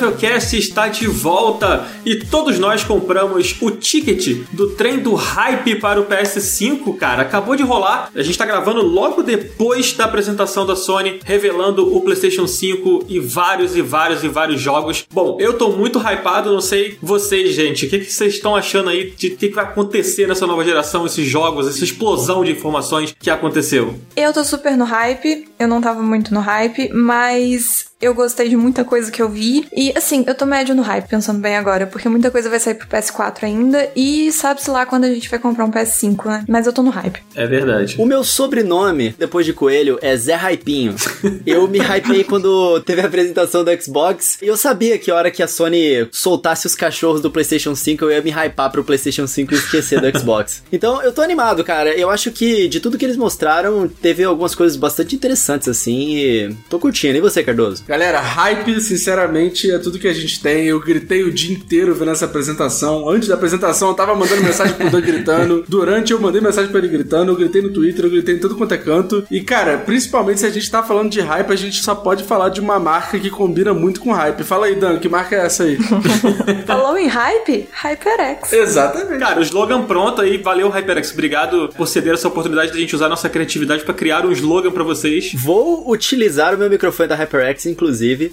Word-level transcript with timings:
Levelcast 0.00 0.56
está 0.56 0.88
de 0.88 1.06
volta 1.06 1.86
e 2.06 2.16
todos 2.16 2.58
nós 2.58 2.82
compramos 2.82 3.56
o 3.60 3.70
ticket 3.70 4.46
do 4.50 4.70
trem 4.70 4.98
do 4.98 5.14
hype 5.14 5.76
para 5.76 6.00
o 6.00 6.06
PS5, 6.06 6.96
cara. 6.96 7.22
Acabou 7.22 7.54
de 7.54 7.62
rolar. 7.62 8.10
A 8.14 8.22
gente 8.22 8.32
está 8.32 8.46
gravando 8.46 8.80
logo 8.80 9.22
depois 9.22 9.92
da 9.92 10.06
apresentação 10.06 10.64
da 10.64 10.74
Sony, 10.74 11.20
revelando 11.22 11.94
o 11.94 12.00
PlayStation 12.00 12.46
5 12.46 13.04
e 13.08 13.20
vários 13.20 13.76
e 13.76 13.82
vários 13.82 14.24
e 14.24 14.28
vários 14.28 14.60
jogos. 14.60 15.04
Bom, 15.12 15.36
eu 15.38 15.58
tô 15.58 15.70
muito 15.70 15.98
hypado, 15.98 16.50
não 16.50 16.62
sei 16.62 16.96
vocês, 17.02 17.54
gente. 17.54 17.84
O 17.84 17.90
que, 17.90 17.98
que 17.98 18.10
vocês 18.10 18.34
estão 18.34 18.56
achando 18.56 18.88
aí 18.88 19.10
de 19.10 19.30
que, 19.30 19.48
que 19.48 19.54
vai 19.54 19.64
acontecer 19.64 20.26
nessa 20.26 20.46
nova 20.46 20.64
geração, 20.64 21.04
esses 21.04 21.26
jogos, 21.26 21.68
essa 21.68 21.84
explosão 21.84 22.42
de 22.42 22.52
informações 22.52 23.14
que 23.18 23.28
aconteceu? 23.28 23.94
Eu 24.16 24.32
tô 24.32 24.42
super 24.44 24.76
no 24.78 24.84
hype. 24.84 25.46
Eu 25.58 25.68
não 25.68 25.80
tava 25.80 26.02
muito 26.02 26.32
no 26.32 26.40
hype, 26.40 26.88
mas 26.94 27.89
eu 28.00 28.14
gostei 28.14 28.48
de 28.48 28.56
muita 28.56 28.84
coisa 28.84 29.10
que 29.10 29.20
eu 29.20 29.28
vi. 29.28 29.66
E 29.76 29.92
assim, 29.94 30.24
eu 30.26 30.34
tô 30.34 30.46
médio 30.46 30.74
no 30.74 30.82
hype, 30.82 31.06
pensando 31.06 31.38
bem 31.38 31.56
agora, 31.56 31.86
porque 31.86 32.08
muita 32.08 32.30
coisa 32.30 32.48
vai 32.48 32.58
sair 32.58 32.74
pro 32.74 32.88
PS4 32.88 33.44
ainda. 33.44 33.90
E 33.94 34.32
sabe-se 34.32 34.70
lá 34.70 34.86
quando 34.86 35.04
a 35.04 35.12
gente 35.12 35.28
vai 35.28 35.38
comprar 35.38 35.64
um 35.64 35.70
PS5, 35.70 36.24
né? 36.26 36.44
Mas 36.48 36.66
eu 36.66 36.72
tô 36.72 36.82
no 36.82 36.90
hype. 36.90 37.20
É 37.34 37.46
verdade. 37.46 37.96
O 37.98 38.06
meu 38.06 38.24
sobrenome, 38.24 39.14
depois 39.18 39.44
de 39.44 39.52
coelho, 39.52 39.98
é 40.00 40.16
Zé 40.16 40.34
Hypinho. 40.34 40.94
eu 41.44 41.68
me 41.68 41.78
hypei 41.78 42.24
quando 42.24 42.80
teve 42.80 43.02
a 43.02 43.06
apresentação 43.06 43.62
do 43.62 43.82
Xbox. 43.82 44.38
E 44.40 44.46
eu 44.46 44.56
sabia 44.56 44.98
que 44.98 45.10
a 45.10 45.14
hora 45.14 45.30
que 45.30 45.42
a 45.42 45.48
Sony 45.48 46.08
soltasse 46.10 46.66
os 46.66 46.74
cachorros 46.74 47.20
do 47.20 47.30
PlayStation 47.30 47.74
5, 47.74 48.04
eu 48.04 48.10
ia 48.12 48.22
me 48.22 48.30
hypar 48.30 48.70
pro 48.70 48.84
PlayStation 48.84 49.26
5 49.26 49.52
e 49.52 49.56
esquecer 49.56 50.00
do 50.00 50.18
Xbox. 50.18 50.62
Então 50.72 51.02
eu 51.02 51.12
tô 51.12 51.20
animado, 51.20 51.62
cara. 51.64 51.90
Eu 51.94 52.08
acho 52.08 52.30
que 52.30 52.68
de 52.68 52.80
tudo 52.80 52.96
que 52.96 53.04
eles 53.04 53.16
mostraram, 53.16 53.88
teve 53.88 54.24
algumas 54.24 54.54
coisas 54.54 54.76
bastante 54.76 55.14
interessantes, 55.14 55.68
assim. 55.68 56.16
E 56.16 56.56
tô 56.70 56.78
curtindo. 56.78 57.18
E 57.18 57.20
você, 57.20 57.42
Cardoso? 57.42 57.84
Galera, 57.90 58.20
hype, 58.20 58.80
sinceramente, 58.80 59.68
é 59.68 59.76
tudo 59.76 59.98
que 59.98 60.06
a 60.06 60.12
gente 60.12 60.40
tem. 60.40 60.64
Eu 60.66 60.78
gritei 60.78 61.24
o 61.24 61.32
dia 61.32 61.52
inteiro 61.52 61.92
vendo 61.92 62.12
essa 62.12 62.24
apresentação. 62.24 63.08
Antes 63.08 63.26
da 63.26 63.34
apresentação, 63.34 63.88
eu 63.88 63.94
tava 63.94 64.14
mandando 64.14 64.44
mensagem 64.44 64.76
pro 64.76 64.88
Dan 64.88 65.00
gritando. 65.00 65.64
Durante, 65.66 66.12
eu 66.12 66.20
mandei 66.20 66.40
mensagem 66.40 66.70
pra 66.70 66.78
ele 66.78 66.86
gritando. 66.86 67.32
Eu 67.32 67.36
gritei 67.36 67.60
no 67.60 67.72
Twitter, 67.72 68.04
eu 68.04 68.10
gritei 68.12 68.36
em 68.36 68.38
tudo 68.38 68.54
quanto 68.54 68.74
é 68.74 68.78
canto. 68.78 69.26
E, 69.28 69.40
cara, 69.40 69.76
principalmente 69.78 70.38
se 70.38 70.46
a 70.46 70.50
gente 70.50 70.70
tá 70.70 70.84
falando 70.84 71.10
de 71.10 71.20
hype, 71.20 71.50
a 71.50 71.56
gente 71.56 71.82
só 71.82 71.96
pode 71.96 72.22
falar 72.22 72.50
de 72.50 72.60
uma 72.60 72.78
marca 72.78 73.18
que 73.18 73.28
combina 73.28 73.74
muito 73.74 73.98
com 73.98 74.12
hype. 74.12 74.44
Fala 74.44 74.66
aí, 74.66 74.76
Dan, 74.76 75.00
que 75.00 75.08
marca 75.08 75.34
é 75.34 75.46
essa 75.46 75.64
aí? 75.64 75.76
Falou 76.64 76.96
em 76.96 77.08
hype? 77.08 77.68
HyperX. 77.72 78.52
Exatamente. 78.52 79.18
Cara, 79.18 79.40
o 79.40 79.42
slogan 79.42 79.82
pronto 79.82 80.22
aí. 80.22 80.38
Valeu, 80.38 80.68
HyperX. 80.68 81.10
Obrigado 81.12 81.68
por 81.76 81.88
ceder 81.88 82.14
essa 82.14 82.28
oportunidade 82.28 82.70
de 82.70 82.78
a 82.78 82.80
gente 82.80 82.94
usar 82.94 83.08
nossa 83.08 83.28
criatividade 83.28 83.82
para 83.82 83.94
criar 83.94 84.24
um 84.24 84.30
slogan 84.30 84.70
para 84.70 84.84
vocês. 84.84 85.32
Vou 85.34 85.90
utilizar 85.90 86.54
o 86.54 86.56
meu 86.56 86.70
microfone 86.70 87.08
da 87.08 87.16
HyperX, 87.16 87.66
inclusive, 87.66 87.79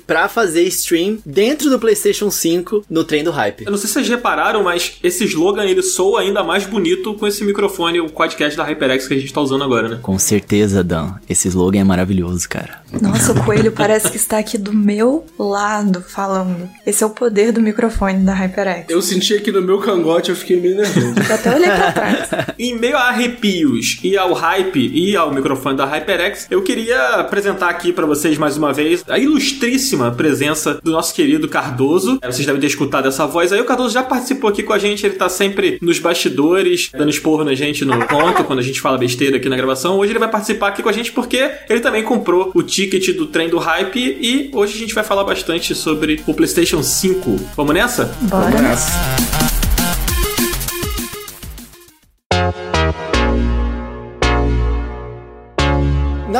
pra 0.05 0.27
fazer 0.27 0.63
stream 0.63 1.19
dentro 1.25 1.69
do 1.69 1.79
PlayStation 1.79 2.29
5 2.29 2.85
no 2.89 3.03
trem 3.03 3.23
do 3.23 3.31
hype. 3.31 3.65
Eu 3.65 3.71
não 3.71 3.77
sei 3.77 3.87
se 3.87 3.93
vocês 3.93 4.09
repararam, 4.09 4.63
mas 4.63 4.97
esse 5.03 5.23
slogan 5.25 5.65
ele 5.65 5.81
soa 5.81 6.21
ainda 6.21 6.43
mais 6.43 6.65
bonito 6.65 7.13
com 7.13 7.27
esse 7.27 7.43
microfone, 7.43 7.99
o 7.99 8.09
podcast 8.09 8.57
da 8.57 8.63
HyperX 8.63 9.07
que 9.07 9.13
a 9.13 9.19
gente 9.19 9.33
tá 9.33 9.41
usando 9.41 9.63
agora, 9.63 9.87
né? 9.87 9.99
Com 10.01 10.17
certeza, 10.17 10.83
Dan. 10.83 11.15
Esse 11.29 11.47
slogan 11.47 11.79
é 11.79 11.83
maravilhoso, 11.83 12.47
cara. 12.49 12.81
Nossa, 13.01 13.33
o 13.33 13.43
coelho 13.45 13.71
parece 13.71 14.09
que 14.09 14.17
está 14.17 14.37
aqui 14.37 14.57
do 14.57 14.73
meu 14.73 15.25
lado 15.37 16.01
falando. 16.01 16.69
Esse 16.85 17.03
é 17.03 17.07
o 17.07 17.09
poder 17.09 17.51
do 17.51 17.61
microfone 17.61 18.23
da 18.23 18.33
HyperX. 18.33 18.85
Eu 18.89 19.01
senti 19.01 19.33
aqui 19.33 19.51
no 19.51 19.61
meu 19.61 19.79
cangote, 19.79 20.29
eu 20.29 20.35
fiquei 20.35 20.59
meio 20.59 20.75
nervoso. 20.75 21.15
Eu 21.27 21.35
até 21.35 21.53
olhei 21.53 21.69
pra 21.69 21.91
trás. 21.91 22.29
Em 22.57 22.77
meio 22.77 22.95
a 22.95 23.09
arrepios 23.09 23.99
e 24.03 24.17
ao 24.17 24.33
hype 24.33 24.91
e 24.93 25.15
ao 25.15 25.33
microfone 25.33 25.77
da 25.77 25.85
HyperX, 25.85 26.47
eu 26.49 26.61
queria 26.61 27.15
apresentar 27.15 27.69
aqui 27.69 27.91
pra 27.91 28.05
vocês 28.05 28.37
mais 28.37 28.57
uma 28.57 28.73
vez 28.73 29.03
a 29.07 29.19
ilustríssima 29.37 30.11
presença 30.11 30.79
do 30.83 30.91
nosso 30.91 31.13
querido 31.13 31.47
Cardoso. 31.47 32.19
Vocês 32.23 32.45
devem 32.45 32.59
ter 32.59 32.67
escutado 32.67 33.07
essa 33.07 33.25
voz 33.27 33.53
aí. 33.53 33.61
O 33.61 33.65
Cardoso 33.65 33.93
já 33.93 34.01
participou 34.01 34.49
aqui 34.49 34.63
com 34.63 34.73
a 34.73 34.79
gente, 34.79 35.05
ele 35.05 35.15
tá 35.15 35.29
sempre 35.29 35.77
nos 35.81 35.99
bastidores, 35.99 36.89
dando 36.91 37.09
esporro 37.09 37.43
na 37.43 37.53
gente 37.53 37.85
no 37.85 38.05
ponto, 38.07 38.43
quando 38.43 38.59
a 38.59 38.63
gente 38.63 38.81
fala 38.81 38.97
besteira 38.97 39.37
aqui 39.37 39.47
na 39.47 39.55
gravação. 39.55 39.97
Hoje 39.97 40.11
ele 40.11 40.19
vai 40.19 40.29
participar 40.29 40.69
aqui 40.69 40.81
com 40.81 40.89
a 40.89 40.93
gente 40.93 41.11
porque 41.11 41.51
ele 41.69 41.79
também 41.79 42.03
comprou 42.03 42.51
o 42.53 42.63
ticket 42.63 43.15
do 43.15 43.27
trem 43.27 43.47
do 43.47 43.59
hype 43.59 43.99
e 43.99 44.49
hoje 44.53 44.75
a 44.75 44.79
gente 44.79 44.95
vai 44.95 45.03
falar 45.03 45.23
bastante 45.23 45.75
sobre 45.75 46.21
o 46.25 46.33
PlayStation 46.33 46.81
5. 46.81 47.51
Vamos 47.55 47.73
nessa? 47.73 48.05
Bora. 48.21 48.61
Nossa. 48.61 48.91
Na 49.33 49.36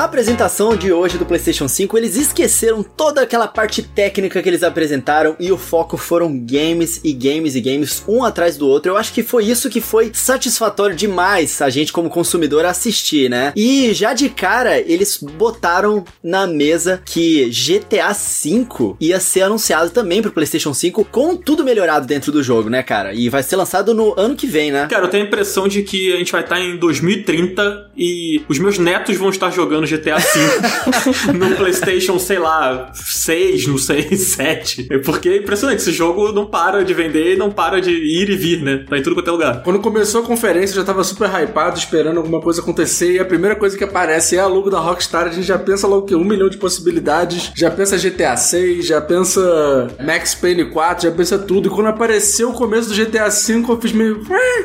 apresentação 0.07 0.73
de 0.73 0.91
hoje 0.91 1.18
do 1.18 1.25
PlayStation 1.25 1.68
5, 1.68 1.97
eles 1.97 2.16
esqueceram 2.16 2.81
toda 2.81 3.22
aquela 3.22 3.45
parte 3.45 3.84
técnica 3.84 4.41
que 4.41 4.47
eles 4.47 4.63
apresentaram 4.63 5.35
e 5.38 5.51
o 5.51 5.57
foco 5.57 5.97
foram 5.97 6.40
games 6.40 7.01
e 7.03 7.12
games 7.12 7.56
e 7.56 7.62
games, 7.62 8.03
um 8.07 8.23
atrás 8.23 8.56
do 8.56 8.68
outro. 8.68 8.94
Eu 8.94 8.97
acho 8.97 9.13
que 9.13 9.22
foi 9.22 9.44
isso 9.44 9.69
que 9.69 9.81
foi 9.81 10.12
satisfatório 10.13 10.95
demais 10.95 11.62
a 11.62 11.69
gente 11.69 11.91
como 11.91 12.09
consumidor 12.09 12.66
assistir, 12.66 13.29
né? 13.29 13.51
E 13.56 13.94
já 13.94 14.13
de 14.13 14.29
cara, 14.29 14.79
eles 14.79 15.18
botaram 15.22 16.06
na 16.24 16.47
mesa 16.47 17.01
que 17.06 17.50
GTA 17.50 18.13
V 18.13 18.95
ia 19.01 19.19
ser 19.19 19.41
anunciado 19.41 19.89
também 19.89 20.22
pro 20.22 20.31
PlayStation 20.31 20.74
5 20.74 21.03
com 21.06 21.35
tudo 21.35 21.66
melhorado 21.66 22.07
dentro 22.07 22.31
do 22.31 22.41
jogo, 22.41 22.69
né, 22.69 22.81
cara? 22.81 23.13
E 23.13 23.28
vai 23.28 23.44
ser 23.44 23.57
lançado 23.57 23.94
no 23.94 24.18
ano 24.18 24.38
que 24.38 24.47
vem, 24.47 24.72
né? 24.72 24.88
Cara, 24.89 25.06
eu 25.06 25.09
tenho 25.09 25.25
a 25.25 25.28
impressão 25.28 25.68
de 25.68 25.84
que 25.84 26.13
a 26.13 26.18
gente 26.18 26.31
vai 26.31 26.41
estar 26.41 26.62
em 26.62 26.78
2030 26.78 27.91
e 27.97 28.41
os 28.47 28.57
meus 28.57 28.78
netos 28.78 29.18
vão 29.18 29.29
estar 29.29 29.51
jogando 29.51 29.85
GTA 29.85 29.97
V 29.97 31.34
no 31.34 31.56
PlayStation, 31.56 32.19
sei 32.19 32.40
lá, 32.40 32.91
6, 32.94 33.68
não 33.68 33.78
sei, 33.78 34.16
7. 34.16 34.90
Porque 35.03 35.30
é 35.30 35.38
impressionante, 35.38 35.80
esse 35.80 35.91
jogo 35.91 36.31
não 36.31 36.46
para 36.46 36.84
de 36.84 36.94
vender 36.94 37.34
e 37.34 37.38
não 37.38 37.52
para 37.52 37.81
de 37.81 37.91
ir 37.91 38.30
e 38.30 38.36
vir, 38.36 38.62
né? 38.62 38.86
Tá 38.90 38.97
em 38.97 39.02
tudo 39.02 39.16
quanto 39.16 39.30
é 39.30 39.31
lugar. 39.31 39.63
Quando 39.63 39.80
começou 39.80 40.22
a 40.22 40.25
conferência, 40.25 40.74
eu 40.74 40.81
já 40.81 40.84
tava 40.84 41.03
super 41.03 41.30
hypado, 41.30 41.78
esperando 41.78 42.18
alguma 42.18 42.41
coisa 42.41 42.62
acontecer, 42.62 43.13
e 43.13 43.19
a 43.19 43.25
primeira 43.25 43.56
coisa 43.56 43.78
que 43.78 43.84
aparece 43.84 44.36
é 44.36 44.40
a 44.40 44.47
logo 44.47 44.69
da 44.69 44.80
Rockstar, 44.80 45.28
a 45.28 45.31
gente 45.31 45.46
já 45.47 45.57
pensa 45.57 45.88
logo 45.88 46.06
que 46.06 46.16
um 46.16 46.24
milhão 46.24 46.50
de 46.50 46.57
possibilidades, 46.57 47.52
já 47.56 47.69
pensa 47.72 47.97
GTA 47.97 48.36
6, 48.38 48.86
já 48.86 49.02
pensa 49.02 49.88
Max 50.03 50.36
Payne 50.36 50.66
4, 50.66 51.09
já 51.09 51.16
pensa 51.16 51.38
tudo, 51.38 51.68
e 51.68 51.72
quando 51.72 51.88
apareceu 51.88 52.50
o 52.50 52.53
começo 52.53 52.90
do 52.90 52.96
GTA 52.96 53.30
5, 53.30 53.72
eu 53.72 53.81
fiz 53.81 53.91
meio... 53.91 54.22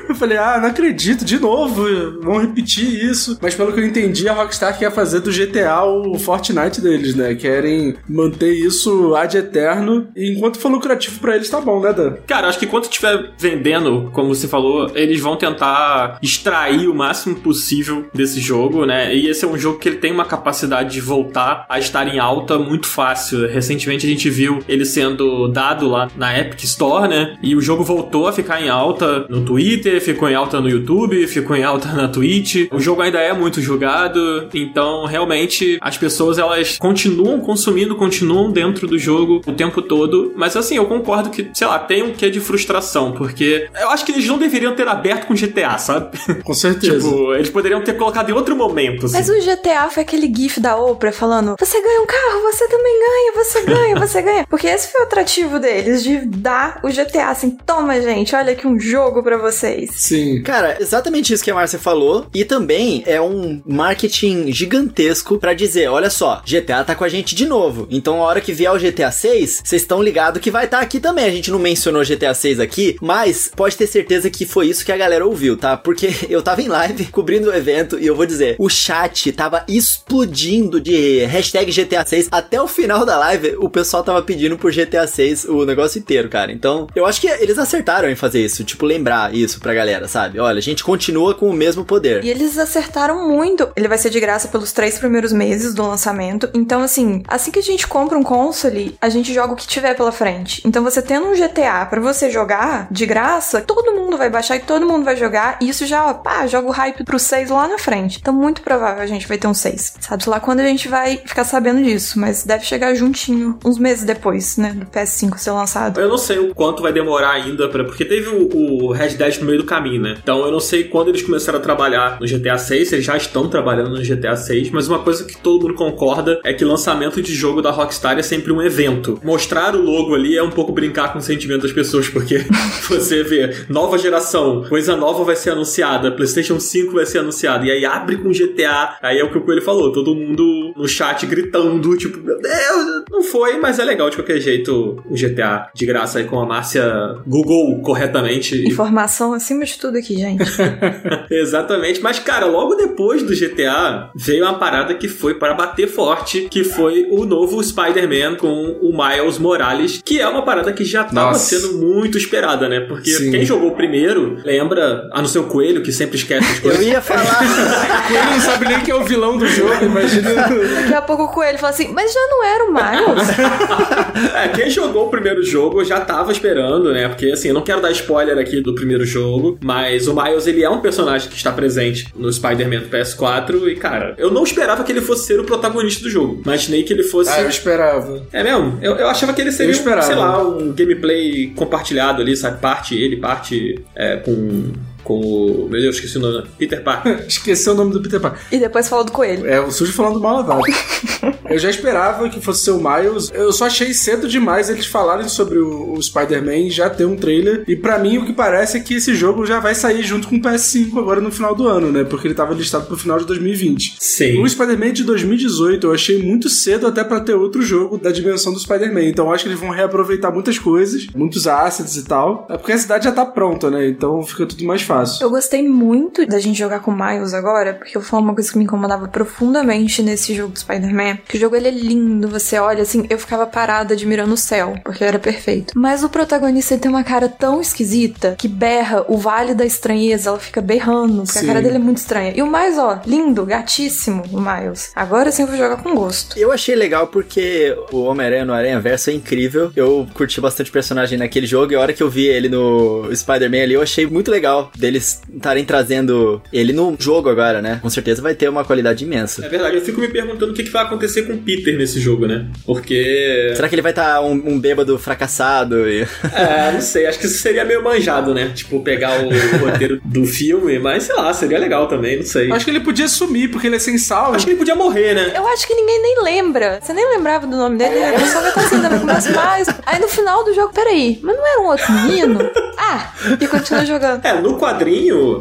Eu 0.08 0.14
falei, 0.14 0.36
ah, 0.36 0.58
não 0.60 0.68
acredito, 0.68 1.24
de 1.24 1.38
novo, 1.38 1.84
vão 2.20 2.38
repetir 2.38 3.04
isso. 3.10 3.38
Mas 3.40 3.54
pelo 3.54 3.72
que 3.72 3.80
eu 3.80 3.86
entendi, 3.86 4.28
a 4.28 4.32
Rockstar 4.32 4.78
quer 4.78 4.92
fazer 4.92 5.20
do 5.22 5.30
GTA 5.30 5.84
o 5.84 6.18
Fortnite 6.18 6.80
deles, 6.80 7.14
né? 7.14 7.34
Querem 7.34 7.94
manter 8.08 8.52
isso 8.52 9.14
ad 9.14 9.36
eterno, 9.36 10.08
e 10.16 10.30
enquanto 10.30 10.58
for 10.58 10.70
lucrativo 10.70 11.20
pra 11.20 11.36
eles, 11.36 11.48
tá 11.48 11.60
bom, 11.60 11.80
né, 11.80 11.92
Dan? 11.92 12.14
Cara, 12.26 12.48
acho 12.48 12.58
que 12.58 12.66
quando 12.66 12.84
estiver 12.84 13.30
vendendo, 13.38 14.10
como 14.12 14.34
você 14.34 14.48
falou, 14.48 14.90
eles 14.94 15.20
vão 15.20 15.36
tentar 15.36 16.18
extrair 16.22 16.88
o 16.88 16.94
máximo 16.94 17.36
possível 17.36 18.06
desse 18.14 18.40
jogo, 18.40 18.84
né? 18.84 19.14
E 19.14 19.28
esse 19.28 19.44
é 19.44 19.48
um 19.48 19.58
jogo 19.58 19.78
que 19.78 19.88
ele 19.88 19.98
tem 19.98 20.12
uma 20.12 20.24
capacidade 20.24 20.92
de 20.92 21.00
voltar 21.00 21.66
a 21.68 21.78
estar 21.78 22.06
em 22.06 22.18
alta 22.18 22.58
muito 22.58 22.86
fácil. 22.86 23.48
Recentemente 23.48 24.06
a 24.06 24.08
gente 24.08 24.28
viu 24.30 24.60
ele 24.68 24.84
sendo 24.84 25.48
dado 25.48 25.88
lá 25.88 26.08
na 26.16 26.38
Epic 26.38 26.62
Store, 26.64 27.08
né? 27.08 27.36
E 27.42 27.54
o 27.54 27.60
jogo 27.60 27.82
voltou 27.82 28.26
a 28.26 28.32
ficar 28.32 28.60
em 28.60 28.68
alta 28.68 29.26
no 29.28 29.44
Twitter, 29.44 30.00
ficou 30.00 30.28
em 30.28 30.34
alta 30.34 30.60
no 30.60 30.68
YouTube, 30.68 31.26
ficou 31.26 31.56
em 31.56 31.62
alta 31.62 31.92
na 31.92 32.08
Twitch. 32.08 32.68
O 32.72 32.80
jogo 32.80 33.02
ainda 33.02 33.20
é 33.20 33.32
muito 33.32 33.60
jogado, 33.60 34.48
então 34.54 35.04
realmente 35.12 35.78
as 35.80 35.98
pessoas 35.98 36.38
elas 36.38 36.78
continuam 36.78 37.38
consumindo, 37.40 37.94
continuam 37.94 38.50
dentro 38.50 38.86
do 38.86 38.98
jogo 38.98 39.42
o 39.46 39.52
tempo 39.52 39.82
todo. 39.82 40.32
Mas 40.34 40.56
assim, 40.56 40.76
eu 40.76 40.86
concordo 40.86 41.28
que, 41.30 41.50
sei 41.52 41.66
lá, 41.66 41.78
tem 41.78 42.02
um 42.02 42.12
quê 42.14 42.30
de 42.30 42.40
frustração, 42.40 43.12
porque 43.12 43.68
eu 43.78 43.90
acho 43.90 44.04
que 44.06 44.12
eles 44.12 44.26
não 44.26 44.38
deveriam 44.38 44.74
ter 44.74 44.88
aberto 44.88 45.26
com 45.26 45.34
GTA, 45.34 45.76
sabe? 45.78 46.18
Com 46.42 46.54
certeza. 46.54 46.98
tipo, 46.98 47.34
eles 47.34 47.50
poderiam 47.50 47.82
ter 47.82 47.96
colocado 47.96 48.30
em 48.30 48.32
outro 48.32 48.56
momento. 48.56 49.06
Assim. 49.06 49.16
Mas 49.16 49.28
o 49.28 49.34
GTA 49.34 49.90
foi 49.90 50.02
aquele 50.02 50.32
gif 50.34 50.58
da 50.58 50.76
Oprah 50.76 51.12
falando: 51.12 51.56
Você 51.58 51.80
ganha 51.80 52.00
um 52.00 52.06
carro, 52.06 52.40
você 52.42 52.66
também 52.68 52.98
ganha, 52.98 53.44
você 53.44 53.62
ganha, 53.62 53.96
você 53.96 54.22
ganha. 54.22 54.46
Porque 54.48 54.66
esse 54.66 54.90
foi 54.90 55.02
o 55.02 55.04
atrativo 55.04 55.58
deles, 55.60 56.02
de 56.02 56.24
dar 56.24 56.80
o 56.82 56.88
GTA 56.88 57.28
assim: 57.28 57.50
Toma, 57.66 58.00
gente, 58.00 58.34
olha 58.34 58.52
aqui 58.52 58.66
um 58.66 58.80
jogo 58.80 59.22
pra 59.22 59.36
vocês. 59.36 59.90
Sim. 59.94 60.42
Cara, 60.42 60.78
exatamente 60.80 61.32
isso 61.32 61.44
que 61.44 61.50
a 61.50 61.54
Márcia 61.54 61.78
falou. 61.78 62.26
E 62.34 62.44
também 62.44 63.02
é 63.06 63.20
um 63.20 63.60
marketing 63.66 64.50
gigantesco 64.52 65.01
gigantesco 65.02 65.38
para 65.38 65.54
dizer, 65.54 65.88
olha 65.88 66.08
só, 66.08 66.42
GTA 66.46 66.84
tá 66.84 66.94
com 66.94 67.04
a 67.04 67.08
gente 67.08 67.34
de 67.34 67.46
novo. 67.46 67.86
Então 67.90 68.22
a 68.22 68.26
hora 68.26 68.40
que 68.40 68.52
vier 68.52 68.72
o 68.72 68.78
GTA 68.78 69.10
6, 69.10 69.62
vocês 69.64 69.82
estão 69.82 70.02
ligados 70.02 70.40
que 70.40 70.50
vai 70.50 70.64
estar 70.64 70.78
tá 70.78 70.82
aqui 70.82 71.00
também. 71.00 71.24
A 71.24 71.30
gente 71.30 71.50
não 71.50 71.58
mencionou 71.58 72.04
GTA 72.04 72.32
6 72.32 72.60
aqui, 72.60 72.96
mas 73.00 73.50
pode 73.54 73.76
ter 73.76 73.86
certeza 73.86 74.30
que 74.30 74.46
foi 74.46 74.68
isso 74.68 74.84
que 74.84 74.92
a 74.92 74.96
galera 74.96 75.26
ouviu, 75.26 75.56
tá? 75.56 75.76
Porque 75.76 76.10
eu 76.30 76.42
tava 76.42 76.62
em 76.62 76.68
live 76.68 77.06
cobrindo 77.06 77.50
o 77.50 77.54
evento 77.54 77.98
e 77.98 78.06
eu 78.06 78.14
vou 78.14 78.26
dizer, 78.26 78.56
o 78.58 78.68
chat 78.68 79.32
tava 79.32 79.64
explodindo 79.68 80.80
de 80.80 81.24
hashtag 81.24 81.72
GTA 81.72 82.04
6 82.04 82.28
até 82.30 82.60
o 82.60 82.68
final 82.68 83.04
da 83.04 83.18
live, 83.18 83.56
o 83.58 83.68
pessoal 83.68 84.04
tava 84.04 84.22
pedindo 84.22 84.56
por 84.56 84.72
GTA 84.72 85.06
6 85.06 85.46
o 85.46 85.64
negócio 85.64 85.98
inteiro, 85.98 86.28
cara. 86.28 86.52
Então, 86.52 86.86
eu 86.94 87.06
acho 87.06 87.20
que 87.20 87.26
eles 87.26 87.58
acertaram 87.58 88.08
em 88.08 88.16
fazer 88.16 88.44
isso, 88.44 88.64
tipo 88.64 88.86
lembrar 88.86 89.34
isso 89.34 89.60
pra 89.60 89.74
galera, 89.74 90.06
sabe? 90.06 90.38
Olha, 90.38 90.58
a 90.58 90.62
gente 90.62 90.84
continua 90.84 91.34
com 91.34 91.48
o 91.48 91.52
mesmo 91.52 91.84
poder. 91.84 92.24
E 92.24 92.30
eles 92.30 92.58
acertaram 92.58 93.28
muito. 93.28 93.70
Ele 93.76 93.88
vai 93.88 93.98
ser 93.98 94.10
de 94.10 94.20
graça 94.20 94.48
pelos 94.48 94.72
três 94.72 94.91
10 94.92 94.98
primeiros 94.98 95.32
meses 95.32 95.74
do 95.74 95.86
lançamento. 95.86 96.48
Então, 96.52 96.82
assim, 96.82 97.22
assim 97.26 97.50
que 97.50 97.58
a 97.58 97.62
gente 97.62 97.86
compra 97.86 98.18
um 98.18 98.22
console, 98.22 98.96
a 99.00 99.08
gente 99.08 99.32
joga 99.32 99.52
o 99.52 99.56
que 99.56 99.66
tiver 99.66 99.94
pela 99.94 100.12
frente. 100.12 100.62
Então, 100.66 100.82
você 100.82 101.00
tendo 101.00 101.26
um 101.26 101.32
GTA 101.32 101.86
para 101.86 102.00
você 102.00 102.30
jogar 102.30 102.88
de 102.90 103.06
graça, 103.06 103.60
todo 103.60 103.94
mundo 103.94 104.18
vai 104.18 104.28
baixar 104.28 104.56
e 104.56 104.60
todo 104.60 104.86
mundo 104.86 105.04
vai 105.04 105.16
jogar. 105.16 105.58
E 105.60 105.68
isso 105.68 105.86
já, 105.86 106.12
pá, 106.12 106.46
joga 106.46 106.68
o 106.68 106.72
hype 106.72 107.04
pro 107.04 107.18
6 107.18 107.50
lá 107.50 107.68
na 107.68 107.78
frente. 107.78 108.18
Então, 108.20 108.34
muito 108.34 108.62
provável 108.62 109.02
a 109.02 109.06
gente 109.06 109.26
vai 109.26 109.38
ter 109.38 109.46
um 109.46 109.54
6. 109.54 109.94
Sabe 110.00 110.24
lá 110.26 110.40
quando 110.40 110.60
a 110.60 110.64
gente 110.64 110.88
vai 110.88 111.16
ficar 111.24 111.44
sabendo 111.44 111.82
disso, 111.82 112.18
mas 112.18 112.44
deve 112.44 112.64
chegar 112.64 112.94
juntinho, 112.94 113.58
uns 113.64 113.78
meses 113.78 114.04
depois, 114.04 114.56
né, 114.56 114.72
do 114.72 114.86
PS5 114.86 115.38
ser 115.38 115.50
lançado. 115.52 116.00
Eu 116.00 116.08
não 116.08 116.18
sei 116.18 116.38
o 116.38 116.54
quanto 116.54 116.82
vai 116.82 116.92
demorar 116.92 117.32
ainda, 117.32 117.68
pra, 117.68 117.84
porque 117.84 118.04
teve 118.04 118.28
o, 118.28 118.86
o 118.86 118.92
Red 118.92 119.10
Dead 119.10 119.38
no 119.38 119.46
meio 119.46 119.58
do 119.58 119.64
caminho, 119.64 120.02
né? 120.02 120.16
Então, 120.22 120.44
eu 120.44 120.52
não 120.52 120.60
sei 120.60 120.84
quando 120.84 121.08
eles 121.08 121.22
começaram 121.22 121.58
a 121.58 121.62
trabalhar 121.62 122.18
no 122.20 122.26
GTA 122.26 122.58
6, 122.58 122.92
eles 122.92 123.04
já 123.04 123.16
estão 123.16 123.48
trabalhando 123.48 123.90
no 123.90 124.02
GTA 124.02 124.36
6, 124.36 124.70
mas 124.70 124.81
uma 124.88 125.00
coisa 125.00 125.24
que 125.24 125.36
todo 125.36 125.62
mundo 125.62 125.74
concorda 125.74 126.40
é 126.44 126.52
que 126.52 126.64
lançamento 126.64 127.20
de 127.22 127.34
jogo 127.34 127.62
da 127.62 127.70
Rockstar 127.70 128.18
é 128.18 128.22
sempre 128.22 128.52
um 128.52 128.62
evento. 128.62 129.20
Mostrar 129.22 129.74
o 129.74 129.82
logo 129.82 130.14
ali 130.14 130.36
é 130.36 130.42
um 130.42 130.50
pouco 130.50 130.72
brincar 130.72 131.12
com 131.12 131.18
o 131.18 131.22
sentimento 131.22 131.62
das 131.62 131.72
pessoas, 131.72 132.08
porque 132.08 132.44
você 132.88 133.22
vê 133.22 133.64
nova 133.68 133.98
geração, 133.98 134.64
coisa 134.68 134.96
nova 134.96 135.24
vai 135.24 135.36
ser 135.36 135.50
anunciada, 135.50 136.12
PlayStation 136.12 136.58
5 136.58 136.92
vai 136.92 137.06
ser 137.06 137.18
anunciado, 137.18 137.64
e 137.64 137.70
aí 137.70 137.84
abre 137.84 138.16
com 138.16 138.30
GTA, 138.30 138.96
aí 139.02 139.18
é 139.18 139.24
o 139.24 139.30
que 139.30 139.38
o 139.38 139.42
Coelho 139.42 139.62
falou, 139.62 139.92
todo 139.92 140.14
mundo 140.14 140.72
no 140.76 140.88
chat 140.88 141.26
gritando, 141.26 141.96
tipo, 141.96 142.18
meu 142.18 142.40
Deus, 142.40 143.04
não 143.10 143.22
foi, 143.22 143.58
mas 143.58 143.78
é 143.78 143.84
legal 143.84 144.10
de 144.10 144.16
qualquer 144.16 144.40
jeito 144.40 145.02
o 145.08 145.14
GTA 145.14 145.70
de 145.74 145.86
graça 145.86 146.18
aí 146.18 146.24
com 146.24 146.40
a 146.40 146.46
Márcia 146.46 147.16
Google 147.26 147.80
corretamente. 147.82 148.66
Informação 148.66 149.32
acima 149.32 149.64
de 149.64 149.78
tudo 149.78 149.98
aqui, 149.98 150.16
gente. 150.16 150.44
Exatamente, 151.30 152.00
mas 152.00 152.18
cara, 152.18 152.46
logo 152.46 152.74
depois 152.74 153.22
do 153.22 153.34
GTA 153.34 154.10
veio 154.14 154.44
uma 154.44 154.58
parada 154.58 154.71
que 154.98 155.08
foi 155.08 155.34
para 155.34 155.54
bater 155.54 155.88
forte, 155.88 156.48
que 156.50 156.64
foi 156.64 157.06
o 157.10 157.24
novo 157.24 157.62
Spider-Man 157.62 158.36
com 158.36 158.76
o 158.80 158.92
Miles 158.92 159.38
Morales, 159.38 160.00
que 160.04 160.20
é 160.20 160.28
uma 160.28 160.42
parada 160.42 160.72
que 160.72 160.84
já 160.84 161.02
estava 161.02 161.34
sendo 161.34 161.78
muito 161.78 162.18
esperada, 162.18 162.68
né? 162.68 162.80
Porque 162.80 163.10
Sim. 163.10 163.30
quem 163.30 163.44
jogou 163.44 163.70
o 163.70 163.76
primeiro 163.76 164.38
lembra, 164.44 165.08
a 165.12 165.22
no 165.22 165.28
seu 165.28 165.44
coelho, 165.44 165.82
que 165.82 165.92
sempre 165.92 166.16
esquece 166.16 166.52
as 166.52 166.58
coisas. 166.58 166.80
Eu 166.80 166.88
ia 166.88 167.00
falar. 167.00 167.22
o 167.22 168.08
coelho 168.08 168.30
não 168.30 168.40
sabe 168.40 168.68
nem 168.68 168.80
que 168.80 168.90
é 168.90 168.94
o 168.94 169.04
vilão 169.04 169.38
do 169.38 169.46
jogo, 169.46 169.84
imagina. 169.84 170.30
Daqui 170.32 170.94
a 170.94 171.02
pouco 171.02 171.24
o 171.24 171.28
coelho 171.28 171.58
fala 171.58 171.70
assim, 171.70 171.92
mas 171.92 172.12
já 172.12 172.20
não 172.20 172.44
era 172.44 172.64
o 172.64 172.72
Miles? 172.72 173.28
é, 174.34 174.48
quem 174.48 174.70
jogou 174.70 175.06
o 175.06 175.10
primeiro 175.10 175.42
jogo 175.42 175.84
já 175.84 176.00
tava 176.00 176.32
esperando, 176.32 176.92
né? 176.92 177.08
Porque 177.08 177.26
assim, 177.26 177.48
eu 177.48 177.54
não 177.54 177.62
quero 177.62 177.80
dar 177.80 177.90
spoiler 177.92 178.38
aqui 178.38 178.60
do 178.60 178.74
primeiro 178.74 179.04
jogo, 179.04 179.58
mas 179.62 180.08
o 180.08 180.14
Miles 180.14 180.46
ele 180.46 180.62
é 180.62 180.70
um 180.70 180.80
personagem 180.80 181.28
que 181.28 181.36
está 181.36 181.52
presente 181.52 182.08
no 182.16 182.32
Spider-Man 182.32 182.82
PS4 182.90 183.68
e 183.68 183.76
cara, 183.76 184.14
eu 184.18 184.30
não 184.30 184.42
esperava 184.52 184.84
que 184.84 184.92
ele 184.92 185.00
fosse 185.00 185.26
ser 185.26 185.40
o 185.40 185.44
protagonista 185.44 186.02
do 186.02 186.10
jogo. 186.10 186.40
Imaginei 186.44 186.82
que 186.82 186.92
ele 186.92 187.02
fosse. 187.02 187.30
Ah, 187.30 187.40
eu 187.40 187.48
esperava. 187.48 188.26
É 188.32 188.42
mesmo? 188.42 188.78
Eu, 188.80 188.94
eu 188.96 189.08
achava 189.08 189.32
que 189.32 189.40
ele 189.40 189.52
seria, 189.52 189.74
sei 189.74 190.14
lá, 190.14 190.42
um 190.42 190.72
gameplay 190.72 191.52
compartilhado 191.56 192.22
ali, 192.22 192.36
sabe? 192.36 192.60
Parte 192.60 192.94
ele, 192.94 193.16
parte 193.16 193.82
é, 193.94 194.16
com 194.16 194.72
com 195.02 195.20
o. 195.20 195.68
Meu 195.68 195.80
Deus, 195.80 195.96
esqueci 195.96 196.18
o 196.18 196.20
nome. 196.20 196.48
Peter 196.58 196.82
Parker. 196.82 197.24
Esqueceu 197.28 197.72
o 197.72 197.76
nome 197.76 197.92
do 197.92 198.00
Peter 198.00 198.20
Parker. 198.20 198.40
E 198.50 198.58
depois 198.58 198.88
falou 198.88 199.04
do 199.04 199.12
coelho. 199.12 199.46
É, 199.46 199.60
o 199.60 199.70
sujo 199.70 199.92
falando 199.92 200.20
mal 200.20 200.36
lavado. 200.36 200.62
eu 201.48 201.58
já 201.58 201.70
esperava 201.70 202.28
que 202.28 202.40
fosse 202.40 202.64
ser 202.64 202.70
o 202.70 202.78
Miles. 202.78 203.30
Eu 203.32 203.52
só 203.52 203.66
achei 203.66 203.92
cedo 203.92 204.28
demais 204.28 204.68
eles 204.70 204.86
falarem 204.86 205.28
sobre 205.28 205.58
o, 205.58 205.92
o 205.92 206.02
Spider-Man 206.02 206.70
já 206.70 206.88
ter 206.88 207.04
um 207.04 207.16
trailer. 207.16 207.64
E 207.66 207.76
para 207.76 207.98
mim 207.98 208.18
o 208.18 208.26
que 208.26 208.32
parece 208.32 208.76
é 208.76 208.80
que 208.80 208.94
esse 208.94 209.14
jogo 209.14 209.44
já 209.44 209.60
vai 209.60 209.74
sair 209.74 210.02
junto 210.02 210.28
com 210.28 210.36
o 210.36 210.40
PS5 210.40 210.98
agora 210.98 211.20
no 211.20 211.30
final 211.30 211.54
do 211.54 211.66
ano, 211.66 211.90
né? 211.90 212.04
Porque 212.04 212.28
ele 212.28 212.34
tava 212.34 212.54
listado 212.54 212.86
pro 212.86 212.96
final 212.96 213.18
de 213.18 213.26
2020. 213.26 213.96
Sim. 213.98 214.42
O 214.42 214.48
Spider-Man 214.48 214.92
de 214.92 215.04
2018 215.04 215.86
eu 215.86 215.92
achei 215.92 216.22
muito 216.22 216.48
cedo 216.48 216.86
até 216.86 217.02
para 217.02 217.20
ter 217.20 217.34
outro 217.34 217.62
jogo 217.62 217.98
da 217.98 218.10
dimensão 218.10 218.52
do 218.52 218.58
Spider-Man. 218.58 219.04
Então 219.04 219.26
eu 219.26 219.32
acho 219.32 219.44
que 219.44 219.50
eles 219.50 219.60
vão 219.60 219.70
reaproveitar 219.70 220.32
muitas 220.32 220.58
coisas, 220.58 221.06
muitos 221.14 221.46
assets 221.46 221.96
e 221.96 222.04
tal. 222.04 222.46
É 222.48 222.56
porque 222.56 222.72
a 222.72 222.78
cidade 222.78 223.04
já 223.04 223.12
tá 223.12 223.24
pronta, 223.24 223.70
né? 223.70 223.88
Então 223.88 224.22
fica 224.22 224.46
tudo 224.46 224.64
mais 224.64 224.82
fácil 224.82 224.91
fácil. 224.92 225.24
Eu 225.24 225.30
gostei 225.30 225.68
muito 225.68 226.26
da 226.26 226.38
gente 226.38 226.58
jogar 226.58 226.80
com 226.80 226.90
o 226.90 226.96
Miles 226.96 227.34
agora, 227.34 227.74
porque 227.74 227.98
foi 228.00 228.18
uma 228.18 228.34
coisa 228.34 228.50
que 228.50 228.58
me 228.58 228.64
incomodava 228.64 229.08
profundamente 229.08 230.02
nesse 230.02 230.34
jogo 230.34 230.52
do 230.52 230.58
Spider-Man. 230.58 231.18
Que 231.28 231.36
o 231.36 231.40
jogo 231.40 231.56
ele 231.56 231.68
é 231.68 231.70
lindo, 231.70 232.28
você 232.28 232.58
olha 232.58 232.82
assim, 232.82 233.06
eu 233.08 233.18
ficava 233.18 233.46
parada 233.46 233.94
admirando 233.94 234.34
o 234.34 234.36
céu, 234.36 234.74
porque 234.84 235.04
era 235.04 235.18
perfeito. 235.18 235.72
Mas 235.76 236.02
o 236.02 236.08
protagonista 236.08 236.76
tem 236.76 236.90
uma 236.90 237.04
cara 237.04 237.28
tão 237.28 237.60
esquisita 237.60 238.34
que 238.38 238.48
berra 238.48 239.04
o 239.08 239.16
Vale 239.16 239.54
da 239.54 239.64
Estranheza, 239.64 240.30
ela 240.30 240.38
fica 240.38 240.60
berrando, 240.60 241.22
porque 241.22 241.38
sim. 241.38 241.44
a 241.44 241.48
cara 241.48 241.62
dele 241.62 241.76
é 241.76 241.78
muito 241.78 241.98
estranha. 241.98 242.32
E 242.34 242.42
o 242.42 242.46
mais, 242.46 242.78
ó, 242.78 243.00
lindo, 243.06 243.44
gatíssimo, 243.44 244.22
o 244.32 244.40
Miles. 244.40 244.92
Agora 244.94 245.30
sim 245.30 245.42
eu 245.42 245.48
vou 245.48 245.56
jogar 245.56 245.82
com 245.82 245.94
gosto. 245.94 246.38
Eu 246.38 246.52
achei 246.52 246.74
legal 246.74 247.06
porque 247.08 247.76
o 247.90 248.02
Homem-Aranha 248.02 248.44
no 248.44 248.52
Aranha 248.52 248.80
Verso 248.80 249.10
é 249.10 249.12
incrível. 249.12 249.72
Eu 249.74 250.06
curti 250.14 250.40
bastante 250.40 250.70
o 250.70 250.72
personagem 250.72 251.18
naquele 251.18 251.46
jogo 251.46 251.72
e 251.72 251.76
a 251.76 251.80
hora 251.80 251.92
que 251.92 252.02
eu 252.02 252.10
vi 252.10 252.26
ele 252.26 252.48
no 252.48 253.08
Spider-Man 253.14 253.62
ali, 253.62 253.74
eu 253.74 253.82
achei 253.82 254.06
muito 254.06 254.30
legal 254.30 254.70
deles 254.82 255.22
estarem 255.32 255.64
trazendo 255.64 256.42
ele 256.52 256.72
no 256.72 256.96
jogo 256.98 257.30
agora, 257.30 257.62
né? 257.62 257.78
Com 257.80 257.88
certeza 257.88 258.20
vai 258.20 258.34
ter 258.34 258.48
uma 258.48 258.64
qualidade 258.64 259.04
imensa. 259.04 259.46
É 259.46 259.48
verdade, 259.48 259.76
eu 259.76 259.82
fico 259.82 260.00
me 260.00 260.08
perguntando 260.08 260.52
o 260.52 260.54
que, 260.54 260.62
vai 260.72 260.82
acontecer 260.84 261.22
com 261.22 261.34
o 261.34 261.38
Peter 261.38 261.76
nesse 261.76 262.00
jogo, 262.00 262.26
né? 262.26 262.48
Porque. 262.66 263.52
Será 263.54 263.68
que 263.68 263.74
ele 263.74 263.82
vai 263.82 263.92
estar 263.92 264.14
tá 264.14 264.20
um, 264.22 264.32
um, 264.32 264.58
bêbado 264.58 264.98
fracassado? 264.98 265.88
E... 265.88 266.02
É, 266.32 266.72
não 266.72 266.80
sei, 266.80 267.06
acho 267.06 267.18
que 267.18 267.26
isso 267.26 267.38
seria 267.38 267.64
meio 267.64 267.84
manjado, 267.84 268.34
né? 268.34 268.50
Tipo, 268.54 268.80
pegar 268.80 269.12
o, 269.22 269.28
roteiro 269.58 270.00
do 270.04 270.24
filme, 270.24 270.78
mas 270.78 271.04
sei 271.04 271.14
lá, 271.14 271.32
seria 271.32 271.58
legal 271.58 271.86
também, 271.86 272.16
não 272.16 272.24
sei. 272.24 272.50
Acho 272.50 272.64
que 272.64 272.70
ele 272.70 272.80
podia 272.80 273.06
sumir, 273.06 273.50
porque 273.50 273.66
ele 273.66 273.76
é 273.76 273.78
sem 273.78 273.98
sal. 273.98 274.34
Acho 274.34 274.44
que 274.44 274.52
ele 274.52 274.58
podia 274.58 274.74
morrer, 274.74 275.14
né? 275.14 275.32
Eu 275.34 275.46
acho 275.48 275.66
que 275.66 275.74
ninguém 275.74 276.02
nem 276.02 276.22
lembra. 276.22 276.80
Você 276.82 276.92
nem 276.92 277.08
lembrava 277.10 277.46
do 277.46 277.56
nome 277.56 277.76
dele, 277.78 278.02
a 278.02 278.18
pessoa 278.18 278.42
vai 278.42 278.64
assim, 278.64 278.80
vai 278.80 278.98
começar 278.98 279.32
mais. 279.32 279.68
Aí 279.86 280.00
no 280.00 280.08
final 280.08 280.42
do 280.42 280.54
jogo, 280.54 280.72
peraí, 280.72 281.20
mas 281.22 281.36
não 281.36 281.46
era 281.46 281.60
um 281.60 281.66
outro 281.66 281.92
menino? 281.92 282.50
Ah, 282.78 283.12
e 283.40 283.46
continua 283.46 283.84
jogando. 283.84 284.24
É, 284.24 284.32
no 284.40 284.58
quadrinho, 284.58 284.71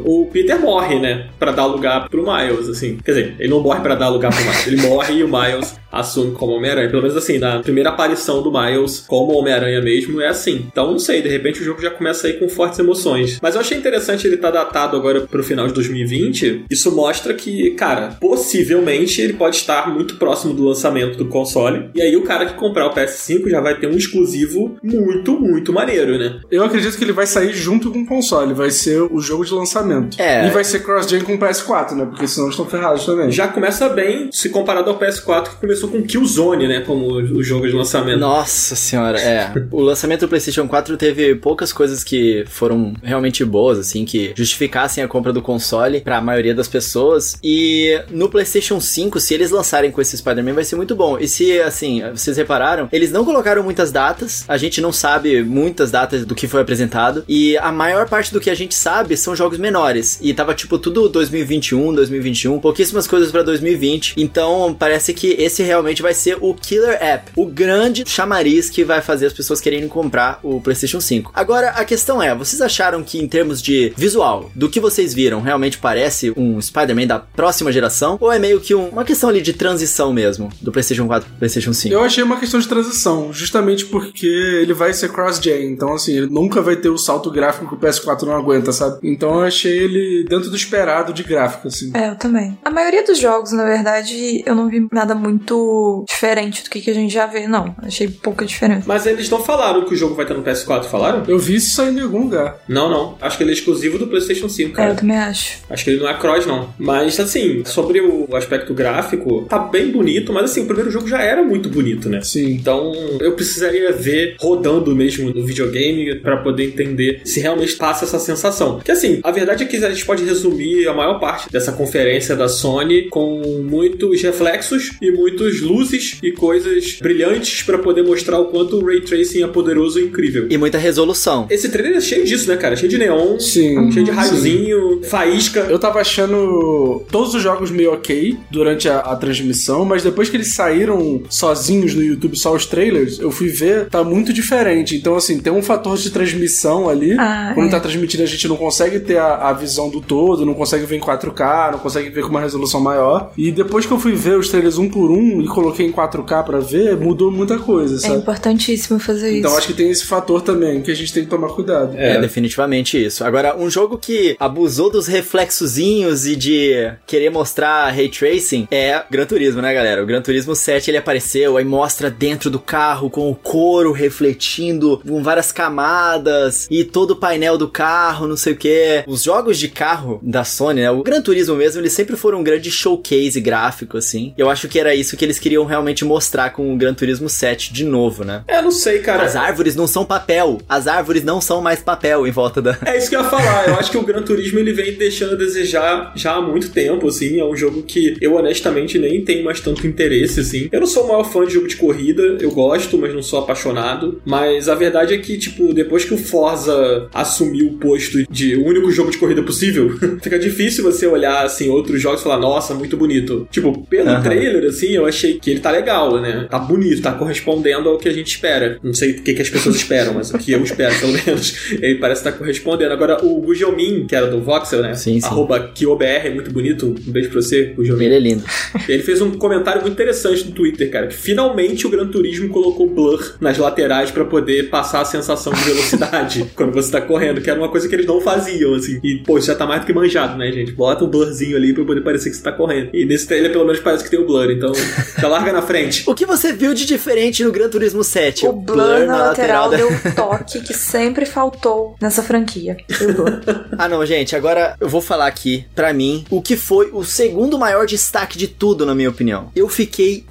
o 0.05 0.27
Peter 0.31 0.59
morre, 0.59 0.99
né? 0.99 1.27
Pra 1.39 1.51
dar 1.51 1.65
lugar 1.65 2.09
pro 2.09 2.23
Miles, 2.23 2.67
assim. 2.69 2.97
Quer 3.03 3.11
dizer, 3.11 3.35
ele 3.39 3.49
não 3.49 3.61
morre 3.61 3.81
pra 3.81 3.95
dar 3.95 4.09
lugar 4.09 4.33
pro 4.33 4.43
Miles. 4.43 4.67
Ele 4.67 4.81
morre 4.81 5.15
e 5.15 5.23
o 5.23 5.27
Miles 5.27 5.81
assume 5.91 6.31
como 6.33 6.53
Homem-Aranha. 6.53 6.89
Pelo 6.89 7.01
menos 7.01 7.17
assim, 7.17 7.37
na 7.37 7.59
primeira 7.59 7.89
aparição 7.89 8.41
do 8.41 8.51
Miles 8.51 9.03
como 9.07 9.33
Homem-Aranha 9.33 9.81
mesmo, 9.81 10.21
é 10.21 10.27
assim. 10.27 10.65
Então, 10.71 10.91
não 10.91 10.99
sei, 10.99 11.21
de 11.21 11.29
repente 11.29 11.61
o 11.61 11.63
jogo 11.63 11.81
já 11.81 11.91
começa 11.91 12.27
aí 12.27 12.33
com 12.33 12.47
fortes 12.47 12.79
emoções. 12.79 13.39
Mas 13.41 13.55
eu 13.55 13.61
achei 13.61 13.77
interessante 13.77 14.25
ele 14.25 14.35
estar 14.35 14.51
tá 14.51 14.63
datado 14.63 14.95
agora 14.95 15.21
pro 15.21 15.43
final 15.43 15.67
de 15.67 15.73
2020. 15.73 16.65
Isso 16.69 16.95
mostra 16.95 17.33
que, 17.33 17.71
cara, 17.71 18.15
possivelmente 18.19 19.21
ele 19.21 19.33
pode 19.33 19.57
estar 19.57 19.93
muito 19.93 20.15
próximo 20.15 20.53
do 20.53 20.63
lançamento 20.65 21.17
do 21.17 21.25
console. 21.25 21.89
E 21.93 22.01
aí 22.01 22.15
o 22.15 22.23
cara 22.23 22.45
que 22.45 22.53
comprar 22.53 22.87
o 22.87 22.93
PS5 22.93 23.49
já 23.49 23.59
vai 23.59 23.77
ter 23.77 23.87
um 23.87 23.97
exclusivo 23.97 24.77
muito, 24.83 25.39
muito 25.39 25.73
maneiro, 25.73 26.17
né? 26.17 26.39
Eu 26.49 26.63
acredito 26.63 26.97
que 26.97 27.03
ele 27.03 27.11
vai 27.11 27.25
sair 27.25 27.53
junto 27.53 27.91
com 27.91 28.01
o 28.01 28.05
console. 28.05 28.53
Vai 28.53 28.71
ser 28.71 29.01
o 29.01 29.19
jogo 29.21 29.45
de 29.45 29.53
lançamento. 29.53 30.19
É. 30.19 30.47
E 30.47 30.49
vai 30.49 30.63
ser 30.63 30.79
cross-gen 30.79 31.21
com 31.21 31.35
o 31.35 31.39
PS4, 31.39 31.91
né? 31.93 32.05
Porque 32.05 32.27
senão 32.27 32.49
estão 32.49 32.65
ferrados 32.65 33.05
também. 33.05 33.31
Já 33.31 33.47
começa 33.47 33.89
bem, 33.89 34.29
se 34.31 34.49
comparado 34.49 34.89
ao 34.89 34.99
PS4, 34.99 35.49
que 35.49 35.55
começou 35.57 35.89
com 35.89 36.01
Killzone, 36.03 36.67
né? 36.67 36.81
Como 36.81 37.05
o 37.13 37.43
jogo 37.43 37.67
de 37.67 37.73
lançamento. 37.73 38.19
Nossa 38.19 38.75
senhora, 38.75 39.19
é. 39.19 39.51
o 39.71 39.81
lançamento 39.81 40.21
do 40.21 40.27
PlayStation 40.27 40.67
4 40.67 40.97
teve 40.97 41.35
poucas 41.35 41.73
coisas 41.73 42.03
que 42.03 42.43
foram 42.47 42.93
realmente 43.03 43.43
boas, 43.45 43.77
assim, 43.79 44.05
que 44.05 44.33
justificassem 44.35 45.03
a 45.03 45.07
compra 45.07 45.33
do 45.33 45.41
console 45.41 46.01
para 46.01 46.17
a 46.17 46.21
maioria 46.21 46.53
das 46.53 46.67
pessoas. 46.67 47.37
E 47.43 47.99
no 48.09 48.29
PlayStation 48.29 48.79
5, 48.79 49.19
se 49.19 49.33
eles 49.33 49.51
lançarem 49.51 49.91
com 49.91 50.01
esse 50.01 50.17
Spider-Man, 50.17 50.53
vai 50.53 50.63
ser 50.63 50.75
muito 50.75 50.95
bom. 50.95 51.17
E 51.19 51.27
se, 51.27 51.59
assim, 51.61 52.01
vocês 52.11 52.37
repararam, 52.37 52.89
eles 52.91 53.11
não 53.11 53.25
colocaram 53.25 53.63
muitas 53.63 53.91
datas, 53.91 54.45
a 54.47 54.57
gente 54.57 54.81
não 54.81 54.91
sabe 54.91 55.43
muitas 55.43 55.91
datas 55.91 56.25
do 56.25 56.35
que 56.35 56.47
foi 56.47 56.61
apresentado. 56.61 57.23
E 57.27 57.57
a 57.57 57.71
maior 57.71 58.07
parte 58.07 58.33
do 58.33 58.39
que 58.39 58.49
a 58.49 58.55
gente 58.55 58.75
sabe 58.75 59.10
são 59.19 59.35
jogos 59.35 59.57
menores. 59.57 60.19
E 60.21 60.33
tava 60.33 60.53
tipo 60.53 60.77
tudo 60.77 61.09
2021, 61.09 61.93
2021, 61.93 62.59
pouquíssimas 62.59 63.07
coisas 63.07 63.31
para 63.31 63.43
2020. 63.43 64.15
Então 64.17 64.75
parece 64.77 65.13
que 65.13 65.35
esse 65.39 65.63
realmente 65.63 66.01
vai 66.01 66.13
ser 66.13 66.37
o 66.41 66.53
killer 66.53 66.97
app, 67.01 67.31
o 67.35 67.45
grande 67.45 68.03
chamariz 68.07 68.69
que 68.69 68.83
vai 68.83 69.01
fazer 69.01 69.27
as 69.27 69.33
pessoas 69.33 69.61
quererem 69.61 69.87
comprar 69.87 70.39
o 70.43 70.61
PlayStation 70.61 70.99
5. 70.99 71.31
Agora 71.33 71.69
a 71.69 71.85
questão 71.85 72.21
é, 72.21 72.35
vocês 72.35 72.61
acharam 72.61 73.03
que 73.03 73.19
em 73.19 73.27
termos 73.27 73.61
de 73.61 73.93
visual, 73.95 74.51
do 74.55 74.69
que 74.69 74.79
vocês 74.79 75.13
viram, 75.13 75.41
realmente 75.41 75.77
parece 75.77 76.33
um 76.35 76.61
Spider-Man 76.61 77.07
da 77.07 77.19
próxima 77.19 77.71
geração? 77.71 78.17
Ou 78.19 78.31
é 78.31 78.39
meio 78.39 78.59
que 78.59 78.73
um, 78.75 78.89
uma 78.89 79.03
questão 79.03 79.29
ali 79.29 79.41
de 79.41 79.53
transição 79.53 80.13
mesmo, 80.13 80.49
do 80.61 80.71
PlayStation 80.71 81.07
4 81.07 81.29
pro 81.29 81.37
PlayStation 81.39 81.73
5? 81.73 81.93
Eu 81.93 82.03
achei 82.03 82.23
uma 82.23 82.39
questão 82.39 82.59
de 82.59 82.67
transição, 82.67 83.31
justamente 83.33 83.85
porque 83.85 84.27
ele 84.27 84.73
vai 84.73 84.93
ser 84.93 85.11
cross-gen, 85.11 85.71
então 85.71 85.93
assim, 85.93 86.17
ele 86.17 86.27
nunca 86.27 86.61
vai 86.61 86.75
ter 86.75 86.89
o 86.89 86.97
salto 86.97 87.29
gráfico 87.31 87.67
que 87.67 87.75
o 87.75 87.77
PS4 87.77 88.23
não 88.23 88.35
aguenta, 88.35 88.71
sabe? 88.71 88.99
Então 89.03 89.35
eu 89.35 89.41
achei 89.41 89.77
ele 89.77 90.25
dentro 90.27 90.49
do 90.49 90.55
esperado 90.55 91.13
de 91.13 91.23
gráfico, 91.23 91.67
assim. 91.67 91.91
É, 91.93 92.09
eu 92.09 92.15
também. 92.15 92.57
A 92.63 92.69
maioria 92.69 93.03
dos 93.03 93.17
jogos, 93.19 93.51
na 93.51 93.65
verdade, 93.65 94.43
eu 94.45 94.55
não 94.55 94.69
vi 94.69 94.87
nada 94.91 95.15
muito 95.15 96.05
diferente 96.07 96.63
do 96.63 96.69
que, 96.69 96.81
que 96.81 96.89
a 96.89 96.93
gente 96.93 97.13
já 97.13 97.25
vê, 97.25 97.47
não. 97.47 97.75
Achei 97.81 98.07
pouca 98.07 98.45
diferença. 98.45 98.83
Mas 98.87 99.05
eles 99.05 99.29
não 99.29 99.43
falaram 99.43 99.85
que 99.85 99.93
o 99.93 99.97
jogo 99.97 100.15
vai 100.15 100.25
estar 100.25 100.35
no 100.35 100.43
PS4, 100.43 100.85
falaram? 100.85 101.23
Eu 101.27 101.39
vi 101.39 101.55
isso 101.55 101.75
saindo 101.75 101.99
em 101.99 102.03
algum 102.03 102.21
lugar. 102.23 102.59
Não, 102.67 102.89
não. 102.89 103.17
Acho 103.21 103.37
que 103.37 103.43
ele 103.43 103.51
é 103.51 103.53
exclusivo 103.53 103.97
do 103.97 104.07
PlayStation 104.07 104.47
5, 104.49 104.71
É, 104.71 104.73
cara. 104.73 104.89
eu 104.91 104.95
também 104.95 105.17
acho. 105.17 105.59
Acho 105.69 105.83
que 105.83 105.89
ele 105.91 105.99
não 105.99 106.09
é 106.09 106.13
cross, 106.17 106.45
não. 106.45 106.69
Mas, 106.77 107.19
assim, 107.19 107.63
sobre 107.65 108.01
o 108.01 108.35
aspecto 108.35 108.73
gráfico, 108.73 109.45
tá 109.49 109.59
bem 109.59 109.91
bonito, 109.91 110.31
mas, 110.33 110.51
assim, 110.51 110.61
o 110.61 110.65
primeiro 110.65 110.91
jogo 110.91 111.07
já 111.07 111.21
era 111.21 111.43
muito 111.43 111.69
bonito, 111.69 112.09
né? 112.09 112.21
Sim. 112.21 112.51
Então, 112.51 112.91
eu 113.19 113.33
precisaria 113.33 113.91
ver 113.91 114.35
rodando 114.39 114.95
mesmo 114.95 115.33
no 115.33 115.45
videogame 115.45 116.15
pra 116.19 116.37
poder 116.37 116.65
entender 116.65 117.21
se 117.25 117.39
realmente 117.39 117.75
passa 117.75 118.05
essa 118.05 118.19
sensação. 118.19 118.79
Porque, 118.91 119.07
assim, 119.07 119.19
a 119.23 119.31
verdade 119.31 119.63
é 119.63 119.65
que 119.65 119.77
a 119.77 119.89
gente 119.89 120.05
pode 120.05 120.23
resumir 120.23 120.87
a 120.87 120.93
maior 120.93 121.19
parte 121.19 121.49
dessa 121.51 121.71
conferência 121.71 122.35
da 122.35 122.49
Sony 122.49 123.07
com 123.09 123.41
muitos 123.63 124.21
reflexos 124.21 124.91
e 125.01 125.11
muitos 125.11 125.61
luzes 125.61 126.17
e 126.21 126.31
coisas 126.31 126.97
brilhantes 127.01 127.63
pra 127.63 127.77
poder 127.77 128.03
mostrar 128.03 128.39
o 128.39 128.45
quanto 128.45 128.77
o 128.77 128.85
Ray 128.85 129.01
Tracing 129.01 129.43
é 129.43 129.47
poderoso 129.47 129.99
e 129.99 130.03
incrível. 130.03 130.47
E 130.49 130.57
muita 130.57 130.77
resolução. 130.77 131.47
Esse 131.49 131.69
trailer 131.69 131.97
é 131.97 132.01
cheio 132.01 132.25
disso, 132.25 132.49
né, 132.49 132.57
cara? 132.57 132.75
Cheio 132.75 132.89
de 132.89 132.97
neon, 132.97 133.39
Sim. 133.39 133.91
cheio 133.91 134.05
de 134.05 134.11
raiozinho, 134.11 135.01
faísca. 135.03 135.61
Eu 135.69 135.79
tava 135.79 136.01
achando 136.01 137.03
todos 137.09 137.33
os 137.33 137.41
jogos 137.41 137.71
meio 137.71 137.93
ok 137.93 138.37
durante 138.49 138.89
a, 138.89 138.99
a 138.99 139.15
transmissão, 139.15 139.85
mas 139.85 140.03
depois 140.03 140.29
que 140.29 140.35
eles 140.35 140.53
saíram 140.53 141.23
sozinhos 141.29 141.93
no 141.93 142.03
YouTube, 142.03 142.37
só 142.37 142.53
os 142.53 142.65
trailers, 142.65 143.19
eu 143.19 143.31
fui 143.31 143.47
ver, 143.47 143.87
tá 143.87 144.03
muito 144.03 144.33
diferente. 144.33 144.95
Então, 144.95 145.15
assim, 145.15 145.39
tem 145.39 145.53
um 145.53 145.61
fator 145.61 145.97
de 145.97 146.09
transmissão 146.09 146.89
ali. 146.89 147.15
Ah, 147.17 147.51
Quando 147.53 147.67
é. 147.67 147.71
tá 147.71 147.79
transmitindo, 147.79 148.23
a 148.23 148.27
gente 148.27 148.47
não 148.47 148.57
consegue 148.57 148.70
ter 148.99 149.17
a, 149.17 149.49
a 149.49 149.53
visão 149.53 149.89
do 149.89 150.01
todo, 150.01 150.45
não 150.45 150.53
consegue 150.53 150.85
ver 150.85 150.95
em 150.97 150.99
4K, 151.01 151.71
não 151.73 151.79
consegue 151.79 152.09
ver 152.09 152.21
com 152.23 152.29
uma 152.29 152.41
resolução 152.41 152.79
maior. 152.79 153.31
E 153.37 153.51
depois 153.51 153.85
que 153.85 153.91
eu 153.91 153.99
fui 153.99 154.13
ver 154.13 154.37
os 154.37 154.49
trailers 154.49 154.77
um 154.77 154.89
por 154.89 155.11
um 155.11 155.41
e 155.41 155.47
coloquei 155.47 155.85
em 155.85 155.91
4K 155.91 156.43
pra 156.43 156.59
ver, 156.59 156.97
mudou 156.97 157.31
muita 157.31 157.57
coisa, 157.59 157.95
É 157.95 157.99
sabe? 157.99 158.15
importantíssimo 158.15 158.99
fazer 158.99 159.37
Então 159.37 159.49
isso. 159.51 159.57
acho 159.59 159.67
que 159.67 159.73
tem 159.73 159.89
esse 159.89 160.05
fator 160.05 160.41
também, 160.41 160.81
que 160.81 160.91
a 160.91 160.95
gente 160.95 161.13
tem 161.13 161.23
que 161.23 161.29
tomar 161.29 161.49
cuidado. 161.49 161.95
É. 161.97 162.19
definitivamente 162.19 163.03
isso. 163.03 163.23
Agora, 163.23 163.57
um 163.57 163.69
jogo 163.69 163.97
que 163.97 164.35
abusou 164.39 164.89
dos 164.89 165.07
reflexozinhos 165.07 166.25
e 166.25 166.35
de 166.35 166.91
querer 167.05 167.29
mostrar 167.29 167.89
ray 167.91 168.09
tracing 168.09 168.67
é 168.71 169.03
Gran 169.09 169.25
Turismo, 169.25 169.61
né, 169.61 169.73
galera? 169.73 170.01
O 170.01 170.05
Gran 170.05 170.21
Turismo 170.21 170.55
7 170.55 170.89
ele 170.91 170.97
apareceu, 170.97 171.57
aí 171.57 171.65
mostra 171.65 172.09
dentro 172.09 172.49
do 172.49 172.59
carro 172.59 173.09
com 173.09 173.29
o 173.29 173.35
couro 173.35 173.91
refletindo 173.91 175.01
com 175.07 175.21
várias 175.23 175.51
camadas 175.51 176.67
e 176.69 176.83
todo 176.83 177.11
o 177.11 177.15
painel 177.15 177.57
do 177.57 177.67
carro, 177.67 178.27
não 178.27 178.37
sei 178.37 178.53
o 178.53 178.55
que. 178.61 179.03
Os 179.07 179.23
jogos 179.23 179.57
de 179.57 179.67
carro 179.67 180.19
da 180.21 180.43
Sony, 180.43 180.81
né? 180.81 180.91
O 180.91 181.01
Gran 181.01 181.21
Turismo 181.21 181.55
mesmo, 181.55 181.81
eles 181.81 181.93
sempre 181.93 182.15
foram 182.15 182.39
um 182.39 182.43
grande 182.43 182.69
showcase 182.69 183.41
gráfico, 183.41 183.97
assim. 183.97 184.33
Eu 184.37 184.49
acho 184.49 184.67
que 184.67 184.79
era 184.79 184.93
isso 184.93 185.17
que 185.17 185.25
eles 185.25 185.39
queriam 185.39 185.65
realmente 185.65 186.05
mostrar 186.05 186.51
com 186.51 186.71
o 186.73 186.77
Gran 186.77 186.93
Turismo 186.93 187.27
7 187.27 187.73
de 187.73 187.83
novo, 187.83 188.23
né? 188.23 188.43
É, 188.47 188.61
não 188.61 188.71
sei, 188.71 188.99
cara. 188.99 189.23
As 189.23 189.35
árvores 189.35 189.75
não 189.75 189.87
são 189.87 190.05
papel. 190.05 190.59
As 190.69 190.87
árvores 190.87 191.23
não 191.23 191.41
são 191.41 191.61
mais 191.61 191.81
papel 191.81 192.27
em 192.27 192.31
volta 192.31 192.61
da. 192.61 192.77
É 192.85 192.97
isso 192.97 193.09
que 193.09 193.15
eu 193.15 193.21
ia 193.21 193.29
falar. 193.29 193.67
Eu 193.67 193.75
acho 193.75 193.89
que 193.89 193.97
o 193.97 194.03
Gran 194.03 194.21
Turismo 194.21 194.59
ele 194.59 194.73
vem 194.73 194.93
deixando 194.93 195.33
a 195.33 195.37
desejar 195.37 196.13
já 196.15 196.35
há 196.35 196.41
muito 196.41 196.69
tempo, 196.69 197.07
assim. 197.07 197.39
É 197.39 197.45
um 197.45 197.55
jogo 197.55 197.81
que 197.83 198.15
eu 198.21 198.35
honestamente 198.35 198.99
nem 198.99 199.23
tenho 199.23 199.43
mais 199.43 199.59
tanto 199.59 199.87
interesse, 199.87 200.41
assim. 200.41 200.69
Eu 200.71 200.81
não 200.81 200.87
sou 200.87 201.05
o 201.05 201.07
maior 201.07 201.23
fã 201.23 201.45
de 201.45 201.53
jogo 201.53 201.67
de 201.67 201.77
corrida, 201.77 202.37
eu 202.39 202.51
gosto, 202.51 202.97
mas 202.97 203.13
não 203.13 203.23
sou 203.23 203.39
apaixonado. 203.39 204.21
Mas 204.25 204.69
a 204.69 204.75
verdade 204.75 205.13
é 205.13 205.17
que, 205.17 205.37
tipo, 205.37 205.73
depois 205.73 206.05
que 206.05 206.13
o 206.13 206.17
Forza 206.17 207.07
assumiu 207.13 207.67
o 207.67 207.77
posto 207.77 208.23
de 208.29 208.50
o 208.55 208.65
único 208.65 208.91
jogo 208.91 209.11
de 209.11 209.17
corrida 209.17 209.41
possível, 209.43 209.97
fica 210.21 210.37
difícil 210.39 210.83
você 210.83 211.05
olhar, 211.07 211.45
assim, 211.45 211.69
outros 211.69 212.01
jogos 212.01 212.21
e 212.21 212.23
falar, 212.23 212.37
nossa, 212.37 212.73
muito 212.73 212.97
bonito. 212.97 213.47
Tipo, 213.51 213.85
pelo 213.87 214.09
Aham. 214.09 214.21
trailer, 214.21 214.69
assim, 214.69 214.91
eu 214.91 215.05
achei 215.05 215.39
que 215.39 215.51
ele 215.51 215.59
tá 215.59 215.71
legal, 215.71 216.19
né? 216.19 216.47
Tá 216.49 216.59
bonito, 216.59 217.01
tá 217.01 217.11
correspondendo 217.11 217.89
ao 217.89 217.97
que 217.97 218.09
a 218.09 218.13
gente 218.13 218.27
espera. 218.27 218.77
Não 218.83 218.93
sei 218.93 219.11
o 219.11 219.21
que, 219.21 219.33
que 219.33 219.41
as 219.41 219.49
pessoas 219.49 219.75
esperam, 219.75 220.13
mas 220.13 220.33
o 220.33 220.37
que 220.37 220.51
eu 220.51 220.63
espero, 220.63 220.93
pelo 220.99 221.13
menos. 221.13 221.71
Ele 221.71 221.95
parece 221.95 222.21
estar 222.21 222.31
correspondendo. 222.33 222.91
Agora, 222.93 223.23
o 223.23 223.41
Gugelmin, 223.41 224.05
que 224.07 224.15
era 224.15 224.27
do 224.27 224.41
Voxel, 224.41 224.81
né? 224.81 224.93
Sim, 224.95 225.19
sim. 225.19 225.27
Arroba 225.27 225.59
KioBR, 225.73 226.29
muito 226.33 226.51
bonito. 226.51 226.95
Um 227.07 227.11
beijo 227.11 227.29
pra 227.29 227.41
você, 227.41 227.73
Gugelmin. 227.75 228.05
Ele 228.05 228.15
é 228.15 228.19
lindo. 228.19 228.43
Ele 228.87 229.03
fez 229.03 229.21
um 229.21 229.31
comentário 229.31 229.81
muito 229.81 229.93
interessante 229.93 230.45
no 230.45 230.51
Twitter, 230.51 230.89
cara, 230.89 231.07
que 231.07 231.15
finalmente 231.15 231.85
o 231.85 231.89
Gran 231.89 232.07
Turismo 232.07 232.49
colocou 232.49 232.89
blur 232.89 233.35
nas 233.39 233.57
laterais 233.57 234.11
pra 234.11 234.25
poder 234.25 234.69
passar 234.69 235.01
a 235.01 235.05
sensação 235.05 235.53
de 235.53 235.61
velocidade 235.61 236.45
quando 236.55 236.71
você 236.71 236.91
tá 236.91 237.01
correndo, 237.01 237.41
que 237.41 237.49
era 237.49 237.59
uma 237.59 237.69
coisa 237.69 237.87
que 237.87 237.95
eles 237.95 238.05
não 238.05 238.21
faziam, 238.21 238.40
assim. 238.75 238.99
E, 239.03 239.17
pô, 239.25 239.37
isso 239.37 239.47
já 239.47 239.55
tá 239.55 239.65
mais 239.65 239.81
do 239.81 239.85
que 239.87 239.93
manjado, 239.93 240.37
né, 240.37 240.51
gente? 240.51 240.71
Bota 240.71 241.03
um 241.03 241.07
blurzinho 241.07 241.55
ali 241.57 241.73
pra 241.73 241.83
poder 241.85 242.01
parecer 242.01 242.29
que 242.29 242.35
você 242.35 242.43
tá 242.43 242.51
correndo. 242.51 242.89
E 242.93 243.05
nesse 243.05 243.27
trailer, 243.27 243.51
pelo 243.51 243.65
menos, 243.65 243.79
parece 243.81 244.03
que 244.03 244.09
tem 244.09 244.19
o 244.19 244.25
blur, 244.25 244.49
então 244.51 244.71
já 245.19 245.27
larga 245.27 245.51
na 245.53 245.61
frente. 245.61 246.03
O 246.07 246.13
que 246.15 246.25
você 246.25 246.51
viu 246.53 246.73
de 246.73 246.85
diferente 246.85 247.43
no 247.43 247.51
Gran 247.51 247.69
Turismo 247.69 248.03
7? 248.03 248.45
O 248.45 248.53
blur 248.53 249.05
na 249.05 249.17
lateral 249.27 249.69
da- 249.69 249.77
deu 249.77 249.89
um 249.89 249.99
toque 250.15 250.61
que 250.61 250.73
sempre 250.73 251.25
faltou 251.25 251.95
nessa 252.01 252.21
franquia. 252.23 252.77
Blur. 252.99 253.41
Ah, 253.77 253.87
não, 253.89 254.05
gente, 254.05 254.35
agora 254.35 254.75
eu 254.79 254.87
vou 254.87 255.01
falar 255.01 255.25
aqui, 255.27 255.65
pra 255.73 255.91
mim, 255.93 256.23
o 256.29 256.41
que 256.41 256.55
foi 256.55 256.89
o 256.93 257.03
segundo 257.03 257.57
maior 257.57 257.85
destaque 257.87 258.37
de 258.37 258.47
tudo, 258.47 258.85
na 258.85 258.93
minha 258.93 259.09
opinião. 259.09 259.49
Eu 259.55 259.67
fiquei 259.67 260.23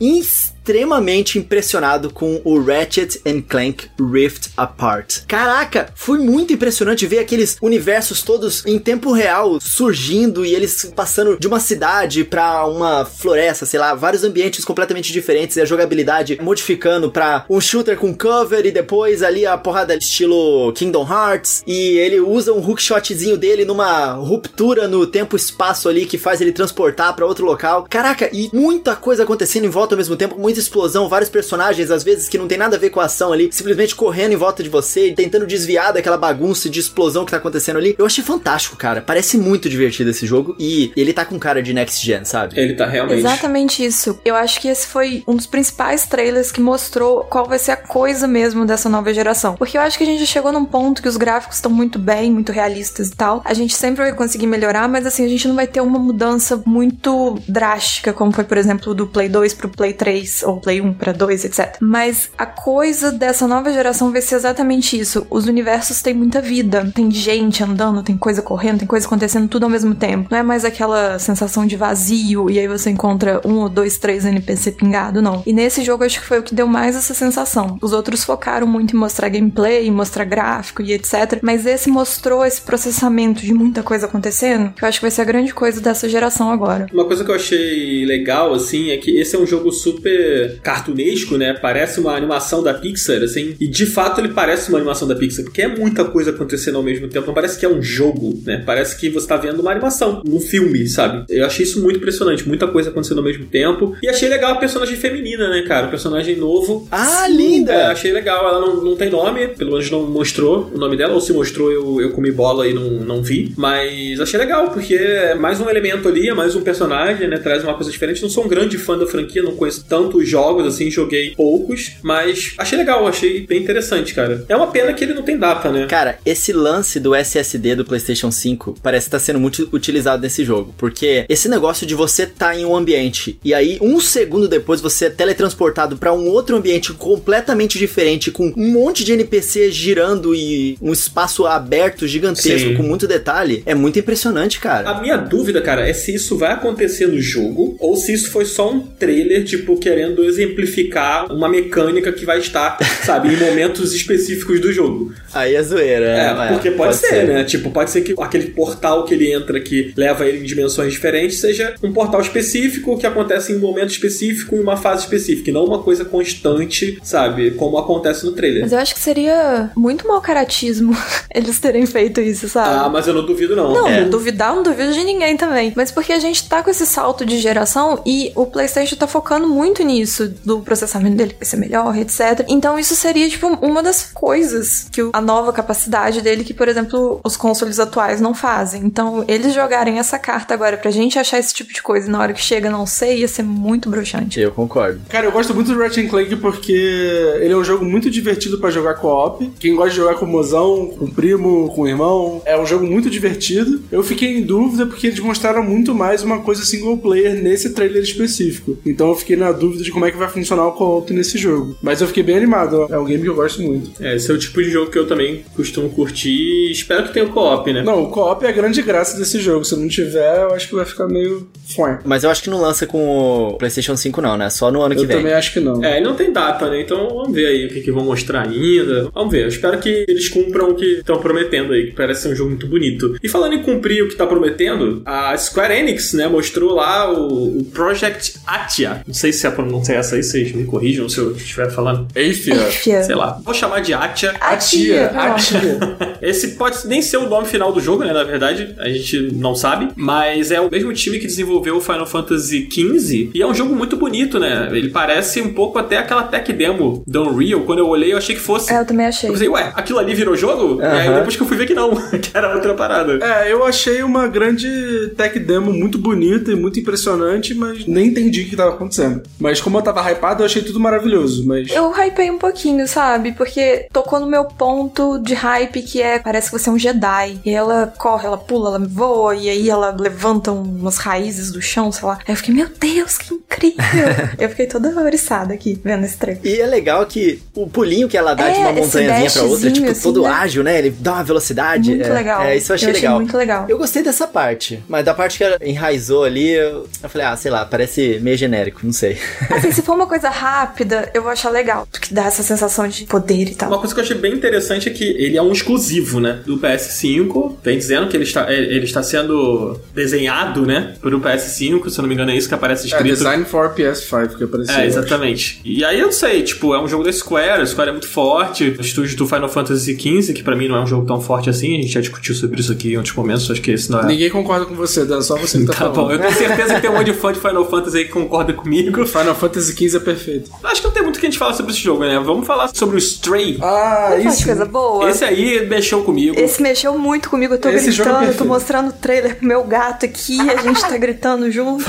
extremamente 0.71 1.37
impressionado 1.37 2.11
com 2.11 2.41
o 2.45 2.63
Ratchet 2.63 3.21
and 3.27 3.41
Clank 3.43 3.91
Rift 4.01 4.51
Apart. 4.57 5.23
Caraca, 5.27 5.93
foi 5.97 6.19
muito 6.19 6.53
impressionante 6.53 7.07
ver 7.07 7.19
aqueles 7.19 7.57
universos 7.61 8.23
todos 8.23 8.65
em 8.65 8.79
tempo 8.79 9.11
real 9.11 9.59
surgindo 9.61 10.47
e 10.47 10.55
eles 10.55 10.93
passando 10.95 11.37
de 11.41 11.49
uma 11.49 11.59
cidade 11.59 12.23
pra 12.23 12.65
uma 12.67 13.05
floresta, 13.05 13.67
sei 13.67 13.81
lá, 13.81 13.95
vários 13.97 14.23
ambientes 14.23 14.65
completamente 14.65 15.13
diferentes 15.13 15.57
e 15.57 15.61
a 15.61 15.65
jogabilidade 15.65 16.39
modificando 16.41 17.11
pra 17.11 17.45
um 17.51 17.61
shooter 17.61 17.97
com 17.97 18.15
cover 18.15 18.65
e 18.65 18.71
depois 18.71 19.25
ali 19.25 19.45
a 19.45 19.59
porrada 19.59 19.97
estilo 19.97 20.73
Kingdom 20.75 21.05
Hearts 21.05 21.65
e 21.67 21.99
ele 21.99 22.21
usa 22.21 22.53
um 22.53 22.65
hookshotzinho 22.65 23.37
dele 23.37 23.65
numa 23.65 24.13
ruptura 24.13 24.87
no 24.87 25.05
tempo 25.05 25.35
e 25.35 25.37
espaço 25.37 25.89
ali 25.89 26.07
que 26.07 26.17
faz 26.17 26.41
ele 26.41 26.53
transportar 26.53 27.17
pra 27.17 27.27
outro 27.27 27.45
local. 27.45 27.87
Caraca, 27.91 28.31
e 28.33 28.49
muita 28.53 28.95
coisa 28.95 29.25
acontecendo 29.25 29.65
em 29.65 29.69
volta 29.69 29.97
ao 29.97 29.99
mesmo 29.99 30.15
tempo, 30.15 30.39
explosão, 30.61 31.09
vários 31.09 31.31
personagens 31.31 31.91
às 31.91 32.03
vezes 32.03 32.29
que 32.29 32.39
não 32.39 32.49
tem 32.49 32.59
nada 32.59 32.77
a 32.77 32.79
ver 32.79 32.91
com 32.91 33.01
a 33.01 33.05
ação 33.05 33.33
ali, 33.33 33.49
simplesmente 33.53 33.95
correndo 33.95 34.33
em 34.33 34.37
volta 34.37 34.63
de 34.63 34.69
você, 34.69 35.13
tentando 35.13 35.47
desviar 35.47 35.93
daquela 35.93 36.17
bagunça 36.17 36.69
de 36.69 36.81
explosão 36.81 37.25
que 37.25 37.31
tá 37.31 37.37
acontecendo 37.37 37.77
ali. 37.77 37.95
Eu 37.99 38.07
achei 38.07 38.23
fantástico, 38.23 38.77
cara. 38.77 39.01
Parece 39.01 39.39
muito 39.39 39.69
divertido 39.69 40.11
esse 40.11 40.27
jogo 40.27 40.55
e 40.59 40.93
ele 40.97 41.13
tá 41.13 41.25
com 41.25 41.39
cara 41.39 41.63
de 41.63 41.73
next 41.73 42.05
gen, 42.05 42.25
sabe? 42.25 42.59
Ele 42.59 42.75
tá 42.75 42.87
realmente. 42.87 43.19
Exatamente 43.19 43.85
isso. 43.85 44.21
Eu 44.25 44.35
acho 44.35 44.61
que 44.61 44.69
esse 44.69 44.87
foi 44.87 45.23
um 45.27 45.35
dos 45.35 45.47
principais 45.47 46.07
trailers 46.07 46.53
que 46.53 46.61
mostrou 46.61 47.25
qual 47.25 47.47
vai 47.47 47.59
ser 47.59 47.73
a 47.73 47.77
coisa 47.77 48.27
mesmo 48.27 48.65
dessa 48.67 48.89
nova 48.89 49.13
geração. 49.13 49.55
Porque 49.55 49.77
eu 49.77 49.83
acho 49.83 49.97
que 49.97 50.05
a 50.05 50.07
gente 50.07 50.21
já 50.21 50.27
chegou 50.27 50.53
num 50.53 50.65
ponto 50.65 51.03
que 51.03 51.09
os 51.09 51.17
gráficos 51.17 51.57
estão 51.57 51.71
muito 51.71 51.99
bem, 51.99 52.31
muito 52.31 52.53
realistas 52.53 53.09
e 53.09 53.17
tal. 53.17 53.43
A 53.45 53.55
gente 53.55 53.75
sempre 53.75 54.03
vai 54.03 54.13
conseguir 54.15 54.47
melhorar, 54.47 54.89
mas 54.89 55.07
assim, 55.07 55.25
a 55.25 55.29
gente 55.29 55.49
não 55.49 55.55
vai 55.55 55.67
ter 55.67 55.81
uma 55.81 55.99
mudança 55.99 56.63
muito 56.67 57.39
drástica, 57.49 58.13
como 58.13 58.33
foi, 58.33 58.45
por 58.45 58.59
exemplo, 58.59 58.95
do 58.95 59.07
Play 59.07 59.29
2 59.29 59.55
pro 59.55 59.69
Play 59.69 59.93
3 59.93 60.40
ou 60.43 60.61
Play 60.61 60.81
1 60.81 60.95
pra 60.95 61.13
2, 61.13 61.45
etc. 61.45 61.77
Mas 61.81 62.31
a 62.37 62.47
coisa 62.47 63.11
dessa 63.13 63.47
nova 63.47 63.73
geração 63.73 64.13
vai 64.13 64.23
ser 64.23 64.37
exatamente 64.37 64.99
isso. 64.99 65.27
Os 65.31 65.47
universos 65.47 66.03
têm 66.03 66.15
muita 66.15 66.41
vida. 66.41 66.91
Tem 66.95 67.11
gente 67.11 67.63
andando, 67.63 68.03
tem 68.03 68.17
coisa 68.17 68.43
correndo, 68.43 68.81
tem 68.81 68.89
coisa 68.89 69.07
acontecendo 69.07 69.49
tudo 69.49 69.65
ao 69.65 69.71
mesmo 69.71 69.95
tempo. 69.95 70.29
Não 70.31 70.39
é 70.39 70.43
mais 70.43 70.65
aquela 70.65 71.19
sensação 71.19 71.67
de 71.67 71.77
vazio 71.77 72.51
e 72.51 72.59
aí 72.59 72.69
você 72.69 72.91
encontra 72.91 73.41
um 73.45 73.59
ou 73.59 73.69
dois, 73.69 73.99
três 73.99 74.25
NPC 74.25 74.73
pingado, 74.73 75.23
não. 75.23 75.43
E 75.47 75.53
nesse 75.53 75.83
jogo 75.83 76.05
acho 76.05 76.21
que 76.21 76.27
foi 76.27 76.39
o 76.39 76.43
que 76.43 76.55
deu 76.55 76.67
mais 76.67 76.97
essa 76.97 77.15
sensação. 77.15 77.79
Os 77.81 77.93
outros 77.93 78.25
focaram 78.25 78.67
muito 78.67 78.95
em 78.95 78.99
mostrar 78.99 79.29
gameplay, 79.29 79.91
mostrar 79.91 80.25
gráfico 80.25 80.83
e 80.83 80.93
etc. 80.93 81.41
Mas 81.43 81.67
esse 81.67 81.91
mostrou 81.91 82.45
esse 82.45 82.61
processamento 82.61 83.43
de 83.43 83.53
muita 83.53 83.83
coisa 83.83 84.07
acontecendo, 84.07 84.73
que 84.73 84.85
eu 84.85 84.89
acho 84.89 84.99
que 84.99 85.05
vai 85.05 85.11
ser 85.11 85.23
a 85.23 85.25
grande 85.25 85.53
coisa 85.53 85.81
dessa 85.81 86.09
geração 86.09 86.51
agora. 86.51 86.87
Uma 86.93 87.05
coisa 87.05 87.25
que 87.25 87.31
eu 87.31 87.35
achei 87.35 88.05
legal, 88.05 88.53
assim, 88.55 88.91
é 88.91 88.97
que 88.97 89.19
esse 89.19 89.37
é 89.37 89.39
um 89.39 89.47
jogo 89.47 89.71
super 89.73 90.30
cartunesco, 90.63 91.37
né? 91.37 91.55
Parece 91.55 92.01
uma 92.01 92.17
animação 92.17 92.63
da 92.63 92.75
Pixar, 92.75 93.23
assim. 93.23 93.55
E 93.61 93.67
de 93.67 93.87
fato 93.87 94.21
ele 94.21 94.29
parece 94.29 94.69
uma 94.69 94.79
animação 94.79 95.07
da 95.07 95.15
Pixar, 95.15 95.45
porque 95.45 95.63
é 95.63 95.69
muita 95.69 96.05
coisa 96.05 96.31
acontecendo 96.31 96.77
ao 96.77 96.83
mesmo 96.83 97.09
tempo. 97.09 97.27
Não 97.27 97.35
parece 97.35 97.59
que 97.59 97.67
é 97.67 97.69
um 97.69 97.83
jogo, 97.83 98.41
né? 98.45 98.63
Parece 98.65 98.99
que 98.99 99.09
você 99.09 99.27
tá 99.27 99.37
vendo 99.37 99.61
uma 99.61 99.71
animação, 99.71 100.23
um 100.27 100.41
filme, 100.41 100.87
sabe? 100.89 101.25
Eu 101.29 101.47
achei 101.47 101.65
isso 101.65 101.81
muito 101.83 101.99
impressionante. 101.99 102.47
Muita 102.47 102.67
coisa 102.67 102.91
acontecendo 102.91 103.19
ao 103.19 103.25
mesmo 103.25 103.47
tempo. 103.47 103.97
E 104.03 104.09
achei 104.09 104.29
legal 104.29 104.53
a 104.53 104.57
personagem 104.57 104.97
feminina, 104.97 105.49
né, 105.49 105.63
cara? 105.63 105.87
O 105.87 105.91
personagem 105.91 106.37
novo. 106.37 106.89
Ah, 106.91 107.27
linda! 107.29 107.73
É, 107.73 107.87
achei 107.87 108.13
legal. 108.13 108.49
Ela 108.49 108.61
não, 108.61 108.83
não 108.83 108.97
tem 108.97 109.11
nome, 109.11 109.49
pelo 109.49 109.73
menos 109.73 109.91
não 109.91 110.07
mostrou 110.07 110.71
o 110.73 110.79
nome 110.79 110.97
dela, 110.97 111.15
ou 111.15 111.21
se 111.21 111.33
mostrou 111.33 111.71
eu, 111.71 112.01
eu 112.01 112.11
comi 112.11 112.31
bola 112.31 112.67
e 112.67 112.75
não, 112.75 112.91
não 112.91 113.23
vi. 113.23 113.53
Mas 113.57 114.21
achei 114.21 114.39
legal, 114.39 114.71
porque 114.71 114.95
é 114.95 115.35
mais 115.35 115.61
um 115.61 115.69
elemento 115.69 116.09
ali, 116.09 116.29
é 116.29 116.35
mais 116.35 116.55
um 116.55 116.63
personagem, 116.63 117.29
né? 117.29 117.39
Traz 117.39 117.63
uma 117.63 117.75
coisa 117.75 117.91
diferente. 117.91 118.23
Não 118.23 118.29
sou 118.29 118.45
um 118.45 118.49
grande 118.49 118.79
fã 118.79 118.97
da 118.97 119.07
franquia, 119.07 119.43
não 119.43 119.57
conheço 119.57 119.85
tanto 119.89 120.20
jogos, 120.29 120.67
assim, 120.67 120.91
joguei 120.91 121.35
poucos, 121.35 121.93
mas 122.03 122.55
achei 122.59 122.79
legal, 122.79 123.07
achei 123.07 123.47
bem 123.47 123.63
interessante, 123.63 124.15
cara. 124.15 124.45
É 124.49 124.57
uma 124.57 124.69
pena 124.69 124.93
que 124.93 125.05
ele 125.05 125.15
não 125.15 125.23
tem 125.23 125.39
data, 125.39 125.71
né? 125.71 125.87
Cara, 125.87 126.19
esse 126.25 126.53
lance 126.53 127.01
do 127.01 127.15
SSD 127.15 127.77
do 127.77 127.85
PlayStation 127.85 128.31
5 128.31 128.77
parece 128.83 129.07
estar 129.07 129.19
sendo 129.19 129.41
muito 129.41 129.69
utilizado 129.73 130.23
nesse 130.23 130.45
jogo, 130.45 130.75
porque 130.77 131.25
esse 131.29 131.49
negócio 131.49 131.87
de 131.87 131.95
você 131.95 132.23
estar 132.25 132.51
tá 132.51 132.57
em 132.57 132.65
um 132.65 132.77
ambiente 132.77 133.39
e 133.45 133.55
aí 133.55 133.79
um 133.81 134.01
segundo 134.01 134.49
depois 134.49 134.81
você 134.81 135.07
é 135.07 135.11
teletransportado 135.11 135.97
para 135.97 136.13
um 136.13 136.29
outro 136.29 136.57
ambiente 136.57 136.93
completamente 136.93 137.79
diferente, 137.79 138.31
com 138.31 138.53
um 138.57 138.73
monte 138.73 139.05
de 139.05 139.13
NPCs 139.13 139.75
girando 139.75 140.35
e 140.35 140.77
um 140.81 140.93
espaço 140.93 141.47
aberto 141.47 142.07
gigantesco 142.07 142.71
Sim. 142.71 142.77
com 142.77 142.83
muito 142.83 143.07
detalhe, 143.07 143.63
é 143.67 143.75
muito 143.75 143.99
impressionante, 143.99 144.61
cara. 144.61 144.91
A 144.91 145.01
minha 145.01 145.17
dúvida, 145.17 145.61
cara, 145.61 145.89
é 145.89 145.93
se 145.93 146.15
isso 146.15 146.37
vai 146.37 146.53
acontecer 146.53 147.07
no 147.07 147.21
jogo 147.21 147.77
ou 147.79 147.97
se 147.97 148.13
isso 148.13 148.31
foi 148.31 148.45
só 148.45 148.71
um 148.71 148.81
trailer, 148.81 149.45
tipo, 149.45 149.77
querendo 149.77 150.10
exemplificar 150.25 151.33
uma 151.33 151.49
mecânica 151.49 152.13
que 152.13 152.25
vai 152.25 152.39
estar, 152.39 152.79
sabe, 153.05 153.33
em 153.33 153.37
momentos 153.37 153.95
específicos 153.95 154.61
do 154.61 154.73
jogo. 154.73 155.13
Aí 155.33 155.55
é 155.55 155.63
zoeira, 155.63 156.07
é, 156.07 156.47
é 156.47 156.49
porque 156.49 156.71
pode, 156.71 156.91
pode 156.91 156.97
ser, 156.97 157.07
ser, 157.07 157.29
né? 157.29 157.45
Tipo, 157.45 157.71
pode 157.71 157.91
ser 157.91 158.03
que 158.03 158.15
aquele 158.21 158.49
portal 158.49 159.05
que 159.05 159.15
ele 159.15 159.33
entra 159.33 159.61
que 159.61 159.93
leva 159.97 160.27
ele 160.27 160.39
em 160.39 160.45
dimensões 160.45 160.93
diferentes 160.93 161.39
seja 161.39 161.75
um 161.83 161.93
portal 161.93 162.21
específico 162.21 162.99
que 162.99 163.07
acontece 163.07 163.53
em 163.53 163.57
um 163.57 163.61
momento 163.61 163.91
específico 163.91 164.57
em 164.57 164.61
uma 164.61 164.77
fase 164.77 165.05
específica, 165.05 165.51
e 165.51 165.53
não 165.53 165.65
uma 165.65 165.83
coisa 165.83 166.05
constante, 166.05 166.99
sabe? 167.03 167.53
Como 167.53 167.79
acontece 167.79 168.25
no 168.25 168.33
trailer. 168.33 168.63
Mas 168.63 168.73
eu 168.73 168.79
acho 168.79 168.95
que 168.95 169.01
seria 169.01 169.71
muito 169.77 170.07
mau 170.07 170.21
caratismo 170.21 170.97
eles 171.35 171.59
terem 171.59 171.87
feito 171.87 172.21
isso, 172.21 172.49
sabe? 172.49 172.69
Ah, 172.69 172.89
mas 172.89 173.07
eu 173.07 173.15
não 173.15 173.25
duvido, 173.25 173.55
não. 173.55 173.73
Não, 173.73 173.89
é. 173.89 174.05
duvidar, 174.05 174.55
não 174.55 174.63
duvido 174.63 174.93
de 174.93 175.05
ninguém 175.05 175.37
também. 175.37 175.73
Mas 175.77 175.91
porque 175.91 176.13
a 176.13 176.19
gente 176.19 176.49
tá 176.49 176.63
com 176.63 176.71
esse 176.71 176.87
salto 176.87 177.25
de 177.25 177.39
geração 177.39 178.03
e 178.05 178.33
o 178.35 178.47
PlayStation 178.47 178.97
tá 178.97 179.07
focando 179.07 179.49
muito 179.49 179.83
nisso, 179.83 180.00
do 180.45 180.61
processamento 180.61 181.17
dele 181.17 181.35
vai 181.37 181.47
ser 181.47 181.57
melhor, 181.57 181.97
etc. 181.97 182.45
Então 182.49 182.79
isso 182.79 182.95
seria, 182.95 183.29
tipo, 183.29 183.47
uma 183.47 183.83
das 183.83 184.11
coisas 184.13 184.87
que 184.91 185.01
a 185.13 185.21
nova 185.21 185.53
capacidade 185.53 186.21
dele, 186.21 186.45
que, 186.45 186.55
por 186.55 186.69
exemplo, 186.69 187.21
os 187.25 187.37
consoles 187.37 187.79
atuais 187.79 188.21
não 188.21 188.35
fazem. 188.35 188.83
Então, 188.85 189.25
eles 189.29 189.55
jogarem 189.55 189.99
essa 189.99 190.19
carta 190.19 190.55
agora 190.55 190.77
pra 190.77 190.91
gente 190.91 191.19
achar 191.19 191.39
esse 191.39 191.55
tipo 191.55 191.73
de 191.73 191.83
coisa 191.83 192.11
na 192.11 192.21
hora 192.21 192.33
que 192.33 192.41
chega, 192.41 192.71
não 192.71 192.87
sei, 192.87 193.21
ia 193.21 193.29
ser 193.29 193.43
muito 193.43 193.89
bruxante. 193.89 194.41
Eu 194.41 194.53
concordo. 194.53 195.01
Cara, 195.09 195.27
eu 195.27 195.33
gosto 195.33 195.55
muito 195.55 195.73
do 195.73 195.79
Ratchet 195.79 196.09
Clank 196.09 196.37
porque 196.37 196.73
ele 196.73 197.53
é 197.53 197.57
um 197.57 197.65
jogo 197.65 197.85
muito 197.85 198.11
divertido 198.11 198.59
para 198.59 198.71
jogar 198.71 198.95
co-op. 198.95 199.51
Quem 199.59 199.75
gosta 199.75 199.91
de 199.91 199.97
jogar 199.97 200.15
com 200.15 200.25
o 200.25 200.29
mozão, 200.29 200.89
com 200.99 201.05
o 201.05 201.11
primo, 201.11 201.71
com 201.75 201.83
o 201.83 201.89
irmão, 201.89 202.43
é 202.45 202.59
um 202.59 202.67
jogo 202.67 202.87
muito 202.87 203.11
divertido. 203.11 203.83
Eu 203.91 204.03
fiquei 204.03 204.39
em 204.39 204.43
dúvida 204.43 204.87
porque 204.87 205.07
eles 205.07 205.21
mostraram 205.21 205.63
muito 205.63 205.95
mais 205.95 206.23
uma 206.23 206.41
coisa 206.41 206.65
single 206.65 206.99
player 206.99 207.35
nesse 207.43 207.71
trailer 207.71 208.03
específico. 208.03 208.79
Então 208.85 209.09
eu 209.09 209.15
fiquei 209.15 209.37
na 209.37 209.53
dúvida 209.53 209.83
de 209.83 209.90
como 209.91 210.05
é 210.05 210.11
que 210.11 210.17
vai 210.17 210.29
funcionar 210.29 210.67
o 210.67 210.73
co-op 210.73 211.13
nesse 211.13 211.39
jogo. 211.39 211.77
Mas 211.83 212.01
eu 212.01 212.07
fiquei 212.07 212.23
bem 212.23 212.37
animado. 212.37 212.87
É 212.91 212.99
um 212.99 213.05
game 213.05 213.23
que 213.23 213.29
eu 213.29 213.35
gosto 213.35 213.63
muito. 213.63 213.91
É, 214.03 214.17
esse 214.17 214.31
é 214.31 214.35
o 214.35 214.39
tipo 214.39 214.63
de 214.63 214.71
jogo 214.71 214.91
que 214.91 214.99
eu 214.99 215.07
também 215.07 215.45
costumo 215.55 215.91
curtir. 215.91 216.71
Espero 216.71 217.05
que 217.05 217.13
tenha 217.15 217.27
o 217.27 217.31
co-op, 217.31 217.73
né? 217.73 217.83
Não, 217.83 218.05
o 218.05 218.11
co-op 218.11 218.45
é 218.45 218.49
a 218.49 218.53
grande 218.53 218.83
graça 218.83 219.19
desse 219.19 219.41
jogo. 219.41 219.65
Se 219.65 219.77
não 219.77 219.89
tiver, 219.89 220.43
eu 220.43 220.55
acho 220.55 220.69
que 220.69 220.75
vai 220.75 220.85
ficar 220.85 221.07
meio 221.07 221.49
fã. 221.75 221.99
Mas 222.05 222.25
eu 222.25 222.31
acho 222.31 222.43
que 222.43 222.51
não 222.51 222.61
lança 222.61 222.87
com 222.87 223.49
o 223.49 223.59
PlayStation 223.59 223.97
5, 223.97 224.21
não, 224.21 224.37
né? 224.37 224.51
Só 224.51 224.71
no 224.71 224.83
ano 224.83 224.95
eu 224.95 225.01
que 225.01 225.07
vem. 225.07 225.17
Eu 225.17 225.23
também 225.23 225.37
acho 225.37 225.53
que 225.53 225.61
não. 225.61 225.85
É, 225.85 225.99
e 225.99 226.01
não 226.03 226.15
tem 226.15 226.33
data, 226.33 226.69
né? 226.69 226.81
Então 226.81 227.09
vamos 227.09 227.33
ver 227.33 227.47
aí 227.47 227.67
o 227.67 227.69
que, 227.69 227.81
que 227.81 227.91
vão 227.91 228.05
mostrar 228.05 228.49
ainda. 228.49 229.11
Vamos 229.15 229.33
ver. 229.33 229.43
Eu 229.43 229.49
espero 229.49 229.79
que 229.79 230.05
eles 230.09 230.29
cumpram 230.29 230.71
o 230.71 230.75
que 230.75 230.99
estão 230.99 231.19
prometendo 231.19 231.73
aí, 231.73 231.87
que 231.87 231.93
parece 231.93 232.23
ser 232.23 232.29
um 232.29 232.35
jogo 232.35 232.51
muito 232.51 232.67
bonito. 232.67 233.17
E 233.23 233.29
falando 233.29 233.55
em 233.55 233.63
cumprir 233.63 234.03
o 234.03 234.09
que 234.09 234.17
tá 234.17 234.27
prometendo, 234.27 235.03
a 235.05 235.37
Square 235.37 235.75
Enix, 235.75 236.13
né, 236.13 236.29
mostrou 236.29 236.75
lá 236.75 237.11
o, 237.13 237.59
o 237.59 237.65
Project 237.65 238.35
Atia. 238.47 239.03
Não 239.07 239.15
sei 239.15 239.33
se 239.33 239.47
a 239.47 239.51
pronúncia 239.51 239.80
é 239.89 239.97
essa 239.97 240.17
aí, 240.17 240.23
vocês 240.23 240.53
me 240.53 240.65
corrijam 240.65 241.09
se 241.09 241.19
eu 241.19 241.37
estiver 241.37 241.71
falando. 241.71 242.07
Eifia. 242.15 242.71
Sei 243.03 243.15
lá. 243.15 243.41
Vou 243.45 243.55
chamar 243.55 243.81
de 243.81 243.95
Atia. 243.95 244.35
Atia. 244.41 245.07
Atia. 245.11 245.79
Esse 246.23 246.53
pode 246.53 246.87
nem 246.87 247.03
ser 247.03 247.17
o 247.17 247.29
nome 247.29 247.47
final 247.47 247.73
do 247.73 247.81
jogo, 247.81 248.05
né? 248.05 248.13
Na 248.13 248.25
verdade, 248.25 248.75
a 248.79 248.89
gente 248.89 249.33
não 249.35 249.55
sabe. 249.55 249.89
Mas 249.97 250.51
é 250.51 250.61
o 250.61 250.71
mesmo 250.71 250.93
time 250.93 251.19
que 251.19 251.27
desenvolveu 251.27 251.77
o 251.77 251.81
Final 251.81 252.07
Fantasy 252.07 252.69
XV. 252.71 253.31
E 253.35 253.43
é 253.43 253.47
um 253.47 253.55
jogo 253.55 253.75
muito 253.75 253.97
bonito, 253.97 254.39
né? 254.39 254.69
Ele 254.73 254.91
parece 254.91 255.41
um 255.41 255.53
pouco 255.53 255.79
até 255.79 255.99
aquela 255.99 256.25
tech 256.25 256.53
demo 256.53 257.03
do 257.07 257.23
Unreal. 257.29 257.61
Quando 257.63 257.81
eu 257.81 257.89
olhei, 257.89 258.13
eu 258.13 258.19
achei 258.19 258.35
que 258.35 258.41
fosse. 258.41 258.73
É, 258.73 258.81
eu 258.81 258.85
também 258.85 259.07
achei. 259.07 259.29
Eu 259.29 259.35
pensei, 259.35 259.49
ué, 259.49 259.73
aquilo 259.75 259.99
ali 259.99 260.15
virou 260.15 260.37
jogo? 260.37 260.75
Uhum. 260.75 260.81
E 260.81 260.85
aí 260.85 261.15
depois 261.15 261.37
que 261.37 261.43
eu 261.43 261.47
fui 261.47 261.57
ver 261.57 261.67
que 261.67 261.75
não, 261.75 261.91
que 262.19 262.31
era 262.35 262.55
outra 262.55 262.75
parada. 262.75 263.19
É, 263.25 263.53
eu 263.53 263.65
achei 263.65 264.03
uma 264.03 264.27
grande 264.27 265.13
tech 265.17 265.39
demo 265.39 265.73
muito 265.73 265.99
bonita 265.99 266.53
e 266.53 266.55
muito 266.55 266.79
impressionante, 266.79 267.55
mas 267.55 267.87
nem 267.87 268.09
entendi 268.09 268.43
o 268.43 268.45
que 268.45 268.53
estava 268.53 268.71
acontecendo. 268.71 269.23
Mas 269.39 269.61
como 269.61 269.79
eu 269.79 269.83
tava 269.83 270.01
hypado, 270.11 270.43
eu 270.43 270.47
achei 270.47 270.63
tudo 270.63 270.81
maravilhoso. 270.81 271.47
Mas. 271.47 271.71
Eu 271.71 271.91
hypei 271.91 272.31
um 272.31 272.39
pouquinho, 272.39 272.87
sabe? 272.87 273.33
Porque 273.33 273.87
tocou 273.93 274.21
no 274.21 274.27
meu 274.27 274.45
ponto 274.45 275.19
de 275.19 275.35
hype 275.35 275.83
que 275.83 276.01
é 276.01 276.10
parece 276.19 276.51
que 276.51 276.59
você 276.59 276.69
é 276.69 276.73
um 276.73 276.79
Jedi. 276.79 277.41
E 277.45 277.51
ela 277.51 277.93
corre, 277.99 278.27
ela 278.27 278.39
pula, 278.39 278.77
ela 278.77 278.87
voa, 278.87 279.35
e 279.35 279.49
aí 279.49 279.71
ela 279.71 279.95
levanta 279.99 280.53
umas 280.53 280.97
raízes 280.97 281.53
do 281.53 281.63
chão, 281.63 281.93
sei 281.93 282.07
lá. 282.07 282.19
Aí 282.27 282.33
eu 282.33 282.37
fiquei, 282.37 282.55
meu 282.55 282.69
Deus, 282.69 283.19
que 283.19 283.35
incrível! 283.51 283.81
eu 284.39 284.49
fiquei 284.49 284.67
toda 284.67 284.89
oriçada 285.01 285.55
aqui 285.55 285.79
vendo 285.83 286.05
esse 286.05 286.17
treco. 286.17 286.47
E 286.47 286.61
é 286.61 286.67
legal 286.67 287.05
que 287.07 287.43
o 287.55 287.69
pulinho 287.69 288.09
que 288.09 288.17
ela 288.17 288.35
dá 288.35 288.49
é, 288.49 288.53
de 288.53 288.59
uma 288.61 288.73
montanhazinha 288.73 289.31
pra 289.31 289.43
outra, 289.43 289.71
tipo, 289.71 289.91
assim, 289.91 290.03
todo 290.03 290.23
né? 290.23 290.29
ágil, 290.29 290.63
né? 290.63 290.79
Ele 290.79 290.91
dá 290.91 291.15
uma 291.15 291.25
velocidade. 291.25 291.91
Muito 291.91 292.07
é, 292.07 292.13
legal. 292.13 292.43
É, 292.43 292.57
isso 292.57 292.73
eu 292.73 292.75
achei, 292.75 292.89
eu 292.89 292.93
achei 292.93 293.03
legal. 293.03 293.17
muito 293.17 293.37
legal. 293.37 293.67
Eu 293.69 293.79
gostei 293.79 294.03
dessa 294.03 294.27
parte, 294.27 294.83
mas 294.89 295.05
da 295.05 295.15
parte 295.15 295.39
que 295.39 295.45
ela 295.45 295.59
enraizou 295.63 296.25
ali, 296.25 296.51
eu, 296.51 296.89
eu 297.03 297.09
falei, 297.09 297.27
ah, 297.27 297.37
sei 297.37 297.51
lá, 297.51 297.65
parece 297.65 298.19
meio 298.21 298.37
genérico, 298.37 298.81
não 298.85 298.93
sei. 298.93 299.19
Assim, 299.51 299.73
se 299.73 299.83
for 299.83 299.95
uma 299.95 300.07
coisa 300.11 300.29
rápida, 300.29 301.11
eu 301.15 301.23
vou 301.23 301.31
achar 301.31 301.51
legal, 301.51 301.87
porque 301.91 302.15
dá 302.15 302.27
essa 302.27 302.43
sensação 302.43 302.87
de 302.89 303.05
poder 303.05 303.49
e 303.49 303.55
tal. 303.55 303.69
Uma 303.69 303.79
coisa 303.79 303.95
que 303.95 304.01
eu 304.01 304.05
achei 304.05 304.17
bem 304.17 304.35
interessante 304.35 304.89
é 304.89 304.93
que 304.93 305.05
ele 305.05 305.37
é 305.37 305.43
um 305.43 305.53
exclusivo, 305.53 306.21
né, 306.21 306.41
do 306.45 306.59
PS5. 306.59 307.57
Vem 307.63 307.79
dizendo 307.79 308.09
que 308.09 308.17
ele 308.17 308.25
está, 308.25 308.53
ele 308.53 308.85
está 308.85 309.03
sendo 309.03 309.79
desenhado, 309.95 310.67
né, 310.67 310.95
para 311.01 311.15
o 311.15 311.21
PS5, 311.21 311.89
se 311.89 311.99
eu 311.99 312.03
não 312.03 312.09
me 312.09 312.15
engano 312.15 312.31
é 312.31 312.37
isso 312.37 312.49
que 312.49 312.55
aparece 312.55 312.87
escrito. 312.87 313.27
É, 313.27 313.40
design 313.41 313.45
for 313.45 313.75
PS5 313.75 314.37
que 314.37 314.45
apareceu. 314.45 314.75
É, 314.75 314.87
exatamente. 314.87 315.61
E 315.65 315.85
aí 315.85 315.99
eu 315.99 316.07
não 316.07 316.13
sei, 316.13 316.43
tipo, 316.43 316.75
é 316.75 316.81
um 316.81 316.89
jogo 316.89 317.05
da 317.05 317.13
Square, 317.13 317.63
a 317.63 317.67
Square 317.67 317.91
é 317.91 317.93
muito 317.93 318.09
forte. 318.09 318.77
O 318.79 318.81
estúdio 318.81 319.17
do 319.17 319.27
Final 319.27 319.49
Fantasy 319.49 319.99
XV, 319.99 320.33
que 320.33 320.43
para 320.43 320.57
mim 320.57 320.69
não 320.69 320.77
é 320.77 320.83
um 320.83 320.87
jogo 320.87 321.07
tão 321.07 321.21
forte 321.21 321.51
assim, 321.51 321.79
a 321.79 321.83
gente 321.83 321.93
já 321.93 322.01
discutiu 322.01 322.35
sobre 322.35 322.61
isso 322.61 322.73
aqui 322.73 322.93
em 322.93 322.97
outros 322.97 323.15
momentos, 323.15 323.51
acho 323.51 323.61
que 323.61 323.71
esse 323.71 323.91
não 323.91 324.01
é. 324.01 324.07
Ninguém 324.07 324.31
concorda 324.31 324.67
com 324.67 324.75
você, 324.75 325.05
Dan, 325.05 325.21
só 325.23 325.37
você 325.37 325.59
que 325.59 325.67
tá, 325.67 325.73
tá 325.73 325.79
falando. 325.79 325.95
bom, 325.95 326.13
eu 326.13 326.19
tenho 326.19 326.35
certeza 326.35 326.75
que 326.75 326.81
tem 326.81 326.91
um 326.91 326.95
monte 326.95 327.07
de 327.07 327.15
fã 327.15 327.33
de 327.33 327.41
Final 327.41 327.69
Fantasy 327.69 327.99
aí 327.99 328.05
que 328.05 328.13
concorda 328.13 328.53
comigo. 328.53 329.07
Final 329.07 329.35
Fantasy 329.35 329.73
XV 329.73 329.97
é 329.97 330.01
perfeito. 330.01 330.51
Acho 330.63 330.81
que 330.81 330.87
não 330.87 330.95
tem 330.95 331.03
muito 331.03 331.19
que 331.19 331.27
a 331.27 331.31
gente 331.31 331.39
falar 331.39 331.55
sobre 331.55 331.73
esse 331.73 331.81
jogo, 331.81 332.05
né? 332.05 332.19
Vamos 332.19 332.47
falar 332.47 332.71
sobre 332.75 332.97
o 332.97 332.99
Stray. 332.99 333.59
Ah, 333.63 334.17
isso. 334.19 334.45
coisa 334.45 334.65
boa. 334.65 335.09
Esse 335.09 335.25
aí 335.25 335.67
mexeu 335.67 336.03
comigo. 336.03 336.39
Esse 336.39 336.63
mexeu 336.63 336.97
muito 336.99 337.31
comigo, 337.31 337.55
eu 337.55 337.59
tô 337.59 337.69
esse 337.69 337.89
é 337.89 337.93
gritando, 337.93 338.25
eu 338.25 338.37
tô 338.37 338.45
mostrando 338.45 338.91
o 338.91 338.93
trailer 338.93 339.37
pro 339.37 339.47
meu 339.47 339.65
gato 339.65 340.05
aqui, 340.05 340.39
a 340.51 340.57
gente 340.57 340.81
tá 340.81 340.97
gritando 340.97 341.51
junto. 341.51 341.85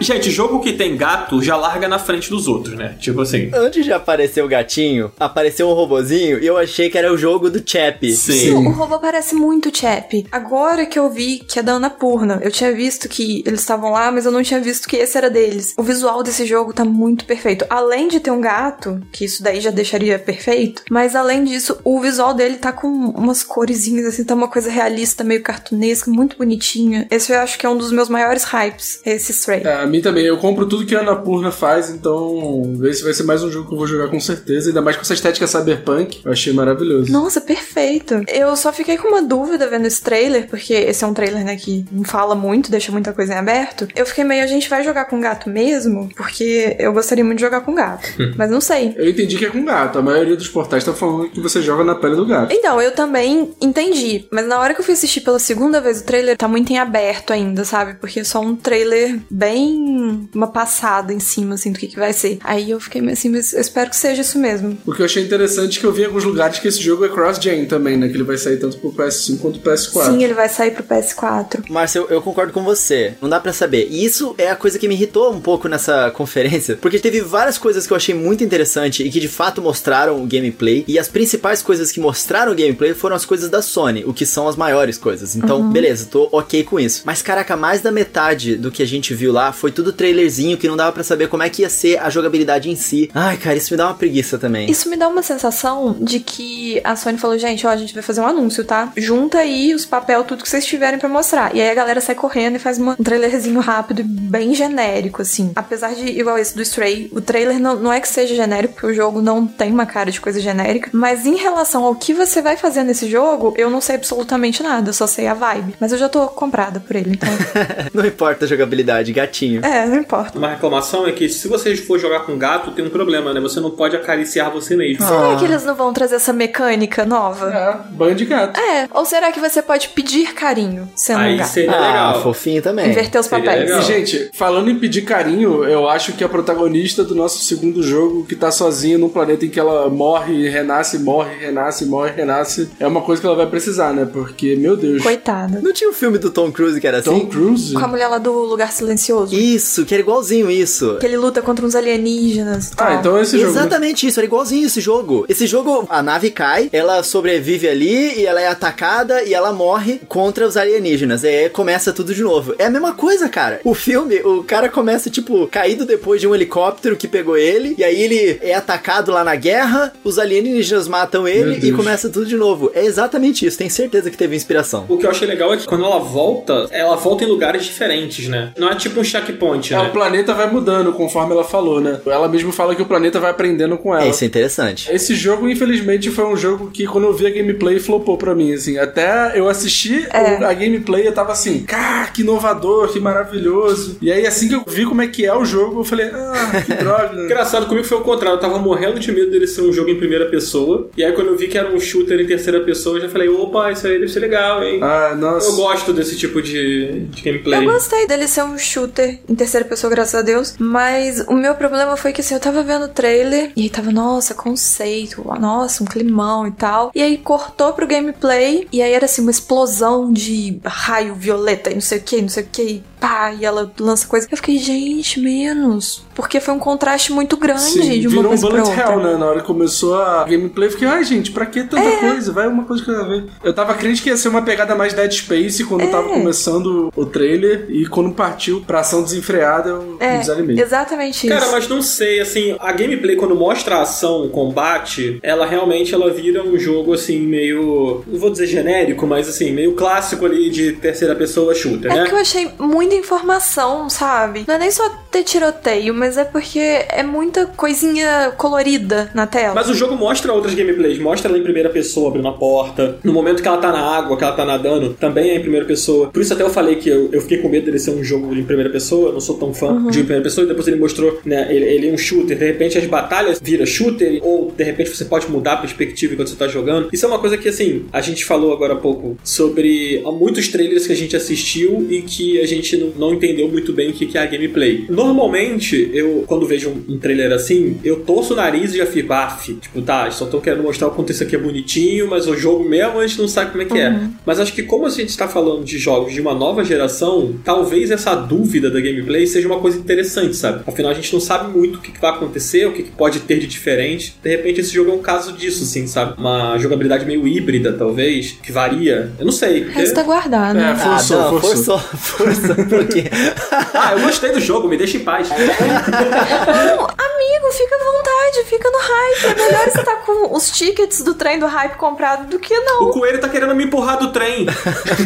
Gente, 0.00 0.30
jogo 0.32 0.60
que 0.60 0.72
tem 0.72 0.96
gato 0.96 1.42
já 1.42 1.56
larga 1.56 1.88
na 1.88 1.98
frente 1.98 2.30
dos 2.30 2.48
outros, 2.48 2.76
né? 2.76 2.96
Tipo 3.00 3.22
assim. 3.22 3.50
Antes 3.54 3.84
de 3.84 3.92
aparecer 3.92 4.42
o 4.42 4.48
gatinho, 4.48 5.12
apareceu 5.18 5.68
um 5.68 5.72
robozinho 5.72 6.38
e 6.38 6.46
eu 6.46 6.56
achei 6.56 6.90
que 6.90 6.98
era 6.98 7.12
o 7.12 7.16
jogo 7.16 7.50
do 7.50 7.62
Chap. 7.64 8.12
Sim. 8.12 8.32
Sim. 8.32 8.54
O 8.54 8.70
robô 8.70 8.98
parece 8.98 9.34
muito 9.34 9.76
Chap. 9.76 10.26
Agora 10.30 10.86
que 10.86 10.98
eu 10.98 11.10
vi 11.10 11.38
que 11.38 11.58
é 11.58 11.62
da 11.62 11.72
Annapurna, 11.72 12.40
eu 12.42 12.50
tinha 12.50 12.72
visto 12.72 13.08
que 13.08 13.42
eles 13.46 13.60
estavam 13.60 13.92
lá, 13.92 14.10
mas 14.10 14.26
eu 14.26 14.32
não 14.32 14.42
tinha 14.42 14.60
visto 14.60 14.88
que 14.88 14.96
esse 14.96 15.16
era 15.16 15.30
deles. 15.30 15.74
O 15.76 15.82
visual 15.82 16.22
desse 16.22 16.46
jogo 16.46 16.72
tá 16.72 16.84
muito 16.84 17.24
perfeito. 17.24 17.66
Além 17.68 18.08
de 18.08 18.20
ter 18.20 18.30
um 18.30 18.40
gato, 18.40 19.00
que 19.12 19.24
isso 19.24 19.42
daí 19.42 19.60
já 19.60 19.70
deixaria 19.70 20.18
perfeito, 20.18 20.82
mas 20.90 21.14
além 21.14 21.44
disso, 21.44 21.78
o 21.84 22.00
visual 22.00 22.34
dele 22.34 22.56
tá 22.56 22.72
com 22.72 22.88
umas 22.88 23.42
coresinhas 23.42 24.06
assim, 24.06 24.24
tá 24.24 24.34
uma 24.34 24.48
coisa 24.48 24.70
realista, 24.70 25.24
meio 25.24 25.42
cartunesca, 25.42 26.10
muito 26.10 26.36
bonitinha. 26.36 27.06
Esse 27.10 27.32
eu 27.32 27.38
acho 27.40 27.58
que 27.58 27.66
é 27.66 27.68
um 27.68 27.76
dos 27.76 27.92
meus 27.92 28.08
maiores 28.08 28.44
hypes, 28.44 29.00
esse 29.04 29.32
Stray. 29.32 29.62
É, 29.64 29.82
a 29.82 29.86
mim 29.86 30.00
também. 30.00 30.21
Eu 30.26 30.38
compro 30.38 30.66
tudo 30.66 30.86
que 30.86 30.94
a 30.94 31.00
Annapurna 31.00 31.50
faz, 31.50 31.90
então 31.90 32.78
esse 32.84 33.02
vai 33.02 33.12
ser 33.12 33.24
mais 33.24 33.42
um 33.42 33.50
jogo 33.50 33.68
que 33.68 33.74
eu 33.74 33.78
vou 33.78 33.86
jogar 33.86 34.08
com 34.08 34.20
certeza. 34.20 34.70
Ainda 34.70 34.80
mais 34.80 34.96
com 34.96 35.02
essa 35.02 35.14
estética 35.14 35.46
cyberpunk. 35.46 36.20
Eu 36.24 36.32
achei 36.32 36.52
maravilhoso. 36.52 37.10
Nossa, 37.10 37.40
perfeito. 37.40 38.22
Eu 38.28 38.54
só 38.56 38.72
fiquei 38.72 38.96
com 38.96 39.08
uma 39.08 39.22
dúvida 39.22 39.66
vendo 39.66 39.86
esse 39.86 40.02
trailer, 40.02 40.48
porque 40.48 40.74
esse 40.74 41.04
é 41.04 41.06
um 41.06 41.14
trailer, 41.14 41.44
né, 41.44 41.56
que 41.56 41.84
não 41.90 42.04
fala 42.04 42.34
muito, 42.34 42.70
deixa 42.70 42.92
muita 42.92 43.12
coisa 43.12 43.34
em 43.34 43.36
aberto. 43.36 43.88
Eu 43.94 44.06
fiquei 44.06 44.24
meio, 44.24 44.44
a 44.44 44.46
gente 44.46 44.68
vai 44.68 44.84
jogar 44.84 45.06
com 45.06 45.20
gato 45.20 45.48
mesmo? 45.48 46.08
Porque 46.16 46.76
eu 46.78 46.92
gostaria 46.92 47.24
muito 47.24 47.38
de 47.38 47.44
jogar 47.44 47.60
com 47.62 47.74
gato. 47.74 48.08
Mas 48.36 48.50
não 48.50 48.60
sei. 48.60 48.94
Eu 48.96 49.08
entendi 49.08 49.36
que 49.36 49.46
é 49.46 49.50
com 49.50 49.64
gato. 49.64 49.98
A 49.98 50.02
maioria 50.02 50.36
dos 50.36 50.48
portais 50.48 50.84
tá 50.84 50.92
falando 50.92 51.30
que 51.30 51.40
você 51.40 51.60
joga 51.60 51.84
na 51.84 51.94
pele 51.94 52.16
do 52.16 52.26
gato. 52.26 52.52
Então, 52.52 52.80
eu 52.80 52.92
também 52.92 53.52
entendi. 53.60 54.26
Mas 54.30 54.46
na 54.46 54.58
hora 54.58 54.74
que 54.74 54.80
eu 54.80 54.84
fui 54.84 54.94
assistir 54.94 55.20
pela 55.20 55.38
segunda 55.38 55.80
vez 55.80 56.00
o 56.00 56.04
trailer, 56.04 56.36
tá 56.36 56.48
muito 56.48 56.70
em 56.72 56.78
aberto 56.78 57.32
ainda, 57.32 57.64
sabe? 57.64 57.94
Porque 57.94 58.20
é 58.20 58.24
só 58.24 58.40
um 58.40 58.54
trailer 58.54 59.20
bem. 59.30 60.11
Uma 60.34 60.46
passada 60.46 61.12
em 61.12 61.20
cima, 61.20 61.54
assim, 61.54 61.72
do 61.72 61.78
que, 61.78 61.86
que 61.86 61.96
vai 61.96 62.12
ser. 62.12 62.38
Aí 62.42 62.70
eu 62.70 62.80
fiquei 62.80 63.00
meio 63.00 63.12
assim, 63.12 63.28
mas 63.28 63.52
eu 63.52 63.60
espero 63.60 63.90
que 63.90 63.96
seja 63.96 64.22
isso 64.22 64.38
mesmo. 64.38 64.78
O 64.86 64.92
que 64.92 65.02
eu 65.02 65.06
achei 65.06 65.22
interessante 65.22 65.78
é 65.78 65.80
que 65.80 65.86
eu 65.86 65.92
vi 65.92 66.02
em 66.02 66.06
alguns 66.06 66.24
lugares 66.24 66.58
que 66.58 66.68
esse 66.68 66.80
jogo 66.82 67.04
é 67.04 67.08
cross-gen 67.08 67.66
também, 67.66 67.96
né? 67.96 68.08
Que 68.08 68.14
ele 68.14 68.24
vai 68.24 68.36
sair 68.36 68.58
tanto 68.58 68.78
pro 68.78 68.92
PS5 68.92 69.38
quanto 69.38 69.58
pro 69.60 69.72
PS4. 69.72 70.06
Sim, 70.06 70.22
ele 70.22 70.34
vai 70.34 70.48
sair 70.48 70.72
pro 70.72 70.82
PS4. 70.82 71.70
Márcio, 71.70 72.02
eu, 72.02 72.16
eu 72.16 72.22
concordo 72.22 72.52
com 72.52 72.62
você. 72.62 73.14
Não 73.20 73.28
dá 73.28 73.40
pra 73.40 73.52
saber. 73.52 73.88
E 73.90 74.04
isso 74.04 74.34
é 74.38 74.50
a 74.50 74.56
coisa 74.56 74.78
que 74.78 74.88
me 74.88 74.94
irritou 74.94 75.32
um 75.32 75.40
pouco 75.40 75.68
nessa 75.68 76.10
conferência, 76.14 76.76
porque 76.80 76.98
teve 76.98 77.20
várias 77.20 77.58
coisas 77.58 77.86
que 77.86 77.92
eu 77.92 77.96
achei 77.96 78.14
muito 78.14 78.44
interessante 78.44 79.02
e 79.02 79.10
que 79.10 79.20
de 79.20 79.28
fato 79.28 79.62
mostraram 79.62 80.22
o 80.22 80.26
gameplay. 80.26 80.84
E 80.86 80.98
as 80.98 81.08
principais 81.08 81.62
coisas 81.62 81.90
que 81.90 82.00
mostraram 82.00 82.52
o 82.52 82.54
gameplay 82.54 82.94
foram 82.94 83.16
as 83.16 83.24
coisas 83.24 83.48
da 83.48 83.62
Sony, 83.62 84.04
o 84.06 84.12
que 84.12 84.26
são 84.26 84.48
as 84.48 84.56
maiores 84.56 84.98
coisas. 84.98 85.36
Então, 85.36 85.70
beleza, 85.70 86.06
tô 86.10 86.28
ok 86.32 86.64
com 86.64 86.78
isso. 86.78 87.02
Mas 87.04 87.22
caraca, 87.22 87.56
mais 87.56 87.80
da 87.80 87.90
metade 87.90 88.56
do 88.56 88.70
que 88.70 88.82
a 88.82 88.86
gente 88.86 89.14
viu 89.14 89.32
lá 89.32 89.52
foi 89.52 89.70
tudo 89.70 89.92
trailerzinho 90.02 90.58
que 90.58 90.66
não 90.66 90.76
dava 90.76 90.90
pra 90.90 91.04
saber 91.04 91.28
como 91.28 91.44
é 91.44 91.48
que 91.48 91.62
ia 91.62 91.70
ser 91.70 91.96
a 92.00 92.10
jogabilidade 92.10 92.68
em 92.68 92.74
si. 92.74 93.08
Ai, 93.14 93.36
cara, 93.36 93.56
isso 93.56 93.72
me 93.72 93.76
dá 93.78 93.86
uma 93.86 93.94
preguiça 93.94 94.36
também. 94.36 94.68
Isso 94.68 94.90
me 94.90 94.96
dá 94.96 95.06
uma 95.06 95.22
sensação 95.22 95.96
de 96.00 96.18
que 96.18 96.80
a 96.82 96.96
Sony 96.96 97.18
falou, 97.18 97.38
gente, 97.38 97.64
ó, 97.64 97.70
a 97.70 97.76
gente 97.76 97.94
vai 97.94 98.02
fazer 98.02 98.20
um 98.20 98.26
anúncio, 98.26 98.64
tá? 98.64 98.92
Junta 98.96 99.38
aí 99.38 99.72
os 99.72 99.86
papel, 99.86 100.24
tudo 100.24 100.42
que 100.42 100.48
vocês 100.48 100.66
tiverem 100.66 100.98
pra 100.98 101.08
mostrar. 101.08 101.54
E 101.54 101.60
aí 101.60 101.70
a 101.70 101.74
galera 101.74 102.00
sai 102.00 102.16
correndo 102.16 102.56
e 102.56 102.58
faz 102.58 102.80
um 102.80 102.96
trailerzinho 102.96 103.60
rápido 103.60 104.00
e 104.00 104.02
bem 104.02 104.54
genérico, 104.54 105.22
assim. 105.22 105.52
Apesar 105.54 105.94
de, 105.94 106.04
igual 106.06 106.36
esse 106.36 106.56
do 106.56 106.62
Stray, 106.62 107.08
o 107.12 107.20
trailer 107.20 107.60
não, 107.60 107.76
não 107.76 107.92
é 107.92 108.00
que 108.00 108.08
seja 108.08 108.34
genérico, 108.34 108.74
porque 108.74 108.88
o 108.88 108.94
jogo 108.94 109.22
não 109.22 109.46
tem 109.46 109.70
uma 109.70 109.86
cara 109.86 110.10
de 110.10 110.20
coisa 110.20 110.40
genérica, 110.40 110.90
mas 110.92 111.26
em 111.26 111.36
relação 111.36 111.84
ao 111.84 111.94
que 111.94 112.12
você 112.12 112.42
vai 112.42 112.56
fazer 112.56 112.82
nesse 112.82 113.08
jogo, 113.08 113.54
eu 113.56 113.70
não 113.70 113.80
sei 113.80 113.94
absolutamente 113.94 114.64
nada, 114.64 114.90
eu 114.90 114.94
só 114.94 115.06
sei 115.06 115.28
a 115.28 115.34
vibe. 115.34 115.76
Mas 115.78 115.92
eu 115.92 115.98
já 115.98 116.08
tô 116.08 116.26
comprada 116.26 116.80
por 116.80 116.96
ele, 116.96 117.12
então. 117.12 117.28
não 117.94 118.04
importa 118.04 118.46
a 118.46 118.48
jogabilidade, 118.48 119.12
gatinho. 119.12 119.64
é, 119.64 119.86
não 119.92 120.00
importa. 120.00 120.38
Uma 120.38 120.48
reclamação 120.48 121.06
é 121.06 121.12
que 121.12 121.28
se 121.28 121.48
você 121.48 121.74
for 121.76 121.98
jogar 121.98 122.20
com 122.20 122.36
gato, 122.36 122.70
tem 122.72 122.84
um 122.84 122.90
problema, 122.90 123.32
né? 123.32 123.40
Você 123.40 123.60
não 123.60 123.70
pode 123.70 123.96
acariciar 123.96 124.50
você 124.50 124.76
mesmo. 124.76 125.04
Será 125.06 125.36
que 125.36 125.44
eles 125.44 125.64
não 125.64 125.74
vão 125.74 125.92
trazer 125.92 126.16
essa 126.16 126.32
mecânica 126.32 127.04
nova? 127.04 127.48
É, 127.52 127.94
banho 127.94 128.14
de 128.14 128.24
gato. 128.24 128.58
É, 128.58 128.88
ou 128.92 129.04
será 129.04 129.30
que 129.32 129.40
você 129.40 129.60
pode 129.62 129.88
pedir 129.90 130.32
carinho 130.34 130.88
sendo 130.94 131.18
um 131.20 131.22
Aí 131.22 131.36
gato? 131.36 131.48
seria 131.48 131.72
Ah, 131.72 131.86
legal. 132.10 132.22
fofinho 132.22 132.62
também. 132.62 132.90
Inverter 132.90 133.20
os 133.20 133.26
Seria 133.26 133.44
papéis. 133.44 133.62
legal. 133.64 133.80
E, 133.80 133.84
gente, 133.84 134.30
falando 134.34 134.70
em 134.70 134.78
pedir 134.78 135.02
carinho, 135.02 135.64
eu 135.64 135.88
acho 135.88 136.12
que 136.12 136.24
a 136.24 136.28
protagonista 136.28 137.04
do 137.04 137.14
nosso 137.14 137.42
segundo 137.44 137.82
jogo, 137.82 138.24
que 138.24 138.34
tá 138.36 138.50
sozinha 138.50 138.98
num 138.98 139.08
planeta 139.08 139.44
em 139.44 139.48
que 139.48 139.58
ela 139.60 139.88
morre, 139.88 140.48
renasce, 140.48 140.98
morre, 140.98 141.34
renasce, 141.36 141.84
morre, 141.86 142.10
renasce, 142.12 142.70
é 142.78 142.86
uma 142.86 143.00
coisa 143.02 143.20
que 143.20 143.26
ela 143.26 143.36
vai 143.36 143.46
precisar, 143.46 143.92
né? 143.92 144.06
Porque, 144.10 144.56
meu 144.56 144.76
Deus. 144.76 145.02
Coitada. 145.02 145.60
Não 145.60 145.72
tinha 145.72 145.88
um 145.90 145.92
filme 145.92 146.18
do 146.18 146.30
Tom 146.30 146.50
Cruise 146.52 146.80
que 146.80 146.86
era 146.86 146.98
assim? 146.98 147.10
Tom 147.10 147.26
Cruise? 147.26 147.72
Com 147.74 147.84
a 147.84 147.88
mulher 147.88 148.08
lá 148.08 148.18
do 148.18 148.32
Lugar 148.32 148.72
Silencioso. 148.72 149.34
Isso, 149.34 149.81
que 149.84 149.94
era 149.94 150.02
igualzinho 150.02 150.50
isso. 150.50 150.96
Que 150.98 151.06
ele 151.06 151.16
luta 151.16 151.42
contra 151.42 151.64
uns 151.64 151.74
alienígenas 151.74 152.68
e 152.68 152.76
tal. 152.76 152.86
Ah, 152.88 152.94
então 152.94 153.20
esse 153.20 153.38
jogo. 153.38 153.50
Exatamente 153.50 154.06
isso, 154.06 154.20
era 154.20 154.26
igualzinho 154.26 154.66
esse 154.66 154.80
jogo. 154.80 155.24
Esse 155.28 155.46
jogo, 155.46 155.86
a 155.88 156.02
nave 156.02 156.30
cai, 156.30 156.68
ela 156.72 157.02
sobrevive 157.02 157.68
ali 157.68 158.20
e 158.20 158.26
ela 158.26 158.40
é 158.40 158.48
atacada 158.48 159.22
e 159.22 159.34
ela 159.34 159.52
morre 159.52 160.00
contra 160.08 160.46
os 160.46 160.56
alienígenas. 160.56 161.24
E 161.24 161.28
aí 161.28 161.50
começa 161.50 161.92
tudo 161.92 162.14
de 162.14 162.22
novo. 162.22 162.54
É 162.58 162.66
a 162.66 162.70
mesma 162.70 162.94
coisa, 162.94 163.28
cara. 163.28 163.60
O 163.64 163.74
filme, 163.74 164.20
o 164.24 164.42
cara 164.42 164.68
começa, 164.68 165.10
tipo, 165.10 165.46
caído 165.48 165.84
depois 165.84 166.20
de 166.20 166.26
um 166.26 166.34
helicóptero 166.34 166.96
que 166.96 167.08
pegou 167.08 167.36
ele, 167.36 167.74
e 167.78 167.84
aí 167.84 168.02
ele 168.02 168.38
é 168.42 168.54
atacado 168.54 169.10
lá 169.10 169.24
na 169.24 169.34
guerra, 169.34 169.92
os 170.04 170.18
alienígenas 170.18 170.88
matam 170.88 171.26
ele 171.26 171.66
e 171.66 171.72
começa 171.72 172.08
tudo 172.08 172.26
de 172.26 172.36
novo. 172.36 172.70
É 172.74 172.84
exatamente 172.84 173.46
isso, 173.46 173.58
tenho 173.58 173.70
certeza 173.70 174.10
que 174.10 174.16
teve 174.16 174.36
inspiração. 174.36 174.86
O 174.88 174.98
que 174.98 175.06
eu 175.06 175.10
achei 175.10 175.26
legal 175.26 175.52
é 175.52 175.56
que 175.56 175.66
quando 175.66 175.84
ela 175.84 175.98
volta, 175.98 176.66
ela 176.70 176.96
volta 176.96 177.24
em 177.24 177.26
lugares 177.26 177.64
diferentes, 177.64 178.28
né? 178.28 178.52
Não 178.56 178.68
é 178.68 178.74
tipo 178.74 179.00
um 179.00 179.04
checkpoint, 179.04 179.71
É, 179.74 179.82
né? 179.82 179.88
o 179.88 179.92
planeta 179.92 180.34
vai 180.34 180.50
mudando 180.50 180.92
conforme 180.92 181.32
ela 181.32 181.44
falou, 181.44 181.80
né? 181.80 182.00
Ela 182.06 182.28
mesmo 182.28 182.52
fala 182.52 182.74
que 182.74 182.82
o 182.82 182.86
planeta 182.86 183.18
vai 183.20 183.30
aprendendo 183.30 183.76
com 183.76 183.94
ela. 183.94 184.04
É, 184.04 184.10
isso 184.10 184.24
é 184.24 184.26
interessante. 184.26 184.90
Esse 184.92 185.14
jogo, 185.14 185.48
infelizmente, 185.48 186.10
foi 186.10 186.24
um 186.24 186.36
jogo 186.36 186.70
que 186.70 186.86
quando 186.86 187.04
eu 187.04 187.12
vi 187.12 187.26
a 187.26 187.30
gameplay 187.30 187.78
flopou 187.78 188.16
pra 188.16 188.34
mim, 188.34 188.52
assim. 188.52 188.78
Até 188.78 189.38
eu 189.38 189.48
assisti 189.48 190.06
É. 190.10 190.44
a 190.44 190.52
gameplay, 190.52 191.06
eu 191.06 191.12
tava 191.12 191.32
assim, 191.32 191.62
cara, 191.64 192.08
que 192.08 192.22
inovador, 192.22 192.88
que 192.92 193.00
maravilhoso. 193.00 193.98
E 194.00 194.10
aí, 194.12 194.26
assim 194.26 194.48
que 194.48 194.54
eu 194.54 194.62
vi 194.66 194.84
como 194.84 195.02
é 195.02 195.06
que 195.06 195.24
é 195.24 195.34
o 195.34 195.44
jogo, 195.44 195.80
eu 195.80 195.84
falei, 195.84 196.06
ah, 196.12 196.62
que 196.64 196.74
droga. 196.82 197.22
Engraçado 197.24 197.66
comigo 197.66 197.86
foi 197.86 197.98
o 197.98 198.02
contrário, 198.02 198.36
eu 198.36 198.40
tava 198.40 198.58
morrendo 198.58 198.98
de 198.98 199.10
medo 199.12 199.30
dele 199.30 199.46
ser 199.46 199.62
um 199.62 199.72
jogo 199.72 199.90
em 199.90 199.96
primeira 199.98 200.26
pessoa. 200.26 200.88
E 200.96 201.04
aí 201.04 201.12
quando 201.12 201.28
eu 201.28 201.36
vi 201.36 201.48
que 201.48 201.58
era 201.58 201.70
um 201.72 201.80
shooter 201.80 202.20
em 202.20 202.26
terceira 202.26 202.60
pessoa, 202.60 202.96
eu 202.98 203.02
já 203.02 203.08
falei, 203.08 203.28
opa, 203.28 203.70
isso 203.70 203.86
aí 203.86 203.94
deve 203.98 204.08
ser 204.08 204.20
legal, 204.20 204.62
hein? 204.62 204.80
ah, 204.82 205.14
nossa. 205.16 205.48
Eu 205.48 205.56
gosto 205.56 205.92
desse 205.92 206.16
tipo 206.16 206.40
de, 206.42 207.00
de 207.10 207.22
gameplay. 207.22 207.60
Eu 207.66 207.72
gostei 207.72 208.06
dele 208.06 208.26
ser 208.26 208.42
um 208.44 208.58
shooter 208.58 209.18
em 209.28 209.34
terceira 209.34 209.51
pessoa, 209.64 209.90
graças 209.90 210.14
a 210.14 210.22
Deus. 210.22 210.54
Mas 210.58 211.20
o 211.28 211.34
meu 211.34 211.54
problema 211.54 211.96
foi 211.96 212.12
que 212.12 212.20
assim, 212.20 212.34
eu 212.34 212.40
tava 212.40 212.62
vendo 212.62 212.86
o 212.86 212.88
trailer 212.88 213.52
e 213.56 213.62
aí 213.62 213.70
tava, 213.70 213.90
nossa, 213.90 214.34
conceito, 214.34 215.22
nossa, 215.38 215.82
um 215.82 215.86
climão 215.86 216.46
e 216.46 216.52
tal. 216.52 216.90
E 216.94 217.02
aí 217.02 217.18
cortou 217.18 217.72
pro 217.72 217.86
gameplay 217.86 218.66
e 218.72 218.82
aí 218.82 218.92
era 218.92 219.06
assim, 219.06 219.22
uma 219.22 219.30
explosão 219.30 220.12
de 220.12 220.60
raio 220.64 221.14
violeta 221.14 221.70
e 221.70 221.74
não 221.74 221.80
sei 221.80 221.98
o 221.98 222.02
que, 222.02 222.22
não 222.22 222.28
sei 222.28 222.42
o 222.42 222.48
que, 222.50 222.62
e 222.62 222.84
pá, 223.00 223.32
e 223.32 223.44
ela 223.44 223.70
lança 223.78 224.06
coisa. 224.06 224.28
Eu 224.30 224.36
fiquei, 224.36 224.58
gente, 224.58 225.20
menos. 225.20 226.04
Porque 226.14 226.40
foi 226.40 226.52
um 226.54 226.58
contraste 226.58 227.12
muito 227.12 227.36
grande 227.36 227.60
Sim, 227.62 228.00
de 228.00 228.06
uma 228.08 228.16
virou 228.16 228.24
um 228.24 228.28
coisa 228.28 228.46
pra 228.48 228.56
bullet 228.62 228.78
outra. 228.78 228.92
hell, 228.94 229.00
né? 229.02 229.16
Na 229.18 229.26
hora 229.26 229.40
que 229.40 229.46
começou 229.46 229.94
a 230.00 230.24
gameplay, 230.24 230.68
eu 230.68 230.72
fiquei, 230.72 230.86
ai, 230.88 231.02
gente, 231.04 231.30
pra 231.32 231.46
que 231.46 231.62
tanta 231.64 231.82
É. 231.82 231.96
coisa? 231.98 232.32
Vai 232.32 232.46
uma 232.46 232.64
coisa 232.64 232.84
que 232.84 232.90
nada 232.90 233.04
a 233.04 233.08
ver. 233.08 233.24
Eu 233.42 233.54
tava 233.54 233.74
crente 233.74 234.02
que 234.02 234.08
ia 234.08 234.16
ser 234.16 234.28
uma 234.28 234.42
pegada 234.42 234.74
mais 234.74 234.92
Dead 234.92 235.10
Space 235.12 235.64
quando 235.64 235.82
É. 235.82 235.86
tava 235.86 236.08
começando 236.08 236.92
o 236.94 237.06
trailer 237.06 237.66
e 237.70 237.86
quando 237.86 238.12
partiu 238.12 238.62
pra 238.66 238.80
ação 238.80 239.02
desenfreada, 239.02 239.70
eu 239.70 239.82
me 239.82 239.96
É, 240.00 240.18
desanimei. 240.18 240.60
exatamente 240.60 241.26
isso. 241.26 241.34
Cara, 241.34 241.50
mas 241.50 241.68
não 241.68 241.80
sei, 241.82 242.20
assim, 242.20 242.56
a 242.58 242.72
gameplay 242.72 243.16
quando 243.16 243.34
mostra 243.34 243.76
a 243.76 243.82
ação, 243.82 244.24
o 244.24 244.28
combate, 244.30 245.18
ela 245.22 245.46
realmente 245.46 245.94
ela 245.94 246.12
vira 246.12 246.42
um 246.42 246.58
jogo 246.58 246.92
assim 246.94 247.20
meio, 247.20 248.04
não 248.06 248.18
vou 248.18 248.30
dizer 248.30 248.46
genérico, 248.46 249.06
mas 249.06 249.28
assim, 249.28 249.50
meio 249.52 249.74
clássico 249.74 250.24
ali 250.26 250.50
de 250.50 250.72
terceira 250.72 251.14
pessoa 251.14 251.54
shooter, 251.54 251.90
É 251.90 251.94
né? 251.96 252.04
que 252.06 252.12
eu 252.14 252.18
achei 252.18 252.50
muita 252.58 252.94
informação, 252.94 253.88
sabe? 253.88 254.44
Não 254.46 254.54
é 254.54 254.58
nem 254.58 254.70
só 254.70 254.88
ter 255.10 255.22
tiroteio, 255.24 255.94
mas 256.02 256.18
é 256.18 256.24
porque 256.24 256.58
é 256.58 257.04
muita 257.04 257.46
coisinha 257.46 258.32
colorida 258.36 259.08
na 259.14 259.24
tela. 259.24 259.54
Mas 259.54 259.68
o 259.70 259.74
jogo 259.74 259.94
mostra 259.94 260.32
outras 260.32 260.52
gameplays, 260.52 260.98
mostra 260.98 261.30
ela 261.30 261.38
em 261.38 261.44
primeira 261.44 261.70
pessoa 261.70 262.08
abrindo 262.08 262.26
a 262.26 262.32
porta. 262.32 262.98
No 263.04 263.12
momento 263.12 263.40
que 263.40 263.46
ela 263.46 263.58
tá 263.58 263.70
na 263.70 263.78
água, 263.78 264.16
que 264.16 264.24
ela 264.24 264.32
tá 264.34 264.44
nadando, 264.44 264.94
também 264.94 265.30
é 265.30 265.36
em 265.36 265.40
primeira 265.40 265.64
pessoa. 265.64 266.08
Por 266.08 266.20
isso 266.20 266.32
até 266.34 266.42
eu 266.42 266.50
falei 266.50 266.74
que 266.74 266.88
eu, 266.88 267.08
eu 267.12 267.20
fiquei 267.20 267.38
com 267.38 267.48
medo 267.48 267.66
dele 267.66 267.78
ser 267.78 267.92
um 267.92 268.02
jogo 268.02 268.34
em 268.34 268.42
primeira 268.42 268.68
pessoa, 268.68 269.10
eu 269.10 269.12
não 269.12 269.20
sou 269.20 269.36
tão 269.38 269.54
fã 269.54 269.72
Uhum. 269.72 269.90
de 269.90 269.98
primeira 270.00 270.24
pessoa, 270.24 270.44
e 270.44 270.48
depois 270.48 270.66
ele 270.66 270.76
mostrou, 270.76 271.20
né, 271.24 271.46
ele, 271.48 271.64
ele 271.64 271.88
é 271.88 271.92
um 271.92 271.96
shooter, 271.96 272.36
de 272.36 272.44
repente 272.44 272.76
as 272.76 272.84
batalhas 272.86 273.40
vira 273.40 273.64
shooter, 273.64 274.18
ou 274.22 274.50
de 274.50 274.64
repente 274.64 274.90
você 274.90 275.04
pode 275.04 275.30
mudar 275.30 275.52
a 275.52 275.56
perspectiva 275.58 276.14
enquanto 276.14 276.30
você 276.30 276.36
tá 276.36 276.48
jogando. 276.48 276.88
Isso 276.92 277.06
é 277.06 277.08
uma 277.08 277.20
coisa 277.20 277.38
que, 277.38 277.48
assim, 277.48 277.84
a 277.92 278.00
gente 278.00 278.24
falou 278.24 278.52
agora 278.52 278.72
há 278.72 278.76
pouco 278.76 279.16
sobre 279.22 280.02
muitos 280.18 280.48
trailers 280.48 280.84
que 280.86 280.92
a 280.92 280.96
gente 280.96 281.14
assistiu 281.14 281.86
e 281.88 282.02
que 282.02 282.40
a 282.40 282.46
gente 282.46 282.76
não, 282.76 282.88
não 282.96 283.14
entendeu 283.14 283.48
muito 283.48 283.72
bem 283.72 283.90
o 283.90 283.92
que 283.92 284.06
que 284.06 284.18
é 284.18 284.22
a 284.22 284.26
gameplay. 284.26 284.84
Normalmente, 284.90 285.90
eu, 285.92 286.24
quando 286.26 286.46
vejo 286.46 286.70
um, 286.70 286.94
um 286.94 286.98
trailer 286.98 287.32
assim, 287.32 287.78
eu 287.84 288.00
torço 288.00 288.32
o 288.32 288.36
nariz 288.36 288.72
e 288.74 288.78
já 288.78 288.86
fico, 288.86 289.08
baf, 289.08 289.54
tipo, 289.54 289.82
tá, 289.82 290.10
só 290.10 290.26
tô 290.26 290.40
querendo 290.40 290.62
mostrar 290.62 290.88
o 290.88 290.90
quanto 290.90 291.10
isso 291.12 291.22
aqui 291.22 291.36
é 291.36 291.38
bonitinho, 291.38 292.08
mas 292.08 292.26
o 292.26 292.36
jogo 292.36 292.68
mesmo 292.68 292.98
a 292.98 293.06
gente 293.06 293.20
não 293.20 293.28
sabe 293.28 293.50
como 293.50 293.62
é 293.62 293.66
que 293.66 293.78
é. 293.78 294.00
Mas 294.24 294.40
acho 294.40 294.52
que 294.52 294.62
como 294.62 294.86
a 294.86 294.90
gente 294.90 295.16
tá 295.16 295.28
falando 295.28 295.64
de 295.64 295.78
jogos 295.78 296.12
de 296.12 296.20
uma 296.20 296.34
nova 296.34 296.64
geração, 296.64 297.34
talvez 297.44 297.90
essa 297.90 298.14
dúvida 298.14 298.70
da 298.70 298.80
gameplay 298.80 299.26
seja 299.26 299.46
uma 299.46 299.58
coisa 299.60 299.78
interessante, 299.78 300.34
sabe? 300.36 300.62
Afinal, 300.66 300.90
a 300.90 300.94
gente 300.94 301.12
não 301.12 301.20
sabe 301.20 301.56
muito 301.56 301.78
o 301.78 301.80
que, 301.80 301.92
que 301.92 302.00
vai 302.00 302.10
acontecer, 302.10 302.66
o 302.66 302.72
que, 302.72 302.82
que 302.84 302.90
pode 302.90 303.20
ter 303.20 303.38
de 303.38 303.46
diferente. 303.46 304.16
De 304.22 304.30
repente, 304.30 304.60
esse 304.60 304.72
jogo 304.72 304.90
é 304.90 304.94
um 304.94 305.02
caso 305.02 305.32
disso, 305.32 305.62
assim, 305.64 305.86
sabe? 305.86 306.14
Uma 306.18 306.56
jogabilidade 306.58 307.04
meio 307.04 307.26
híbrida, 307.26 307.72
talvez, 307.72 308.32
que 308.42 308.50
varia. 308.52 309.10
Eu 309.18 309.24
não 309.24 309.32
sei. 309.32 309.62
porque- 309.64 309.78
Resta 309.78 310.02
guardar, 310.02 310.54
né? 310.54 310.72
É, 310.72 310.74
forçou, 310.76 311.18
ah, 311.18 311.30
não, 311.32 311.40
forçou. 311.40 311.78
forçou, 311.78 311.98
forçou 311.98 312.64
pouquinho. 312.66 313.10
Ah, 313.74 313.94
eu 313.94 314.00
gostei 314.02 314.30
do 314.30 314.40
jogo, 314.40 314.68
me 314.68 314.76
deixa 314.76 314.96
em 314.96 315.00
paz. 315.00 315.28
Não, 315.90 316.86
amigo, 316.86 317.52
fica 317.52 317.74
à 317.74 317.92
vontade, 317.92 318.44
fica 318.46 318.70
no 318.70 318.78
hype. 318.78 319.26
É 319.26 319.46
melhor 319.46 319.70
você 319.70 319.80
estar 319.80 319.96
com 319.96 320.34
os 320.34 320.50
tickets 320.50 321.02
do 321.02 321.14
trem 321.14 321.38
do 321.38 321.46
hype 321.46 321.76
comprado 321.76 322.28
do 322.28 322.38
que 322.38 322.58
não. 322.60 322.88
O 322.88 322.90
coelho 322.92 323.20
tá 323.20 323.28
querendo 323.28 323.54
me 323.54 323.64
empurrar 323.64 323.98
do 323.98 324.12
trem. 324.12 324.46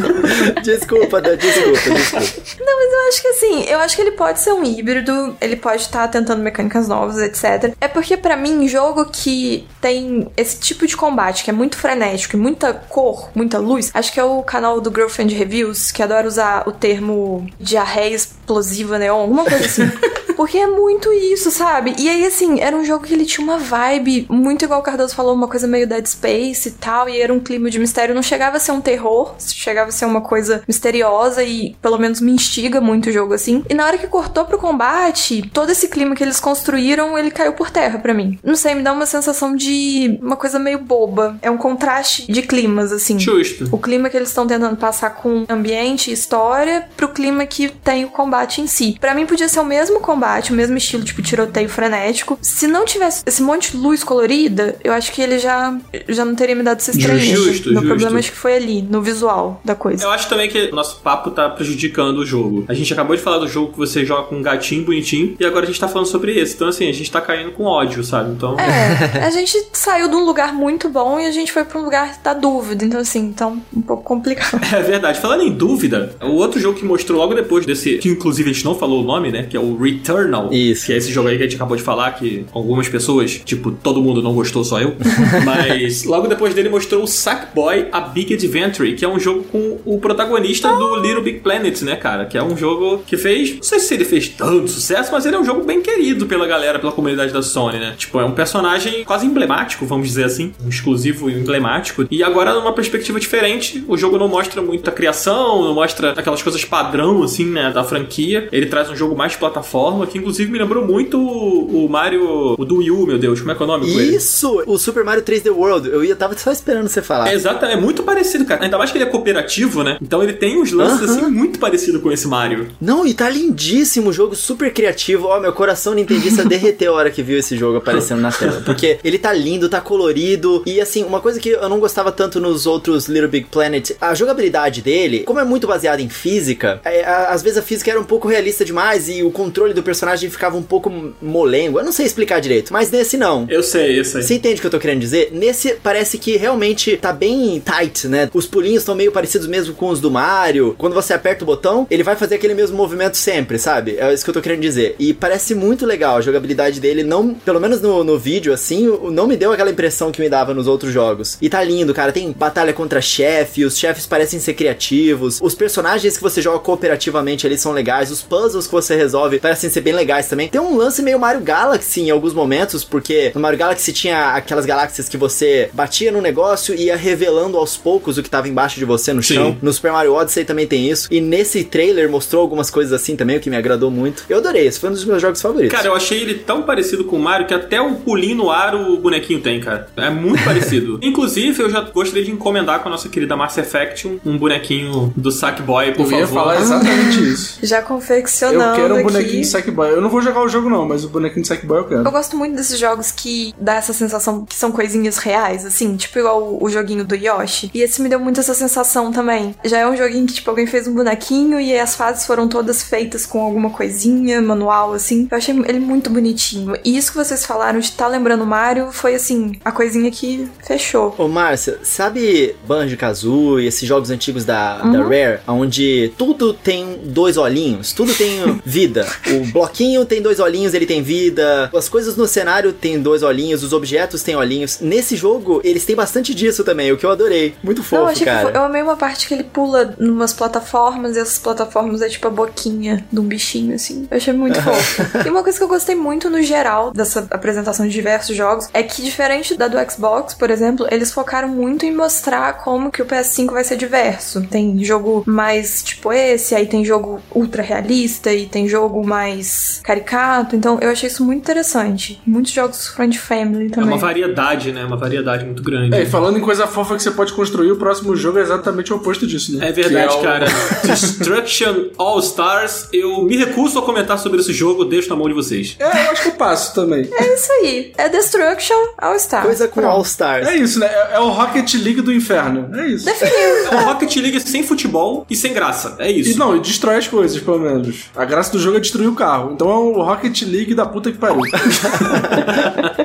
desculpa, 0.62 1.20
desculpa, 1.20 1.90
desculpa. 1.90 2.64
Não, 2.64 2.76
mas 2.76 2.92
eu 2.92 3.08
acho 3.08 3.22
que 3.22 3.28
assim, 3.28 3.64
eu 3.64 3.78
acho 3.78 3.96
que 3.96 4.02
ele 4.02 4.12
pode 4.12 4.40
ser 4.40 4.52
um 4.52 4.64
híbrido, 4.64 5.36
ele 5.40 5.56
pode 5.56 5.82
estar 5.82 6.08
tentando 6.08 6.42
mecânicas 6.42 6.88
novas, 6.88 7.18
etc. 7.18 7.74
É 7.80 7.88
porque 7.88 8.16
pra 8.16 8.36
mim, 8.36 8.66
jogo 8.68 9.06
que 9.06 9.66
tem 9.80 10.30
esse 10.36 10.58
tipo 10.58 10.86
de 10.86 10.96
combate, 10.96 11.44
que 11.44 11.50
é 11.50 11.52
muito 11.52 11.76
frenético 11.76 12.36
e 12.36 12.38
muita 12.38 12.72
cor, 12.74 13.30
muita 13.34 13.58
luz, 13.58 13.90
acho 13.94 14.12
que 14.12 14.20
é 14.20 14.24
o 14.24 14.42
canal 14.42 14.80
do 14.80 14.90
Girlfriend 14.90 15.34
Reviews, 15.34 15.90
que 15.90 16.02
adora 16.02 16.26
usar 16.26 16.68
o 16.68 16.72
termo 16.72 17.46
diarreia 17.58 18.14
explosiva 18.14 18.98
neon, 18.98 19.20
alguma 19.20 19.44
coisa 19.44 19.64
assim. 19.64 19.90
porque 20.37 20.59
é 20.59 20.66
muito 20.66 21.12
isso, 21.12 21.51
sabe? 21.51 21.94
E 21.99 22.09
aí, 22.09 22.25
assim, 22.25 22.61
era 22.61 22.77
um 22.77 22.85
jogo 22.85 23.05
que 23.05 23.14
ele 23.14 23.25
tinha 23.25 23.44
uma 23.44 23.59
vibe 23.59 24.27
muito 24.29 24.64
igual 24.64 24.81
o 24.81 24.83
Cardoso 24.83 25.14
falou, 25.14 25.35
uma 25.35 25.49
coisa 25.49 25.66
meio 25.66 25.87
Dead 25.87 26.07
Space 26.07 26.68
e 26.68 26.72
tal, 26.72 27.09
e 27.09 27.20
era 27.20 27.33
um 27.33 27.40
clima 27.40 27.70
de 27.70 27.79
mistério. 27.79 28.14
Não 28.14 28.22
chegava 28.22 28.57
a 28.57 28.61
ser 28.61 28.72
um 28.72 28.81
terror, 28.81 29.35
chegava 29.38 29.88
a 29.88 29.92
ser 29.92 30.05
uma 30.05 30.20
coisa 30.20 30.62
misteriosa 30.66 31.42
e 31.42 31.77
pelo 31.81 31.99
menos 31.99 32.20
me 32.20 32.33
instiga 32.33 32.81
muito 32.81 33.09
o 33.09 33.12
jogo 33.12 33.35
assim. 33.35 33.64
E 33.68 33.75
na 33.75 33.87
hora 33.87 33.99
que 33.99 34.07
cortou 34.07 34.44
pro 34.44 34.59
combate, 34.59 35.49
todo 35.53 35.70
esse 35.70 35.88
clima 35.88 36.14
que 36.14 36.22
eles 36.22 36.40
construíram, 36.40 37.16
ele 37.16 37.31
caiu 37.31 37.53
por 37.53 37.70
terra 37.70 37.99
para 37.99 38.14
mim. 38.14 38.38
Não 38.42 38.57
sei, 38.57 38.75
me 38.75 38.83
dá 38.83 38.92
uma 38.92 39.07
sensação 39.07 39.55
de 39.55 40.18
uma 40.22 40.37
coisa 40.37 40.59
meio 40.59 40.79
boba. 40.79 41.38
É 41.40 41.51
um 41.51 41.57
contraste 41.57 42.31
de 42.31 42.42
climas, 42.42 42.92
assim. 42.92 43.18
Justo. 43.18 43.68
O 43.72 43.79
clima 43.79 44.11
que 44.11 44.16
eles 44.16 44.29
estão 44.29 44.46
tentando 44.46 44.77
passar 44.77 45.11
com 45.11 45.44
ambiente 45.49 46.11
e 46.11 46.12
história 46.12 46.88
pro 46.96 47.09
clima 47.09 47.46
que 47.46 47.68
tem 47.68 48.05
o 48.05 48.09
combate 48.09 48.61
em 48.61 48.66
si. 48.66 48.96
Para 49.01 49.14
mim 49.14 49.27
podia 49.27 49.49
ser 49.49 49.61
o 49.61 49.64
mesmo 49.64 50.01
combate, 50.01 50.25
o 50.50 50.54
mesmo 50.54 50.76
estilo, 50.76 51.04
tipo 51.04 51.22
tiroteio 51.22 51.68
frenético. 51.68 52.38
Se 52.42 52.66
não 52.66 52.84
tivesse 52.84 53.22
esse 53.26 53.42
monte 53.42 53.72
de 53.72 53.76
luz 53.76 54.02
colorida, 54.02 54.76
eu 54.82 54.92
acho 54.92 55.12
que 55.12 55.22
ele 55.22 55.38
já, 55.38 55.76
já 56.08 56.24
não 56.24 56.34
teria 56.34 56.54
me 56.54 56.62
dado 56.62 56.78
essa 56.78 56.90
estranheza. 56.90 57.36
Justo, 57.36 57.68
Meu 57.70 57.82
justo. 57.82 57.86
problema 57.86 58.18
acho 58.18 58.32
que 58.32 58.36
foi 58.36 58.56
ali, 58.56 58.82
no 58.82 59.02
visual 59.02 59.60
da 59.64 59.74
coisa. 59.74 60.04
Eu 60.04 60.10
acho 60.10 60.28
também 60.28 60.48
que 60.48 60.70
o 60.70 60.74
nosso 60.74 61.00
papo 61.00 61.30
tá 61.30 61.48
prejudicando 61.48 62.18
o 62.18 62.26
jogo. 62.26 62.64
A 62.68 62.74
gente 62.74 62.92
acabou 62.92 63.16
de 63.16 63.22
falar 63.22 63.38
do 63.38 63.48
jogo 63.48 63.72
que 63.72 63.78
você 63.78 64.04
joga 64.04 64.24
com 64.24 64.36
um 64.36 64.42
gatinho 64.42 64.84
bonitinho, 64.84 65.36
e 65.38 65.44
agora 65.44 65.64
a 65.64 65.66
gente 65.66 65.80
tá 65.80 65.88
falando 65.88 66.06
sobre 66.06 66.38
esse. 66.38 66.54
Então, 66.54 66.68
assim, 66.68 66.88
a 66.88 66.92
gente 66.92 67.10
tá 67.10 67.20
caindo 67.20 67.52
com 67.52 67.64
ódio, 67.64 68.02
sabe? 68.04 68.30
Então. 68.32 68.56
É, 68.58 69.24
a 69.24 69.30
gente 69.30 69.56
saiu 69.72 70.08
de 70.08 70.16
um 70.16 70.24
lugar 70.24 70.52
muito 70.52 70.88
bom 70.88 71.18
e 71.20 71.26
a 71.26 71.30
gente 71.30 71.52
foi 71.52 71.64
pra 71.64 71.78
um 71.78 71.84
lugar 71.84 72.18
da 72.22 72.34
dúvida. 72.34 72.84
Então, 72.84 73.00
assim, 73.00 73.20
então, 73.20 73.62
um 73.74 73.82
pouco 73.82 74.02
complicado. 74.02 74.60
É 74.76 74.82
verdade. 74.82 75.20
Falando 75.20 75.42
em 75.42 75.52
dúvida, 75.52 76.14
o 76.20 76.32
outro 76.32 76.60
jogo 76.60 76.78
que 76.78 76.84
mostrou 76.84 77.18
logo 77.18 77.34
depois 77.34 77.64
desse, 77.64 77.98
que 77.98 78.08
inclusive 78.08 78.50
a 78.50 78.52
gente 78.52 78.64
não 78.64 78.74
falou 78.74 79.02
o 79.02 79.04
nome, 79.04 79.30
né? 79.30 79.44
Que 79.44 79.56
é 79.56 79.60
o 79.60 79.76
Returnal. 80.16 80.52
Isso. 80.52 80.87
Que 80.87 80.92
é 80.92 80.96
esse 80.96 81.12
jogo 81.12 81.29
aí 81.29 81.37
que 81.37 81.42
a 81.42 81.46
gente 81.46 81.57
acabou 81.57 81.76
de 81.76 81.83
falar, 81.83 82.12
que 82.12 82.44
algumas 82.52 82.88
pessoas, 82.88 83.40
tipo, 83.44 83.70
todo 83.70 84.02
mundo 84.02 84.22
não 84.22 84.35
gostou, 84.35 84.64
só 84.64 84.81
eu. 84.81 84.96
Mas 85.44 86.05
logo 86.05 86.26
depois 86.26 86.55
dele 86.55 86.68
mostrou 86.68 87.02
o 87.02 87.07
Sackboy 87.07 87.88
A 87.92 88.00
Big 88.00 88.35
Adventure, 88.35 88.94
que 88.94 89.05
é 89.05 89.09
um 89.09 89.18
jogo 89.18 89.44
com 89.44 89.79
o 89.85 89.98
protagonista 89.98 90.72
do 90.72 90.96
Little 90.96 91.22
Big 91.22 91.40
Planet, 91.40 91.81
né, 91.83 91.96
cara? 91.96 92.26
Que 92.26 92.38
é 92.38 92.42
um 92.42 92.57
jogo 92.57 93.02
que 93.07 93.16
fez. 93.16 93.57
Não 93.57 93.62
sei 93.62 93.79
se 93.79 93.94
ele 93.94 94.05
fez 94.05 94.29
tanto 94.29 94.68
sucesso, 94.68 95.11
mas 95.12 95.26
ele 95.26 95.37
é 95.37 95.38
um 95.38 95.44
jogo 95.44 95.64
bem 95.64 95.81
querido 95.81 96.26
pela 96.26 96.46
galera, 96.46 96.79
pela 96.79 96.92
comunidade 96.92 97.33
da 97.33 97.42
Sony, 97.42 97.79
né? 97.79 97.94
Tipo, 97.96 98.20
é 98.20 98.24
um 98.24 98.33
personagem 98.33 99.05
quase 99.05 99.26
emblemático, 99.26 99.87
vamos 99.87 100.09
dizer 100.09 100.24
assim. 100.24 100.52
Um 100.64 100.68
exclusivo 100.68 101.31
emblemático. 101.31 102.07
E 102.11 102.22
agora, 102.22 102.55
numa 102.55 102.72
perspectiva 102.72 103.18
diferente, 103.20 103.85
o 103.87 103.96
jogo 103.96 104.18
não 104.18 104.29
mostra 104.29 104.62
muita 104.62 104.90
criação, 104.90 105.62
não 105.62 105.74
mostra 105.74 106.12
aquelas 106.12 106.42
coisas 106.42 106.64
padrão, 106.64 107.22
assim, 107.22 107.46
né, 107.46 107.70
da 107.70 107.85
franquia. 107.85 108.48
Ele 108.52 108.66
traz 108.66 108.90
um 108.90 108.96
jogo 108.96 109.16
mais 109.16 109.33
de 109.33 109.38
plataforma, 109.38 110.06
que 110.07 110.19
inclusive 110.19 110.51
me 110.51 110.59
lembrou 110.59 110.85
muito 110.87 111.19
o 111.21 111.66
o 111.87 111.88
Mario, 111.88 112.55
o 112.59 112.64
do 112.64 112.77
Wii 112.79 112.90
U, 112.90 113.07
meu 113.07 113.19
Deus, 113.19 113.40
como 113.40 113.53
é 113.53 113.55
que 113.55 113.62
é 113.62 113.64
o 113.64 113.69
nome? 113.69 113.87
Isso! 114.14 114.62
O 114.66 114.79
Super 114.79 115.05
Mario 115.05 115.23
3D 115.23 115.51
World. 115.51 115.88
Eu 115.88 116.05
ia, 116.05 116.16
tava 116.16 116.37
só 116.37 116.51
esperando 116.51 116.88
você 116.88 117.03
falar. 117.03 117.29
É 117.31 117.35
exato, 117.35 117.64
é 117.64 117.77
muito 117.77 118.03
parecido, 118.03 118.45
cara. 118.45 118.64
Ainda 118.64 118.79
mais 118.79 118.90
que 118.90 118.99
ele 118.99 119.05
é 119.05 119.09
cooperativo, 119.09 119.83
né? 119.83 119.99
Então 120.01 120.23
ele 120.23 120.33
tem 120.33 120.61
uns 120.61 120.73
lances 120.73 121.09
Aham. 121.09 121.19
assim 121.23 121.27
muito 121.31 121.59
parecido 121.59 122.01
com 122.01 122.11
esse 122.12 122.27
Mario. 122.27 122.69
Não, 122.81 123.07
e 123.07 123.14
tá 123.14 123.29
lindíssimo 123.29 124.11
o 124.11 124.12
jogo, 124.12 124.35
super 124.35 124.73
criativo. 124.73 125.27
Ó, 125.27 125.40
meu 125.40 125.53
coração 125.53 125.95
nintendista 125.95 126.45
derreteu 126.47 126.95
a 126.95 126.97
hora 126.97 127.11
que 127.11 127.23
viu 127.23 127.38
esse 127.38 127.57
jogo 127.57 127.79
aparecendo 127.79 128.21
na 128.21 128.33
tela. 128.33 128.62
Porque 128.64 128.99
ele 129.05 129.19
tá 129.19 129.33
lindo, 129.33 129.69
tá 129.69 129.81
colorido. 129.81 130.62
E 130.66 130.81
assim, 130.81 131.03
uma 131.05 131.21
coisa 131.21 131.38
que 131.40 131.51
eu 131.51 131.69
não 131.69 131.79
gostava 131.81 132.11
tanto 132.12 132.40
nos 132.40 132.66
outros 132.66 133.07
Little 133.09 133.29
Big 133.29 133.47
Planet, 133.51 133.90
a 134.01 134.14
jogabilidade 134.14 134.83
dele, 134.83 135.21
como 135.21 135.40
é 135.40 135.45
muito 135.45 135.66
baseada 135.66 136.01
em 136.03 136.09
física, 136.09 136.81
é, 136.85 137.05
a- 137.05 137.29
às 137.31 137.42
vezes 137.42 137.59
a 137.59 137.62
física 137.62 137.90
era 137.90 138.01
um 138.01 138.05
pouco 138.05 138.29
realista 138.29 138.64
demais 138.64 139.09
e 139.09 139.23
o 139.23 139.31
controle 139.31 139.75
do 139.75 139.83
personagem 139.83 139.95
ficava 140.30 140.56
um 140.56 140.62
pouco 140.62 140.92
molengo. 141.20 141.78
Eu 141.78 141.85
não 141.85 141.92
sei 141.92 142.06
explicar 142.06 142.40
direito, 142.40 142.72
mas 142.72 142.90
nesse 142.90 143.16
não. 143.16 143.46
Eu 143.48 143.62
sei, 143.62 143.98
eu 143.98 144.04
sei. 144.04 144.22
Você 144.22 144.35
entende 144.35 144.56
o 144.56 144.61
que 144.61 144.66
eu 144.66 144.70
tô 144.70 144.78
querendo 144.78 145.00
dizer? 145.00 145.30
Nesse 145.32 145.74
parece 145.74 146.18
que 146.18 146.37
realmente 146.37 146.96
tá 146.96 147.12
bem 147.12 147.61
tight, 147.61 148.09
né? 148.09 148.30
Os 148.32 148.46
pulinhos 148.46 148.82
estão 148.82 148.94
meio 148.94 149.12
parecidos 149.12 149.46
mesmo 149.46 149.74
com 149.74 149.88
os 149.88 150.00
do 150.00 150.11
Mario. 150.11 150.74
Quando 150.78 150.94
você 150.94 151.14
aperta 151.14 151.44
o 151.44 151.46
botão, 151.46 151.87
ele 151.90 152.02
vai 152.02 152.16
fazer 152.16 152.37
aquele 152.37 152.54
mesmo 152.54 152.76
movimento 152.76 153.16
sempre, 153.16 153.59
sabe? 153.59 153.96
É 153.98 154.12
isso 154.12 154.24
que 154.24 154.30
eu 154.30 154.35
tô 154.35 154.40
querendo 154.40 154.61
dizer. 154.61 154.94
E 154.98 155.12
parece 155.12 155.54
muito 155.54 155.87
legal 155.87 156.16
a 156.16 156.20
jogabilidade 156.20 156.80
dele, 156.80 157.02
não, 157.02 157.35
pelo 157.35 157.61
menos 157.61 157.80
no, 157.80 158.04
no 158.04 158.18
vídeo, 158.18 158.52
assim, 158.52 158.87
não 159.11 159.26
me 159.26 159.37
deu 159.37 159.52
aquela 159.52 159.70
impressão 159.70 160.11
que 160.11 160.20
me 160.20 160.28
dava 160.28 160.54
nos 160.54 160.66
outros 160.66 160.92
jogos. 160.92 161.38
E 161.40 161.48
tá 161.48 161.62
lindo, 161.62 161.94
cara. 161.94 162.12
Tem 162.12 162.32
batalha 162.32 162.72
contra 162.72 163.00
chefe, 163.00 163.64
os 163.64 163.78
chefes 163.78 164.06
parecem 164.06 164.40
ser 164.40 164.54
criativos. 164.54 165.38
Os 165.42 165.54
personagens 165.54 166.16
que 166.16 166.22
você 166.22 166.40
joga 166.40 166.59
cooperativamente 166.59 167.46
ali 167.46 167.59
são 167.59 167.72
legais. 167.72 168.11
Os 168.11 168.22
puzzles 168.22 168.66
que 168.66 168.72
você 168.72 168.96
resolve 168.96 169.38
parecem 169.38 169.70
ser 169.70 169.80
bem 169.87 169.94
legais 169.94 170.27
também. 170.27 170.49
Tem 170.49 170.61
um 170.61 170.77
lance 170.77 171.01
meio 171.01 171.16
Mario 171.16 171.40
Galaxy 171.42 172.01
em 172.01 172.11
alguns 172.11 172.35
momentos, 172.35 172.83
porque 172.83 173.31
no 173.33 173.40
Mario 173.40 173.57
Galaxy 173.57 173.92
tinha 173.92 174.31
aquelas 174.35 174.66
galáxias 174.66 175.09
que 175.09 175.16
você 175.16 175.70
batia 175.72 176.11
no 176.11 176.20
negócio 176.20 176.75
e 176.75 176.87
ia 176.87 176.96
revelando 176.96 177.57
aos 177.57 177.77
poucos 177.77 178.18
o 178.18 178.22
que 178.22 178.29
tava 178.29 178.49
embaixo 178.49 178.81
de 178.81 178.85
você 178.85 179.12
no 179.12 179.22
Sim. 179.22 179.35
chão. 179.35 179.57
No 179.62 179.72
Super 179.72 179.92
Mario 179.92 180.12
Odyssey 180.14 180.44
também 180.44 180.66
tem 180.66 180.90
isso. 180.90 181.07
E 181.09 181.20
nesse 181.20 181.62
trailer 181.62 182.11
mostrou 182.11 182.42
algumas 182.42 182.68
coisas 182.68 182.92
assim 182.92 183.14
também, 183.14 183.37
o 183.37 183.40
que 183.40 183.49
me 183.49 183.57
agradou 183.57 183.88
muito. 183.88 184.25
Eu 184.29 184.38
adorei, 184.38 184.66
esse 184.66 184.81
foi 184.81 184.90
um 184.90 184.92
dos 184.92 185.05
meus 185.05 185.22
jogos 185.22 185.40
favoritos. 185.40 185.77
Cara, 185.77 185.87
eu 185.87 185.94
achei 185.94 186.20
ele 186.20 186.35
tão 186.35 186.62
parecido 186.62 187.05
com 187.05 187.14
o 187.14 187.20
Mario 187.20 187.46
que 187.46 187.55
até 187.55 187.81
o 187.81 187.94
pulinho 187.94 188.35
no 188.37 188.51
ar 188.51 188.75
o 188.75 188.96
bonequinho 188.96 189.40
tem, 189.40 189.61
cara. 189.61 189.87
É 189.96 190.11
muito 190.11 190.42
parecido. 190.42 190.99
Inclusive, 191.03 191.62
eu 191.62 191.70
já 191.70 191.81
gostaria 191.83 192.25
de 192.25 192.33
encomendar 192.33 192.81
com 192.81 192.88
a 192.88 192.90
nossa 192.90 193.09
querida 193.09 193.37
Mass 193.37 193.57
Effect 193.57 194.09
um, 194.09 194.18
um 194.27 194.37
bonequinho 194.37 195.12
do 195.16 195.31
Sackboy, 195.31 195.92
por 195.92 196.01
Eu 196.03 196.05
favor. 196.07 196.18
ia 196.18 196.27
falar 196.27 196.61
exatamente 196.61 197.20
isso. 197.22 197.59
Já 197.66 197.79
Eu 197.79 197.85
confeccionando 197.85 198.75
quero 198.77 198.94
um 198.94 198.99
aqui. 198.99 199.05
bonequinho 199.05 199.40
de 199.42 199.46
Sackboy. 199.66 199.90
Eu 199.90 200.00
não 200.00 200.09
vou 200.09 200.22
jogar 200.22 200.42
o 200.42 200.48
jogo, 200.48 200.68
não, 200.70 200.87
mas 200.87 201.05
o 201.05 201.09
bonequinho 201.09 201.42
de 201.42 201.48
Sackboy 201.48 201.79
eu 201.79 201.85
quero. 201.85 202.05
Eu 202.05 202.11
gosto 202.11 202.37
muito 202.37 202.57
desses 202.57 202.79
jogos 202.79 203.11
que 203.11 203.55
dá 203.61 203.74
essa 203.74 203.92
sensação 203.92 204.44
que 204.44 204.55
são 204.55 204.70
coisinhas 204.72 205.18
reais, 205.18 205.64
assim, 205.66 205.96
tipo 205.96 206.18
igual 206.18 206.42
o, 206.42 206.64
o 206.64 206.70
joguinho 206.70 207.05
do 207.05 207.14
Yoshi. 207.14 207.70
E 207.74 207.83
esse 207.83 208.00
me 208.00 208.09
deu 208.09 208.20
muito 208.20 208.40
essa 208.40 208.55
sensação 208.55 209.12
também. 209.12 209.55
Já 209.64 209.79
é 209.79 209.87
um 209.88 209.96
joguinho 209.96 210.26
que, 210.26 210.35
tipo, 210.35 210.48
alguém 210.50 210.66
fez 210.66 210.87
um 210.87 210.94
bonequinho 210.94 211.61
e 211.61 211.72
aí 211.72 211.81
as 211.81 211.94
fases 211.96 212.26
foram 212.26 212.48
todas 212.48 212.83
feitas 212.83 213.26
com 213.26 213.40
alguma 213.40 213.70
coisinha, 213.70 214.40
manual, 214.40 214.92
assim. 214.92 215.26
Eu 215.31 215.37
achei 215.37 215.55
ele 215.66 215.81
muito 215.81 216.11
bonitinho. 216.11 216.74
E 216.85 216.96
isso 216.96 217.11
que 217.12 217.18
vocês 217.18 217.44
falaram 217.44 217.79
de 217.79 217.87
estar 217.87 218.09
lembrando 218.09 218.42
o 218.42 218.46
Mario 218.46 218.90
foi, 218.92 219.14
assim, 219.14 219.52
a 219.64 219.72
coisinha 219.72 220.11
que 220.11 220.48
fechou. 220.66 221.14
Ô, 221.18 221.29
Márcia, 221.29 221.79
sabe 221.83 222.55
Banjo-Kazooie, 222.66 223.66
esses 223.66 223.87
jogos 223.87 224.11
antigos 224.11 224.44
da, 224.44 224.79
da 224.79 224.85
Uhum. 224.96 225.09
Rare, 225.09 225.40
onde 225.46 226.12
tudo 226.16 226.52
tem 226.55 227.00
dois 227.05 227.37
olhinhos, 227.37 227.92
tudo 227.92 228.12
tem 228.14 228.61
vida. 228.64 229.07
O 229.33 229.46
bloquinho 229.57 230.05
tem 230.05 230.21
dois 230.21 230.38
olhinhos, 230.38 230.75
ele 230.75 230.87
tem 230.87 231.03
vida. 231.03 231.71
As 231.75 231.88
coisas 231.88 232.16
no 232.16 232.27
cenário 232.27 232.73
têm 232.73 233.01
dois 233.01 233.23
olhinhos, 233.23 233.62
os 233.62 233.73
objetos 233.73 234.23
têm 234.23 234.37
olhinhos. 234.37 234.79
Nesse 234.81 235.16
jogo, 235.16 235.61
eles 235.64 235.85
têm 235.85 235.97
bastante 235.97 236.35
disso 236.35 236.62
também, 236.62 236.92
o 236.92 236.97
que 236.97 237.07
eu 237.07 237.11
adorei. 237.11 237.55
Muito 237.62 237.83
fofo, 237.83 238.05
Não, 238.05 238.25
cara. 238.25 238.51
eu 238.55 238.62
amei 238.64 238.83
uma 238.83 238.97
parte 238.97 239.27
que 239.27 239.35
ele 239.35 239.45
pula 239.45 239.95
numas 239.99 240.33
plataformas 240.33 241.16
e 241.16 241.21
essas 241.21 241.38
plataformas 241.38 242.03
é 242.03 242.09
tipo 242.09 242.27
a 242.27 242.31
boquinha 242.31 243.05
de 243.11 243.19
um 243.19 243.25
bichinho, 243.25 243.75
assim. 243.75 244.07
Eu 244.11 244.16
achei 244.16 244.33
muito 244.33 244.61
fofo. 244.62 245.03
E 245.25 245.31
uma 245.31 245.42
coisa 245.42 245.57
que 245.59 245.64
eu 245.64 245.69
gostei 245.69 245.95
muito 245.95 246.29
no 246.29 246.42
geral 246.42 246.92
dessa 246.92 247.27
apresentação 247.31 247.87
de 247.87 247.92
diversos 247.92 248.37
jogos 248.37 248.69
é 248.75 248.83
que, 248.83 249.03
diferente 249.03 249.57
da 249.57 249.69
do 249.69 249.79
Xbox, 249.90 250.35
por 250.35 250.51
exemplo, 250.51 250.87
eles 250.90 251.11
focaram 251.11 251.49
muito 251.49 251.87
em 251.87 251.95
mostrar 251.95 252.59
como 252.59 252.90
que 252.90 253.01
o 253.01 253.07
PS5 253.07 253.53
vai 253.53 253.64
ser 253.64 253.77
diverso. 253.77 254.42
Tem 254.49 254.85
jogo 254.85 255.25
mais 255.27 255.83
tipo 255.83 256.12
esse, 256.12 256.55
aí 256.55 256.66
tem 256.66 256.85
jogo 256.85 257.21
ultra 257.35 257.62
realista 257.62 258.33
e 258.33 258.47
tem 258.47 258.69
jogo 258.69 259.07
mais 259.07 259.45
caricato. 259.82 260.56
Então 260.56 260.78
eu 260.80 260.90
achei 260.90 261.09
isso 261.09 261.24
muito 261.24 261.40
interessante. 261.40 262.20
Muitos 262.26 262.52
jogos 262.52 262.88
friend 262.88 263.18
family 263.18 263.66
É 263.66 263.70
também. 263.70 263.90
uma 263.90 263.98
variedade, 263.98 264.72
né? 264.72 264.85
Uma 264.85 264.96
variedade 264.96 265.44
muito 265.44 265.62
grande. 265.62 265.94
É, 265.96 266.02
e 266.02 266.06
falando 266.06 266.38
em 266.38 266.42
coisa 266.42 266.66
fofa 266.66 266.96
que 266.96 267.02
você 267.02 267.11
pode 267.11 267.32
construir, 267.32 267.70
o 267.72 267.76
próximo 267.76 268.14
jogo 268.16 268.38
é 268.38 268.42
exatamente 268.42 268.92
o 268.92 268.96
oposto 268.96 269.26
disso, 269.26 269.56
né? 269.56 269.68
É 269.68 269.72
verdade, 269.72 270.14
é 270.14 270.16
o- 270.18 270.22
cara. 270.22 270.46
Destruction 270.87 271.90
All 271.98 272.18
Stars. 272.20 272.88
Eu 272.92 273.22
me 273.22 273.37
recuso 273.37 273.78
a 273.78 273.82
comentar 273.82 274.18
sobre 274.18 274.40
esse 274.40 274.52
jogo, 274.52 274.85
deixo 274.85 275.09
na 275.09 275.16
mão 275.16 275.28
de 275.28 275.35
vocês. 275.35 275.76
É, 275.78 275.85
eu 276.06 276.11
acho 276.11 276.22
que 276.22 276.28
eu 276.28 276.32
passo 276.35 276.74
também. 276.74 277.09
É 277.12 277.35
isso 277.35 277.52
aí. 277.52 277.92
É 277.96 278.09
Destruction 278.09 278.74
All 278.98 279.18
Star. 279.18 279.42
Coisa 279.44 279.68
com 279.68 279.80
Pronto. 279.80 279.92
All 279.92 280.02
Stars. 280.02 280.46
É 280.48 280.56
isso, 280.56 280.78
né? 280.78 280.87
É, 280.87 281.16
é 281.16 281.20
o 281.20 281.28
Rocket 281.30 281.72
League 281.74 282.00
do 282.00 282.12
inferno. 282.12 282.70
É 282.76 282.87
isso. 282.88 283.09
É 283.09 283.76
um 283.76 283.85
Rocket 283.85 284.14
League 284.16 284.40
sem 284.40 284.62
futebol 284.62 285.26
e 285.28 285.37
sem 285.37 285.52
graça. 285.52 285.96
É 285.98 286.11
E 286.11 286.20
isso. 286.20 286.38
não, 286.38 286.56
e 286.56 286.61
destrói 286.61 286.96
as 286.96 287.09
coisas, 287.09 287.40
pelo 287.40 287.59
menos. 287.59 288.06
A 288.16 288.24
graça 288.24 288.52
do 288.52 288.59
jogo 288.59 288.76
é 288.76 288.80
destruir 288.80 289.09
o 289.09 289.14
carro. 289.14 289.36
Então 289.53 289.70
é 289.70 289.75
o 289.75 290.03
Rocket 290.03 290.42
League 290.42 290.75
da 290.75 290.87
puta 290.87 291.11
que 291.12 291.18
pariu. 291.18 291.42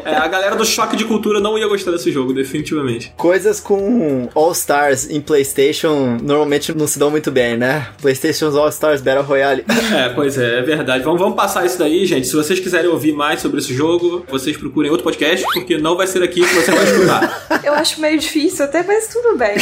É, 0.03 0.15
a 0.15 0.27
galera 0.27 0.55
do 0.55 0.65
choque 0.65 0.95
de 0.95 1.05
cultura 1.05 1.39
não 1.39 1.57
ia 1.57 1.67
gostar 1.67 1.91
desse 1.91 2.11
jogo, 2.11 2.33
definitivamente. 2.33 3.13
Coisas 3.15 3.59
com 3.59 4.27
All 4.33 4.51
Stars 4.51 5.09
em 5.09 5.21
PlayStation 5.21 6.17
normalmente 6.21 6.75
não 6.75 6.87
se 6.87 6.97
dão 6.97 7.11
muito 7.11 7.31
bem, 7.31 7.55
né? 7.55 7.87
PlayStation's 8.01 8.55
All 8.55 8.69
Stars 8.69 9.01
Battle 9.01 9.23
Royale. 9.23 9.63
É, 9.91 10.09
pois 10.09 10.37
é, 10.37 10.59
é 10.59 10.61
verdade. 10.61 11.03
Vamos, 11.03 11.19
vamos 11.19 11.35
passar 11.35 11.65
isso 11.65 11.77
daí, 11.77 12.05
gente. 12.05 12.25
Se 12.25 12.35
vocês 12.35 12.59
quiserem 12.59 12.89
ouvir 12.89 13.11
mais 13.11 13.41
sobre 13.41 13.59
esse 13.59 13.73
jogo, 13.73 14.25
vocês 14.29 14.55
procurem 14.55 14.89
outro 14.89 15.03
podcast, 15.03 15.45
porque 15.53 15.77
não 15.77 15.97
vai 15.97 16.07
ser 16.07 16.23
aqui 16.23 16.39
que 16.41 16.55
você 16.55 16.71
vai 16.71 16.83
escutar. 16.83 17.61
Eu 17.63 17.73
acho 17.73 17.99
meio 17.99 18.17
difícil 18.17 18.65
até, 18.65 18.83
mas 18.83 19.07
tudo 19.07 19.37
bem. 19.37 19.55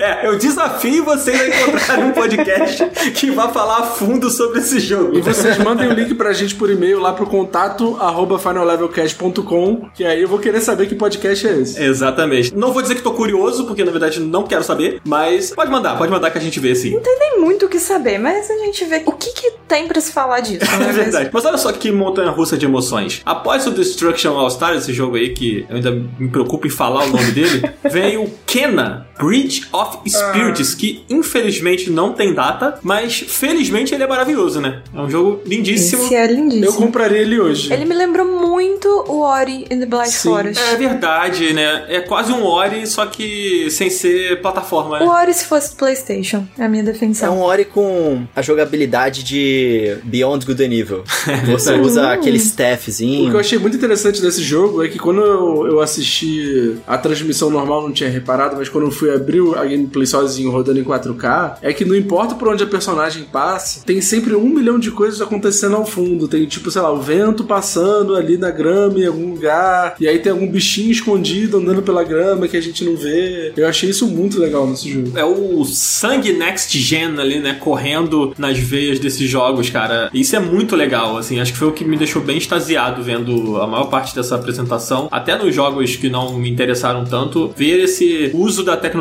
É, 0.00 0.26
eu 0.26 0.36
desafio 0.36 1.04
vocês 1.04 1.40
a 1.40 1.48
encontrarem 1.48 2.04
um 2.06 2.12
podcast 2.12 2.84
que 3.14 3.30
vá 3.30 3.48
falar 3.48 3.78
a 3.78 3.82
fundo 3.84 4.30
sobre 4.30 4.58
esse 4.60 4.78
jogo. 4.80 5.16
E 5.16 5.20
vocês 5.20 5.56
mandem 5.68 5.88
o 5.88 5.92
link 5.92 6.14
pra 6.14 6.32
gente 6.32 6.54
por 6.54 6.70
e-mail 6.70 6.98
lá 7.00 7.12
pro 7.12 7.26
contato 7.26 7.96
arroba 8.00 8.38
finallevelcast.com, 8.38 9.90
que 9.94 10.04
aí 10.04 10.22
eu 10.22 10.28
vou 10.28 10.38
querer 10.38 10.60
saber 10.60 10.86
que 10.86 10.94
podcast 10.94 11.46
é 11.46 11.58
esse. 11.60 11.82
Exatamente. 11.82 12.54
Não 12.56 12.72
vou 12.72 12.82
dizer 12.82 12.94
que 12.94 13.02
tô 13.02 13.12
curioso, 13.12 13.66
porque 13.66 13.84
na 13.84 13.90
verdade 13.90 14.20
não 14.20 14.44
quero 14.44 14.62
saber, 14.64 15.00
mas 15.04 15.50
pode 15.50 15.70
mandar, 15.70 15.96
pode 15.98 16.10
mandar 16.10 16.30
que 16.30 16.38
a 16.38 16.40
gente 16.40 16.58
vê 16.60 16.74
sim. 16.74 16.92
Não 16.94 17.00
tem 17.00 17.18
nem 17.18 17.40
muito 17.40 17.66
o 17.66 17.68
que 17.68 17.78
saber, 17.78 18.18
mas 18.18 18.50
a 18.50 18.54
gente 18.58 18.84
vê 18.84 19.02
o 19.06 19.12
que, 19.12 19.30
que 19.32 19.52
tem 19.66 19.86
pra 19.86 20.00
se 20.00 20.12
falar 20.12 20.40
disso. 20.40 20.64
não 20.64 20.74
É 20.74 20.78
mesmo? 20.88 21.02
verdade. 21.02 21.30
Mas 21.32 21.44
olha 21.44 21.58
só 21.58 21.72
que 21.72 21.90
montanha 21.92 22.30
russa 22.30 22.56
de 22.56 22.64
emoções. 22.66 23.20
Após 23.24 23.66
o 23.66 23.70
Destruction 23.70 24.36
All 24.38 24.50
Star, 24.50 24.74
esse 24.74 24.92
jogo 24.92 25.16
aí 25.16 25.30
que 25.30 25.66
eu 25.68 25.76
ainda 25.76 25.90
me 26.18 26.28
preocupo 26.28 26.66
em 26.66 26.70
falar 26.70 27.04
o 27.04 27.08
nome 27.08 27.30
dele, 27.32 27.62
vem 27.90 28.16
o 28.16 28.30
Kena 28.46 29.06
Bridge 29.18 29.66
of 29.72 29.98
Spirits, 30.08 30.74
que 30.74 31.02
infelizmente 31.08 31.90
não 31.90 32.12
tem 32.12 32.34
data, 32.34 32.78
mas 32.82 33.18
felizmente 33.26 33.94
ele 33.94 34.04
é 34.04 34.06
maravilhoso, 34.06 34.60
né? 34.60 34.82
É 34.94 35.00
um 35.00 35.10
jogo 35.10 35.40
lindíssimo. 35.46 36.04
Esse 36.04 36.14
é 36.14 36.26
lindíssimo. 36.26 36.66
Eu 36.66 36.72
compraria 36.74 37.18
ele 37.18 37.38
hoje. 37.40 37.72
Ele 37.72 37.84
me 37.84 37.94
lembrou 37.94 38.26
muito 38.26 38.88
o 39.08 39.20
Ori 39.20 39.66
in 39.70 39.80
the 39.80 39.86
Blind 39.86 40.06
Sim. 40.06 40.28
Forest. 40.30 40.62
É 40.62 40.76
verdade, 40.76 41.52
né? 41.52 41.84
É 41.88 42.00
quase 42.00 42.32
um 42.32 42.44
Ori, 42.44 42.86
só 42.86 43.06
que 43.06 43.70
sem 43.70 43.90
ser 43.90 44.40
plataforma, 44.40 44.98
né? 45.00 45.04
O 45.06 45.08
Ori 45.08 45.32
se 45.34 45.44
fosse 45.44 45.74
PlayStation, 45.74 46.46
é 46.58 46.64
a 46.64 46.68
minha 46.68 46.82
É 46.82 46.86
definição. 46.86 47.36
um 47.36 47.40
Ori 47.42 47.64
com 47.64 48.22
a 48.34 48.42
jogabilidade 48.42 49.22
de 49.24 49.96
Beyond 50.04 50.46
Good 50.46 50.62
and 50.64 50.72
Evil. 50.72 51.04
Você 51.50 51.74
usa 51.74 52.12
aquele 52.12 52.38
O 52.38 52.40
que 52.40 52.46
staffzinho. 52.46 53.32
eu 53.32 53.38
achei 53.38 53.58
muito 53.58 53.76
interessante 53.76 54.20
desse 54.22 54.42
jogo 54.42 54.82
é 54.84 54.88
que 54.88 54.98
quando 54.98 55.20
eu, 55.20 55.66
eu 55.66 55.80
assisti 55.80 56.76
a 56.86 56.96
transmissão 56.98 57.50
normal, 57.50 57.82
não 57.82 57.92
tinha 57.92 58.08
reparado, 58.10 58.56
mas 58.56 58.68
quando 58.68 58.84
eu 58.84 58.90
fui 58.90 59.07
abrir 59.10 59.42
a 59.56 59.64
gameplay 59.64 60.06
sozinho 60.06 60.50
rodando 60.50 60.78
em 60.78 60.84
4K, 60.84 61.58
é 61.62 61.72
que 61.72 61.84
não 61.84 61.94
importa 61.94 62.34
por 62.34 62.48
onde 62.48 62.62
a 62.62 62.66
personagem 62.66 63.24
passe, 63.24 63.84
tem 63.84 64.00
sempre 64.00 64.34
um 64.34 64.48
milhão 64.48 64.78
de 64.78 64.90
coisas 64.90 65.20
acontecendo 65.20 65.76
ao 65.76 65.84
fundo. 65.84 66.28
Tem 66.28 66.46
tipo, 66.46 66.70
sei 66.70 66.82
lá, 66.82 66.92
o 66.92 67.00
vento 67.00 67.44
passando 67.44 68.16
ali 68.16 68.36
na 68.36 68.50
grama 68.50 68.98
em 68.98 69.06
algum 69.06 69.30
lugar, 69.30 69.96
e 70.00 70.08
aí 70.08 70.18
tem 70.18 70.32
algum 70.32 70.48
bichinho 70.48 70.90
escondido 70.90 71.58
andando 71.58 71.82
pela 71.82 72.04
grama 72.04 72.48
que 72.48 72.56
a 72.56 72.60
gente 72.60 72.84
não 72.84 72.96
vê. 72.96 73.52
Eu 73.56 73.66
achei 73.66 73.90
isso 73.90 74.06
muito 74.06 74.38
legal 74.40 74.66
nesse 74.66 74.90
jogo. 74.90 75.16
É 75.16 75.24
o 75.24 75.64
sangue 75.64 76.32
next 76.32 76.78
gen 76.78 77.18
ali, 77.18 77.40
né? 77.40 77.54
Correndo 77.54 78.34
nas 78.38 78.58
veias 78.58 78.98
desses 78.98 79.28
jogos, 79.28 79.70
cara. 79.70 80.10
Isso 80.12 80.34
é 80.36 80.40
muito 80.40 80.76
legal, 80.76 81.16
assim. 81.16 81.40
Acho 81.40 81.52
que 81.52 81.58
foi 81.58 81.68
o 81.68 81.72
que 81.72 81.84
me 81.84 81.96
deixou 81.96 82.22
bem 82.22 82.38
extasiado 82.38 83.02
vendo 83.02 83.56
a 83.60 83.66
maior 83.66 83.84
parte 83.84 84.14
dessa 84.14 84.34
apresentação. 84.34 85.08
Até 85.10 85.36
nos 85.36 85.54
jogos 85.54 85.96
que 85.96 86.08
não 86.10 86.38
me 86.38 86.50
interessaram 86.50 87.04
tanto, 87.04 87.52
ver 87.56 87.84
esse 87.84 88.30
uso 88.34 88.64
da 88.64 88.76
tecnologia 88.76 88.97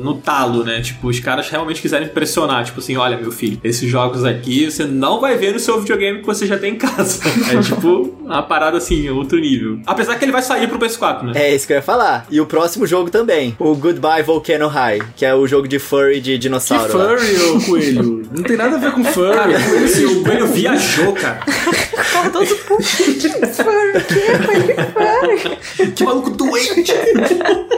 no 0.00 0.14
talo, 0.14 0.64
né? 0.64 0.80
Tipo, 0.80 1.08
os 1.08 1.18
caras 1.20 1.48
realmente 1.48 1.80
quiserem 1.80 2.06
impressionar. 2.08 2.64
Tipo 2.64 2.80
assim, 2.80 2.96
olha, 2.96 3.16
meu 3.16 3.32
filho, 3.32 3.58
esses 3.64 3.88
jogos 3.90 4.24
aqui 4.24 4.70
você 4.70 4.84
não 4.84 5.20
vai 5.20 5.36
ver 5.36 5.52
no 5.52 5.58
seu 5.58 5.78
videogame 5.80 6.20
que 6.20 6.26
você 6.26 6.46
já 6.46 6.58
tem 6.58 6.74
em 6.74 6.78
casa. 6.78 7.20
É 7.46 7.60
tipo 7.60 8.14
uma 8.24 8.42
parada 8.42 8.76
assim, 8.78 9.08
outro 9.08 9.38
nível. 9.38 9.78
Apesar 9.86 10.16
que 10.16 10.24
ele 10.24 10.32
vai 10.32 10.42
sair 10.42 10.66
pro 10.68 10.78
PS4, 10.78 11.22
né? 11.22 11.32
É 11.36 11.54
isso 11.54 11.66
que 11.66 11.72
eu 11.72 11.76
ia 11.76 11.82
falar. 11.82 12.26
E 12.30 12.40
o 12.40 12.46
próximo 12.46 12.86
jogo 12.86 13.10
também. 13.10 13.54
O 13.58 13.74
Goodbye 13.74 14.22
Volcano 14.22 14.66
High, 14.66 15.00
que 15.16 15.24
é 15.24 15.34
o 15.34 15.46
jogo 15.46 15.68
de 15.68 15.78
furry 15.78 16.20
de 16.20 16.32
Que 16.32 16.38
dinossauro. 16.38 16.96
lá. 16.98 17.16
furry, 17.16 17.36
ô 17.36 17.60
coelho? 17.66 18.22
Não 18.32 18.42
tem 18.42 18.56
nada 18.56 18.76
a 18.76 18.78
ver 18.78 18.92
com 18.92 19.04
furry. 19.04 19.36
Cara, 19.36 19.52
o 20.10 20.22
coelho 20.24 20.46
viajou, 20.48 21.12
cara. 21.12 21.40
Todo 22.32 22.46
que 22.46 22.54
furry, 22.54 23.14
que 23.14 23.28
furry. 23.46 23.92
Que 25.94 26.04
maluco 26.04 26.30
doente. 26.30 26.92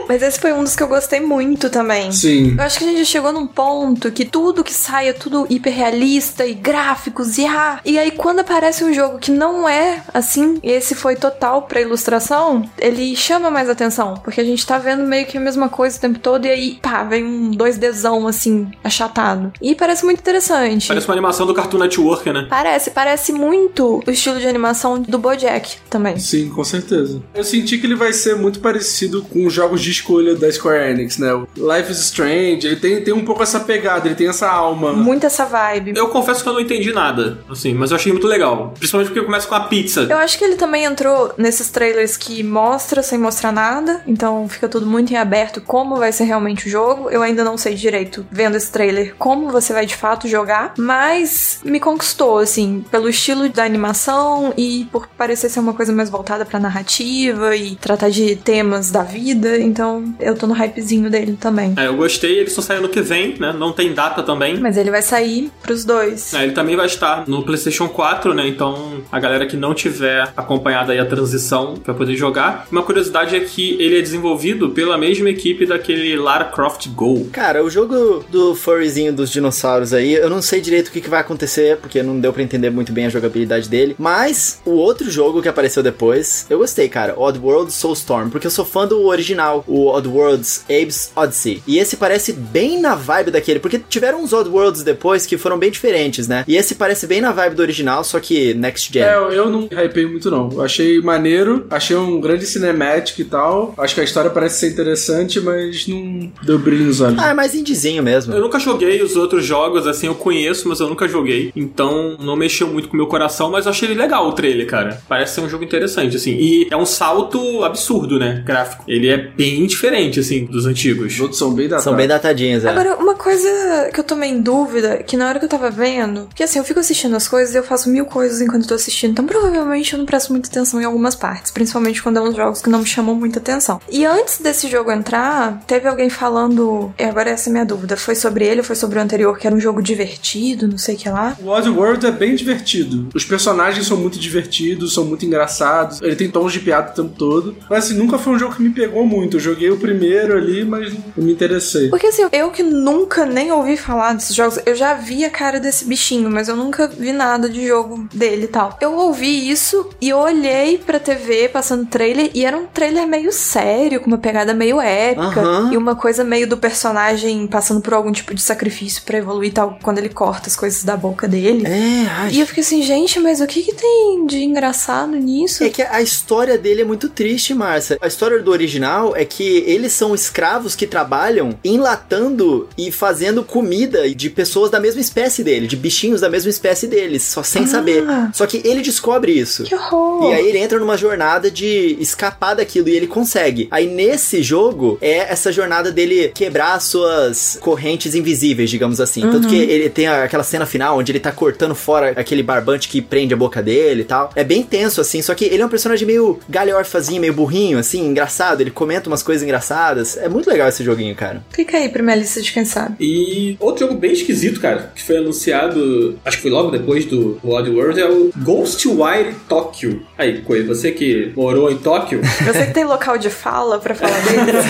Mas 0.08 0.22
esse 0.22 0.40
foi 0.40 0.52
um 0.52 0.64
dos 0.64 0.74
que 0.74 0.82
eu 0.82 0.88
gostei 0.88 0.97
muito 1.20 1.70
também. 1.70 2.12
Sim. 2.12 2.54
Eu 2.56 2.64
acho 2.64 2.78
que 2.78 2.84
a 2.84 2.88
gente 2.88 3.04
chegou 3.04 3.32
num 3.32 3.46
ponto 3.46 4.10
que 4.10 4.24
tudo 4.24 4.64
que 4.64 4.72
sai 4.72 5.08
é 5.08 5.12
tudo 5.12 5.46
hiperrealista 5.48 6.46
e 6.46 6.54
gráficos 6.54 7.38
e 7.38 7.46
ah. 7.46 7.80
E 7.84 7.98
aí 7.98 8.10
quando 8.10 8.40
aparece 8.40 8.84
um 8.84 8.92
jogo 8.92 9.18
que 9.18 9.30
não 9.30 9.68
é 9.68 10.02
assim, 10.12 10.58
e 10.62 10.70
esse 10.70 10.94
foi 10.94 11.16
total 11.16 11.62
pra 11.62 11.80
ilustração, 11.80 12.68
ele 12.78 13.14
chama 13.16 13.50
mais 13.50 13.68
atenção. 13.68 14.14
Porque 14.22 14.40
a 14.40 14.44
gente 14.44 14.66
tá 14.66 14.78
vendo 14.78 15.04
meio 15.04 15.26
que 15.26 15.38
a 15.38 15.40
mesma 15.40 15.68
coisa 15.68 15.96
o 15.96 16.00
tempo 16.00 16.18
todo 16.18 16.46
e 16.46 16.50
aí, 16.50 16.78
pá, 16.82 17.04
vem 17.04 17.24
um 17.24 17.50
2Dzão 17.52 18.28
assim, 18.28 18.68
achatado. 18.82 19.52
E 19.60 19.74
parece 19.74 20.04
muito 20.04 20.20
interessante. 20.20 20.88
Parece 20.88 21.06
uma 21.06 21.14
animação 21.14 21.46
do 21.46 21.54
Cartoon 21.54 21.78
Network, 21.78 22.30
né? 22.32 22.46
Parece, 22.48 22.90
parece 22.90 23.32
muito 23.32 24.02
o 24.06 24.10
estilo 24.10 24.38
de 24.38 24.46
animação 24.46 25.00
do 25.00 25.18
Bojack 25.18 25.76
também. 25.88 26.18
Sim, 26.18 26.48
com 26.50 26.64
certeza. 26.64 27.22
Eu 27.34 27.44
senti 27.44 27.78
que 27.78 27.86
ele 27.86 27.94
vai 27.94 28.12
ser 28.12 28.36
muito 28.36 28.60
parecido 28.60 29.22
com 29.22 29.46
os 29.46 29.52
jogos 29.52 29.80
de 29.80 29.90
escolha 29.90 30.34
da 30.34 30.50
Square 30.50 30.87
Enix, 30.90 31.18
né? 31.18 31.32
O 31.32 31.46
Life 31.56 31.90
is 31.90 31.98
Strange, 31.98 32.66
ele 32.66 32.76
tem, 32.76 33.02
tem 33.02 33.14
um 33.14 33.24
pouco 33.24 33.42
essa 33.42 33.60
pegada, 33.60 34.06
ele 34.06 34.14
tem 34.14 34.28
essa 34.28 34.48
alma. 34.48 34.92
Muito 34.92 35.26
essa 35.26 35.44
vibe. 35.44 35.92
Eu 35.96 36.08
confesso 36.08 36.42
que 36.42 36.48
eu 36.48 36.52
não 36.52 36.60
entendi 36.60 36.92
nada, 36.92 37.38
assim, 37.48 37.74
mas 37.74 37.90
eu 37.90 37.96
achei 37.96 38.12
muito 38.12 38.26
legal. 38.26 38.74
Principalmente 38.78 39.08
porque 39.08 39.24
começa 39.24 39.46
com 39.46 39.54
a 39.54 39.60
pizza. 39.60 40.06
Eu 40.08 40.18
acho 40.18 40.38
que 40.38 40.44
ele 40.44 40.56
também 40.56 40.84
entrou 40.84 41.32
nesses 41.36 41.70
trailers 41.70 42.16
que 42.16 42.42
mostra 42.42 43.02
sem 43.02 43.18
mostrar 43.18 43.52
nada, 43.52 44.02
então 44.06 44.48
fica 44.48 44.68
tudo 44.68 44.86
muito 44.86 45.12
em 45.12 45.16
aberto 45.16 45.60
como 45.60 45.96
vai 45.96 46.12
ser 46.12 46.24
realmente 46.24 46.66
o 46.66 46.70
jogo. 46.70 47.10
Eu 47.10 47.22
ainda 47.22 47.44
não 47.44 47.56
sei 47.56 47.74
direito, 47.74 48.26
vendo 48.30 48.56
esse 48.56 48.70
trailer, 48.70 49.14
como 49.18 49.50
você 49.50 49.72
vai 49.72 49.86
de 49.86 49.96
fato 49.96 50.28
jogar, 50.28 50.74
mas 50.78 51.60
me 51.64 51.80
conquistou, 51.80 52.38
assim, 52.38 52.84
pelo 52.90 53.08
estilo 53.08 53.48
da 53.48 53.64
animação 53.64 54.52
e 54.56 54.86
por 54.90 55.06
parecer 55.08 55.48
ser 55.48 55.60
uma 55.60 55.74
coisa 55.74 55.92
mais 55.92 56.10
voltada 56.10 56.44
pra 56.44 56.58
narrativa 56.58 57.54
e 57.56 57.76
tratar 57.76 58.10
de 58.10 58.36
temas 58.36 58.90
da 58.90 59.02
vida, 59.02 59.58
então 59.58 60.14
eu 60.20 60.34
tô 60.34 60.46
no 60.46 60.54
hypezinho 60.78 61.10
dele 61.10 61.36
também. 61.38 61.74
É, 61.76 61.86
eu 61.86 61.96
gostei, 61.96 62.38
ele 62.38 62.50
só 62.50 62.62
sai 62.62 62.78
ano 62.78 62.88
que 62.88 63.00
vem, 63.00 63.34
né? 63.38 63.52
Não 63.52 63.72
tem 63.72 63.92
data 63.92 64.22
também. 64.22 64.58
Mas 64.58 64.76
ele 64.76 64.90
vai 64.90 65.02
sair 65.02 65.50
pros 65.62 65.84
dois. 65.84 66.32
É, 66.32 66.44
ele 66.44 66.52
também 66.52 66.76
vai 66.76 66.86
estar 66.86 67.28
no 67.28 67.42
PlayStation 67.42 67.88
4, 67.88 68.32
né? 68.34 68.46
Então 68.46 69.02
a 69.10 69.18
galera 69.18 69.46
que 69.46 69.56
não 69.56 69.74
tiver 69.74 70.32
acompanhado 70.36 70.92
aí 70.92 70.98
a 70.98 71.06
transição 71.06 71.74
vai 71.84 71.94
poder 71.94 72.16
jogar. 72.16 72.66
Uma 72.70 72.82
curiosidade 72.82 73.34
é 73.34 73.40
que 73.40 73.80
ele 73.80 73.98
é 73.98 74.02
desenvolvido 74.02 74.70
pela 74.70 74.96
mesma 74.96 75.28
equipe 75.28 75.66
daquele 75.66 76.16
Lara 76.16 76.44
Croft 76.44 76.88
Go. 76.88 77.28
Cara, 77.32 77.64
o 77.64 77.70
jogo 77.70 78.24
do 78.30 78.54
furryzinho 78.54 79.12
dos 79.12 79.30
dinossauros 79.30 79.92
aí, 79.92 80.14
eu 80.14 80.30
não 80.30 80.40
sei 80.40 80.60
direito 80.60 80.88
o 80.88 80.90
que, 80.92 81.00
que 81.00 81.10
vai 81.10 81.20
acontecer, 81.20 81.76
porque 81.78 82.02
não 82.02 82.18
deu 82.18 82.32
pra 82.32 82.42
entender 82.42 82.70
muito 82.70 82.92
bem 82.92 83.06
a 83.06 83.08
jogabilidade 83.08 83.68
dele. 83.68 83.96
Mas 83.98 84.60
o 84.64 84.72
outro 84.72 85.10
jogo 85.10 85.42
que 85.42 85.48
apareceu 85.48 85.82
depois, 85.82 86.46
eu 86.48 86.58
gostei, 86.58 86.88
cara. 86.88 87.18
Oddworld 87.18 87.72
Soulstorm, 87.72 88.28
porque 88.30 88.46
eu 88.46 88.50
sou 88.50 88.64
fã 88.64 88.86
do 88.86 89.06
original, 89.06 89.64
o 89.66 89.88
Oddworld's 89.88 90.57
Abe's 90.68 91.10
Odyssey. 91.14 91.62
E 91.66 91.78
esse 91.78 91.96
parece 91.96 92.32
bem 92.32 92.80
na 92.80 92.94
vibe 92.94 93.30
daquele, 93.30 93.58
porque 93.58 93.80
tiveram 93.88 94.22
uns 94.22 94.32
Oddworlds 94.32 94.82
depois 94.82 95.26
que 95.26 95.36
foram 95.38 95.58
bem 95.58 95.70
diferentes, 95.70 96.28
né? 96.28 96.44
E 96.46 96.56
esse 96.56 96.74
parece 96.74 97.06
bem 97.06 97.20
na 97.20 97.32
vibe 97.32 97.54
do 97.56 97.62
original, 97.62 98.02
só 98.04 98.18
que 98.20 98.54
next 98.54 98.92
gen. 98.92 99.02
É, 99.02 99.14
eu- 99.16 99.48
não 99.48 99.68
hypei 99.72 100.06
muito 100.06 100.30
não. 100.30 100.50
Eu 100.52 100.62
achei 100.62 101.00
maneiro, 101.00 101.66
achei 101.70 101.96
um 101.96 102.20
grande 102.20 102.46
cinematic 102.46 103.18
e 103.18 103.24
tal. 103.24 103.74
Acho 103.78 103.94
que 103.94 104.00
a 104.00 104.04
história 104.04 104.30
parece 104.30 104.60
ser 104.60 104.70
interessante, 104.72 105.40
mas 105.40 105.86
não 105.86 106.30
deu 106.44 106.58
brilho 106.58 106.84
nos 106.86 107.00
olhos. 107.00 107.18
Ah, 107.18 107.30
é 107.30 107.34
mais 107.34 107.54
indizinho 107.54 108.02
mesmo. 108.02 108.34
Eu 108.34 108.40
nunca 108.40 108.58
joguei 108.58 109.00
os 109.02 109.16
outros 109.16 109.44
jogos, 109.44 109.86
assim, 109.86 110.06
eu 110.06 110.14
conheço, 110.14 110.68
mas 110.68 110.80
eu 110.80 110.88
nunca 110.88 111.08
joguei. 111.08 111.52
Então 111.56 112.16
não 112.20 112.36
mexeu 112.36 112.66
muito 112.68 112.88
com 112.88 112.94
o 112.94 112.96
meu 112.96 113.06
coração, 113.06 113.50
mas 113.50 113.64
eu 113.66 113.70
achei 113.70 113.88
ele 113.88 113.98
legal 114.00 114.28
o 114.28 114.32
trailer, 114.32 114.66
cara. 114.66 115.00
Parece 115.08 115.34
ser 115.36 115.40
um 115.40 115.48
jogo 115.48 115.64
interessante, 115.64 116.16
assim. 116.16 116.32
E 116.32 116.68
é 116.70 116.76
um 116.76 116.86
salto 116.86 117.62
absurdo, 117.64 118.18
né? 118.18 118.42
Gráfico. 118.44 118.84
Ele 118.86 119.08
é 119.08 119.16
bem 119.16 119.66
diferente, 119.66 120.20
assim, 120.20 120.47
dos 120.48 120.66
antigos. 120.66 121.14
Os 121.14 121.20
outros 121.20 121.38
são 121.38 121.52
bem 121.52 121.66
datados. 121.66 121.84
São 121.84 121.96
bem 121.96 122.08
datadinhos, 122.08 122.64
é. 122.64 122.68
Agora, 122.68 122.96
uma 122.96 123.14
coisa 123.14 123.90
que 123.92 124.00
eu 124.00 124.04
tomei 124.04 124.30
em 124.30 124.40
dúvida, 124.40 124.98
que 124.98 125.16
na 125.16 125.28
hora 125.28 125.38
que 125.38 125.44
eu 125.44 125.48
tava 125.48 125.70
vendo, 125.70 126.26
porque 126.26 126.42
assim, 126.42 126.58
eu 126.58 126.64
fico 126.64 126.80
assistindo 126.80 127.14
as 127.16 127.28
coisas 127.28 127.54
e 127.54 127.58
eu 127.58 127.62
faço 127.62 127.88
mil 127.90 128.04
coisas 128.04 128.40
enquanto 128.40 128.62
eu 128.62 128.68
tô 128.68 128.74
assistindo, 128.74 129.12
então 129.12 129.26
provavelmente 129.26 129.92
eu 129.92 129.98
não 129.98 130.06
presto 130.06 130.32
muita 130.32 130.48
atenção 130.48 130.80
em 130.80 130.84
algumas 130.84 131.14
partes, 131.14 131.50
principalmente 131.50 132.02
quando 132.02 132.18
é 132.18 132.22
uns 132.22 132.36
jogos 132.36 132.62
que 132.62 132.70
não 132.70 132.80
me 132.80 132.86
chamam 132.86 133.14
muita 133.14 133.38
atenção. 133.38 133.80
E 133.90 134.04
antes 134.04 134.38
desse 134.38 134.68
jogo 134.68 134.90
entrar, 134.90 135.62
teve 135.66 135.88
alguém 135.88 136.10
falando, 136.10 136.92
e 136.98 137.04
agora 137.04 137.30
essa 137.30 137.48
é 137.48 137.50
a 137.50 137.52
minha 137.52 137.64
dúvida, 137.64 137.96
foi 137.96 138.14
sobre 138.14 138.46
ele 138.46 138.60
ou 138.60 138.64
foi 138.64 138.76
sobre 138.76 138.98
o 138.98 139.02
anterior, 139.02 139.38
que 139.38 139.46
era 139.46 139.54
um 139.54 139.60
jogo 139.60 139.82
divertido, 139.82 140.68
não 140.68 140.78
sei 140.78 140.94
o 140.94 140.98
que 140.98 141.08
lá? 141.08 141.36
O 141.40 141.48
Oddworld 141.48 142.06
é 142.06 142.10
bem 142.10 142.34
divertido. 142.34 143.08
Os 143.14 143.24
personagens 143.24 143.86
são 143.86 143.96
muito 143.96 144.18
divertidos, 144.18 144.94
são 144.94 145.04
muito 145.04 145.24
engraçados. 145.24 146.00
Ele 146.02 146.16
tem 146.16 146.30
tons 146.30 146.52
de 146.52 146.60
piada 146.60 146.90
o 146.90 146.94
tempo 146.94 147.14
todo. 147.16 147.56
Mas 147.68 147.84
assim, 147.84 147.94
nunca 147.94 148.18
foi 148.18 148.32
um 148.32 148.38
jogo 148.38 148.54
que 148.54 148.62
me 148.62 148.70
pegou 148.70 149.06
muito. 149.06 149.36
Eu 149.36 149.40
joguei 149.40 149.70
o 149.70 149.76
primeiro 149.76 150.37
ali, 150.38 150.64
mas 150.64 150.92
não 150.92 151.24
me 151.24 151.32
interessei. 151.32 151.88
Porque 151.88 152.06
assim, 152.06 152.26
eu 152.32 152.50
que 152.50 152.62
nunca 152.62 153.26
nem 153.26 153.52
ouvi 153.52 153.76
falar 153.76 154.14
desses 154.14 154.34
jogos, 154.34 154.58
eu 154.64 154.74
já 154.74 154.94
vi 154.94 155.24
a 155.24 155.30
cara 155.30 155.60
desse 155.60 155.84
bichinho, 155.84 156.30
mas 156.30 156.48
eu 156.48 156.56
nunca 156.56 156.88
vi 156.88 157.12
nada 157.12 157.48
de 157.48 157.66
jogo 157.66 158.08
dele 158.12 158.44
e 158.44 158.48
tal. 158.48 158.76
Eu 158.80 158.94
ouvi 158.94 159.50
isso 159.50 159.90
e 160.00 160.12
olhei 160.12 160.78
pra 160.78 160.98
TV 160.98 161.48
passando 161.48 161.86
trailer 161.86 162.30
e 162.34 162.44
era 162.44 162.56
um 162.56 162.66
trailer 162.66 163.06
meio 163.06 163.30
sério, 163.32 164.00
com 164.00 164.06
uma 164.06 164.18
pegada 164.18 164.54
meio 164.54 164.80
épica 164.80 165.40
Aham. 165.40 165.72
e 165.72 165.76
uma 165.76 165.94
coisa 165.94 166.24
meio 166.24 166.48
do 166.48 166.56
personagem 166.56 167.46
passando 167.46 167.80
por 167.80 167.92
algum 167.92 168.12
tipo 168.12 168.34
de 168.34 168.40
sacrifício 168.40 169.02
pra 169.02 169.18
evoluir 169.18 169.50
e 169.50 169.52
tal, 169.52 169.78
quando 169.82 169.98
ele 169.98 170.08
corta 170.08 170.48
as 170.48 170.56
coisas 170.56 170.84
da 170.84 170.96
boca 170.96 171.28
dele. 171.28 171.66
É, 171.66 172.06
ai. 172.08 172.30
E 172.32 172.40
eu 172.40 172.46
fiquei 172.46 172.62
assim, 172.62 172.82
gente, 172.82 173.18
mas 173.20 173.40
o 173.40 173.46
que 173.46 173.58
que, 173.62 173.72
que 173.72 173.74
tem 173.74 174.26
de 174.26 174.42
engraçado 174.44 175.16
nisso? 175.16 175.64
É 175.64 175.68
que 175.68 175.82
a 175.82 176.00
história 176.00 176.56
dele 176.56 176.82
é 176.82 176.84
muito 176.84 177.08
triste, 177.08 177.54
Márcia. 177.54 177.98
A 178.00 178.06
história 178.06 178.40
do 178.40 178.50
original 178.50 179.16
é 179.16 179.24
que 179.24 179.64
eles 179.66 179.92
são 179.92 180.14
escravos 180.28 180.76
que 180.76 180.86
trabalham 180.86 181.54
enlatando 181.64 182.68
e 182.76 182.92
fazendo 182.92 183.42
comida 183.42 184.08
de 184.14 184.28
pessoas 184.28 184.70
da 184.70 184.78
mesma 184.78 185.00
espécie 185.00 185.42
dele, 185.42 185.66
de 185.66 185.76
bichinhos 185.76 186.20
da 186.20 186.28
mesma 186.28 186.50
espécie 186.50 186.86
deles, 186.86 187.22
só 187.22 187.42
sem 187.42 187.64
Ah. 187.64 187.66
saber. 187.66 188.04
Só 188.32 188.46
que 188.46 188.60
ele 188.64 188.82
descobre 188.82 189.32
isso. 189.32 189.64
Que 189.64 189.74
horror! 189.74 190.30
E 190.30 190.34
aí 190.34 190.46
ele 190.46 190.58
entra 190.58 190.78
numa 190.78 190.96
jornada 190.96 191.50
de 191.50 191.96
escapar 192.00 192.54
daquilo 192.54 192.88
e 192.88 192.96
ele 192.96 193.06
consegue. 193.06 193.68
Aí 193.70 193.86
nesse 193.86 194.42
jogo 194.42 194.98
é 195.00 195.32
essa 195.32 195.50
jornada 195.50 195.90
dele 195.90 196.28
quebrar 196.34 196.74
as 196.74 196.84
suas 196.84 197.58
correntes 197.60 198.14
invisíveis, 198.14 198.68
digamos 198.70 199.00
assim. 199.00 199.22
Tanto 199.22 199.48
que 199.48 199.56
ele 199.56 199.88
tem 199.88 200.06
aquela 200.06 200.42
cena 200.44 200.66
final 200.66 200.98
onde 200.98 201.10
ele 201.12 201.20
tá 201.20 201.32
cortando 201.32 201.74
fora 201.74 202.12
aquele 202.16 202.42
barbante 202.42 202.88
que 202.88 203.00
prende 203.00 203.32
a 203.32 203.36
boca 203.36 203.62
dele 203.62 204.02
e 204.02 204.04
tal. 204.04 204.30
É 204.36 204.44
bem 204.44 204.62
tenso 204.62 205.00
assim, 205.00 205.22
só 205.22 205.34
que 205.34 205.44
ele 205.46 205.62
é 205.62 205.66
um 205.66 205.68
personagem 205.68 206.06
meio 206.06 206.38
galhorfazinho, 206.48 207.20
meio 207.20 207.32
burrinho 207.32 207.78
assim, 207.78 208.06
engraçado, 208.06 208.60
ele 208.60 208.70
comenta 208.70 209.08
umas 209.08 209.22
coisas 209.22 209.42
engraçadas. 209.42 210.17
É 210.18 210.28
muito 210.28 210.48
legal 210.48 210.68
esse 210.68 210.84
joguinho, 210.84 211.14
cara. 211.14 211.42
Clica 211.52 211.76
aí 211.76 211.88
pra 211.88 212.02
minha 212.02 212.16
lista 212.16 212.40
de 212.40 212.52
quem 212.52 212.64
sabe. 212.64 212.96
E 213.00 213.56
outro 213.60 213.86
jogo 213.86 213.98
bem 213.98 214.12
esquisito, 214.12 214.60
cara, 214.60 214.90
que 214.94 215.02
foi 215.02 215.18
anunciado, 215.18 216.18
acho 216.24 216.36
que 216.36 216.42
foi 216.42 216.50
logo 216.50 216.70
depois 216.70 217.04
do 217.04 217.38
Odd 217.42 217.70
World, 217.70 218.00
é 218.00 218.08
o 218.08 218.30
Ghostwire 218.36 219.34
Tokyo. 219.48 220.02
Aí, 220.16 220.40
Coelho, 220.42 220.66
você 220.66 220.90
que 220.92 221.32
morou 221.36 221.70
em 221.70 221.76
Tóquio, 221.78 222.20
Você 222.44 222.66
que 222.66 222.74
tem 222.74 222.84
local 222.84 223.18
de 223.18 223.30
fala 223.30 223.78
pra 223.78 223.94
falar 223.94 224.18
deles, 224.20 224.64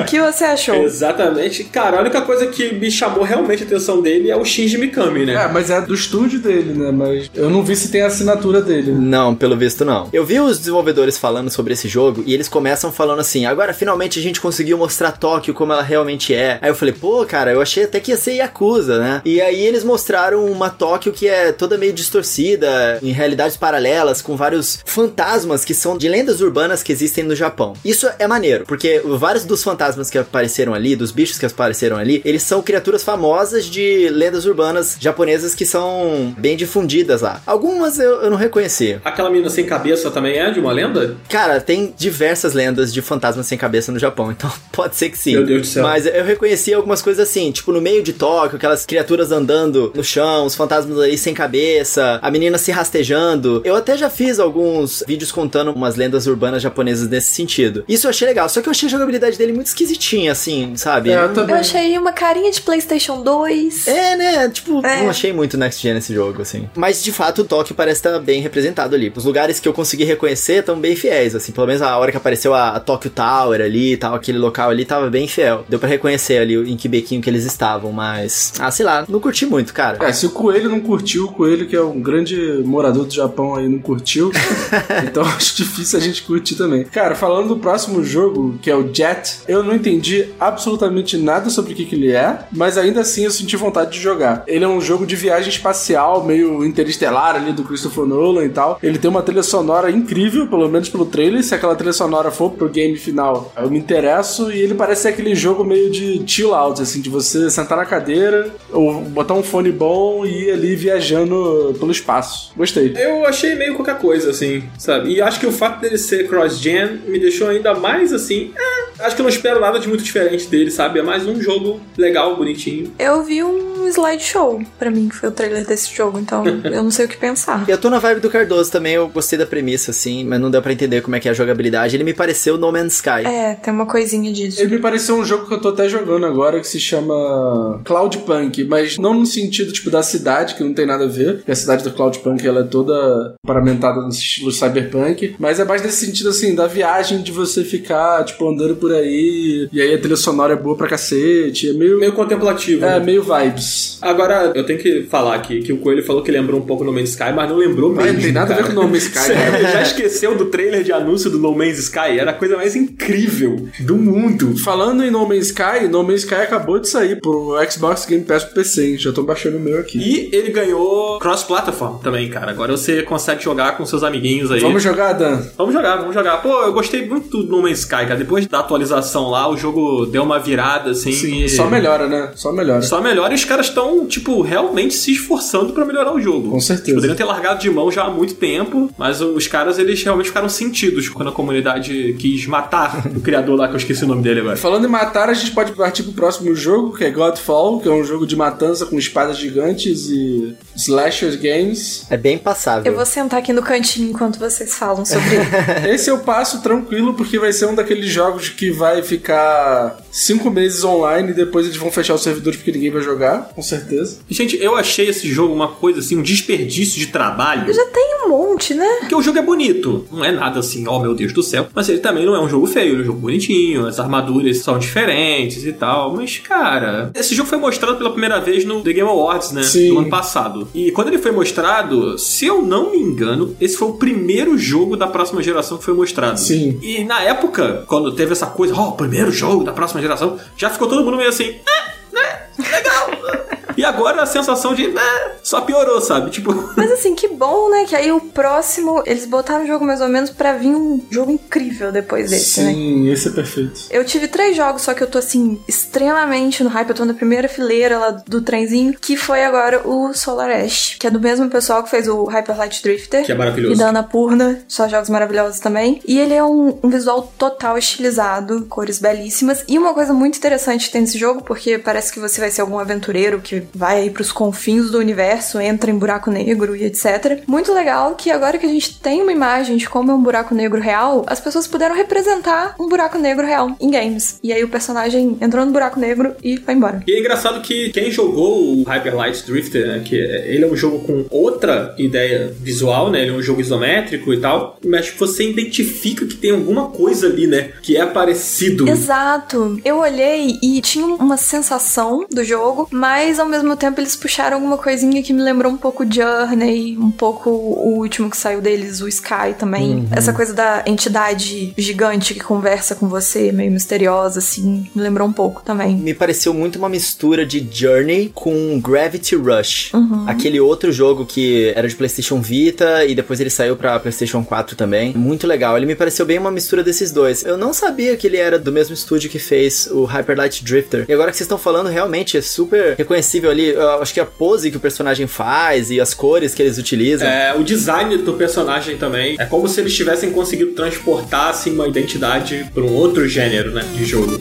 o 0.00 0.04
que 0.04 0.20
você 0.20 0.44
achou? 0.44 0.84
exatamente. 0.84 1.64
Cara, 1.64 1.98
a 1.98 2.00
única 2.00 2.20
coisa 2.22 2.46
que 2.46 2.74
me 2.74 2.90
chamou 2.90 3.24
realmente 3.24 3.62
a 3.62 3.66
atenção 3.66 4.00
dele 4.00 4.30
é 4.30 4.36
o 4.36 4.44
Shinji 4.44 4.78
Mikami, 4.78 5.26
né? 5.26 5.34
É, 5.34 5.48
mas 5.48 5.70
é 5.70 5.80
do 5.80 5.94
estúdio 5.94 6.38
dele, 6.38 6.72
né? 6.72 6.90
Mas 6.90 7.30
eu 7.34 7.50
não 7.50 7.62
vi 7.62 7.74
se 7.76 7.90
tem 7.90 8.02
a 8.02 8.06
assinatura 8.06 8.60
dele. 8.60 8.92
Não, 8.92 9.34
pelo 9.34 9.56
visto 9.56 9.84
não. 9.84 10.08
Eu 10.12 10.24
vi 10.24 10.40
os 10.40 10.58
desenvolvedores 10.58 11.18
falando 11.18 11.50
sobre 11.50 11.72
esse 11.72 11.88
jogo 11.88 12.22
e 12.26 12.34
eles 12.34 12.48
começam 12.48 12.92
falando 12.92 13.20
assim: 13.20 13.46
agora 13.46 13.72
finalmente 13.72 14.18
a 14.18 14.22
gente 14.22 14.40
conseguiu 14.40 14.78
mostrar 14.92 15.12
Tóquio 15.12 15.54
como 15.54 15.72
ela 15.72 15.82
realmente 15.82 16.34
é. 16.34 16.58
Aí 16.60 16.68
eu 16.70 16.74
falei, 16.74 16.92
pô, 16.92 17.24
cara, 17.24 17.50
eu 17.50 17.62
achei 17.62 17.84
até 17.84 17.98
que 17.98 18.10
ia 18.10 18.16
ser 18.16 18.34
Yakuza, 18.34 18.98
né? 18.98 19.22
E 19.24 19.40
aí 19.40 19.64
eles 19.64 19.82
mostraram 19.82 20.44
uma 20.44 20.68
Tóquio 20.68 21.12
que 21.12 21.26
é 21.26 21.50
toda 21.50 21.78
meio 21.78 21.94
distorcida, 21.94 22.98
em 23.02 23.10
realidades 23.10 23.56
paralelas, 23.56 24.20
com 24.20 24.36
vários 24.36 24.80
fantasmas 24.84 25.64
que 25.64 25.72
são 25.72 25.96
de 25.96 26.08
lendas 26.08 26.42
urbanas 26.42 26.82
que 26.82 26.92
existem 26.92 27.24
no 27.24 27.34
Japão. 27.34 27.72
Isso 27.82 28.06
é 28.18 28.26
maneiro, 28.26 28.64
porque 28.66 29.00
vários 29.02 29.46
dos 29.46 29.62
fantasmas 29.62 30.10
que 30.10 30.18
apareceram 30.18 30.74
ali, 30.74 30.94
dos 30.94 31.10
bichos 31.10 31.38
que 31.38 31.46
apareceram 31.46 31.96
ali, 31.96 32.20
eles 32.22 32.42
são 32.42 32.60
criaturas 32.60 33.02
famosas 33.02 33.64
de 33.64 34.10
lendas 34.10 34.44
urbanas 34.44 34.98
japonesas 35.00 35.54
que 35.54 35.64
são 35.64 36.34
bem 36.36 36.54
difundidas 36.54 37.22
lá. 37.22 37.40
Algumas 37.46 37.98
eu, 37.98 38.22
eu 38.22 38.30
não 38.30 38.36
reconhecia. 38.36 39.00
Aquela 39.02 39.30
menina 39.30 39.48
sem 39.48 39.64
cabeça 39.64 40.10
também 40.10 40.38
é 40.38 40.50
de 40.50 40.60
uma 40.60 40.72
lenda? 40.72 41.16
Cara, 41.30 41.60
tem 41.60 41.94
diversas 41.96 42.52
lendas 42.52 42.92
de 42.92 43.00
fantasmas 43.00 43.46
sem 43.46 43.56
cabeça 43.56 43.90
no 43.90 43.98
Japão, 43.98 44.30
então 44.30 44.52
pode 44.70 44.81
ser 44.90 45.10
que 45.10 45.18
sim. 45.18 45.32
Meu 45.32 45.44
Deus 45.46 45.62
do 45.62 45.66
céu. 45.66 45.82
Mas 45.82 46.06
eu 46.06 46.24
reconheci 46.24 46.72
algumas 46.74 47.00
coisas 47.02 47.28
assim, 47.28 47.50
tipo 47.52 47.72
no 47.72 47.80
meio 47.80 48.02
de 48.02 48.12
Tóquio, 48.12 48.56
aquelas 48.56 48.84
criaturas 48.84 49.30
andando 49.32 49.92
no 49.94 50.02
chão, 50.04 50.46
os 50.46 50.54
fantasmas 50.54 50.98
ali 50.98 51.16
sem 51.16 51.34
cabeça, 51.34 52.18
a 52.22 52.30
menina 52.30 52.58
se 52.58 52.70
rastejando. 52.70 53.60
Eu 53.64 53.74
até 53.76 53.96
já 53.96 54.08
fiz 54.10 54.38
alguns 54.38 55.02
vídeos 55.06 55.32
contando 55.32 55.72
umas 55.72 55.96
lendas 55.96 56.26
urbanas 56.26 56.62
japonesas 56.62 57.08
nesse 57.08 57.32
sentido. 57.32 57.84
Isso 57.88 58.06
eu 58.06 58.10
achei 58.10 58.26
legal, 58.28 58.48
só 58.48 58.60
que 58.60 58.68
eu 58.68 58.70
achei 58.70 58.86
a 58.88 58.90
jogabilidade 58.90 59.36
dele 59.38 59.52
muito 59.52 59.66
esquisitinha, 59.68 60.32
assim, 60.32 60.76
sabe? 60.76 61.10
É, 61.10 61.24
eu 61.24 61.32
também. 61.32 61.54
Eu 61.54 61.60
achei 61.60 61.98
uma 61.98 62.12
carinha 62.12 62.50
de 62.50 62.60
PlayStation 62.60 63.22
2. 63.22 63.86
É, 63.88 64.16
né? 64.16 64.48
Tipo, 64.48 64.84
É. 64.86 65.02
não 65.02 65.10
achei 65.10 65.32
muito 65.32 65.56
Next 65.56 65.82
Gen 65.82 65.96
esse 65.96 66.12
jogo, 66.14 66.42
assim. 66.42 66.68
Mas, 66.74 67.02
de 67.02 67.12
fato, 67.12 67.42
o 67.42 67.44
Tóquio 67.44 67.74
parece 67.74 67.98
estar 68.00 68.18
bem 68.18 68.40
representado 68.40 68.94
ali. 68.94 69.12
Os 69.14 69.24
lugares 69.24 69.60
que 69.60 69.68
eu 69.68 69.72
consegui 69.72 70.04
reconhecer 70.04 70.60
estão 70.60 70.78
bem 70.78 70.94
fiéis, 70.96 71.34
assim. 71.34 71.52
Pelo 71.52 71.66
menos 71.66 71.82
a 71.82 71.96
hora 71.96 72.10
que 72.10 72.16
apareceu 72.16 72.54
a, 72.54 72.70
a 72.70 72.80
Tokyo 72.80 73.10
Tower 73.10 73.60
ali 73.60 73.92
e 73.92 73.96
tal, 73.96 74.14
aquele 74.14 74.38
local 74.38 74.70
ali 74.72 74.84
tava 74.84 75.08
bem 75.10 75.28
fiel. 75.28 75.64
Deu 75.68 75.78
pra 75.78 75.88
reconhecer 75.88 76.38
ali 76.38 76.54
em 76.70 76.76
que 76.76 76.88
bequinho 76.88 77.22
que 77.22 77.30
eles 77.30 77.44
estavam, 77.44 77.92
mas... 77.92 78.54
Ah, 78.58 78.70
sei 78.70 78.84
lá, 78.84 79.04
não 79.08 79.20
curti 79.20 79.46
muito, 79.46 79.72
cara. 79.72 80.04
É, 80.04 80.12
se 80.12 80.26
o 80.26 80.30
Coelho 80.30 80.68
não 80.68 80.80
curtiu, 80.80 81.26
o 81.26 81.32
Coelho, 81.32 81.66
que 81.66 81.76
é 81.76 81.82
um 81.82 82.00
grande 82.00 82.36
morador 82.64 83.04
do 83.04 83.12
Japão 83.12 83.54
aí, 83.54 83.68
não 83.68 83.78
curtiu. 83.78 84.30
então 85.06 85.22
acho 85.24 85.56
difícil 85.56 85.98
a 85.98 86.02
gente 86.02 86.22
curtir 86.22 86.54
também. 86.54 86.84
Cara, 86.84 87.14
falando 87.14 87.48
do 87.48 87.56
próximo 87.58 88.02
jogo, 88.02 88.58
que 88.60 88.70
é 88.70 88.76
o 88.76 88.92
Jet, 88.92 89.40
eu 89.46 89.62
não 89.62 89.74
entendi 89.74 90.28
absolutamente 90.38 91.16
nada 91.16 91.50
sobre 91.50 91.72
o 91.72 91.76
que, 91.76 91.84
que 91.84 91.94
ele 91.94 92.12
é, 92.12 92.40
mas 92.50 92.76
ainda 92.78 93.00
assim 93.00 93.24
eu 93.24 93.30
senti 93.30 93.56
vontade 93.56 93.92
de 93.92 94.00
jogar. 94.00 94.44
Ele 94.46 94.64
é 94.64 94.68
um 94.68 94.80
jogo 94.80 95.06
de 95.06 95.16
viagem 95.16 95.50
espacial, 95.50 96.24
meio 96.24 96.64
interestelar 96.64 97.36
ali 97.36 97.52
do 97.52 97.64
Christopher 97.64 98.04
Nolan 98.04 98.44
e 98.44 98.48
tal. 98.48 98.78
Ele 98.82 98.98
tem 98.98 99.10
uma 99.10 99.22
trilha 99.22 99.42
sonora 99.42 99.90
incrível, 99.90 100.46
pelo 100.46 100.68
menos 100.68 100.88
pelo 100.88 101.06
trailer. 101.06 101.42
Se 101.42 101.54
aquela 101.54 101.74
trilha 101.74 101.92
sonora 101.92 102.30
for 102.30 102.50
pro 102.50 102.68
game 102.68 102.96
final, 102.96 103.52
eu 103.56 103.70
me 103.70 103.78
interesso. 103.78 104.51
E 104.52 104.60
ele 104.60 104.74
parece 104.74 105.02
ser 105.02 105.08
aquele 105.08 105.34
jogo 105.34 105.64
meio 105.64 105.90
de 105.90 106.22
chill 106.26 106.54
out, 106.54 106.80
assim, 106.80 107.00
de 107.00 107.10
você 107.10 107.50
sentar 107.50 107.76
na 107.78 107.84
cadeira 107.84 108.50
ou 108.70 109.00
botar 109.02 109.34
um 109.34 109.42
fone 109.42 109.72
bom 109.72 110.24
e 110.24 110.44
ir 110.44 110.52
ali 110.52 110.76
viajando 110.76 111.74
pelo 111.78 111.90
espaço. 111.90 112.52
Gostei. 112.56 112.94
Eu 112.96 113.26
achei 113.26 113.54
meio 113.54 113.74
qualquer 113.74 113.98
coisa, 113.98 114.30
assim, 114.30 114.62
sabe? 114.78 115.12
E 115.14 115.20
acho 115.20 115.40
que 115.40 115.46
o 115.46 115.52
fato 115.52 115.80
dele 115.80 115.98
ser 115.98 116.28
cross-gen 116.28 117.00
me 117.06 117.18
deixou 117.18 117.48
ainda 117.48 117.74
mais 117.74 118.12
assim. 118.12 118.52
É, 118.56 118.81
acho 118.98 119.16
que 119.16 119.22
eu 119.22 119.24
não 119.24 119.30
espero 119.30 119.60
nada 119.60 119.78
de 119.78 119.88
muito 119.88 120.02
diferente 120.02 120.46
dele, 120.48 120.70
sabe? 120.70 120.98
É 120.98 121.02
mais 121.02 121.26
um 121.26 121.40
jogo 121.40 121.80
legal, 121.96 122.36
bonitinho. 122.36 122.92
Eu 122.98 123.22
vi 123.22 123.42
um 123.42 123.86
slideshow 123.88 124.62
pra 124.78 124.90
mim, 124.90 125.08
que 125.08 125.16
foi 125.16 125.28
o 125.28 125.32
trailer 125.32 125.66
desse 125.66 125.94
jogo, 125.94 126.18
então 126.18 126.44
eu 126.64 126.82
não 126.82 126.90
sei 126.90 127.06
o 127.06 127.08
que 127.08 127.16
pensar. 127.16 127.64
Eu 127.68 127.78
tô 127.78 127.90
na 127.90 127.98
vibe 127.98 128.20
do 128.20 128.30
Cardoso 128.30 128.70
também, 128.70 128.94
eu 128.94 129.08
gostei 129.08 129.38
da 129.38 129.46
premissa, 129.46 129.90
assim, 129.90 130.24
mas 130.24 130.40
não 130.40 130.50
deu 130.50 130.62
pra 130.62 130.72
entender 130.72 131.00
como 131.02 131.16
é 131.16 131.20
que 131.20 131.28
é 131.28 131.30
a 131.30 131.34
jogabilidade. 131.34 131.96
Ele 131.96 132.04
me 132.04 132.14
pareceu 132.14 132.56
No 132.56 132.72
Man's 132.72 132.94
Sky. 132.94 133.26
É, 133.26 133.54
tem 133.54 133.72
uma 133.72 133.86
coisinha 133.86 134.32
disso. 134.32 134.60
Ele 134.60 134.76
me 134.76 134.80
pareceu 134.80 135.16
um 135.16 135.24
jogo 135.24 135.46
que 135.46 135.54
eu 135.54 135.60
tô 135.60 135.68
até 135.70 135.88
jogando 135.88 136.26
agora 136.26 136.60
que 136.60 136.66
se 136.66 136.80
chama 136.80 137.80
Cloudpunk, 137.84 138.64
mas 138.64 138.98
não 138.98 139.14
no 139.14 139.26
sentido 139.26 139.72
tipo 139.72 139.90
da 139.90 140.02
cidade, 140.02 140.54
que 140.54 140.64
não 140.64 140.72
tem 140.72 140.86
nada 140.86 141.04
a 141.04 141.08
ver, 141.08 141.36
porque 141.36 141.52
a 141.52 141.56
cidade 141.56 141.84
do 141.84 141.92
Cloudpunk 141.92 142.46
ela 142.46 142.60
é 142.60 142.64
toda 142.64 143.34
paramentada 143.46 144.00
no 144.00 144.08
estilo 144.08 144.52
cyberpunk, 144.52 145.36
mas 145.38 145.58
é 145.60 145.64
mais 145.64 145.82
nesse 145.82 146.06
sentido 146.06 146.28
assim, 146.28 146.54
da 146.54 146.66
viagem 146.66 147.22
de 147.22 147.32
você 147.32 147.64
ficar 147.64 148.24
tipo 148.24 148.48
andando 148.48 148.76
por 148.82 148.92
aí, 148.92 149.68
e 149.72 149.80
aí 149.80 149.94
a 149.94 149.98
trilha 149.98 150.16
sonora 150.16 150.54
é 150.54 150.56
boa 150.56 150.76
pra 150.76 150.88
cacete, 150.88 151.70
é 151.70 151.72
meio 151.72 152.00
Meio 152.00 152.12
contemplativo. 152.14 152.84
é 152.84 152.98
né? 152.98 153.04
meio 153.04 153.22
vibes. 153.22 153.98
Agora, 154.02 154.50
eu 154.56 154.66
tenho 154.66 154.80
que 154.80 155.04
falar 155.04 155.36
aqui 155.36 155.60
que 155.62 155.72
o 155.72 155.76
Coelho 155.78 156.02
falou 156.04 156.20
que 156.22 156.32
lembrou 156.32 156.58
um 156.58 156.64
pouco 156.66 156.82
No 156.82 156.92
Man's 156.92 157.10
Sky, 157.10 157.32
mas 157.32 157.48
não 157.48 157.56
lembrou 157.56 157.94
Mas 157.94 158.06
mesmo. 158.06 158.16
não 158.18 158.24
tem 158.24 158.32
nada 158.32 158.52
a 158.52 158.56
ver 158.56 158.62
cara. 158.64 158.74
com 158.74 158.80
o 158.80 158.82
nome 158.84 158.98
Sky, 158.98 159.18
Sério, 159.20 159.52
cara. 159.52 159.72
já 159.72 159.82
esqueceu 159.82 160.36
do 160.36 160.46
trailer 160.46 160.82
de 160.82 160.90
anúncio 160.92 161.30
do 161.30 161.38
No 161.38 161.54
Man's 161.54 161.78
Sky? 161.78 162.18
Era 162.18 162.32
a 162.32 162.34
coisa 162.34 162.56
mais 162.56 162.74
incrível 162.74 163.68
do 163.80 163.96
mundo. 163.96 164.56
Falando 164.58 165.04
em 165.04 165.10
No 165.12 165.24
Man's 165.28 165.46
Sky, 165.46 165.86
No 165.88 166.02
Man's 166.02 166.22
Sky 166.24 166.34
acabou 166.34 166.80
de 166.80 166.88
sair 166.88 167.20
pro 167.20 167.54
Xbox 167.70 168.04
Game 168.06 168.24
Pass 168.24 168.42
pro 168.44 168.54
PC, 168.54 168.98
já 168.98 169.12
tô 169.12 169.22
baixando 169.22 169.58
o 169.58 169.60
meu 169.60 169.78
aqui. 169.78 169.98
E 169.98 170.34
ele 170.34 170.50
ganhou 170.50 171.18
cross-platform 171.20 171.98
também, 171.98 172.28
cara. 172.28 172.50
Agora 172.50 172.76
você 172.76 173.02
consegue 173.02 173.42
jogar 173.44 173.76
com 173.76 173.86
seus 173.86 174.02
amiguinhos 174.02 174.50
aí. 174.50 174.60
Vamos 174.60 174.82
jogar, 174.82 175.12
Dan? 175.12 175.40
Vamos 175.56 175.72
jogar, 175.72 175.96
vamos 175.96 176.14
jogar. 176.14 176.38
Pô, 176.42 176.62
eu 176.62 176.72
gostei 176.72 177.06
muito 177.06 177.28
do 177.44 177.44
No 177.44 177.62
Man's 177.62 177.80
Sky, 177.80 177.90
cara. 178.06 178.16
Depois 178.16 178.46
da 178.46 178.62
atualização 178.76 179.28
lá, 179.30 179.48
o 179.48 179.56
jogo 179.56 180.06
deu 180.06 180.22
uma 180.22 180.38
virada, 180.38 180.90
assim. 180.90 181.12
Sim, 181.12 181.44
e- 181.44 181.48
só 181.48 181.68
melhora, 181.68 182.08
né? 182.08 182.30
Só 182.34 182.52
melhora. 182.52 182.82
Só 182.82 183.00
melhora 183.00 183.32
e 183.32 183.36
os 183.36 183.44
caras 183.44 183.66
estão, 183.66 184.06
tipo, 184.06 184.40
realmente 184.42 184.94
se 184.94 185.12
esforçando 185.12 185.72
pra 185.72 185.84
melhorar 185.84 186.14
o 186.14 186.20
jogo. 186.20 186.50
Com 186.50 186.60
certeza. 186.60 186.90
Eles 186.90 186.94
poderiam 186.94 187.16
ter 187.16 187.24
largado 187.24 187.60
de 187.60 187.70
mão 187.70 187.90
já 187.90 188.04
há 188.04 188.10
muito 188.10 188.34
tempo, 188.34 188.90
mas 188.96 189.20
os 189.20 189.46
caras, 189.46 189.78
eles 189.78 190.02
realmente 190.02 190.26
ficaram 190.26 190.48
sentidos 190.48 191.08
quando 191.08 191.28
a 191.28 191.32
comunidade 191.32 192.14
quis 192.18 192.46
matar 192.46 193.06
o 193.14 193.20
criador 193.20 193.56
lá, 193.58 193.68
que 193.68 193.74
eu 193.74 193.78
esqueci 193.78 194.04
o 194.04 194.08
nome 194.08 194.22
dele 194.22 194.40
agora. 194.40 194.56
Falando 194.56 194.86
em 194.86 194.90
matar, 194.90 195.28
a 195.28 195.34
gente 195.34 195.50
pode 195.52 195.72
partir 195.72 196.02
pro 196.02 196.12
próximo 196.12 196.54
jogo, 196.54 196.96
que 196.96 197.04
é 197.04 197.10
Godfall, 197.10 197.80
que 197.80 197.88
é 197.88 197.92
um 197.92 198.04
jogo 198.04 198.26
de 198.26 198.36
matança 198.36 198.86
com 198.86 198.98
espadas 198.98 199.36
gigantes 199.38 200.08
e 200.08 200.54
slashers 200.76 201.36
games. 201.36 202.06
É 202.10 202.16
bem 202.16 202.38
passável. 202.38 202.90
Eu 202.90 202.96
vou 202.96 203.06
sentar 203.06 203.38
aqui 203.40 203.52
no 203.52 203.62
cantinho 203.62 204.10
enquanto 204.10 204.38
vocês 204.38 204.74
falam 204.74 205.04
sobre 205.04 205.28
ele. 205.36 205.90
Esse 205.94 206.10
eu 206.10 206.18
passo 206.18 206.62
tranquilo, 206.62 207.14
porque 207.14 207.38
vai 207.38 207.52
ser 207.52 207.66
um 207.66 207.74
daqueles 207.74 208.06
jogos 208.10 208.48
que 208.48 208.61
vai 208.70 209.02
ficar 209.02 209.98
cinco 210.10 210.50
meses 210.50 210.84
online 210.84 211.30
e 211.30 211.34
depois 211.34 211.66
eles 211.66 211.78
vão 211.78 211.90
fechar 211.90 212.14
os 212.14 212.22
servidores 212.22 212.58
porque 212.58 212.72
ninguém 212.72 212.90
vai 212.90 213.02
jogar, 213.02 213.50
com 213.54 213.62
certeza. 213.62 214.18
E, 214.28 214.34
gente, 214.34 214.56
eu 214.62 214.76
achei 214.76 215.08
esse 215.08 215.28
jogo 215.28 215.54
uma 215.54 215.68
coisa 215.68 216.00
assim, 216.00 216.16
um 216.16 216.22
desperdício 216.22 216.98
de 216.98 217.06
trabalho. 217.06 217.72
Já 217.72 217.84
tem 217.86 218.16
um 218.24 218.28
monte, 218.28 218.74
né? 218.74 218.88
Porque 219.00 219.14
o 219.14 219.22
jogo 219.22 219.38
é 219.38 219.42
bonito. 219.42 220.06
Não 220.10 220.24
é 220.24 220.32
nada 220.32 220.60
assim, 220.60 220.86
oh 220.86 221.00
meu 221.00 221.14
Deus 221.14 221.32
do 221.32 221.42
céu. 221.42 221.66
Mas 221.74 221.88
ele 221.88 221.98
também 221.98 222.26
não 222.26 222.34
é 222.34 222.40
um 222.40 222.48
jogo 222.48 222.66
feio, 222.66 222.92
ele 222.92 222.98
é 222.98 223.02
um 223.02 223.06
jogo 223.06 223.20
bonitinho. 223.20 223.86
As 223.86 223.98
armaduras 223.98 224.58
são 224.58 224.78
diferentes 224.78 225.64
e 225.64 225.72
tal. 225.72 226.14
Mas, 226.14 226.38
cara, 226.38 227.10
esse 227.14 227.34
jogo 227.34 227.48
foi 227.48 227.58
mostrado 227.58 227.96
pela 227.96 228.10
primeira 228.10 228.40
vez 228.40 228.64
no 228.64 228.82
The 228.82 228.92
Game 228.92 229.08
Awards, 229.08 229.52
né? 229.52 229.62
Sim. 229.62 229.88
No 229.90 230.00
ano 230.00 230.10
passado. 230.10 230.68
E 230.74 230.90
quando 230.90 231.08
ele 231.08 231.18
foi 231.18 231.32
mostrado, 231.32 232.18
se 232.18 232.46
eu 232.46 232.62
não 232.62 232.92
me 232.92 232.98
engano, 232.98 233.56
esse 233.60 233.76
foi 233.76 233.88
o 233.88 233.94
primeiro 233.94 234.56
jogo 234.58 234.96
da 234.96 235.06
próxima 235.06 235.42
geração 235.42 235.78
que 235.78 235.84
foi 235.84 235.94
mostrado. 235.94 236.38
Sim. 236.38 236.78
E 236.82 237.04
na 237.04 237.22
época, 237.22 237.84
quando 237.86 238.12
teve 238.12 238.32
essa 238.32 238.46
coisa, 238.52 238.74
ó, 238.74 238.90
o 238.90 238.92
primeiro 238.92 239.30
jogo 239.32 239.64
da 239.64 239.72
próxima 239.72 240.00
geração, 240.00 240.38
já 240.56 240.70
ficou 240.70 240.88
todo 240.88 241.04
mundo 241.04 241.16
meio 241.16 241.28
assim, 241.28 241.60
é, 241.66 242.14
né? 242.14 242.42
Legal. 242.58 243.41
E 243.76 243.84
agora 243.84 244.22
a 244.22 244.26
sensação 244.26 244.74
de, 244.74 244.86
é, 244.86 245.36
só 245.42 245.60
piorou, 245.60 246.00
sabe? 246.00 246.30
Tipo. 246.30 246.72
Mas 246.76 246.90
assim, 246.92 247.14
que 247.14 247.28
bom, 247.28 247.70
né? 247.70 247.84
Que 247.84 247.96
aí 247.96 248.12
o 248.12 248.20
próximo, 248.20 249.02
eles 249.06 249.26
botaram 249.26 249.64
o 249.64 249.66
jogo 249.66 249.84
mais 249.84 250.00
ou 250.00 250.08
menos 250.08 250.30
pra 250.30 250.52
vir 250.54 250.74
um 250.74 251.00
jogo 251.10 251.30
incrível 251.30 251.92
depois 251.92 252.30
desse, 252.30 252.60
né? 252.62 252.72
Sim, 252.72 253.10
esse 253.10 253.28
é 253.28 253.30
perfeito. 253.30 253.80
Eu 253.90 254.04
tive 254.04 254.28
três 254.28 254.56
jogos, 254.56 254.82
só 254.82 254.94
que 254.94 255.02
eu 255.02 255.06
tô 255.06 255.18
assim, 255.18 255.60
extremamente 255.66 256.62
no 256.62 256.70
hype. 256.70 256.90
Eu 256.90 256.94
tô 256.94 257.04
na 257.04 257.14
primeira 257.14 257.48
fileira 257.48 257.98
lá 257.98 258.10
do 258.10 258.40
trenzinho, 258.40 258.94
que 258.98 259.16
foi 259.16 259.44
agora 259.44 259.86
o 259.86 260.12
Solar 260.14 260.50
Ash, 260.50 260.96
que 260.98 261.06
é 261.06 261.10
do 261.10 261.20
mesmo 261.20 261.48
pessoal 261.48 261.82
que 261.82 261.90
fez 261.90 262.08
o 262.08 262.24
Hyper 262.24 262.56
Light 262.56 262.82
Drifter. 262.82 263.24
Que 263.24 263.32
é 263.32 263.34
maravilhoso. 263.34 263.74
E 263.74 263.78
da 263.78 263.88
Annapurna, 263.88 264.60
só 264.68 264.88
jogos 264.88 265.08
maravilhosos 265.08 265.60
também. 265.60 266.00
E 266.06 266.18
ele 266.18 266.34
é 266.34 266.44
um, 266.44 266.78
um 266.82 266.90
visual 266.90 267.32
total 267.38 267.78
estilizado, 267.78 268.66
cores 268.66 268.98
belíssimas. 268.98 269.64
E 269.68 269.78
uma 269.78 269.94
coisa 269.94 270.12
muito 270.12 270.36
interessante 270.36 270.86
que 270.86 270.92
tem 270.92 271.00
nesse 271.00 271.18
jogo, 271.18 271.42
porque 271.42 271.78
parece 271.78 272.12
que 272.12 272.20
você 272.20 272.40
vai 272.40 272.50
ser 272.50 272.60
algum 272.60 272.78
aventureiro 272.78 273.40
que 273.40 273.61
vai 273.74 274.02
aí 274.02 274.10
pros 274.10 274.32
confins 274.32 274.90
do 274.90 274.98
universo, 274.98 275.60
entra 275.60 275.90
em 275.90 275.98
buraco 275.98 276.30
negro 276.30 276.74
e 276.76 276.84
etc. 276.84 277.42
Muito 277.46 277.72
legal 277.72 278.14
que 278.14 278.30
agora 278.30 278.58
que 278.58 278.66
a 278.66 278.68
gente 278.68 278.98
tem 279.00 279.22
uma 279.22 279.32
imagem 279.32 279.76
de 279.76 279.88
como 279.88 280.10
é 280.10 280.14
um 280.14 280.22
buraco 280.22 280.54
negro 280.54 280.80
real, 280.80 281.24
as 281.26 281.40
pessoas 281.40 281.66
puderam 281.66 281.94
representar 281.94 282.74
um 282.78 282.88
buraco 282.88 283.18
negro 283.18 283.46
real 283.46 283.76
em 283.80 283.90
games. 283.90 284.38
E 284.42 284.52
aí 284.52 284.62
o 284.62 284.68
personagem 284.68 285.36
entrou 285.40 285.64
no 285.64 285.72
buraco 285.72 285.98
negro 285.98 286.34
e 286.42 286.56
foi 286.56 286.74
embora. 286.74 287.02
E 287.06 287.12
é 287.12 287.20
engraçado 287.20 287.60
que 287.60 287.90
quem 287.90 288.10
jogou 288.10 288.76
o 288.76 288.82
Hyper 288.84 289.16
Light 289.16 289.44
Drifter, 289.46 289.86
né, 289.86 290.02
que 290.04 290.16
ele 290.16 290.64
é 290.64 290.68
um 290.68 290.76
jogo 290.76 291.00
com 291.00 291.24
outra 291.30 291.94
ideia 291.98 292.52
visual, 292.60 293.10
né? 293.10 293.22
Ele 293.22 293.30
é 293.30 293.34
um 293.34 293.42
jogo 293.42 293.60
isométrico 293.60 294.32
e 294.32 294.40
tal, 294.40 294.78
mas 294.84 295.10
você 295.10 295.48
identifica 295.48 296.26
que 296.26 296.36
tem 296.36 296.50
alguma 296.50 296.88
coisa 296.88 297.26
ali, 297.26 297.46
né? 297.46 297.70
Que 297.82 297.96
é 297.96 298.06
parecido. 298.06 298.88
Exato. 298.88 299.80
Eu 299.84 299.98
olhei 299.98 300.58
e 300.62 300.80
tinha 300.80 301.06
uma 301.06 301.36
sensação 301.36 302.26
do 302.30 302.44
jogo, 302.44 302.88
mas 302.90 303.38
ao 303.38 303.48
mesmo 303.52 303.76
tempo 303.76 304.00
eles 304.00 304.16
puxaram 304.16 304.56
alguma 304.56 304.78
coisinha 304.78 305.22
que 305.22 305.32
me 305.32 305.42
lembrou 305.42 305.72
um 305.72 305.76
pouco 305.76 306.04
Journey, 306.10 306.96
um 306.98 307.10
pouco 307.10 307.50
o 307.50 307.98
último 307.98 308.30
que 308.30 308.36
saiu 308.36 308.60
deles, 308.60 309.00
o 309.00 309.08
Sky 309.08 309.54
também. 309.58 309.94
Uhum. 309.96 310.08
Essa 310.10 310.32
coisa 310.32 310.54
da 310.54 310.82
entidade 310.86 311.72
gigante 311.76 312.34
que 312.34 312.40
conversa 312.40 312.94
com 312.94 313.08
você, 313.08 313.52
meio 313.52 313.70
misteriosa, 313.70 314.38
assim, 314.38 314.90
me 314.94 315.02
lembrou 315.02 315.28
um 315.28 315.32
pouco 315.32 315.62
também. 315.62 315.96
Me 315.96 316.14
pareceu 316.14 316.54
muito 316.54 316.76
uma 316.76 316.88
mistura 316.88 317.44
de 317.44 317.66
Journey 317.70 318.30
com 318.34 318.80
Gravity 318.80 319.36
Rush. 319.36 319.92
Uhum. 319.92 320.24
Aquele 320.26 320.60
outro 320.60 320.90
jogo 320.90 321.26
que 321.26 321.72
era 321.74 321.88
de 321.88 321.94
PlayStation 321.94 322.40
Vita 322.40 323.04
e 323.04 323.14
depois 323.14 323.40
ele 323.40 323.50
saiu 323.50 323.76
pra 323.76 324.00
PlayStation 324.00 324.44
4 324.44 324.76
também. 324.76 325.12
Muito 325.14 325.46
legal. 325.46 325.76
Ele 325.76 325.86
me 325.86 325.94
pareceu 325.94 326.24
bem 326.24 326.38
uma 326.38 326.50
mistura 326.50 326.82
desses 326.82 327.12
dois. 327.12 327.44
Eu 327.44 327.56
não 327.56 327.72
sabia 327.72 328.16
que 328.16 328.26
ele 328.26 328.36
era 328.36 328.58
do 328.58 328.72
mesmo 328.72 328.94
estúdio 328.94 329.30
que 329.30 329.38
fez 329.38 329.86
o 329.90 330.04
Hyper 330.04 330.36
Light 330.36 330.64
Drifter. 330.64 331.04
E 331.08 331.12
agora 331.12 331.30
que 331.30 331.36
vocês 331.36 331.46
estão 331.46 331.58
falando, 331.58 331.88
realmente 331.88 332.36
é 332.36 332.42
super 332.42 332.94
reconhecível 332.96 333.41
ali. 333.48 333.70
Eu 333.70 334.02
acho 334.02 334.12
que 334.12 334.20
a 334.20 334.26
pose 334.26 334.70
que 334.70 334.76
o 334.76 334.80
personagem 334.80 335.26
faz 335.26 335.90
e 335.90 336.00
as 336.00 336.14
cores 336.14 336.54
que 336.54 336.62
eles 336.62 336.78
utilizam. 336.78 337.26
É, 337.28 337.54
o 337.54 337.62
design 337.62 338.16
do 338.18 338.34
personagem 338.34 338.96
também. 338.96 339.36
É 339.38 339.44
como 339.44 339.68
se 339.68 339.80
eles 339.80 339.94
tivessem 339.94 340.30
conseguido 340.32 340.72
transportar 340.72 341.50
assim, 341.50 341.72
uma 341.72 341.86
identidade 341.86 342.66
para 342.72 342.82
um 342.82 342.92
outro 342.92 343.28
gênero 343.28 343.70
né, 343.70 343.82
de 343.94 344.04
jogo. 344.04 344.40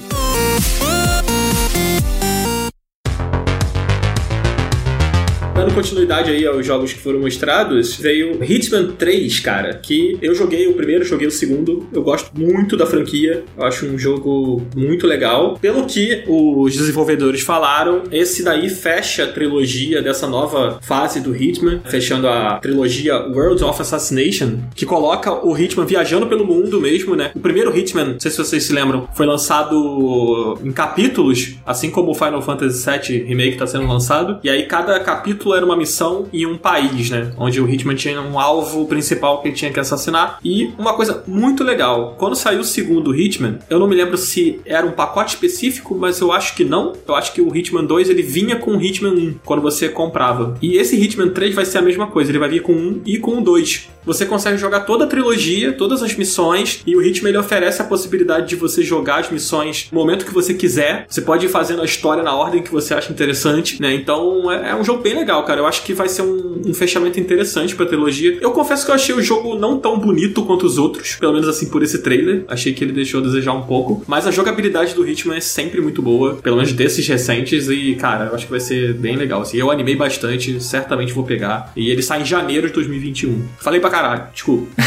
Dando 5.62 5.76
continuidade 5.76 6.32
aí 6.32 6.44
aos 6.44 6.66
jogos 6.66 6.92
que 6.92 6.98
foram 6.98 7.20
mostrados, 7.20 7.96
veio 7.96 8.44
Hitman 8.44 8.94
3, 8.94 9.40
cara, 9.42 9.76
que 9.76 10.18
eu 10.20 10.34
joguei 10.34 10.68
o 10.68 10.74
primeiro, 10.74 11.06
joguei 11.06 11.28
o 11.28 11.32
segundo. 11.32 11.88
Eu 11.94 12.02
gosto 12.02 12.32
muito 12.36 12.76
da 12.76 12.88
franquia, 12.88 13.44
eu 13.56 13.64
acho 13.64 13.86
um 13.86 13.96
jogo 13.96 14.64
muito 14.76 15.06
legal. 15.06 15.60
Pelo 15.62 15.86
que 15.86 16.24
os 16.28 16.76
desenvolvedores 16.76 17.42
falaram, 17.42 18.02
esse 18.12 18.42
daí 18.42 18.70
fecha 18.70 19.26
a 19.26 19.28
trilogia 19.28 20.02
dessa 20.02 20.26
nova 20.26 20.80
fase 20.82 21.20
do 21.20 21.36
Hitman, 21.36 21.80
fechando 21.86 22.28
a 22.28 22.58
trilogia 22.58 23.28
World 23.28 23.64
of 23.64 23.80
Assassination, 23.80 24.62
que 24.74 24.84
coloca 24.84 25.46
o 25.46 25.56
Hitman 25.56 25.86
viajando 25.86 26.26
pelo 26.26 26.44
mundo 26.44 26.82
mesmo, 26.82 27.16
né? 27.16 27.30
O 27.36 27.40
primeiro 27.40 27.78
Hitman, 27.78 28.14
não 28.14 28.20
sei 28.20 28.32
se 28.32 28.38
vocês 28.40 28.64
se 28.64 28.74
lembram, 28.74 29.08
foi 29.14 29.28
lançado 29.28 30.58
em 30.64 30.72
capítulos, 30.72 31.54
assim 31.64 31.92
como 31.92 32.10
o 32.10 32.16
Final 32.16 32.42
Fantasy 32.42 32.84
VII 32.84 33.24
Remake 33.26 33.52
está 33.52 33.68
sendo 33.68 33.86
lançado, 33.86 34.40
e 34.44 34.50
aí 34.50 34.66
cada 34.66 35.00
capítulo 35.00 35.51
era 35.54 35.66
uma 35.66 35.76
missão 35.76 36.28
em 36.32 36.46
um 36.46 36.58
país, 36.58 37.10
né? 37.10 37.32
Onde 37.38 37.62
o 37.62 37.70
Hitman 37.70 37.96
tinha 37.96 38.22
um 38.22 38.40
alvo 38.40 38.86
principal 38.86 39.42
que 39.42 39.48
ele 39.48 39.56
tinha 39.56 39.72
que 39.72 39.80
assassinar. 39.80 40.40
E 40.44 40.74
uma 40.78 40.94
coisa 40.94 41.24
muito 41.28 41.64
legal, 41.64 42.16
quando 42.18 42.36
saiu 42.36 42.62
o 42.62 42.64
segundo 42.64 43.16
Hitman, 43.16 43.60
eu 43.70 43.80
não 43.80 43.88
me 43.88 43.96
lembro 43.96 44.18
se 44.18 44.60
era 44.66 44.86
um 44.86 44.92
pacote 44.92 45.36
específico, 45.36 45.96
mas 45.96 46.20
eu 46.20 46.32
acho 46.32 46.56
que 46.56 46.64
não. 46.64 46.94
Eu 47.08 47.16
acho 47.16 47.34
que 47.34 47.42
o 47.42 47.56
Hitman 47.56 47.86
2 47.86 48.10
ele 48.10 48.22
vinha 48.22 48.56
com 48.56 48.76
o 48.76 48.82
Hitman 48.82 49.14
1 49.14 49.36
quando 49.46 49.62
você 49.62 49.90
comprava. 49.90 50.58
E 50.62 50.78
esse 50.78 50.96
Hitman 50.96 51.30
3 51.30 51.56
vai 51.56 51.66
ser 51.66 51.80
a 51.80 51.82
mesma 51.82 52.08
coisa, 52.08 52.32
ele 52.32 52.40
vai 52.40 52.50
vir 52.50 52.62
com 52.62 52.74
um 52.74 53.02
e 53.06 53.18
com 53.18 53.38
o 53.38 53.42
2. 53.42 53.90
Você 54.04 54.26
consegue 54.26 54.58
jogar 54.58 54.82
toda 54.82 55.06
a 55.06 55.08
trilogia, 55.08 55.74
todas 55.74 56.02
as 56.02 56.16
missões, 56.16 56.82
e 56.86 56.96
o 56.96 57.02
Hitman 57.02 57.30
ele 57.30 57.38
oferece 57.38 57.82
a 57.82 57.86
possibilidade 57.86 58.48
de 58.50 58.56
você 58.56 58.82
jogar 58.82 59.20
as 59.20 59.30
missões 59.30 59.90
no 59.92 60.00
momento 60.00 60.26
que 60.26 60.34
você 60.34 60.54
quiser. 60.54 61.06
Você 61.08 61.22
pode 61.22 61.46
ir 61.46 61.50
fazendo 61.50 61.82
a 61.82 61.86
história 61.86 62.24
na 62.24 62.36
ordem 62.36 62.64
que 62.64 62.72
você 62.72 62.94
acha 62.94 63.12
interessante, 63.12 63.82
né? 63.82 63.94
Então 63.94 64.52
é, 64.52 64.72
é 64.72 64.76
um 64.76 64.84
jogo 64.84 65.02
bem 65.02 65.14
legal, 65.14 65.41
cara. 65.44 65.62
Eu 65.62 65.68
acho 65.68 65.84
que 65.84 65.94
vai 65.94 66.08
ser 66.08 66.22
um, 66.22 66.62
um 66.66 66.74
fechamento 66.74 67.20
interessante 67.20 67.76
pra 67.76 67.86
trilogia. 67.86 68.38
Eu 68.42 68.52
confesso 68.52 68.86
que 68.86 68.92
eu 68.92 68.96
achei 68.96 69.14
o 69.16 69.22
jogo 69.22 69.56
não 69.56 69.80
tão 69.80 70.00
bonito 70.00 70.44
quanto 70.44 70.66
os 70.66 70.78
outros, 70.78 71.16
pelo 71.16 71.34
menos 71.34 71.48
assim 71.48 71.70
por 71.70 71.84
esse 71.84 72.00
trailer. 72.00 72.46
Achei 72.48 72.74
que 72.74 72.84
ele 72.84 72.94
deixou 72.94 73.20
a 73.20 73.24
desejar 73.24 73.54
um 73.54 73.64
pouco. 73.64 74.04
Mas 74.08 74.28
a 74.28 74.32
jogabilidade 74.32 74.94
do 74.94 75.08
Hitman 75.08 75.38
é 75.38 75.42
sempre 75.42 75.82
muito 75.82 76.02
boa, 76.02 76.36
pelo 76.36 76.58
menos 76.58 76.74
desses 76.74 77.08
recentes, 77.08 77.68
e 77.70 77.96
cara, 77.96 78.26
eu 78.26 78.36
acho 78.36 78.46
que 78.46 78.52
vai 78.52 78.60
ser 78.60 78.94
bem 78.94 79.16
legal. 79.16 79.42
Assim, 79.42 79.58
eu 79.58 79.72
animei 79.72 79.96
bastante, 79.96 80.62
certamente 80.62 81.14
vou 81.14 81.24
pegar. 81.24 81.72
E 81.76 81.90
ele 81.90 82.02
sai 82.02 82.22
em 82.22 82.26
janeiro 82.26 82.68
de 82.68 82.74
2021. 82.74 83.46
Falei 83.60 83.80
pra 83.80 83.90
caralho, 83.90 84.28
desculpa. 84.34 84.68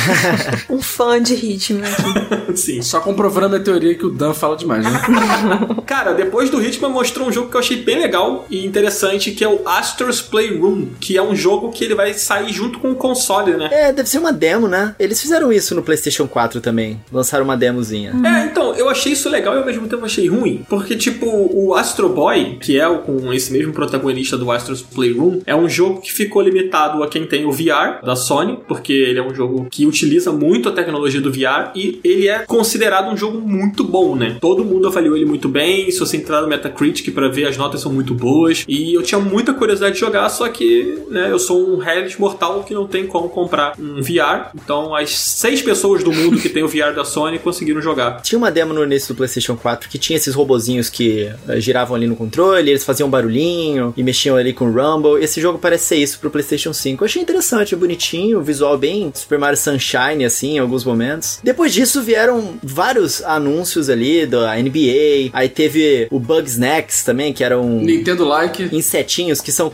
Um 0.68 0.80
fã 0.80 1.20
de 1.20 1.34
Hitman 1.34 1.82
aqui. 1.84 2.56
Sim. 2.56 2.82
Só 2.82 3.00
comprovando 3.00 3.56
a 3.56 3.60
teoria 3.60 3.94
que 3.94 4.06
o 4.06 4.10
Dan 4.10 4.32
fala 4.32 4.56
demais, 4.56 4.84
né? 4.84 5.00
Cara, 5.86 6.12
depois 6.12 6.50
do 6.50 6.62
Hitman 6.62 6.90
mostrou 6.90 7.28
um 7.28 7.32
jogo 7.32 7.50
que 7.50 7.56
eu 7.56 7.60
achei 7.60 7.76
bem 7.82 7.98
legal 7.98 8.46
e 8.50 8.64
interessante, 8.64 9.32
que 9.32 9.44
é 9.44 9.48
o 9.48 9.66
Astro's 9.66 10.20
Playroom, 10.44 10.86
que 11.00 11.16
é 11.16 11.22
um 11.22 11.34
jogo 11.34 11.70
que 11.70 11.84
ele 11.84 11.94
vai 11.94 12.12
sair 12.12 12.52
junto 12.52 12.78
com 12.78 12.90
o 12.90 12.94
console, 12.94 13.56
né? 13.56 13.68
É, 13.72 13.92
deve 13.92 14.08
ser 14.08 14.18
uma 14.18 14.32
demo, 14.32 14.68
né? 14.68 14.94
Eles 14.98 15.20
fizeram 15.20 15.52
isso 15.52 15.74
no 15.74 15.82
PlayStation 15.82 16.26
4 16.26 16.60
também. 16.60 17.00
Lançaram 17.12 17.44
uma 17.44 17.56
demozinha. 17.56 18.12
É, 18.24 18.44
então, 18.44 18.74
eu 18.74 18.88
achei 18.88 19.12
isso 19.12 19.28
legal 19.28 19.54
e 19.54 19.58
ao 19.58 19.64
mesmo 19.64 19.88
tempo 19.88 20.04
achei 20.04 20.28
ruim. 20.28 20.64
Porque, 20.68 20.96
tipo, 20.96 21.26
o 21.26 21.74
Astro 21.74 22.08
Boy, 22.08 22.58
que 22.60 22.78
é 22.78 22.86
o 22.86 22.98
com 22.98 23.32
esse 23.32 23.52
mesmo 23.52 23.72
protagonista 23.72 24.36
do 24.36 24.50
Astro's 24.50 24.82
Playroom, 24.82 25.40
é 25.46 25.54
um 25.54 25.68
jogo 25.68 26.00
que 26.00 26.12
ficou 26.12 26.42
limitado 26.42 27.02
a 27.02 27.08
quem 27.08 27.26
tem 27.26 27.44
o 27.44 27.52
VR 27.52 28.04
da 28.04 28.16
Sony, 28.16 28.58
porque 28.68 28.92
ele 28.92 29.18
é 29.18 29.22
um 29.22 29.34
jogo 29.34 29.66
que 29.70 29.86
utiliza 29.86 30.32
muito 30.32 30.68
a 30.68 30.72
tecnologia 30.72 31.20
do 31.20 31.32
VR 31.32 31.70
e 31.74 32.00
ele 32.04 32.28
é 32.28 32.40
considerado 32.40 33.12
um 33.12 33.16
jogo 33.16 33.40
muito 33.40 33.84
bom, 33.84 34.14
né? 34.14 34.36
Todo 34.40 34.64
mundo 34.64 34.86
avaliou 34.86 35.16
ele 35.16 35.24
muito 35.24 35.48
bem. 35.48 35.90
Se 35.90 35.98
você 35.98 36.16
entrar 36.16 36.42
no 36.42 36.48
Metacritic 36.48 37.12
pra 37.14 37.28
ver, 37.28 37.46
as 37.46 37.56
notas 37.56 37.80
são 37.80 37.92
muito 37.92 38.14
boas. 38.14 38.64
E 38.68 38.94
eu 38.94 39.02
tinha 39.02 39.20
muita 39.20 39.54
curiosidade 39.54 39.94
de 39.94 40.00
jogar, 40.00 40.28
só 40.34 40.48
que, 40.48 41.02
né, 41.08 41.30
eu 41.30 41.38
sou 41.38 41.76
um 41.76 41.82
hellish 41.82 42.18
mortal 42.18 42.62
que 42.64 42.74
não 42.74 42.86
tem 42.86 43.06
como 43.06 43.28
comprar 43.28 43.74
um 43.78 44.02
VR. 44.02 44.50
Então, 44.54 44.94
as 44.94 45.10
seis 45.10 45.62
pessoas 45.62 46.02
do 46.02 46.12
mundo 46.12 46.38
que 46.38 46.48
tem 46.48 46.62
o 46.62 46.68
VR 46.68 46.94
da 46.94 47.04
Sony 47.04 47.38
conseguiram 47.38 47.80
jogar. 47.80 48.20
Tinha 48.22 48.38
uma 48.38 48.50
demo 48.50 48.72
no 48.72 48.84
início 48.84 49.14
do 49.14 49.16
PlayStation 49.16 49.56
4 49.56 49.88
que 49.88 49.98
tinha 49.98 50.16
esses 50.16 50.34
robozinhos 50.34 50.88
que 50.88 51.30
eh, 51.48 51.60
giravam 51.60 51.96
ali 51.96 52.06
no 52.06 52.16
controle, 52.16 52.70
eles 52.70 52.84
faziam 52.84 53.08
barulhinho 53.08 53.94
e 53.96 54.02
mexiam 54.02 54.36
ali 54.36 54.52
com 54.52 54.66
o 54.66 54.72
Rumble. 54.72 55.22
Esse 55.22 55.40
jogo 55.40 55.58
parece 55.58 55.86
ser 55.86 55.96
isso 55.96 56.18
pro 56.18 56.30
PlayStation 56.30 56.72
5. 56.72 57.02
Eu 57.02 57.06
achei 57.06 57.22
interessante, 57.22 57.76
bonitinho, 57.76 58.38
o 58.38 58.42
visual 58.42 58.76
bem 58.76 59.12
Super 59.14 59.38
Mario 59.38 59.56
Sunshine, 59.58 60.24
assim, 60.24 60.56
em 60.56 60.58
alguns 60.58 60.84
momentos. 60.84 61.38
Depois 61.42 61.72
disso 61.72 62.02
vieram 62.02 62.54
vários 62.62 63.22
anúncios 63.22 63.88
ali 63.88 64.26
da 64.26 64.54
NBA. 64.56 65.30
Aí 65.32 65.48
teve 65.48 66.06
o 66.10 66.18
Bugs 66.18 66.58
Next 66.58 67.04
também, 67.04 67.32
que 67.32 67.44
era 67.44 67.58
um. 67.58 67.80
Nintendo 67.80 68.24
Like. 68.24 68.68
Insetinhos 68.72 69.40
que 69.40 69.52
são 69.52 69.70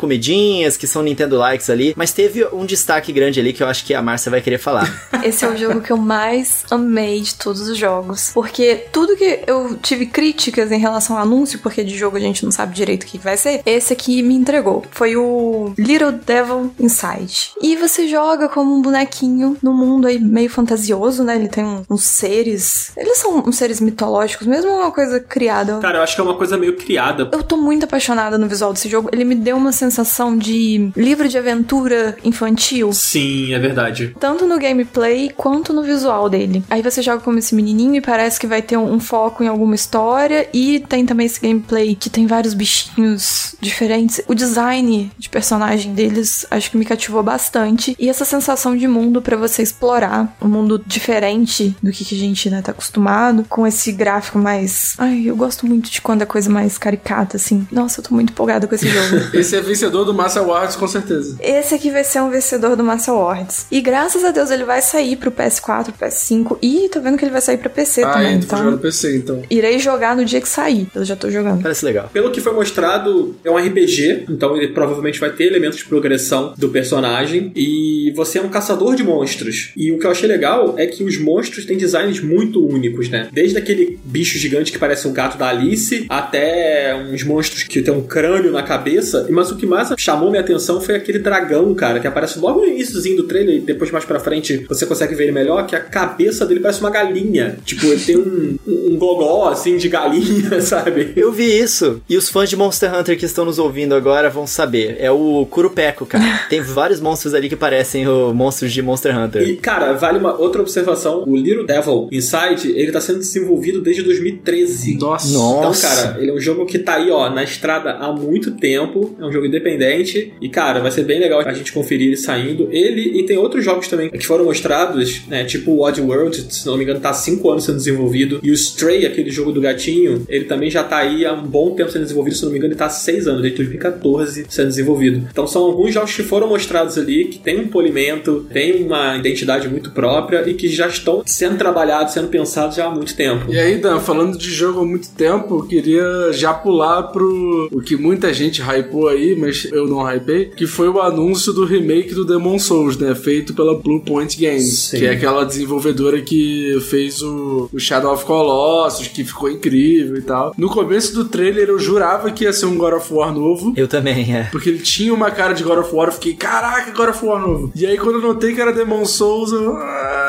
que 0.76 0.86
são 0.86 1.02
Nintendo 1.02 1.36
Likes 1.38 1.68
ali. 1.70 1.94
Mas 1.96 2.12
teve 2.12 2.44
um 2.52 2.64
destaque 2.64 3.12
grande 3.12 3.40
ali 3.40 3.52
que 3.52 3.62
eu 3.62 3.66
acho 3.68 3.84
que 3.84 3.94
a 3.94 4.02
Márcia 4.02 4.30
vai 4.30 4.40
querer 4.40 4.58
falar. 4.58 4.88
Esse 5.22 5.44
é 5.44 5.48
o 5.48 5.56
jogo 5.56 5.80
que 5.80 5.92
eu 5.92 5.96
mais 5.96 6.64
amei 6.70 7.20
de 7.20 7.34
todos 7.34 7.62
os 7.68 7.76
jogos. 7.76 8.30
Porque 8.32 8.86
tudo 8.92 9.16
que 9.16 9.40
eu 9.46 9.76
tive 9.76 10.06
críticas 10.06 10.70
em 10.72 10.78
relação 10.78 11.16
ao 11.16 11.22
anúncio, 11.22 11.58
porque 11.60 11.84
de 11.84 11.96
jogo 11.96 12.16
a 12.16 12.20
gente 12.20 12.44
não 12.44 12.50
sabe 12.52 12.74
direito 12.74 13.04
o 13.04 13.06
que 13.06 13.18
vai 13.18 13.36
ser, 13.36 13.62
esse 13.66 13.92
aqui 13.92 14.22
me 14.22 14.34
entregou. 14.34 14.84
Foi 14.90 15.16
o 15.16 15.72
Little 15.78 16.12
Devil 16.12 16.72
Inside. 16.78 17.52
E 17.60 17.76
você 17.76 18.08
joga 18.08 18.48
como 18.48 18.74
um 18.74 18.82
bonequinho 18.82 19.56
no 19.62 19.72
mundo 19.72 20.06
aí 20.06 20.18
meio 20.18 20.50
fantasioso, 20.50 21.22
né? 21.24 21.36
Ele 21.36 21.48
tem 21.48 21.64
um- 21.64 21.82
uns 21.88 22.04
seres. 22.04 22.92
Eles 22.96 23.18
são 23.18 23.38
uns 23.46 23.56
seres 23.56 23.80
mitológicos, 23.80 24.46
mesmo 24.46 24.70
uma 24.70 24.90
coisa 24.90 25.20
criada. 25.20 25.78
Cara, 25.80 25.98
eu 25.98 26.02
acho 26.02 26.14
que 26.14 26.20
é 26.20 26.24
uma 26.24 26.34
coisa 26.36 26.56
meio 26.56 26.76
criada. 26.76 27.28
Eu 27.32 27.42
tô 27.42 27.56
muito 27.56 27.84
apaixonada 27.84 28.38
no 28.38 28.48
visual 28.48 28.72
desse 28.72 28.88
jogo. 28.88 29.08
Ele 29.12 29.24
me 29.24 29.34
deu 29.34 29.56
uma 29.56 29.72
sensação 29.72 30.36
de 30.40 30.90
livro 30.96 31.28
de 31.28 31.38
aventura 31.38 32.16
infantil. 32.24 32.92
Sim, 32.92 33.54
é 33.54 33.58
verdade. 33.58 34.14
Tanto 34.18 34.46
no 34.46 34.58
gameplay 34.58 35.30
quanto 35.36 35.72
no 35.72 35.82
visual 35.82 36.28
dele. 36.28 36.64
Aí 36.68 36.82
você 36.82 37.02
joga 37.02 37.22
como 37.22 37.38
esse 37.38 37.54
menininho 37.54 37.96
e 37.96 38.00
parece 38.00 38.40
que 38.40 38.46
vai 38.46 38.62
ter 38.62 38.76
um, 38.76 38.92
um 38.92 38.98
foco 38.98 39.44
em 39.44 39.48
alguma 39.48 39.74
história. 39.74 40.48
E 40.52 40.80
tem 40.80 41.06
também 41.06 41.26
esse 41.26 41.40
gameplay 41.40 41.94
que 41.94 42.10
tem 42.10 42.26
vários 42.26 42.54
bichinhos 42.54 43.54
diferentes. 43.60 44.20
O 44.26 44.34
design 44.34 45.12
de 45.18 45.28
personagem 45.28 45.94
deles 45.94 46.46
acho 46.50 46.70
que 46.70 46.76
me 46.76 46.84
cativou 46.84 47.22
bastante. 47.22 47.94
E 47.98 48.08
essa 48.08 48.24
sensação 48.24 48.76
de 48.76 48.88
mundo 48.88 49.20
para 49.20 49.36
você 49.36 49.62
explorar. 49.62 50.36
Um 50.40 50.48
mundo 50.48 50.82
diferente 50.84 51.76
do 51.82 51.92
que, 51.92 52.04
que 52.04 52.14
a 52.14 52.18
gente 52.18 52.48
né, 52.50 52.62
tá 52.62 52.72
acostumado. 52.72 53.44
Com 53.48 53.66
esse 53.66 53.92
gráfico 53.92 54.38
mais. 54.38 54.94
Ai, 54.98 55.24
eu 55.26 55.36
gosto 55.36 55.66
muito 55.66 55.90
de 55.90 56.00
quando 56.00 56.22
é 56.22 56.26
coisa 56.26 56.48
mais 56.48 56.78
caricata, 56.78 57.36
assim. 57.36 57.66
Nossa, 57.70 58.00
eu 58.00 58.04
tô 58.04 58.14
muito 58.14 58.32
empolgada 58.32 58.66
com 58.66 58.74
esse 58.74 58.88
jogo. 58.88 59.16
Esse 59.34 59.56
é 59.56 59.60
vencedor 59.60 60.04
do 60.04 60.14
Massa 60.30 60.40
Awards, 60.40 60.76
com 60.76 60.86
certeza. 60.86 61.36
Esse 61.40 61.74
aqui 61.74 61.90
vai 61.90 62.04
ser 62.04 62.20
um 62.20 62.30
vencedor 62.30 62.76
do 62.76 62.84
Massa 62.84 63.10
Awards. 63.10 63.66
E 63.68 63.80
graças 63.80 64.24
a 64.24 64.30
Deus 64.30 64.48
ele 64.52 64.62
vai 64.62 64.80
sair 64.80 65.16
pro 65.16 65.32
PS4, 65.32 65.92
PS5 66.00 66.56
e 66.62 66.88
tô 66.88 67.00
vendo 67.00 67.18
que 67.18 67.24
ele 67.24 67.32
vai 67.32 67.40
sair 67.40 67.58
pra 67.58 67.68
PC 67.68 68.04
ah, 68.04 68.12
também. 68.12 68.28
ainda 68.28 68.44
Então, 68.44 68.58
jogar 68.58 68.70
no 68.70 68.78
PC, 68.78 69.16
então. 69.16 69.42
irei 69.50 69.80
jogar 69.80 70.14
no 70.14 70.24
dia 70.24 70.40
que 70.40 70.48
sair. 70.48 70.86
Eu 70.94 71.04
já 71.04 71.16
tô 71.16 71.28
jogando. 71.30 71.62
Parece 71.62 71.84
legal. 71.84 72.08
Pelo 72.12 72.30
que 72.30 72.40
foi 72.40 72.52
mostrado, 72.52 73.34
é 73.44 73.50
um 73.50 73.56
RPG, 73.56 74.26
então 74.28 74.56
ele 74.56 74.68
provavelmente 74.68 75.18
vai 75.18 75.30
ter 75.30 75.46
elementos 75.46 75.78
de 75.78 75.84
progressão 75.86 76.54
do 76.56 76.68
personagem. 76.68 77.50
E 77.56 78.12
você 78.14 78.38
é 78.38 78.42
um 78.42 78.48
caçador 78.48 78.94
de 78.94 79.02
monstros. 79.02 79.72
E 79.76 79.90
o 79.90 79.98
que 79.98 80.06
eu 80.06 80.12
achei 80.12 80.28
legal 80.28 80.76
é 80.78 80.86
que 80.86 81.02
os 81.02 81.18
monstros 81.18 81.64
têm 81.64 81.76
designs 81.76 82.20
muito 82.20 82.64
únicos, 82.64 83.08
né? 83.08 83.28
Desde 83.32 83.58
aquele 83.58 83.98
bicho 84.04 84.38
gigante 84.38 84.70
que 84.70 84.78
parece 84.78 85.08
um 85.08 85.12
gato 85.12 85.36
da 85.36 85.48
Alice, 85.48 86.06
até 86.08 86.94
uns 86.94 87.24
monstros 87.24 87.64
que 87.64 87.82
tem 87.82 87.92
um 87.92 88.02
crânio 88.02 88.52
na 88.52 88.62
cabeça. 88.62 89.26
Mas 89.28 89.50
o 89.50 89.56
que 89.56 89.66
mais 89.66 89.92
chamou 89.98 90.19
minha 90.28 90.42
atenção 90.42 90.80
foi 90.80 90.96
aquele 90.96 91.18
dragão, 91.18 91.74
cara, 91.74 92.00
que 92.00 92.06
aparece 92.06 92.38
logo 92.38 92.60
no 92.60 92.66
iníciozinho 92.66 93.16
do 93.16 93.24
trailer 93.24 93.56
e 93.56 93.60
depois 93.60 93.90
mais 93.90 94.04
pra 94.04 94.18
frente 94.18 94.64
você 94.68 94.84
consegue 94.84 95.14
ver 95.14 95.24
ele 95.24 95.32
melhor, 95.32 95.66
que 95.66 95.76
a 95.76 95.80
cabeça 95.80 96.44
dele 96.44 96.60
parece 96.60 96.80
uma 96.80 96.90
galinha. 96.90 97.56
Tipo, 97.64 97.86
ele 97.86 98.00
tem 98.00 98.16
um, 98.16 98.58
um 98.66 98.96
gogó, 98.98 99.48
assim, 99.48 99.76
de 99.76 99.88
galinha, 99.88 100.60
sabe? 100.60 101.12
Eu 101.16 101.32
vi 101.32 101.58
isso. 101.58 102.02
E 102.08 102.16
os 102.16 102.28
fãs 102.28 102.50
de 102.50 102.56
Monster 102.56 102.94
Hunter 102.94 103.18
que 103.18 103.24
estão 103.24 103.44
nos 103.44 103.58
ouvindo 103.58 103.94
agora 103.94 104.28
vão 104.28 104.46
saber. 104.46 104.96
É 104.98 105.10
o 105.10 105.46
Curupeco, 105.48 106.04
cara. 106.04 106.24
Tem 106.50 106.60
vários 106.60 107.00
monstros 107.00 107.34
ali 107.34 107.48
que 107.48 107.56
parecem 107.56 108.06
o 108.08 108.34
monstros 108.34 108.72
de 108.72 108.82
Monster 108.82 109.16
Hunter. 109.16 109.48
E, 109.48 109.56
cara, 109.56 109.92
vale 109.92 110.18
uma 110.18 110.36
outra 110.36 110.60
observação. 110.60 111.24
O 111.26 111.36
Little 111.36 111.66
Devil 111.66 112.08
Inside, 112.10 112.72
ele 112.74 112.90
tá 112.90 113.00
sendo 113.00 113.18
desenvolvido 113.18 113.80
desde 113.80 114.02
2013. 114.02 114.96
Nossa. 114.96 115.28
Então, 115.28 115.62
Nossa. 115.62 115.86
cara, 115.86 116.20
ele 116.20 116.30
é 116.30 116.34
um 116.34 116.40
jogo 116.40 116.66
que 116.66 116.78
tá 116.78 116.94
aí, 116.94 117.10
ó, 117.10 117.30
na 117.30 117.44
estrada 117.44 117.92
há 117.92 118.12
muito 118.12 118.52
tempo. 118.52 119.14
É 119.20 119.24
um 119.24 119.32
jogo 119.32 119.46
independente. 119.46 119.99
E, 120.40 120.48
cara, 120.48 120.80
vai 120.80 120.90
ser 120.90 121.04
bem 121.04 121.18
legal 121.18 121.40
a 121.40 121.52
gente 121.52 121.72
conferir 121.72 122.08
ele 122.08 122.16
saindo. 122.16 122.68
Ele 122.70 123.20
e 123.20 123.24
tem 123.24 123.36
outros 123.38 123.64
jogos 123.64 123.88
também 123.88 124.10
que 124.10 124.26
foram 124.26 124.44
mostrados, 124.44 125.22
né? 125.28 125.44
Tipo 125.44 125.72
o 125.72 125.82
Odd 125.82 126.00
World, 126.00 126.46
se 126.48 126.66
não 126.66 126.76
me 126.76 126.84
engano, 126.84 127.00
tá 127.00 127.10
há 127.10 127.14
5 127.14 127.50
anos 127.50 127.64
sendo 127.64 127.76
desenvolvido. 127.76 128.40
E 128.42 128.50
o 128.50 128.54
Stray, 128.54 129.06
aquele 129.06 129.30
jogo 129.30 129.52
do 129.52 129.60
gatinho, 129.60 130.24
ele 130.28 130.44
também 130.44 130.70
já 130.70 130.82
tá 130.82 130.98
aí 130.98 131.24
há 131.24 131.32
um 131.32 131.42
bom 131.42 131.74
tempo 131.74 131.90
sendo 131.90 132.02
desenvolvido. 132.02 132.36
Se 132.36 132.44
não 132.44 132.52
me 132.52 132.58
engano, 132.58 132.72
ele 132.72 132.78
tá 132.78 132.86
há 132.86 132.90
6 132.90 133.26
anos, 133.26 133.42
desde 133.42 133.58
2014 133.58 134.46
sendo 134.48 134.68
desenvolvido. 134.68 135.28
Então 135.30 135.46
são 135.46 135.62
alguns 135.62 135.92
jogos 135.92 136.14
que 136.14 136.22
foram 136.22 136.48
mostrados 136.48 136.96
ali, 136.98 137.26
que 137.26 137.38
tem 137.38 137.60
um 137.60 137.68
polimento, 137.68 138.46
tem 138.52 138.82
uma 138.82 139.16
identidade 139.16 139.68
muito 139.68 139.90
própria 139.90 140.48
e 140.48 140.54
que 140.54 140.68
já 140.68 140.88
estão 140.88 141.22
sendo 141.26 141.56
trabalhados, 141.58 142.14
sendo 142.14 142.28
pensados 142.28 142.76
já 142.76 142.86
há 142.86 142.90
muito 142.90 143.14
tempo. 143.14 143.52
E 143.52 143.58
aí, 143.58 143.78
Dan, 143.78 143.98
falando 144.00 144.36
de 144.36 144.50
jogo 144.50 144.80
há 144.80 144.84
muito 144.84 145.10
tempo, 145.10 145.56
eu 145.56 145.66
queria 145.66 146.32
já 146.32 146.52
pular 146.52 147.04
pro 147.04 147.68
o 147.72 147.80
que 147.80 147.96
muita 147.96 148.32
gente 148.32 148.62
hypou 148.62 149.08
aí, 149.08 149.36
mas 149.36 149.68
eu 149.72 149.86
não 149.90 150.06
hypei, 150.08 150.46
que 150.46 150.66
foi 150.66 150.88
o 150.88 151.00
anúncio 151.00 151.52
do 151.52 151.64
remake 151.64 152.14
do 152.14 152.24
Demon 152.24 152.58
Souls, 152.58 152.96
né? 152.96 153.14
Feito 153.14 153.54
pela 153.54 153.76
Blue 153.78 154.00
Point 154.00 154.40
Games, 154.40 154.78
Sim. 154.78 154.98
que 154.98 155.06
é 155.06 155.10
aquela 155.10 155.44
desenvolvedora 155.44 156.20
que 156.20 156.78
fez 156.88 157.22
o, 157.22 157.68
o 157.72 157.78
Shadow 157.78 158.12
of 158.12 158.24
Colossus, 158.24 159.08
que 159.08 159.24
ficou 159.24 159.50
incrível 159.50 160.16
e 160.16 160.22
tal. 160.22 160.54
No 160.56 160.68
começo 160.68 161.14
do 161.14 161.24
trailer 161.24 161.68
eu 161.68 161.78
jurava 161.78 162.30
que 162.30 162.44
ia 162.44 162.52
ser 162.52 162.66
um 162.66 162.76
God 162.76 162.94
of 162.94 163.12
War 163.12 163.34
novo. 163.34 163.72
Eu 163.76 163.88
também, 163.88 164.34
é. 164.34 164.44
Porque 164.44 164.68
ele 164.68 164.78
tinha 164.78 165.12
uma 165.12 165.30
cara 165.30 165.52
de 165.52 165.62
God 165.62 165.78
of 165.78 165.94
War, 165.94 166.08
eu 166.08 166.12
fiquei, 166.12 166.34
caraca, 166.34 166.92
God 166.92 167.10
of 167.10 167.24
War 167.24 167.40
novo. 167.40 167.72
E 167.74 167.86
aí 167.86 167.98
quando 167.98 168.16
eu 168.16 168.22
notei 168.22 168.54
que 168.54 168.60
era 168.60 168.72
Demon 168.72 169.04
Souls, 169.04 169.52
eu. 169.52 169.76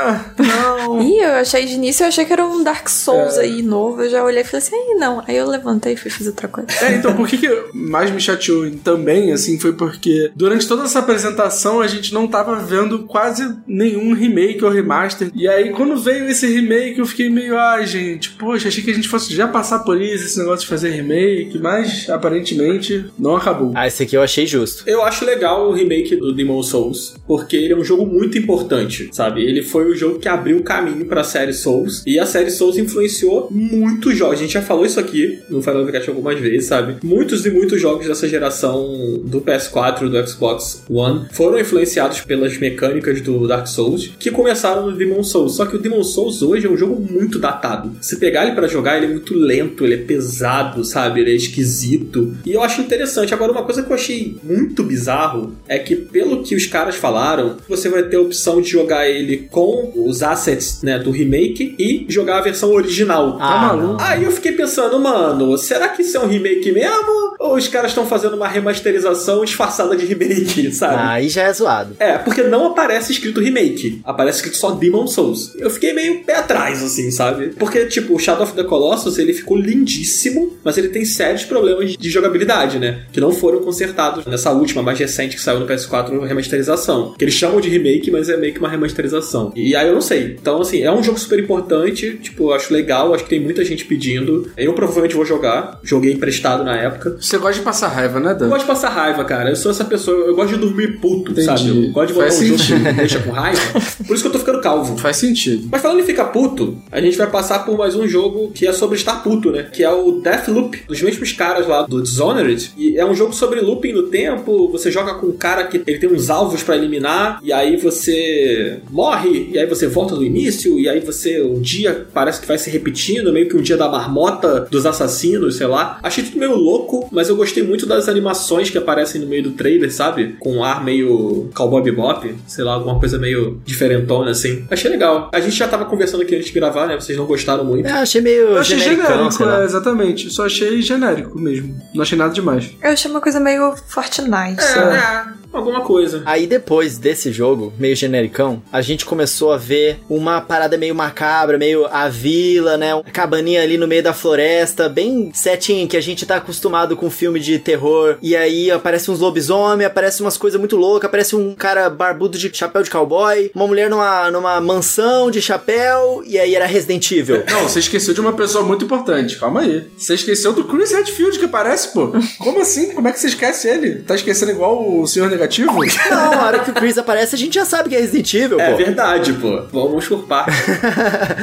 Ah, 0.01 0.25
não. 0.37 1.01
Ih, 1.01 1.19
eu 1.19 1.31
achei 1.33 1.65
de 1.65 1.73
início, 1.73 2.03
eu 2.03 2.07
achei 2.07 2.25
que 2.25 2.33
era 2.33 2.45
um 2.45 2.63
Dark 2.63 2.87
Souls 2.89 3.37
aí 3.37 3.61
novo. 3.61 4.03
Eu 4.03 4.09
já 4.09 4.23
olhei 4.23 4.41
e 4.41 4.43
falei 4.43 4.65
assim, 4.65 4.75
aí 4.75 4.95
não. 4.95 5.23
Aí 5.27 5.37
eu 5.37 5.47
levantei 5.47 5.93
e 5.93 5.97
fui 5.97 6.09
fazer 6.09 6.29
outra 6.29 6.47
coisa. 6.47 6.69
É, 6.81 6.95
então, 6.95 7.15
por 7.15 7.27
que, 7.27 7.37
que 7.37 7.63
mais 7.73 8.11
me 8.11 8.19
chateou 8.19 8.69
também, 8.83 9.31
assim, 9.31 9.59
foi 9.59 9.73
porque 9.73 10.31
durante 10.35 10.67
toda 10.67 10.83
essa 10.83 10.99
apresentação 10.99 11.81
a 11.81 11.87
gente 11.87 12.13
não 12.13 12.27
tava 12.27 12.55
vendo 12.55 13.03
quase 13.03 13.55
nenhum 13.67 14.13
remake 14.13 14.63
ou 14.63 14.71
remaster. 14.71 15.31
E 15.33 15.47
aí, 15.47 15.71
quando 15.71 15.97
veio 15.97 16.27
esse 16.29 16.47
remake, 16.47 16.99
eu 16.99 17.05
fiquei 17.05 17.29
meio, 17.29 17.57
ai, 17.57 17.85
gente, 17.85 18.31
poxa, 18.31 18.67
achei 18.67 18.83
que 18.83 18.91
a 18.91 18.93
gente 18.93 19.07
fosse 19.07 19.33
já 19.35 19.47
passar 19.47 19.79
por 19.79 20.01
isso, 20.01 20.25
esse 20.25 20.39
negócio 20.39 20.61
de 20.61 20.67
fazer 20.67 20.89
remake, 20.89 21.59
mas 21.59 22.09
aparentemente 22.09 23.05
não 23.17 23.35
acabou. 23.35 23.71
Ah, 23.75 23.87
esse 23.87 24.03
aqui 24.03 24.15
eu 24.15 24.21
achei 24.21 24.45
justo. 24.45 24.83
Eu 24.87 25.03
acho 25.03 25.25
legal 25.25 25.69
o 25.69 25.73
remake 25.73 26.15
do 26.15 26.33
Demon 26.33 26.63
Souls, 26.63 27.15
porque 27.27 27.55
ele 27.55 27.73
é 27.73 27.77
um 27.77 27.83
jogo 27.83 28.05
muito 28.05 28.37
importante, 28.37 29.09
sabe? 29.11 29.43
Ele 29.43 29.61
foi 29.61 29.90
o 29.91 29.95
jogo 29.95 30.19
que 30.19 30.27
abriu 30.27 30.57
o 30.57 30.63
caminho 30.63 31.05
pra 31.05 31.23
série 31.23 31.53
Souls, 31.53 32.03
e 32.05 32.19
a 32.19 32.25
série 32.25 32.51
Souls 32.51 32.77
influenciou 32.77 33.47
muitos 33.51 34.17
jogos. 34.17 34.39
A 34.39 34.41
gente 34.41 34.53
já 34.53 34.61
falou 34.61 34.85
isso 34.85 34.99
aqui 34.99 35.39
no 35.49 35.61
Final 35.61 35.85
Fantasy 35.85 36.09
algumas 36.09 36.39
vezes, 36.39 36.67
sabe? 36.67 36.97
Muitos 37.03 37.45
e 37.45 37.51
muitos 37.51 37.81
jogos 37.81 38.07
dessa 38.07 38.27
geração 38.27 39.21
do 39.23 39.41
PS4 39.41 40.07
e 40.07 40.09
do 40.09 40.27
Xbox 40.27 40.83
One 40.89 41.27
foram 41.31 41.59
influenciados 41.59 42.21
pelas 42.21 42.57
mecânicas 42.57 43.21
do 43.21 43.47
Dark 43.47 43.67
Souls, 43.67 44.11
que 44.19 44.31
começaram 44.31 44.89
no 44.89 44.95
Demon 44.95 45.23
Souls. 45.23 45.55
Só 45.55 45.65
que 45.65 45.75
o 45.75 45.79
Demon 45.79 46.03
Souls 46.03 46.41
hoje 46.41 46.67
é 46.67 46.69
um 46.69 46.77
jogo 46.77 46.99
muito 46.99 47.39
datado. 47.39 47.91
Se 48.01 48.17
pegar 48.17 48.45
ele 48.45 48.55
pra 48.55 48.67
jogar, 48.67 48.97
ele 48.97 49.07
é 49.07 49.09
muito 49.09 49.33
lento, 49.33 49.85
ele 49.85 49.95
é 49.95 49.97
pesado, 49.97 50.83
sabe? 50.83 51.21
Ele 51.21 51.31
é 51.31 51.35
esquisito. 51.35 52.35
E 52.45 52.51
eu 52.51 52.61
acho 52.61 52.81
interessante. 52.81 53.33
Agora, 53.33 53.51
uma 53.51 53.63
coisa 53.63 53.83
que 53.83 53.91
eu 53.91 53.95
achei 53.95 54.37
muito 54.43 54.83
bizarro 54.83 55.53
é 55.67 55.77
que, 55.79 55.95
pelo 55.95 56.43
que 56.43 56.55
os 56.55 56.65
caras 56.65 56.95
falaram, 56.95 57.57
você 57.67 57.89
vai 57.89 58.03
ter 58.03 58.17
a 58.17 58.21
opção 58.21 58.61
de 58.61 58.69
jogar 58.69 59.09
ele 59.09 59.47
com 59.49 59.80
os 59.95 60.23
assets 60.23 60.81
né, 60.81 60.99
do 60.99 61.11
remake 61.11 61.75
e 61.77 62.05
jogar 62.09 62.39
a 62.39 62.41
versão 62.41 62.71
original. 62.71 63.37
Ah, 63.39 63.57
maluco? 63.57 64.01
Aí 64.01 64.23
eu 64.23 64.31
fiquei 64.31 64.51
pensando, 64.51 64.99
mano, 64.99 65.57
será 65.57 65.89
que 65.89 66.01
isso 66.01 66.17
é 66.17 66.19
um 66.19 66.27
remake 66.27 66.71
mesmo? 66.71 67.35
Ou 67.39 67.55
os 67.55 67.67
caras 67.67 67.91
estão 67.91 68.05
fazendo 68.05 68.35
uma 68.35 68.47
remasterização 68.47 69.43
disfarçada 69.43 69.95
de 69.95 70.05
remake, 70.05 70.71
sabe? 70.73 70.95
Ah, 70.95 71.11
aí 71.13 71.29
já 71.29 71.43
é 71.43 71.53
zoado. 71.53 71.95
É, 71.99 72.17
porque 72.17 72.43
não 72.43 72.67
aparece 72.67 73.11
escrito 73.11 73.41
remake. 73.41 74.01
Aparece 74.03 74.37
escrito 74.37 74.57
só 74.57 74.71
Demon 74.71 75.07
Souls. 75.07 75.55
Eu 75.55 75.69
fiquei 75.69 75.93
meio 75.93 76.23
pé 76.23 76.35
atrás, 76.35 76.83
assim, 76.83 77.09
sabe? 77.11 77.49
Porque, 77.57 77.85
tipo, 77.85 78.15
o 78.15 78.19
Shadow 78.19 78.43
of 78.43 78.53
the 78.53 78.63
Colossus, 78.63 79.17
ele 79.17 79.33
ficou 79.33 79.57
lindíssimo, 79.57 80.57
mas 80.63 80.77
ele 80.77 80.89
tem 80.89 81.03
sérios 81.05 81.43
problemas 81.43 81.95
de 81.97 82.09
jogabilidade, 82.09 82.79
né? 82.79 83.05
Que 83.11 83.19
não 83.19 83.31
foram 83.31 83.59
consertados 83.61 84.25
nessa 84.25 84.51
última, 84.51 84.83
mais 84.83 84.99
recente, 84.99 85.35
que 85.35 85.41
saiu 85.41 85.59
no 85.59 85.67
PS4, 85.67 86.25
remasterização. 86.25 87.13
Que 87.17 87.23
eles 87.23 87.33
chamam 87.33 87.59
de 87.59 87.69
remake, 87.69 88.11
mas 88.11 88.29
é 88.29 88.37
meio 88.37 88.53
que 88.53 88.59
uma 88.59 88.69
remasterização. 88.69 89.51
E 89.55 89.70
aí 89.75 89.87
eu 89.87 89.93
não 89.93 90.01
sei. 90.01 90.37
Então, 90.39 90.61
assim, 90.61 90.81
é 90.81 90.91
um 90.91 91.03
jogo 91.03 91.19
super 91.19 91.39
importante, 91.39 92.17
tipo, 92.21 92.45
eu 92.49 92.53
acho 92.53 92.73
legal, 92.73 93.13
acho 93.13 93.23
que 93.23 93.29
tem 93.29 93.39
muita 93.39 93.63
gente 93.63 93.85
pedindo. 93.85 94.49
Eu 94.57 94.73
provavelmente 94.73 95.15
vou 95.15 95.25
jogar. 95.25 95.79
Joguei 95.83 96.13
emprestado 96.13 96.63
na 96.63 96.75
época. 96.77 97.17
Você 97.19 97.37
gosta 97.37 97.59
de 97.59 97.65
passar 97.65 97.87
raiva, 97.89 98.19
né, 98.19 98.31
Eu 98.31 98.35
Dan? 98.37 98.49
gosto 98.49 98.61
de 98.61 98.67
passar 98.67 98.89
raiva, 98.89 99.23
cara. 99.25 99.49
Eu 99.49 99.55
sou 99.55 99.71
essa 99.71 99.85
pessoa, 99.85 100.15
eu 100.27 100.35
gosto 100.35 100.53
de 100.55 100.59
dormir 100.59 100.99
puto, 100.99 101.31
Entendi. 101.31 101.45
sabe? 101.45 101.85
Eu 101.87 101.91
gosto 101.91 102.07
de 102.07 102.13
botar 102.13 102.27
Faz 102.27 102.39
um 102.41 102.45
jogo 102.45 102.57
que 102.59 102.63
sentido. 102.67 102.83
me 102.85 102.93
deixa 102.93 103.19
com 103.19 103.31
raiva. 103.31 103.61
Por 104.07 104.13
isso 104.13 104.23
que 104.23 104.27
eu 104.27 104.31
tô 104.31 104.39
ficando 104.39 104.61
calvo. 104.61 104.97
Faz 104.97 105.17
sentido. 105.17 105.67
Mas 105.71 105.81
falando 105.81 105.99
em 105.99 106.03
ficar 106.03 106.25
puto, 106.25 106.77
a 106.91 106.99
gente 107.01 107.17
vai 107.17 107.29
passar 107.29 107.59
por 107.65 107.77
mais 107.77 107.95
um 107.95 108.07
jogo 108.07 108.51
que 108.51 108.65
é 108.67 108.73
sobre 108.73 108.95
estar 108.97 109.23
puto, 109.23 109.51
né? 109.51 109.67
Que 109.71 109.83
é 109.83 109.89
o 109.91 110.13
Deathloop, 110.21 110.83
dos 110.87 111.01
mesmos 111.01 111.31
caras 111.31 111.67
lá 111.67 111.83
do 111.83 112.01
Dishonored. 112.01 112.71
E 112.77 112.97
é 112.97 113.05
um 113.05 113.13
jogo 113.15 113.33
sobre 113.33 113.59
looping 113.61 113.93
no 113.93 114.03
tempo. 114.03 114.69
Você 114.71 114.91
joga 114.91 115.15
com 115.15 115.27
um 115.27 115.33
cara 115.37 115.63
que 115.65 115.81
ele 115.85 115.99
tem 115.99 116.11
uns 116.11 116.29
alvos 116.29 116.63
pra 116.63 116.75
eliminar, 116.75 117.39
e 117.43 117.51
aí 117.53 117.77
você 117.77 118.79
morre, 118.89 119.49
e 119.53 119.59
aí 119.61 119.67
você 119.67 119.87
volta 119.87 120.15
do 120.15 120.23
início, 120.23 120.79
e 120.79 120.89
aí 120.89 120.99
você, 120.99 121.41
um 121.41 121.59
dia 121.59 122.05
parece 122.13 122.41
que 122.41 122.47
vai 122.47 122.57
se 122.57 122.69
repetindo, 122.69 123.31
meio 123.31 123.47
que 123.47 123.55
um 123.55 123.61
dia 123.61 123.77
da 123.77 123.87
marmota 123.87 124.67
dos 124.69 124.85
assassinos, 124.85 125.55
sei 125.55 125.67
lá. 125.67 125.99
Achei 126.03 126.23
tudo 126.23 126.39
meio 126.39 126.55
louco, 126.55 127.07
mas 127.11 127.29
eu 127.29 127.35
gostei 127.35 127.63
muito 127.63 127.85
das 127.85 128.09
animações 128.09 128.69
que 128.69 128.77
aparecem 128.77 129.21
no 129.21 129.27
meio 129.27 129.43
do 129.43 129.51
trailer, 129.51 129.91
sabe? 129.93 130.35
Com 130.39 130.57
um 130.57 130.63
ar 130.63 130.83
meio 130.83 131.49
cowboy 131.53 131.81
bebop, 131.81 132.33
sei 132.47 132.63
lá, 132.63 132.73
alguma 132.73 132.99
coisa 132.99 133.17
meio 133.17 133.61
diferentona, 133.65 134.31
assim. 134.31 134.65
Achei 134.69 134.89
legal. 134.89 135.29
A 135.33 135.39
gente 135.39 135.55
já 135.55 135.67
tava 135.67 135.85
conversando 135.85 136.21
aqui 136.21 136.35
antes 136.35 136.47
de 136.47 136.53
gravar, 136.53 136.87
né? 136.87 136.99
Vocês 136.99 137.17
não 137.17 137.25
gostaram 137.25 137.63
muito. 137.63 137.87
É, 137.87 137.91
achei 137.91 138.21
meio 138.21 138.41
Eu 138.41 138.57
achei 138.57 138.79
genérico, 138.79 139.43
é, 139.43 139.65
exatamente. 139.65 140.29
Só 140.29 140.45
achei 140.45 140.81
genérico 140.81 141.39
mesmo. 141.39 141.75
Não 141.93 142.01
achei 142.01 142.17
nada 142.17 142.33
demais. 142.33 142.71
Eu 142.81 142.91
achei 142.91 143.09
uma 143.09 143.21
coisa 143.21 143.39
meio 143.39 143.75
Fortnite. 143.87 144.61
É, 144.61 144.79
é. 144.79 145.40
Alguma 145.51 145.81
coisa. 145.81 146.23
Aí 146.25 146.47
depois 146.47 146.97
desse 146.97 147.31
jogo, 147.31 147.73
meio 147.77 147.95
genericão, 147.95 148.61
a 148.71 148.81
gente 148.81 149.05
começou 149.05 149.51
a 149.51 149.57
ver 149.57 149.99
uma 150.09 150.41
parada 150.41 150.77
meio 150.77 150.95
macabra, 150.95 151.57
meio 151.57 151.85
a 151.87 152.07
vila, 152.07 152.77
né? 152.77 152.93
Uma 152.93 153.03
cabaninha 153.03 153.61
ali 153.61 153.77
no 153.77 153.87
meio 153.87 154.03
da 154.03 154.13
floresta, 154.13 154.89
bem 154.89 155.31
setting 155.33 155.87
que 155.87 155.97
a 155.97 156.01
gente 156.01 156.25
tá 156.25 156.37
acostumado 156.37 156.95
com 156.95 157.09
filme 157.09 157.39
de 157.39 157.59
terror. 157.59 158.17
E 158.21 158.35
aí 158.35 158.71
aparece 158.71 159.11
uns 159.11 159.19
lobisomem, 159.19 159.85
aparece 159.85 160.21
umas 160.21 160.37
coisas 160.37 160.59
muito 160.59 160.77
loucas, 160.77 161.07
aparece 161.07 161.35
um 161.35 161.53
cara 161.53 161.89
barbudo 161.89 162.37
de 162.37 162.51
chapéu 162.53 162.83
de 162.83 162.89
cowboy, 162.89 163.51
uma 163.53 163.67
mulher 163.67 163.89
numa, 163.89 164.31
numa 164.31 164.61
mansão 164.61 165.31
de 165.31 165.41
chapéu, 165.41 166.23
e 166.25 166.37
aí 166.39 166.55
era 166.55 166.65
Resident 166.65 167.11
Evil. 167.11 167.43
Não, 167.51 167.63
você 167.63 167.79
esqueceu 167.79 168.13
de 168.13 168.21
uma 168.21 168.33
pessoa 168.33 168.63
muito 168.63 168.85
importante. 168.85 169.37
Calma 169.37 169.61
aí. 169.61 169.87
Você 169.97 170.13
esqueceu 170.13 170.53
do 170.53 170.63
Chris 170.65 170.91
Redfield 170.91 171.37
que 171.39 171.45
aparece, 171.45 171.89
pô. 171.93 172.11
Como 172.37 172.61
assim? 172.61 172.93
Como 172.93 173.07
é 173.07 173.11
que 173.11 173.19
você 173.19 173.27
esquece 173.27 173.67
ele? 173.67 174.01
Tá 174.03 174.15
esquecendo 174.15 174.51
igual 174.51 175.01
o 175.01 175.07
Senhor 175.07 175.29
Negativo? 175.41 175.71
Não, 176.09 176.33
a 176.33 176.45
hora 176.45 176.59
que 176.59 176.69
o 176.69 176.73
Chris 176.73 176.97
aparece, 176.97 177.35
a 177.35 177.37
gente 177.37 177.55
já 177.55 177.65
sabe 177.65 177.89
que 177.89 177.95
é 177.95 177.99
Resident 177.99 178.33
Evil, 178.33 178.59
É 178.59 178.71
pô. 178.71 178.77
verdade, 178.77 179.33
pô. 179.33 179.61
Vamos 179.71 180.07
por 180.07 180.23
parte. 180.27 180.51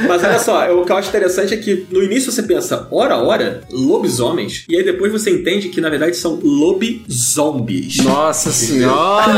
Mas 0.06 0.22
olha 0.22 0.38
só, 0.38 0.72
o 0.80 0.84
que 0.84 0.92
eu 0.92 0.96
acho 0.96 1.08
interessante 1.08 1.52
é 1.52 1.56
que 1.56 1.86
no 1.90 2.02
início 2.02 2.30
você 2.30 2.42
pensa, 2.42 2.86
ora, 2.90 3.16
ora, 3.16 3.62
lobisomens. 3.70 4.64
E 4.68 4.76
aí 4.76 4.84
depois 4.84 5.10
você 5.10 5.30
entende 5.30 5.68
que 5.68 5.80
na 5.80 5.88
verdade 5.90 6.16
são 6.16 6.38
lobisombies. 6.42 7.96
Nossa 8.04 8.50
senhora! 8.52 9.32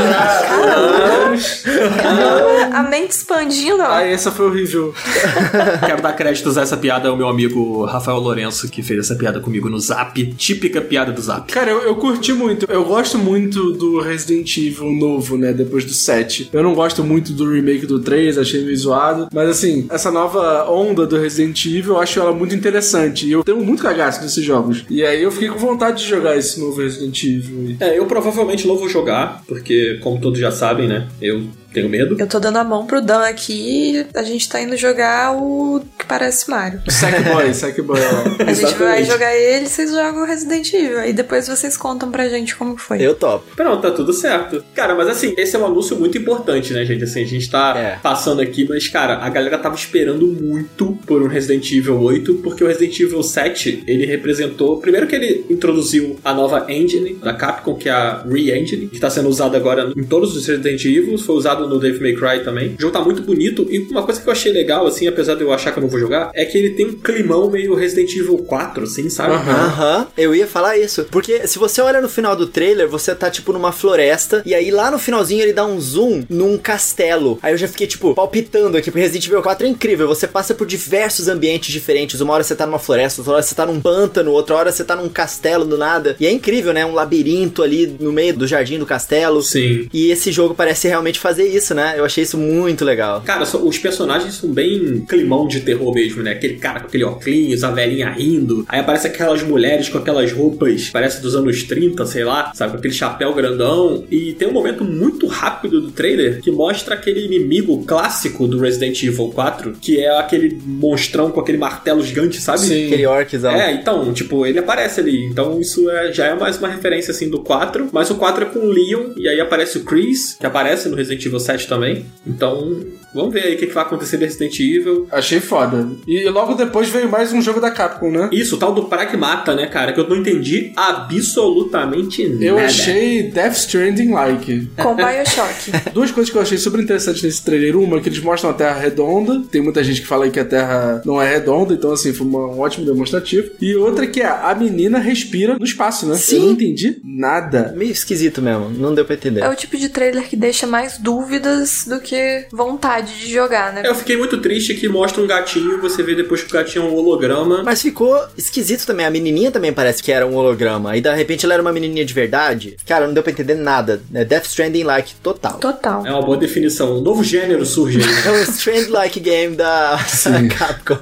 A 2.72 2.82
mente 2.84 3.10
expandindo, 3.12 3.82
ó. 3.82 3.86
ah, 3.86 4.02
essa 4.04 4.30
foi 4.30 4.46
horrível. 4.46 4.94
Quero 5.86 6.02
dar 6.02 6.12
créditos 6.12 6.58
a 6.58 6.62
essa 6.62 6.76
piada 6.76 7.08
ao 7.08 7.16
meu 7.16 7.28
amigo 7.28 7.84
Rafael 7.84 8.18
Lourenço, 8.18 8.68
que 8.68 8.82
fez 8.82 9.00
essa 9.00 9.14
piada 9.14 9.40
comigo 9.40 9.68
no 9.68 9.78
Zap. 9.78 10.24
Típica 10.34 10.80
piada 10.80 11.12
do 11.12 11.20
Zap. 11.20 11.50
Cara, 11.52 11.70
eu, 11.70 11.82
eu 11.82 11.94
curti 11.96 12.32
muito. 12.32 12.66
Eu 12.68 12.84
gosto 12.84 13.18
muito 13.18 13.72
do 13.72 14.00
Resident 14.00 14.49
Evil 14.58 14.92
novo, 14.92 15.36
né? 15.36 15.52
Depois 15.52 15.84
do 15.84 15.92
7. 15.92 16.50
Eu 16.52 16.62
não 16.62 16.74
gosto 16.74 17.02
muito 17.04 17.32
do 17.32 17.50
remake 17.50 17.86
do 17.86 18.00
3, 18.00 18.38
achei 18.38 18.64
meio 18.64 18.76
zoado. 18.76 19.28
Mas 19.32 19.48
assim, 19.48 19.86
essa 19.90 20.10
nova 20.10 20.70
onda 20.70 21.06
do 21.06 21.18
Resident 21.18 21.64
Evil, 21.66 21.94
eu 21.94 21.98
acho 22.00 22.20
ela 22.20 22.32
muito 22.32 22.54
interessante. 22.54 23.26
E 23.26 23.32
eu 23.32 23.42
tenho 23.44 23.64
muito 23.64 23.82
cagaço 23.82 24.20
desses 24.22 24.44
jogos. 24.44 24.84
E 24.88 25.04
aí 25.04 25.22
eu 25.22 25.30
fiquei 25.30 25.48
com 25.48 25.58
vontade 25.58 26.02
de 26.02 26.08
jogar 26.08 26.36
esse 26.36 26.60
novo 26.60 26.80
Resident 26.80 27.22
Evil. 27.22 27.76
É, 27.80 27.98
eu 27.98 28.06
provavelmente 28.06 28.66
não 28.66 28.76
vou 28.76 28.88
jogar, 28.88 29.42
porque, 29.46 29.98
como 30.02 30.20
todos 30.20 30.38
já 30.38 30.50
sabem, 30.50 30.88
né? 30.88 31.08
Eu 31.20 31.44
tenho 31.72 31.88
medo. 31.88 32.16
Eu 32.18 32.26
tô 32.26 32.38
dando 32.38 32.56
a 32.58 32.64
mão 32.64 32.86
pro 32.86 33.00
Dan 33.00 33.22
aqui. 33.22 34.06
A 34.14 34.22
gente 34.22 34.48
tá 34.48 34.60
indo 34.60 34.76
jogar 34.76 35.36
o 35.36 35.82
que 35.98 36.04
parece 36.06 36.48
Mario. 36.50 36.80
Sackboy, 36.88 37.54
Sackboy. 37.54 37.98
A 38.46 38.52
gente 38.52 38.74
vai 38.74 39.04
jogar 39.04 39.34
ele, 39.34 39.66
vocês 39.66 39.90
jogam 39.90 40.22
o 40.22 40.26
Resident 40.26 40.72
Evil. 40.72 41.04
E 41.04 41.12
depois 41.12 41.48
vocês 41.48 41.76
contam 41.76 42.10
pra 42.10 42.28
gente 42.28 42.54
como 42.56 42.76
foi. 42.76 43.00
Eu 43.00 43.14
topo. 43.14 43.44
Pronto, 43.54 43.82
tá 43.82 43.90
tudo 43.90 44.12
certo. 44.12 44.62
Cara, 44.74 44.94
mas 44.94 45.08
assim, 45.08 45.34
esse 45.36 45.56
é 45.56 45.58
um 45.58 45.66
anúncio 45.66 45.96
muito 45.96 46.16
importante, 46.18 46.72
né, 46.72 46.84
gente? 46.84 47.04
Assim, 47.04 47.22
a 47.22 47.26
gente 47.26 47.50
tá 47.50 47.76
É. 47.76 47.98
passando 48.02 48.40
aqui, 48.40 48.66
mas, 48.68 48.88
cara, 48.88 49.18
a 49.18 49.28
galera 49.28 49.58
tava 49.58 49.74
esperando 49.74 50.26
muito 50.26 50.98
por 51.06 51.22
um 51.22 51.26
Resident 51.26 51.70
Evil 51.72 52.00
8, 52.00 52.34
porque 52.36 52.64
o 52.64 52.66
Resident 52.66 52.98
Evil 53.00 53.22
7, 53.22 53.84
ele 53.86 54.06
representou. 54.06 54.78
Primeiro 54.78 55.06
que 55.06 55.14
ele 55.14 55.44
introduziu 55.50 56.18
a 56.24 56.32
nova 56.34 56.66
engine 56.72 57.14
da 57.14 57.32
Capcom, 57.34 57.74
que 57.74 57.88
é 57.88 57.92
a 57.92 58.22
Re-Engine, 58.26 58.88
que 58.88 58.98
tá 59.00 59.10
sendo 59.10 59.28
usada 59.28 59.56
agora 59.56 59.92
em 59.96 60.02
todos 60.04 60.36
os 60.36 60.46
Resident 60.46 60.84
Evil, 60.84 61.16
foi 61.18 61.34
usado 61.36 61.59
no 61.68 61.78
Devil 61.78 62.00
May 62.00 62.14
Cry 62.14 62.44
também. 62.44 62.74
O 62.78 62.80
jogo 62.80 62.92
tá 62.92 63.00
muito 63.00 63.22
bonito, 63.22 63.66
e 63.70 63.78
uma 63.90 64.02
coisa 64.02 64.20
que 64.20 64.28
eu 64.28 64.32
achei 64.32 64.52
legal, 64.52 64.86
assim, 64.86 65.06
apesar 65.06 65.34
de 65.34 65.42
eu 65.42 65.52
achar 65.52 65.72
que 65.72 65.78
eu 65.78 65.82
não 65.82 65.88
vou 65.88 66.00
jogar, 66.00 66.30
é 66.34 66.44
que 66.44 66.56
ele 66.56 66.70
tem 66.70 66.86
um 66.86 66.92
climão 66.92 67.50
meio 67.50 67.74
Resident 67.74 68.14
Evil 68.14 68.38
4, 68.38 68.84
assim, 68.84 69.08
sabe? 69.08 69.34
Aham. 69.34 69.52
Aham, 69.52 70.06
eu 70.16 70.34
ia 70.34 70.46
falar 70.46 70.78
isso. 70.78 71.04
Porque 71.10 71.46
se 71.46 71.58
você 71.58 71.80
olha 71.80 72.00
no 72.00 72.08
final 72.08 72.34
do 72.34 72.46
trailer, 72.46 72.88
você 72.88 73.14
tá 73.14 73.30
tipo 73.30 73.52
numa 73.52 73.72
floresta, 73.72 74.42
e 74.44 74.54
aí 74.54 74.70
lá 74.70 74.90
no 74.90 74.98
finalzinho 74.98 75.42
ele 75.42 75.52
dá 75.52 75.64
um 75.64 75.80
zoom 75.80 76.24
num 76.28 76.56
castelo. 76.58 77.38
Aí 77.42 77.52
eu 77.52 77.58
já 77.58 77.68
fiquei 77.68 77.86
tipo 77.86 78.14
palpitando 78.14 78.76
aqui, 78.76 78.90
porque 78.90 79.02
Resident 79.02 79.26
Evil 79.26 79.42
4 79.42 79.66
é 79.66 79.70
incrível. 79.70 80.08
Você 80.08 80.26
passa 80.26 80.54
por 80.54 80.66
diversos 80.66 81.28
ambientes 81.28 81.72
diferentes. 81.72 82.20
Uma 82.20 82.34
hora 82.34 82.44
você 82.44 82.54
tá 82.54 82.66
numa 82.66 82.78
floresta, 82.78 83.20
outra 83.20 83.34
hora 83.34 83.42
você 83.42 83.54
tá 83.54 83.66
num 83.66 83.80
pântano, 83.80 84.32
outra 84.32 84.56
hora 84.56 84.72
você 84.72 84.84
tá 84.84 84.96
num 84.96 85.08
castelo 85.08 85.64
do 85.64 85.76
nada. 85.76 86.16
E 86.18 86.26
é 86.26 86.30
incrível, 86.30 86.72
né? 86.72 86.84
Um 86.84 86.94
labirinto 86.94 87.62
ali 87.62 87.86
no 87.98 88.12
meio 88.12 88.36
do 88.36 88.46
jardim 88.46 88.78
do 88.78 88.86
castelo. 88.86 89.42
Sim. 89.42 89.88
E 89.92 90.10
esse 90.10 90.32
jogo 90.32 90.54
parece 90.54 90.88
realmente 90.88 91.18
fazer 91.18 91.49
isso, 91.54 91.74
né? 91.74 91.94
Eu 91.96 92.04
achei 92.04 92.24
isso 92.24 92.38
muito 92.38 92.84
legal. 92.84 93.22
Cara, 93.22 93.44
os 93.44 93.78
personagens 93.78 94.34
são 94.34 94.50
bem 94.50 95.04
climão 95.08 95.46
de 95.46 95.60
terror 95.60 95.92
mesmo, 95.94 96.22
né? 96.22 96.32
Aquele 96.32 96.54
cara 96.54 96.80
com 96.80 96.86
aquele 96.86 97.04
óculos, 97.04 97.64
a 97.64 97.70
velhinha 97.70 98.10
rindo. 98.10 98.64
Aí 98.68 98.80
aparece 98.80 99.06
aquelas 99.06 99.42
mulheres 99.42 99.88
com 99.88 99.98
aquelas 99.98 100.32
roupas, 100.32 100.88
parece 100.90 101.20
dos 101.20 101.34
anos 101.34 101.62
30, 101.64 102.04
sei 102.06 102.24
lá, 102.24 102.52
sabe? 102.54 102.72
Com 102.72 102.78
aquele 102.78 102.94
chapéu 102.94 103.34
grandão. 103.34 104.04
E 104.10 104.32
tem 104.34 104.48
um 104.48 104.52
momento 104.52 104.84
muito 104.84 105.26
rápido 105.26 105.80
do 105.80 105.90
trailer 105.90 106.40
que 106.40 106.50
mostra 106.50 106.94
aquele 106.94 107.24
inimigo 107.24 107.84
clássico 107.84 108.46
do 108.46 108.58
Resident 108.58 109.02
Evil 109.02 109.28
4, 109.28 109.72
que 109.80 110.00
é 110.00 110.16
aquele 110.18 110.58
monstrão 110.64 111.30
com 111.30 111.40
aquele 111.40 111.58
martelo 111.58 112.02
gigante, 112.02 112.40
sabe? 112.40 112.60
Sim. 112.60 112.86
Aquele 112.86 113.06
orczão. 113.06 113.50
É, 113.50 113.72
então, 113.72 114.12
tipo, 114.12 114.46
ele 114.46 114.58
aparece 114.58 115.00
ali. 115.00 115.24
Então 115.26 115.60
isso 115.60 115.88
é, 115.90 116.12
já 116.12 116.26
é 116.26 116.34
mais 116.34 116.58
uma 116.58 116.68
referência, 116.68 117.12
assim, 117.12 117.28
do 117.28 117.40
4. 117.40 117.88
Mas 117.92 118.10
o 118.10 118.16
4 118.16 118.44
é 118.44 118.48
com 118.48 118.60
o 118.60 118.70
Leon, 118.70 119.12
e 119.16 119.28
aí 119.28 119.40
aparece 119.40 119.78
o 119.78 119.84
Chris, 119.84 120.36
que 120.38 120.46
aparece 120.46 120.88
no 120.88 120.96
Resident 120.96 121.24
Evil 121.24 121.39
7 121.40 121.66
também. 121.68 122.04
Então, 122.26 122.76
vamos 123.14 123.32
ver 123.32 123.44
aí 123.44 123.54
o 123.54 123.58
que, 123.58 123.66
que 123.66 123.74
vai 123.74 123.82
acontecer 123.84 124.16
no 124.18 124.24
Resident 124.24 124.58
Evil. 124.60 125.06
Achei 125.10 125.40
foda. 125.40 125.88
E 126.06 126.28
logo 126.28 126.54
depois 126.54 126.88
veio 126.88 127.08
mais 127.10 127.32
um 127.32 127.40
jogo 127.42 127.60
da 127.60 127.70
Capcom, 127.70 128.10
né? 128.10 128.28
Isso, 128.32 128.56
o 128.56 128.58
tal 128.58 128.72
do 128.74 128.84
Pragmata, 128.84 129.54
né, 129.54 129.66
cara? 129.66 129.92
Que 129.92 130.00
eu 130.00 130.08
não 130.08 130.16
entendi 130.16 130.72
absolutamente 130.76 132.28
nada. 132.28 132.44
Eu 132.44 132.58
achei 132.58 133.24
Death 133.30 133.54
Stranding 133.56 134.10
like. 134.12 134.68
Com 134.76 134.94
Bioshock. 134.94 135.72
Duas 135.92 136.10
coisas 136.10 136.30
que 136.30 136.36
eu 136.38 136.42
achei 136.42 136.58
super 136.58 136.80
interessantes 136.80 137.22
nesse 137.22 137.44
trailer. 137.44 137.76
Uma, 137.76 138.00
que 138.00 138.08
eles 138.08 138.20
mostram 138.20 138.50
a 138.50 138.54
Terra 138.54 138.78
redonda. 138.78 139.42
Tem 139.50 139.60
muita 139.62 139.82
gente 139.82 140.00
que 140.02 140.06
fala 140.06 140.24
aí 140.24 140.30
que 140.30 140.40
a 140.40 140.44
Terra 140.44 141.02
não 141.04 141.20
é 141.20 141.28
redonda, 141.30 141.74
então 141.74 141.92
assim, 141.92 142.12
foi 142.12 142.26
uma- 142.26 142.46
um 142.48 142.60
ótimo 142.60 142.84
demonstrativo. 142.86 143.50
E 143.60 143.74
outra 143.74 144.06
que 144.06 144.20
é, 144.20 144.26
a 144.26 144.54
menina 144.54 144.98
respira 144.98 145.56
no 145.58 145.64
espaço, 145.64 146.06
né? 146.06 146.14
Sim. 146.16 146.36
Eu 146.36 146.42
não 146.42 146.50
entendi 146.52 147.00
nada. 147.04 147.72
Meio 147.76 147.90
esquisito 147.92 148.40
mesmo, 148.42 148.70
não 148.70 148.94
deu 148.94 149.04
pra 149.04 149.14
entender. 149.14 149.40
É 149.40 149.48
o 149.48 149.54
tipo 149.54 149.76
de 149.76 149.88
trailer 149.88 150.28
que 150.28 150.36
deixa 150.36 150.66
mais 150.66 150.98
dúvidas 151.30 151.84
do 151.86 152.00
que 152.00 152.46
vontade 152.50 153.20
de 153.20 153.32
jogar, 153.32 153.72
né? 153.72 153.82
Eu 153.84 153.94
fiquei 153.94 154.16
muito 154.16 154.38
triste 154.38 154.74
que 154.74 154.88
mostra 154.88 155.22
um 155.22 155.26
gatinho, 155.26 155.80
você 155.80 156.02
vê 156.02 156.16
depois 156.16 156.42
que 156.42 156.50
o 156.50 156.52
gatinho 156.52 156.84
é 156.84 156.88
um 156.88 156.94
holograma. 156.94 157.62
Mas 157.62 157.80
ficou 157.80 158.20
esquisito 158.36 158.84
também. 158.84 159.06
A 159.06 159.10
menininha 159.10 159.52
também 159.52 159.72
parece 159.72 160.02
que 160.02 160.10
era 160.10 160.26
um 160.26 160.34
holograma. 160.34 160.96
E 160.96 161.00
de 161.00 161.14
repente 161.14 161.44
ela 161.44 161.54
era 161.54 161.62
uma 161.62 161.72
menininha 161.72 162.04
de 162.04 162.12
verdade. 162.12 162.76
Cara, 162.84 163.06
não 163.06 163.14
deu 163.14 163.22
pra 163.22 163.30
entender 163.30 163.54
nada. 163.54 164.02
É 164.12 164.24
Death 164.24 164.46
Stranding 164.46 164.82
like 164.82 165.14
total. 165.22 165.58
Total. 165.58 166.04
É 166.04 166.10
uma 166.10 166.22
boa 166.22 166.36
definição. 166.36 166.98
Um 166.98 167.00
novo 167.00 167.22
gênero 167.22 167.64
surge 167.64 168.00
aí. 168.00 168.10
É 168.26 168.32
um 168.32 168.42
Strand 168.42 168.88
like 168.90 169.20
game 169.20 169.56
da 169.56 169.98
Capcom. 170.58 170.98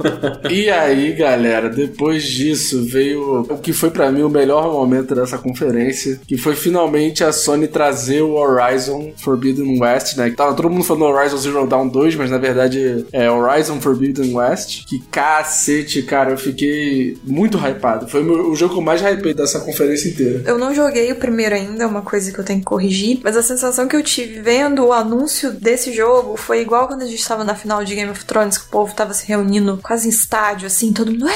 E 0.51 0.69
aí, 0.69 1.13
galera, 1.13 1.69
depois 1.69 2.25
disso 2.25 2.85
veio 2.85 3.47
o 3.49 3.59
que 3.59 3.73
foi 3.73 3.91
pra 3.91 4.13
mim 4.13 4.23
o 4.23 4.29
melhor 4.29 4.71
momento 4.71 5.15
dessa 5.15 5.39
conferência, 5.39 6.21
que 6.27 6.37
foi 6.37 6.55
finalmente 6.55 7.25
a 7.25 7.33
Sony 7.33 7.67
trazer 7.67 8.23
o 8.23 8.35
Horizon 8.35 9.13
Forbidden 9.17 9.81
West, 9.81 10.18
né? 10.19 10.31
Tava 10.31 10.55
todo 10.55 10.69
mundo 10.69 10.85
falando 10.85 11.05
Horizon 11.05 11.37
Zero 11.37 11.67
Dawn 11.67 11.89
2, 11.89 12.17
mas 12.17 12.31
na 12.31 12.39
verdade 12.39 13.07
é 13.13 13.31
Horizon 13.31 13.81
Forbidden 13.81 14.35
West. 14.35 14.87
Que 14.87 14.99
cacete, 15.11 16.03
cara, 16.03 16.33
eu 16.33 16.37
fiquei 16.37 17.17
muito 17.25 17.57
hypado. 17.59 18.09
Foi 18.09 18.23
o 18.23 18.55
jogo 18.55 18.75
que 18.75 18.81
eu 18.81 18.85
mais 18.85 19.01
hypei 19.01 19.33
dessa 19.33 19.61
conferência 19.61 20.09
inteira. 20.09 20.43
Eu 20.47 20.59
não 20.59 20.75
joguei 20.75 21.11
o 21.13 21.17
primeiro 21.17 21.55
ainda, 21.55 21.85
é 21.85 21.87
uma 21.87 22.03
coisa 22.03 22.33
que 22.33 22.39
eu 22.39 22.45
tenho 22.45 22.59
que 22.59 22.67
corrigir, 22.67 23.21
mas 23.23 23.37
a 23.37 23.43
sensação 23.43 23.89
que 23.89 23.97
eu 23.97 24.03
tive 24.03 24.41
vendo 24.41 24.85
o 24.85 24.93
anúncio 24.93 25.53
desse 25.53 25.93
jogo 25.93 26.37
foi 26.37 26.61
igual 26.61 26.89
quando 26.89 27.03
a 27.03 27.07
gente 27.07 27.27
tava 27.27 27.45
na 27.45 27.55
final 27.55 27.85
de 27.85 27.95
Game 27.95 28.11
of 28.11 28.25
Thrones, 28.25 28.59
que 28.59 28.67
o 28.67 28.71
povo 28.71 28.95
tava 28.95 29.15
se 29.15 29.27
reunindo 29.27 29.79
quase 29.83 30.07
em 30.07 30.11
estádio, 30.11 30.67
assim, 30.67 30.93
todo 30.93 31.13
mundo. 31.13 31.27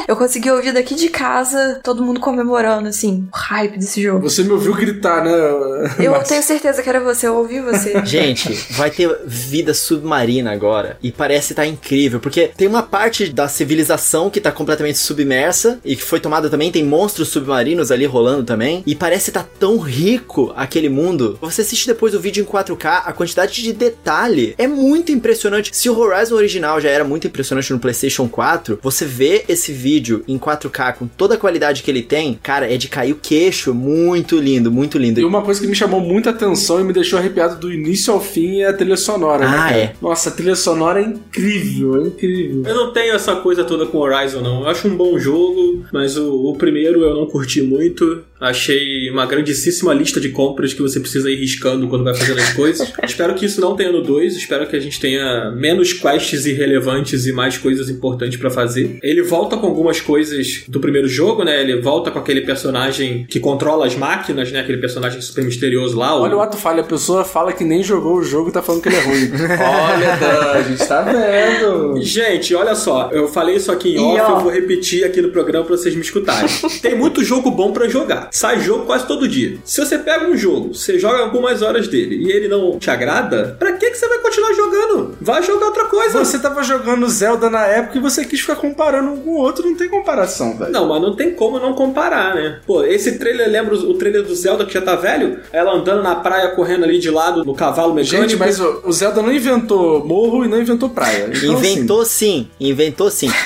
"É!" 0.00 0.04
Eu 0.10 0.16
consegui 0.16 0.50
ouvir 0.50 0.72
daqui 0.72 0.94
de 0.94 1.08
casa 1.08 1.80
todo 1.82 2.02
mundo 2.02 2.20
comemorando, 2.20 2.88
assim, 2.88 3.26
o 3.32 3.36
hype 3.36 3.78
desse 3.78 4.02
jogo. 4.02 4.28
Você 4.28 4.42
me 4.42 4.50
ouviu 4.52 4.74
gritar, 4.74 5.24
né? 5.24 5.30
Eu 5.98 6.12
Márcio? 6.12 6.28
tenho 6.28 6.42
certeza 6.42 6.82
que 6.82 6.88
era 6.88 7.00
você, 7.00 7.26
eu 7.26 7.36
ouvi 7.36 7.60
você. 7.60 8.00
Gente, 8.04 8.52
vai 8.72 8.90
ter 8.90 9.08
vida 9.26 9.72
submarina 9.74 10.52
agora. 10.52 10.98
E 11.02 11.10
parece 11.12 11.52
estar 11.52 11.66
incrível. 11.66 12.20
Porque 12.20 12.50
tem 12.56 12.66
uma 12.68 12.82
parte 12.82 13.28
da 13.32 13.48
civilização 13.48 14.30
que 14.30 14.40
tá 14.40 14.50
completamente 14.52 14.98
submersa. 14.98 15.78
E 15.84 15.96
que 15.96 16.02
foi 16.02 16.20
tomada 16.20 16.48
também. 16.50 16.70
Tem 16.70 16.84
monstros 16.84 17.28
submarinos 17.28 17.90
ali 17.90 18.04
rolando 18.06 18.44
também. 18.44 18.82
E 18.86 18.94
parece 18.94 19.30
estar 19.30 19.46
tão 19.58 19.78
rico 19.78 20.52
aquele 20.56 20.88
mundo. 20.88 21.38
Você 21.40 21.62
assiste 21.62 21.86
depois 21.86 22.14
o 22.14 22.20
vídeo 22.20 22.42
em 22.42 22.46
4K. 22.46 23.02
A 23.04 23.12
quantidade 23.12 23.62
de 23.62 23.72
detalhe 23.72 24.54
é 24.58 24.66
muito 24.66 25.12
impressionante. 25.12 25.70
Se 25.74 25.88
o 25.88 25.98
Horizon 25.98 26.34
original 26.36 26.80
já 26.80 26.88
era 26.90 27.04
muito 27.04 27.26
impressionante 27.26 27.72
no 27.72 27.78
PlayStation 27.78 28.28
4, 28.28 28.78
você 28.82 29.04
vê 29.04 29.44
esse 29.48 29.72
vídeo 29.72 29.85
em 30.26 30.38
4K 30.38 30.94
com 30.94 31.06
toda 31.06 31.34
a 31.34 31.38
qualidade 31.38 31.82
que 31.82 31.90
ele 31.90 32.02
tem. 32.02 32.38
Cara, 32.42 32.72
é 32.72 32.76
de 32.76 32.88
cair 32.88 33.12
o 33.12 33.16
queixo. 33.20 33.74
Muito 33.74 34.38
lindo, 34.38 34.70
muito 34.70 34.98
lindo. 34.98 35.20
E 35.20 35.24
uma 35.24 35.42
coisa 35.42 35.60
que 35.60 35.66
me 35.66 35.74
chamou 35.74 36.00
muita 36.00 36.30
atenção 36.30 36.80
e 36.80 36.84
me 36.84 36.92
deixou 36.92 37.18
arrepiado 37.18 37.56
do 37.56 37.72
início 37.72 38.12
ao 38.12 38.20
fim 38.20 38.60
é 38.60 38.68
a 38.68 38.72
trilha 38.72 38.96
sonora. 38.96 39.48
né, 39.48 39.56
Ah, 39.56 39.62
cara? 39.68 39.76
é. 39.76 39.92
Nossa, 40.02 40.28
a 40.28 40.32
trilha 40.32 40.56
sonora 40.56 41.00
é 41.00 41.04
incrível, 41.04 42.04
é 42.04 42.08
incrível. 42.08 42.62
Eu 42.66 42.74
não 42.74 42.92
tenho 42.92 43.14
essa 43.14 43.36
coisa 43.36 43.64
toda 43.64 43.86
com 43.86 43.98
Horizon, 43.98 44.40
não. 44.40 44.62
Eu 44.62 44.68
acho 44.68 44.88
um 44.88 44.96
bom 44.96 45.18
jogo, 45.18 45.84
mas 45.92 46.16
o, 46.16 46.50
o 46.50 46.56
primeiro 46.56 47.00
eu 47.02 47.14
não 47.14 47.26
curti 47.26 47.62
muito. 47.62 48.22
Achei 48.40 49.10
uma 49.10 49.24
grandíssima 49.24 49.94
lista 49.94 50.20
de 50.20 50.28
compras 50.28 50.74
que 50.74 50.82
você 50.82 51.00
precisa 51.00 51.30
ir 51.30 51.36
riscando 51.36 51.88
quando 51.88 52.04
vai 52.04 52.14
fazendo 52.14 52.38
as 52.38 52.52
coisas. 52.52 52.92
espero 53.02 53.34
que 53.34 53.46
isso 53.46 53.60
não 53.60 53.74
tenha 53.74 53.90
no 53.90 54.02
2. 54.02 54.36
Espero 54.36 54.66
que 54.66 54.76
a 54.76 54.80
gente 54.80 55.00
tenha 55.00 55.50
menos 55.52 55.92
quests 55.92 56.44
irrelevantes 56.44 57.26
e 57.26 57.32
mais 57.32 57.56
coisas 57.56 57.88
importantes 57.88 58.38
para 58.38 58.50
fazer. 58.50 58.98
Ele 59.02 59.22
volta 59.22 59.56
com 59.56 59.66
algumas 59.66 60.00
coisas 60.00 60.64
do 60.68 60.80
primeiro 60.80 61.08
jogo, 61.08 61.44
né? 61.44 61.60
Ele 61.60 61.80
volta 61.80 62.10
com 62.10 62.18
aquele 62.18 62.42
personagem 62.42 63.26
que 63.28 63.40
controla 63.40 63.86
as 63.86 63.94
máquinas, 63.94 64.52
né? 64.52 64.60
Aquele 64.60 64.78
personagem 64.78 65.20
super 65.20 65.44
misterioso 65.44 65.96
lá. 65.96 66.18
Olha 66.18 66.36
o 66.36 66.40
ato 66.40 66.56
falha, 66.56 66.82
a 66.82 66.84
pessoa 66.84 67.24
fala 67.24 67.52
que 67.52 67.64
nem 67.64 67.82
jogou 67.82 68.16
o 68.16 68.22
jogo 68.22 68.50
e 68.50 68.52
tá 68.52 68.62
falando 68.62 68.82
que 68.82 68.88
ele 68.88 68.96
é 68.96 69.00
ruim. 69.00 69.30
Olha, 69.56 70.16
Dan, 70.16 70.50
a 70.52 70.62
gente 70.62 70.86
tá 70.86 71.02
vendo. 71.02 72.02
Gente, 72.02 72.54
olha 72.54 72.74
só, 72.74 73.10
eu 73.12 73.28
falei 73.28 73.56
isso 73.56 73.72
aqui 73.72 73.96
em 73.96 73.98
off, 73.98 74.20
ó. 74.20 74.38
eu 74.38 74.40
vou 74.40 74.52
repetir 74.52 75.04
aqui 75.04 75.22
no 75.22 75.30
programa 75.30 75.64
pra 75.64 75.76
vocês 75.76 75.94
me 75.94 76.02
escutarem. 76.02 76.48
Tem 76.82 76.94
muito 76.94 77.24
jogo 77.24 77.50
bom 77.50 77.72
pra 77.72 77.88
jogar. 77.88 78.25
Sai 78.30 78.60
jogo 78.60 78.86
quase 78.86 79.06
todo 79.06 79.28
dia. 79.28 79.58
Se 79.64 79.84
você 79.84 79.98
pega 79.98 80.26
um 80.26 80.36
jogo, 80.36 80.74
você 80.74 80.98
joga 80.98 81.18
algumas 81.18 81.62
horas 81.62 81.88
dele 81.88 82.16
e 82.16 82.30
ele 82.30 82.48
não 82.48 82.78
te 82.78 82.90
agrada, 82.90 83.56
pra 83.58 83.72
que, 83.72 83.90
que 83.90 83.96
você 83.96 84.08
vai 84.08 84.18
continuar 84.18 84.52
jogando? 84.54 85.16
Vai 85.20 85.42
jogar 85.42 85.55
outra 85.76 85.84
coisa. 85.90 86.18
Você 86.24 86.38
tava 86.38 86.62
jogando 86.62 87.08
Zelda 87.08 87.50
na 87.50 87.66
época 87.66 87.98
e 87.98 88.00
você 88.00 88.24
quis 88.24 88.40
ficar 88.40 88.56
comparando 88.56 89.12
um 89.12 89.16
com 89.18 89.30
o 89.30 89.36
outro, 89.36 89.68
não 89.68 89.76
tem 89.76 89.88
comparação, 89.88 90.56
velho. 90.56 90.72
Não, 90.72 90.88
mas 90.88 91.02
não 91.02 91.14
tem 91.14 91.32
como 91.34 91.58
não 91.58 91.74
comparar, 91.74 92.34
né? 92.34 92.60
Pô, 92.66 92.82
esse 92.84 93.18
trailer 93.18 93.48
lembra 93.48 93.74
o 93.74 93.94
trailer 93.94 94.22
do 94.22 94.34
Zelda 94.34 94.64
que 94.64 94.72
já 94.72 94.80
tá 94.80 94.96
velho? 94.96 95.40
Ela 95.52 95.72
andando 95.72 96.02
na 96.02 96.14
praia, 96.16 96.48
correndo 96.50 96.84
ali 96.84 96.98
de 96.98 97.10
lado 97.10 97.44
no 97.44 97.54
cavalo 97.54 97.94
mecânico. 97.94 98.28
Gente, 98.28 98.36
mas 98.38 98.60
o 98.60 98.86
o 98.86 98.92
Zelda 98.92 99.20
não 99.20 99.32
inventou 99.32 100.04
morro 100.04 100.44
e 100.44 100.48
não 100.48 100.60
inventou 100.60 100.88
praia. 100.88 101.30
Então, 101.32 101.54
Inventou 101.54 102.04
sim, 102.04 102.48
inventou 102.60 103.10
sim. 103.10 103.28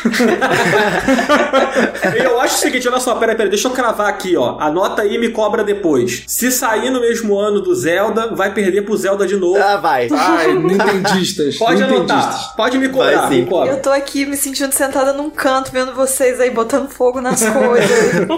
Eu 2.22 2.41
acho 2.41 2.57
o 2.57 2.59
seguinte, 2.59 2.89
olha 2.89 3.01
só, 3.01 3.14
peraí, 3.14 3.37
peraí, 3.37 3.51
deixa 3.51 3.68
eu 3.68 3.72
cravar 3.72 4.09
aqui, 4.09 4.37
ó. 4.37 4.59
Anota 4.59 5.03
aí 5.03 5.14
e 5.14 5.18
me 5.18 5.31
cobra 5.31 5.64
depois. 5.64 6.24
Se 6.26 6.51
sair 6.51 6.91
no 6.91 7.01
mesmo 7.01 7.39
ano 7.39 7.61
do 7.61 7.74
Zelda, 7.74 8.35
vai 8.35 8.53
perder 8.53 8.83
pro 8.83 8.97
Zelda 8.97 9.26
de 9.26 9.37
novo. 9.37 9.59
Ah, 9.61 9.76
vai. 9.76 10.07
Assim, 10.07 10.14
ai, 10.16 10.55
nintendistas. 10.55 11.57
Pode 11.57 11.83
nintendistas. 11.83 12.20
Anotar, 12.25 12.57
pode 12.57 12.79
me 12.79 12.89
cobrar, 12.89 13.23
Vai 13.23 13.29
sim. 13.29 13.41
me 13.43 13.47
cobra. 13.47 13.73
Eu 13.73 13.81
tô 13.83 13.91
aqui 13.91 14.27
me 14.27 14.37
sentindo 14.37 14.73
sentada 14.73 15.12
num 15.12 15.31
canto, 15.31 15.71
vendo 15.73 15.95
vocês 15.95 16.41
aí 16.41 16.51
botando 16.51 16.89
fogo 16.89 17.21
nas 17.21 17.41
coisas. 17.49 17.91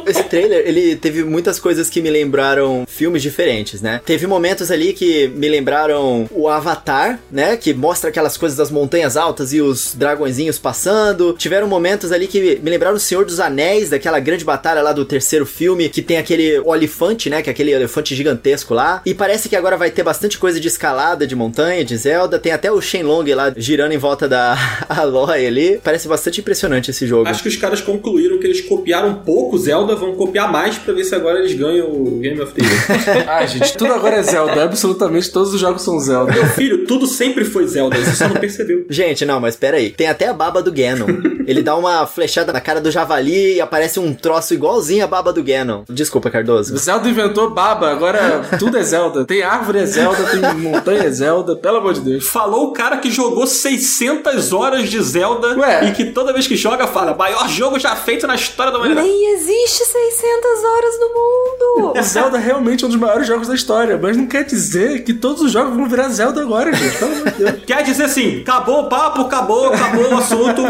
Esse 0.07 0.23
trailer, 0.25 0.63
ele 0.67 0.97
teve 0.97 1.25
muitas 1.25 1.59
coisas 1.59 1.89
que 1.91 2.01
me 2.01 2.11
lembraram 2.11 2.85
filmes 2.89 3.23
diferentes, 3.23 3.81
né? 3.81 4.01
Teve 4.05 4.27
momentos 4.27 4.71
ali 4.71 4.93
que 4.93 5.29
me 5.29 5.49
lembraram 5.49 6.29
o 6.31 6.49
Avatar, 6.49 7.19
né? 7.31 7.57
Que 7.57 7.73
mostra 7.75 8.11
aquelas 8.11 8.37
coisas 8.37 8.57
das 8.57 8.71
montanhas 8.71 9.17
altas 9.17 9.53
e 9.53 9.61
os 9.61 9.95
dragõezinhos 9.95 10.59
passando. 10.59 11.35
Tiveram 11.35 11.67
momentos 11.67 12.13
ali 12.13 12.27
que 12.27 12.61
me 12.63 12.71
lembraram 12.71 12.97
o 12.97 13.01
Senhor 13.01 13.25
dos 13.25 13.41
Anéis, 13.41 13.91
daquela 13.91 14.19
grande 14.21 14.45
batalha 14.45 14.83
lá 14.83 14.93
do 14.93 15.05
terceiro 15.05 15.47
filme, 15.47 15.89
que 15.89 16.03
tem 16.03 16.19
aquele 16.19 16.61
olifante, 16.61 17.29
né? 17.31 17.43
Que 17.43 17.51
é 17.51 17.53
aquele 17.53 17.73
elefante 17.73 18.15
gigantesco 18.15 18.75
lá. 18.75 19.01
E 19.05 19.15
parece 19.15 19.49
que 19.49 19.57
agora 19.57 19.77
vai 19.77 19.91
ter 19.91 20.03
bastante 20.03 20.39
coisa 20.39 20.61
de 20.61 20.69
escalada, 20.69 21.27
de 21.27 21.35
montanha, 21.35 21.85
de 21.85 21.97
Zelda. 21.97 22.39
Tem 22.39 22.53
até 22.53 22.71
o 22.71 22.81
Shenlong 22.81 23.33
lá 23.35 23.51
girando 23.63 23.93
em 23.93 23.99
volta 23.99 24.29
da 24.29 24.57
Aloy 24.89 25.47
ali. 25.47 25.81
Parece 25.83 26.09
bastante 26.09 26.41
impressionante 26.41 26.91
esse 26.91 27.07
jogo. 27.07 27.29
Acho 27.29 27.43
que 27.43 27.49
os 27.49 27.57
caras 27.57 27.81
concluíram 27.81 28.39
que 28.39 28.47
eles 28.47 28.61
copiaram 28.61 29.11
um 29.11 29.15
pouco 29.15 29.57
Zelda, 29.59 29.95
vão 29.95 30.15
copiar 30.15 30.51
mais 30.51 30.77
pra 30.77 30.93
ver 30.93 31.05
se 31.05 31.15
agora 31.15 31.39
eles 31.39 31.55
ganham 31.55 31.87
o 31.91 32.19
Game 32.19 32.41
of 32.41 32.53
the 32.53 32.63
Year. 32.63 33.29
Ai, 33.29 33.47
gente, 33.49 33.77
tudo 33.77 33.93
agora 33.93 34.17
é 34.17 34.23
Zelda. 34.23 34.65
Absolutamente 34.65 35.31
todos 35.31 35.55
os 35.55 35.61
jogos 35.61 35.83
são 35.83 35.99
Zelda. 36.01 36.33
Meu 36.33 36.47
filho, 36.47 36.87
tudo 36.87 37.07
sempre 37.07 37.45
foi 37.45 37.67
Zelda, 37.67 37.97
você 37.97 38.17
só 38.17 38.29
não 38.29 38.37
percebeu. 38.37 38.85
Gente, 38.91 39.25
não, 39.25 39.41
mas 39.41 39.57
pera 39.57 39.77
aí. 39.77 39.91
Tem 39.91 40.09
até 40.09 40.29
a 40.29 40.33
baba 40.33 40.63
do 40.63 40.73
Ganon. 40.73 41.07
Ele 41.47 41.63
dá 41.63 41.77
uma 41.77 42.07
flechada 42.07 42.53
na 42.53 42.61
cara 42.61 42.81
do 42.81 42.91
javali 42.91 43.55
e 43.55 43.61
aparece 43.61 43.99
um 43.99 44.13
troço 44.13 44.55
igualzinho 44.55 45.05
a 45.05 45.07
baba 45.07 45.33
do 45.33 45.43
Ganon. 45.43 45.85
Desculpa, 45.89 46.31
Cardoso. 46.31 46.77
Zelda 46.77 47.09
inventou 47.09 47.51
baba, 47.51 47.91
agora 47.91 48.43
tudo 48.59 48.77
é 48.77 48.83
Zelda. 48.83 49.25
Tem 49.25 49.43
árvore 49.43 49.79
é 49.79 49.87
Zelda, 49.87 50.25
tem 50.25 50.41
montanha 50.61 51.05
é 51.05 51.11
Zelda, 51.11 51.57
pelo 51.57 51.79
amor 51.79 51.95
de 51.95 52.01
Deus. 52.01 52.27
Falou 52.27 52.69
o 52.69 52.73
cara 52.73 52.99
que 52.99 53.11
jogou 53.11 53.47
600 53.53 54.53
horas 54.53 54.89
de 54.89 55.01
Zelda 55.03 55.57
Ué. 55.59 55.89
e 55.89 55.93
que 55.93 56.07
toda 56.07 56.33
vez 56.33 56.47
que 56.47 56.57
joga 56.57 56.87
fala, 56.87 57.15
maior 57.15 57.49
jogo 57.49 57.79
já 57.79 57.95
feito 57.95 58.27
na 58.27 58.35
história 58.35 58.73
da 58.73 58.79
humanidade. 58.79 59.07
Nem 59.07 59.35
existe 59.35 59.85
600 59.85 60.65
horas 60.65 61.01
no 61.01 61.09
mundo. 61.09 61.93
O 62.03 62.03
Zelda 62.03 62.39
realmente 62.39 62.85
é 62.85 62.87
um 62.87 62.91
dos 62.91 62.99
maiores 62.99 63.27
jogos 63.27 63.49
da 63.49 63.55
história, 63.55 63.99
mas 64.01 64.17
não 64.17 64.27
quer 64.27 64.45
dizer 64.45 65.05
que 65.05 65.13
todos 65.15 65.43
os 65.43 65.53
jogos 65.53 65.75
vão 65.75 65.89
virar 65.89 66.09
Zelda 66.09 66.41
agora, 66.43 66.73
gente. 66.73 66.99
Pelo 66.99 67.13
amor 67.13 67.31
de 67.31 67.39
Deus. 67.39 67.53
Quer 67.67 67.83
dizer 67.83 68.05
assim, 68.05 68.41
acabou 68.41 68.81
o 68.83 68.89
papo, 68.89 69.23
acabou, 69.23 69.67
acabou 69.67 70.13
o 70.13 70.17
assunto. 70.17 70.63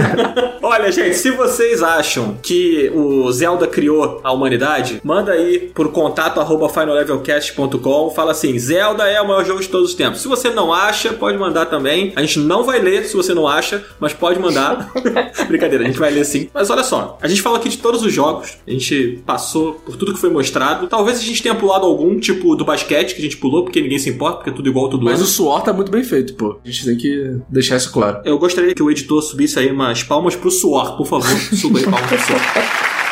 Olha, 0.62 0.90
gente, 0.92 1.16
se 1.16 1.30
vocês 1.30 1.82
acham 1.82 2.38
que 2.42 2.90
o 2.94 3.30
Zelda 3.32 3.66
criou 3.66 4.20
a 4.22 4.32
humanidade, 4.32 5.00
manda 5.02 5.32
aí 5.32 5.70
por 5.74 5.90
contato 5.92 6.40
arroba 6.40 6.68
finallevelcast.com, 6.68 8.10
fala 8.10 8.32
assim, 8.32 8.58
Zelda 8.58 9.08
é 9.08 9.20
o 9.20 9.28
maior 9.28 9.44
jogo 9.44 9.60
de 9.60 9.68
todos 9.68 9.90
os 9.90 9.94
tempos. 9.94 10.20
Se 10.20 10.28
você 10.28 10.50
não 10.50 10.72
acha, 10.72 11.12
pode 11.12 11.38
mandar 11.38 11.66
também. 11.66 12.12
A 12.16 12.22
gente 12.22 12.38
não 12.38 12.64
vai 12.64 12.80
ler 12.80 13.04
se 13.04 13.14
você 13.14 13.34
não 13.34 13.46
acha, 13.46 13.84
mas 14.00 14.14
pode 14.14 14.40
mandar. 14.40 14.90
Brincadeira, 15.46 15.84
a 15.84 15.86
gente 15.86 15.98
vai 15.98 16.10
ler 16.10 16.24
sim. 16.24 16.48
Mas 16.54 16.70
olha 16.70 16.82
só, 16.82 17.18
a 17.20 17.28
gente 17.28 17.42
fala 17.42 17.58
aqui 17.58 17.68
de 17.68 17.76
todos 17.76 18.02
os 18.02 18.10
jogos, 18.10 18.56
a 18.66 18.70
gente 18.70 19.22
passou 19.26 19.74
por 19.74 19.96
tudo 19.96 20.14
que 20.14 20.18
foi 20.18 20.30
mostrado. 20.30 20.86
Talvez 20.86 21.18
a 21.18 21.22
gente 21.22 21.42
tenha 21.42 21.54
pulado 21.54 21.84
algum, 21.84 22.18
tipo 22.18 22.56
do 22.56 22.64
basquete, 22.64 23.14
que 23.14 23.20
a 23.20 23.24
gente 23.24 23.36
pulou, 23.36 23.64
porque 23.64 23.82
ninguém 23.82 23.98
se 23.98 24.08
importa, 24.08 24.38
porque 24.38 24.48
é 24.48 24.52
tudo 24.54 24.66
igual 24.66 24.88
todo 24.88 25.04
Mas 25.04 25.16
ano. 25.16 25.24
o 25.24 25.26
suor 25.26 25.62
tá 25.62 25.74
muito 25.74 25.92
bem 25.92 26.02
feito, 26.02 26.32
pô. 26.34 26.58
A 26.64 26.68
gente 26.68 26.86
tem 26.86 26.96
que 26.96 27.36
deixar 27.50 27.76
isso 27.76 27.92
claro. 27.92 28.22
Eu 28.24 28.38
gostaria 28.38 28.74
que 28.74 28.82
o 28.82 28.90
editor 28.90 29.20
subisse 29.20 29.58
aí 29.58 29.70
umas 29.70 30.02
palmas 30.02 30.34
pro 30.34 30.50
suor, 30.50 30.96
por 30.96 31.06
favor. 31.06 31.28
Suba 31.54 31.78
aí 31.78 31.84
palmas 31.84 32.08
pro 32.08 32.18
suor. 32.18 33.05